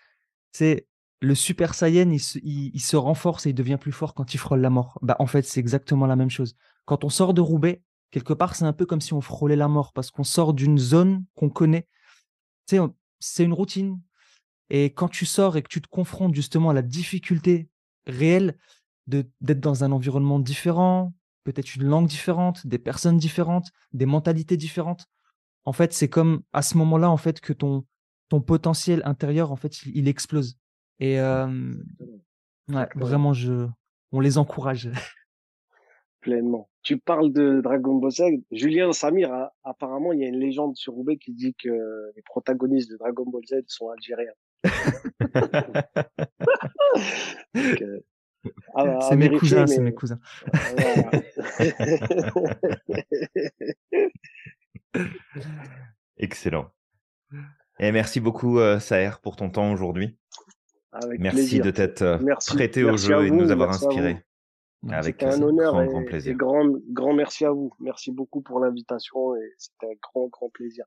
C'est 0.51 0.87
le 1.25 1.35
Super 1.35 1.73
Saiyan, 1.73 2.11
il 2.11 2.19
se, 2.79 2.95
renforce 2.95 3.45
et 3.45 3.49
il 3.49 3.55
devient 3.55 3.77
plus 3.79 3.91
fort 3.91 4.13
quand 4.13 4.33
il 4.33 4.37
frôle 4.37 4.61
la 4.61 4.69
mort. 4.69 4.99
Bah, 5.01 5.15
en 5.19 5.25
fait, 5.25 5.43
c'est 5.43 5.59
exactement 5.59 6.05
la 6.05 6.15
même 6.15 6.29
chose. 6.29 6.55
Quand 6.85 7.03
on 7.03 7.09
sort 7.09 7.33
de 7.33 7.41
Roubaix, 7.41 7.81
quelque 8.11 8.33
part, 8.33 8.55
c'est 8.55 8.65
un 8.65 8.73
peu 8.73 8.85
comme 8.85 9.01
si 9.01 9.13
on 9.13 9.21
frôlait 9.21 9.55
la 9.55 9.67
mort 9.67 9.91
parce 9.91 10.11
qu'on 10.11 10.23
sort 10.23 10.53
d'une 10.53 10.77
zone 10.77 11.25
qu'on 11.33 11.49
connaît. 11.49 11.87
C'est 12.67 13.43
une 13.43 13.53
routine. 13.53 13.99
Et 14.69 14.85
quand 14.93 15.07
tu 15.07 15.25
sors 15.25 15.57
et 15.57 15.63
que 15.63 15.67
tu 15.67 15.81
te 15.81 15.87
confrontes 15.87 16.35
justement 16.35 16.69
à 16.69 16.73
la 16.73 16.81
difficulté 16.81 17.69
réelle 18.05 18.57
d'être 19.07 19.59
dans 19.59 19.83
un 19.83 19.91
environnement 19.91 20.39
différent, 20.39 21.13
peut-être 21.43 21.75
une 21.75 21.83
langue 21.85 22.07
différente, 22.07 22.65
des 22.67 22.79
personnes 22.79 23.17
différentes, 23.17 23.69
des 23.93 24.05
mentalités 24.05 24.57
différentes. 24.57 25.07
En 25.63 25.73
fait, 25.73 25.93
c'est 25.93 26.09
comme 26.09 26.41
à 26.53 26.61
ce 26.61 26.77
moment-là, 26.77 27.09
en 27.09 27.17
fait, 27.17 27.39
que 27.39 27.53
ton, 27.53 27.85
ton 28.29 28.41
potentiel 28.41 29.01
intérieur, 29.05 29.51
en 29.51 29.55
fait, 29.55 29.83
il, 29.85 30.07
explose. 30.07 30.57
Et 30.99 31.19
euh, 31.19 31.47
ouais, 32.69 32.87
vraiment, 32.95 33.33
je, 33.33 33.67
on 34.11 34.19
les 34.19 34.37
encourage. 34.37 34.89
Pleinement. 36.21 36.69
Tu 36.81 36.97
parles 36.97 37.31
de 37.31 37.61
Dragon 37.61 37.95
Ball 37.95 38.11
Z. 38.11 38.23
Julien 38.51 38.91
Samir, 38.93 39.49
apparemment, 39.63 40.13
il 40.13 40.21
y 40.21 40.25
a 40.25 40.27
une 40.27 40.39
légende 40.39 40.75
sur 40.75 40.93
Roubaix 40.93 41.17
qui 41.17 41.33
dit 41.33 41.55
que 41.55 42.11
les 42.15 42.21
protagonistes 42.23 42.91
de 42.91 42.97
Dragon 42.97 43.25
Ball 43.25 43.43
Z 43.47 43.63
sont 43.67 43.89
algériens. 43.89 44.33
Euh, 47.55 47.99
ah, 48.75 48.85
bah, 48.85 48.99
c'est 49.09 49.15
mes 49.15 49.29
cousins, 49.29 49.65
c'est 49.65 49.81
mes 49.81 49.93
cousins. 49.93 50.19
Excellent. 56.17 56.71
Et 57.79 57.91
merci 57.91 58.19
beaucoup, 58.19 58.59
euh, 58.59 58.79
Saher, 58.79 59.19
pour 59.21 59.35
ton 59.35 59.49
temps 59.49 59.71
aujourd'hui. 59.71 60.17
Merci 61.19 61.59
de 61.59 61.71
t'être 61.71 62.01
euh, 62.01 62.17
prêté 62.47 62.83
au 62.83 62.97
jeu 62.97 63.25
et 63.25 63.29
de 63.29 63.35
nous 63.35 63.51
avoir 63.51 63.69
inspiré. 63.69 64.23
Avec 64.89 65.23
un 65.23 65.41
honneur 65.41 65.73
grand, 65.73 65.81
et, 65.81 65.87
grand 65.87 66.03
plaisir. 66.03 66.35
grand, 66.35 66.67
grand 66.89 67.13
merci 67.13 67.43
à 67.43 67.51
vous. 67.51 67.73
Merci 67.79 68.11
beaucoup 68.11 68.41
pour 68.41 68.59
l'invitation 68.59 69.35
et 69.35 69.53
c'était 69.57 69.87
un 69.87 69.95
grand, 70.01 70.27
grand 70.27 70.49
plaisir. 70.49 70.85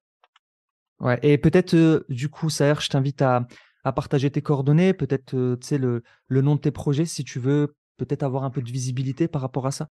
Ouais, 1.01 1.19
et 1.23 1.37
peut-être, 1.37 1.75
euh, 1.75 2.05
du 2.09 2.29
coup, 2.29 2.49
Saher, 2.49 2.81
je 2.81 2.89
t'invite 2.91 3.23
à, 3.23 3.47
à 3.85 3.93
partager 3.93 4.31
tes 4.31 4.41
coordonnées, 4.43 4.95
peut-être 4.95 5.35
euh, 5.35 5.57
sais 5.61 5.79
le, 5.79 6.03
le 6.29 6.43
nom 6.43 6.55
de 6.55 6.61
tes 6.61 6.71
projets 6.71 7.07
si 7.07 7.25
tu 7.25 7.41
veux 7.41 7.75
peut-être 7.97 8.23
avoir 8.23 8.45
un 8.45 8.51
peu 8.51 8.63
de 8.63 8.71
visibilité 8.71 9.29
par 9.29 9.43
rapport 9.43 9.67
à 9.67 9.73
ça. 9.73 9.89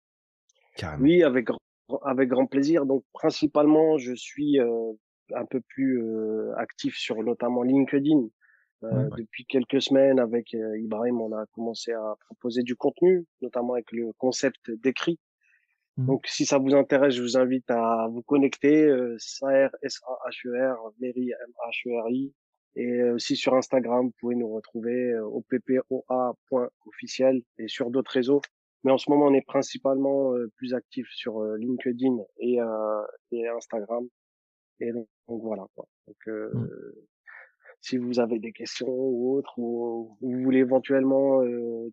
Oui, 0.99 1.23
avec 1.23 1.49
avec 2.05 2.29
grand 2.29 2.47
plaisir. 2.47 2.87
Donc 2.87 3.05
principalement, 3.13 3.99
je 3.99 4.15
suis 4.15 4.61
euh, 4.61 4.93
un 5.35 5.45
peu 5.45 5.61
plus 5.61 6.03
euh, 6.03 6.53
actif 6.57 6.97
sur 6.97 7.23
notamment 7.23 7.63
LinkedIn. 7.63 8.29
Depuis 9.17 9.47
quelques 9.47 9.81
semaines, 9.81 10.19
avec 10.19 10.53
Ibrahim, 10.53 11.21
on 11.21 11.33
a 11.33 11.47
commencé 11.53 11.93
à 11.93 12.17
proposer 12.27 12.63
du 12.63 12.77
contenu, 12.77 13.25
notamment 13.41 13.75
avec 13.75 13.91
le 13.93 14.13
concept 14.19 14.71
d'écrit. 14.71 15.19
Mmh. 15.97 16.07
Donc, 16.07 16.27
si 16.27 16.47
ça 16.47 16.59
vous 16.59 16.75
intéresse, 16.75 17.15
je 17.15 17.23
vous 17.23 17.37
invite 17.37 17.71
à 17.71 18.09
vous 18.11 18.23
connecter. 18.23 18.87
Euh, 18.87 19.17
SAR, 19.19 19.71
S-A-H-E-R, 19.83 20.93
Mary, 21.01 21.31
M-H-E-R-I. 21.31 22.33
Et 22.75 23.03
aussi 23.11 23.37
sur 23.37 23.55
Instagram, 23.55 24.07
vous 24.07 24.15
pouvez 24.19 24.35
nous 24.35 24.49
retrouver 24.49 25.19
au 25.19 25.43
ppoa.officiel 25.43 27.43
et 27.59 27.69
sur 27.69 27.91
d'autres 27.91 28.13
réseaux. 28.13 28.41
Mais 28.83 28.91
en 28.91 28.97
ce 28.97 29.11
moment, 29.11 29.27
on 29.27 29.35
est 29.35 29.47
principalement 29.47 30.33
plus 30.57 30.73
actif 30.73 31.07
sur 31.11 31.43
LinkedIn 31.43 32.17
et, 32.39 32.61
et 33.31 33.49
Instagram. 33.49 34.09
Et 34.81 34.91
donc, 34.91 35.07
voilà. 35.27 35.67
Quoi. 35.75 35.87
Donc, 36.07 36.17
mmh. 36.27 36.67
Si 37.83 37.99
vous 37.99 38.19
avez 38.19 38.39
des 38.39 38.53
questions 38.53 38.89
ou 38.89 39.37
autres, 39.37 39.59
ou, 39.59 40.17
vous 40.23 40.43
voulez 40.43 40.61
éventuellement 40.61 41.43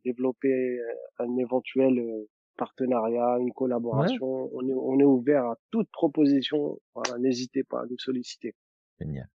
développer 0.06 0.80
un 1.18 1.36
éventuel 1.38 2.02
partenariat, 2.56 3.38
une 3.40 3.52
collaboration, 3.54 4.50
on, 4.54 4.68
est, 4.68 4.74
on 4.74 5.00
est 5.00 5.04
ouvert 5.04 5.46
à 5.46 5.58
toute 5.72 5.90
proposition. 5.92 6.80
Voilà, 6.96 7.18
n'hésitez 7.18 7.64
pas 7.64 7.82
à 7.82 7.86
nous 7.90 7.98
solliciter. 7.98 8.56
Génial. 9.00 9.30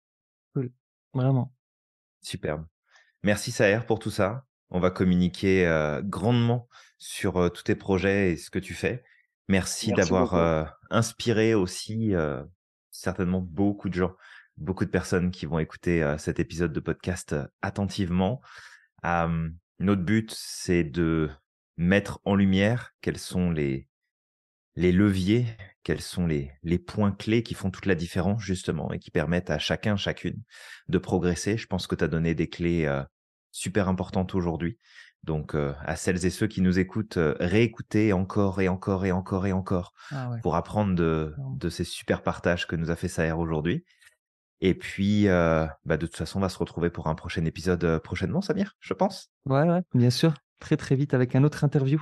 Cool. 0.54 0.70
Vraiment. 1.12 1.52
Superbe. 2.20 2.64
Merci 3.22 3.50
Saher 3.52 3.80
pour 3.86 3.98
tout 3.98 4.10
ça. 4.10 4.44
On 4.70 4.80
va 4.80 4.90
communiquer 4.90 5.66
euh, 5.66 6.02
grandement 6.02 6.68
sur 6.98 7.36
euh, 7.36 7.48
tous 7.48 7.62
tes 7.62 7.74
projets 7.74 8.32
et 8.32 8.36
ce 8.36 8.50
que 8.50 8.58
tu 8.58 8.74
fais. 8.74 9.02
Merci, 9.48 9.92
d'avoir 9.92 10.34
euh, 10.34 10.64
inspiré 10.90 11.54
aussi 11.54 12.12
certainement 12.90 13.42
beaucoup 13.42 13.90
de 13.90 13.94
gens, 13.94 14.14
beaucoup 14.56 14.84
de 14.84 14.90
personnes 14.90 15.30
qui 15.30 15.46
vont 15.46 15.58
écouter 15.58 16.14
cet 16.18 16.38
épisode 16.40 16.72
de 16.72 16.80
podcast 16.80 17.34
attentivement. 17.62 18.40
notre 19.02 20.02
but, 20.02 20.32
c'est 20.36 20.84
de 20.84 21.30
mettre 21.76 22.20
en 22.24 22.34
lumière 22.34 22.92
quels 23.00 23.18
sont 23.18 23.50
les, 23.50 23.88
les 24.76 24.92
leviers, 24.92 25.46
quels 25.82 26.00
sont 26.00 26.26
les, 26.26 26.52
les 26.62 26.78
points 26.78 27.12
clés 27.12 27.42
qui 27.42 27.54
font 27.54 27.70
toute 27.70 27.86
la 27.86 27.94
différence 27.94 28.42
justement 28.42 28.92
et 28.92 28.98
qui 28.98 29.10
permettent 29.10 29.50
à 29.50 29.58
chacun, 29.58 29.96
chacune 29.96 30.42
de 30.88 30.98
progresser. 30.98 31.56
Je 31.56 31.66
pense 31.66 31.86
que 31.86 31.94
tu 31.94 32.04
as 32.04 32.08
donné 32.08 32.34
des 32.34 32.48
clés 32.48 32.86
euh, 32.86 33.02
super 33.50 33.88
importantes 33.88 34.34
aujourd'hui. 34.34 34.78
Donc 35.22 35.54
euh, 35.54 35.72
à 35.84 35.96
celles 35.96 36.26
et 36.26 36.30
ceux 36.30 36.46
qui 36.46 36.60
nous 36.60 36.78
écoutent, 36.78 37.16
euh, 37.16 37.34
réécoutez 37.40 38.12
encore 38.12 38.60
et 38.60 38.68
encore 38.68 39.06
et 39.06 39.12
encore 39.12 39.46
et 39.46 39.52
encore 39.52 39.94
ah 40.10 40.32
pour 40.42 40.54
apprendre 40.54 40.94
de, 40.94 41.34
de, 41.56 41.68
ces 41.70 41.84
super 41.84 42.22
partages 42.22 42.66
que 42.66 42.76
nous 42.76 42.90
a 42.90 42.96
fait 42.96 43.08
Saher 43.08 43.32
aujourd'hui. 43.32 43.84
Et 44.60 44.74
puis, 44.74 45.26
bah, 45.26 45.96
de 45.96 46.06
toute 46.06 46.16
façon, 46.16 46.38
on 46.38 46.42
va 46.42 46.48
se 46.48 46.58
retrouver 46.58 46.90
pour 46.90 47.08
un 47.08 47.14
prochain 47.14 47.44
épisode 47.44 47.98
prochainement, 47.98 48.40
Samir, 48.40 48.76
je 48.80 48.94
pense. 48.94 49.30
Ouais, 49.46 49.62
ouais, 49.62 49.82
bien 49.94 50.10
sûr. 50.10 50.34
Très, 50.60 50.76
très 50.76 50.96
vite 50.96 51.12
avec 51.12 51.34
un 51.34 51.44
autre 51.44 51.64
interview. 51.64 52.00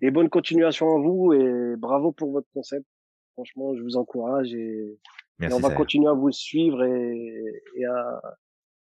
Et 0.00 0.10
bonne 0.10 0.28
continuation 0.28 0.94
à 0.94 1.00
vous 1.00 1.32
et 1.32 1.76
bravo 1.76 2.12
pour 2.12 2.32
votre 2.32 2.48
concept. 2.52 2.86
Franchement, 3.32 3.74
je 3.74 3.82
vous 3.82 3.96
encourage 3.96 4.52
et, 4.54 4.98
on 5.40 5.58
va 5.58 5.70
continuer 5.70 6.08
à 6.08 6.12
vous 6.12 6.30
suivre 6.30 6.84
et, 6.84 7.62
et, 7.76 7.84
à, 7.86 8.20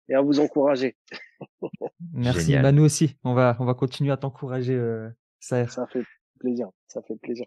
et 0.10 0.16
à 0.16 0.22
vous 0.22 0.40
encourager. 0.40 0.96
Merci. 2.14 2.58
Bah, 2.58 2.72
nous 2.72 2.84
aussi, 2.84 3.18
on 3.24 3.34
va, 3.34 3.58
on 3.60 3.66
va 3.66 3.74
continuer 3.74 4.12
à 4.12 4.18
t'encourager, 4.18 4.74
euh, 4.74 5.10
Ça 5.40 5.66
fait 5.66 6.04
plaisir. 6.40 6.70
Ça 6.88 7.02
fait 7.02 7.18
plaisir. 7.18 7.46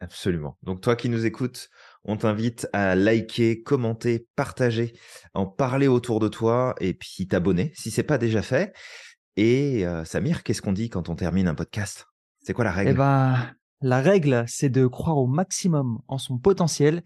Absolument. 0.00 0.58
Donc 0.62 0.80
toi 0.80 0.96
qui 0.96 1.08
nous 1.08 1.24
écoutes, 1.24 1.70
on 2.04 2.16
t'invite 2.16 2.68
à 2.72 2.94
liker, 2.94 3.62
commenter, 3.62 4.28
partager, 4.36 4.94
en 5.32 5.46
parler 5.46 5.88
autour 5.88 6.20
de 6.20 6.28
toi 6.28 6.74
et 6.80 6.94
puis 6.94 7.26
t'abonner 7.26 7.72
si 7.74 7.90
c'est 7.90 8.02
pas 8.02 8.18
déjà 8.18 8.42
fait. 8.42 8.74
Et 9.36 9.86
euh, 9.86 10.04
Samir, 10.04 10.42
qu'est-ce 10.42 10.62
qu'on 10.62 10.72
dit 10.72 10.90
quand 10.90 11.08
on 11.08 11.16
termine 11.16 11.48
un 11.48 11.54
podcast? 11.54 12.06
C'est 12.40 12.52
quoi 12.52 12.64
la 12.64 12.72
règle? 12.72 12.90
Eh 12.90 12.94
ben, 12.94 13.54
la 13.80 14.00
règle, 14.00 14.44
c'est 14.46 14.68
de 14.68 14.86
croire 14.86 15.16
au 15.16 15.26
maximum 15.26 16.00
en 16.08 16.18
son 16.18 16.38
potentiel 16.38 17.02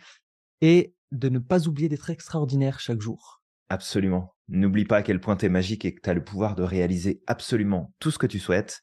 et 0.61 0.95
de 1.13 1.29
ne 1.29 1.39
pas 1.39 1.67
oublier 1.67 1.89
d'être 1.89 2.11
extraordinaire 2.11 2.81
chaque 2.81 3.01
jour. 3.01 3.43
Absolument. 3.69 4.35
N'oublie 4.49 4.85
pas 4.85 4.99
à 4.99 5.03
quel 5.03 5.21
point 5.21 5.37
tu 5.37 5.47
es 5.47 5.49
magique 5.49 5.85
et 5.85 5.95
que 5.95 6.01
tu 6.01 6.11
as 6.11 6.15
le 6.15 6.25
pouvoir 6.25 6.55
de 6.55 6.63
réaliser 6.63 7.23
absolument 7.27 7.93
tout 7.99 8.11
ce 8.11 8.19
que 8.19 8.27
tu 8.27 8.39
souhaites. 8.39 8.81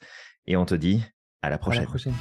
Et 0.48 0.56
on 0.57 0.65
te 0.65 0.76
dit 0.76 1.03
à 1.41 1.49
la 1.49 1.57
prochaine. 1.57 1.82
À 1.82 1.86
la 1.86 1.90
prochaine. 1.90 2.14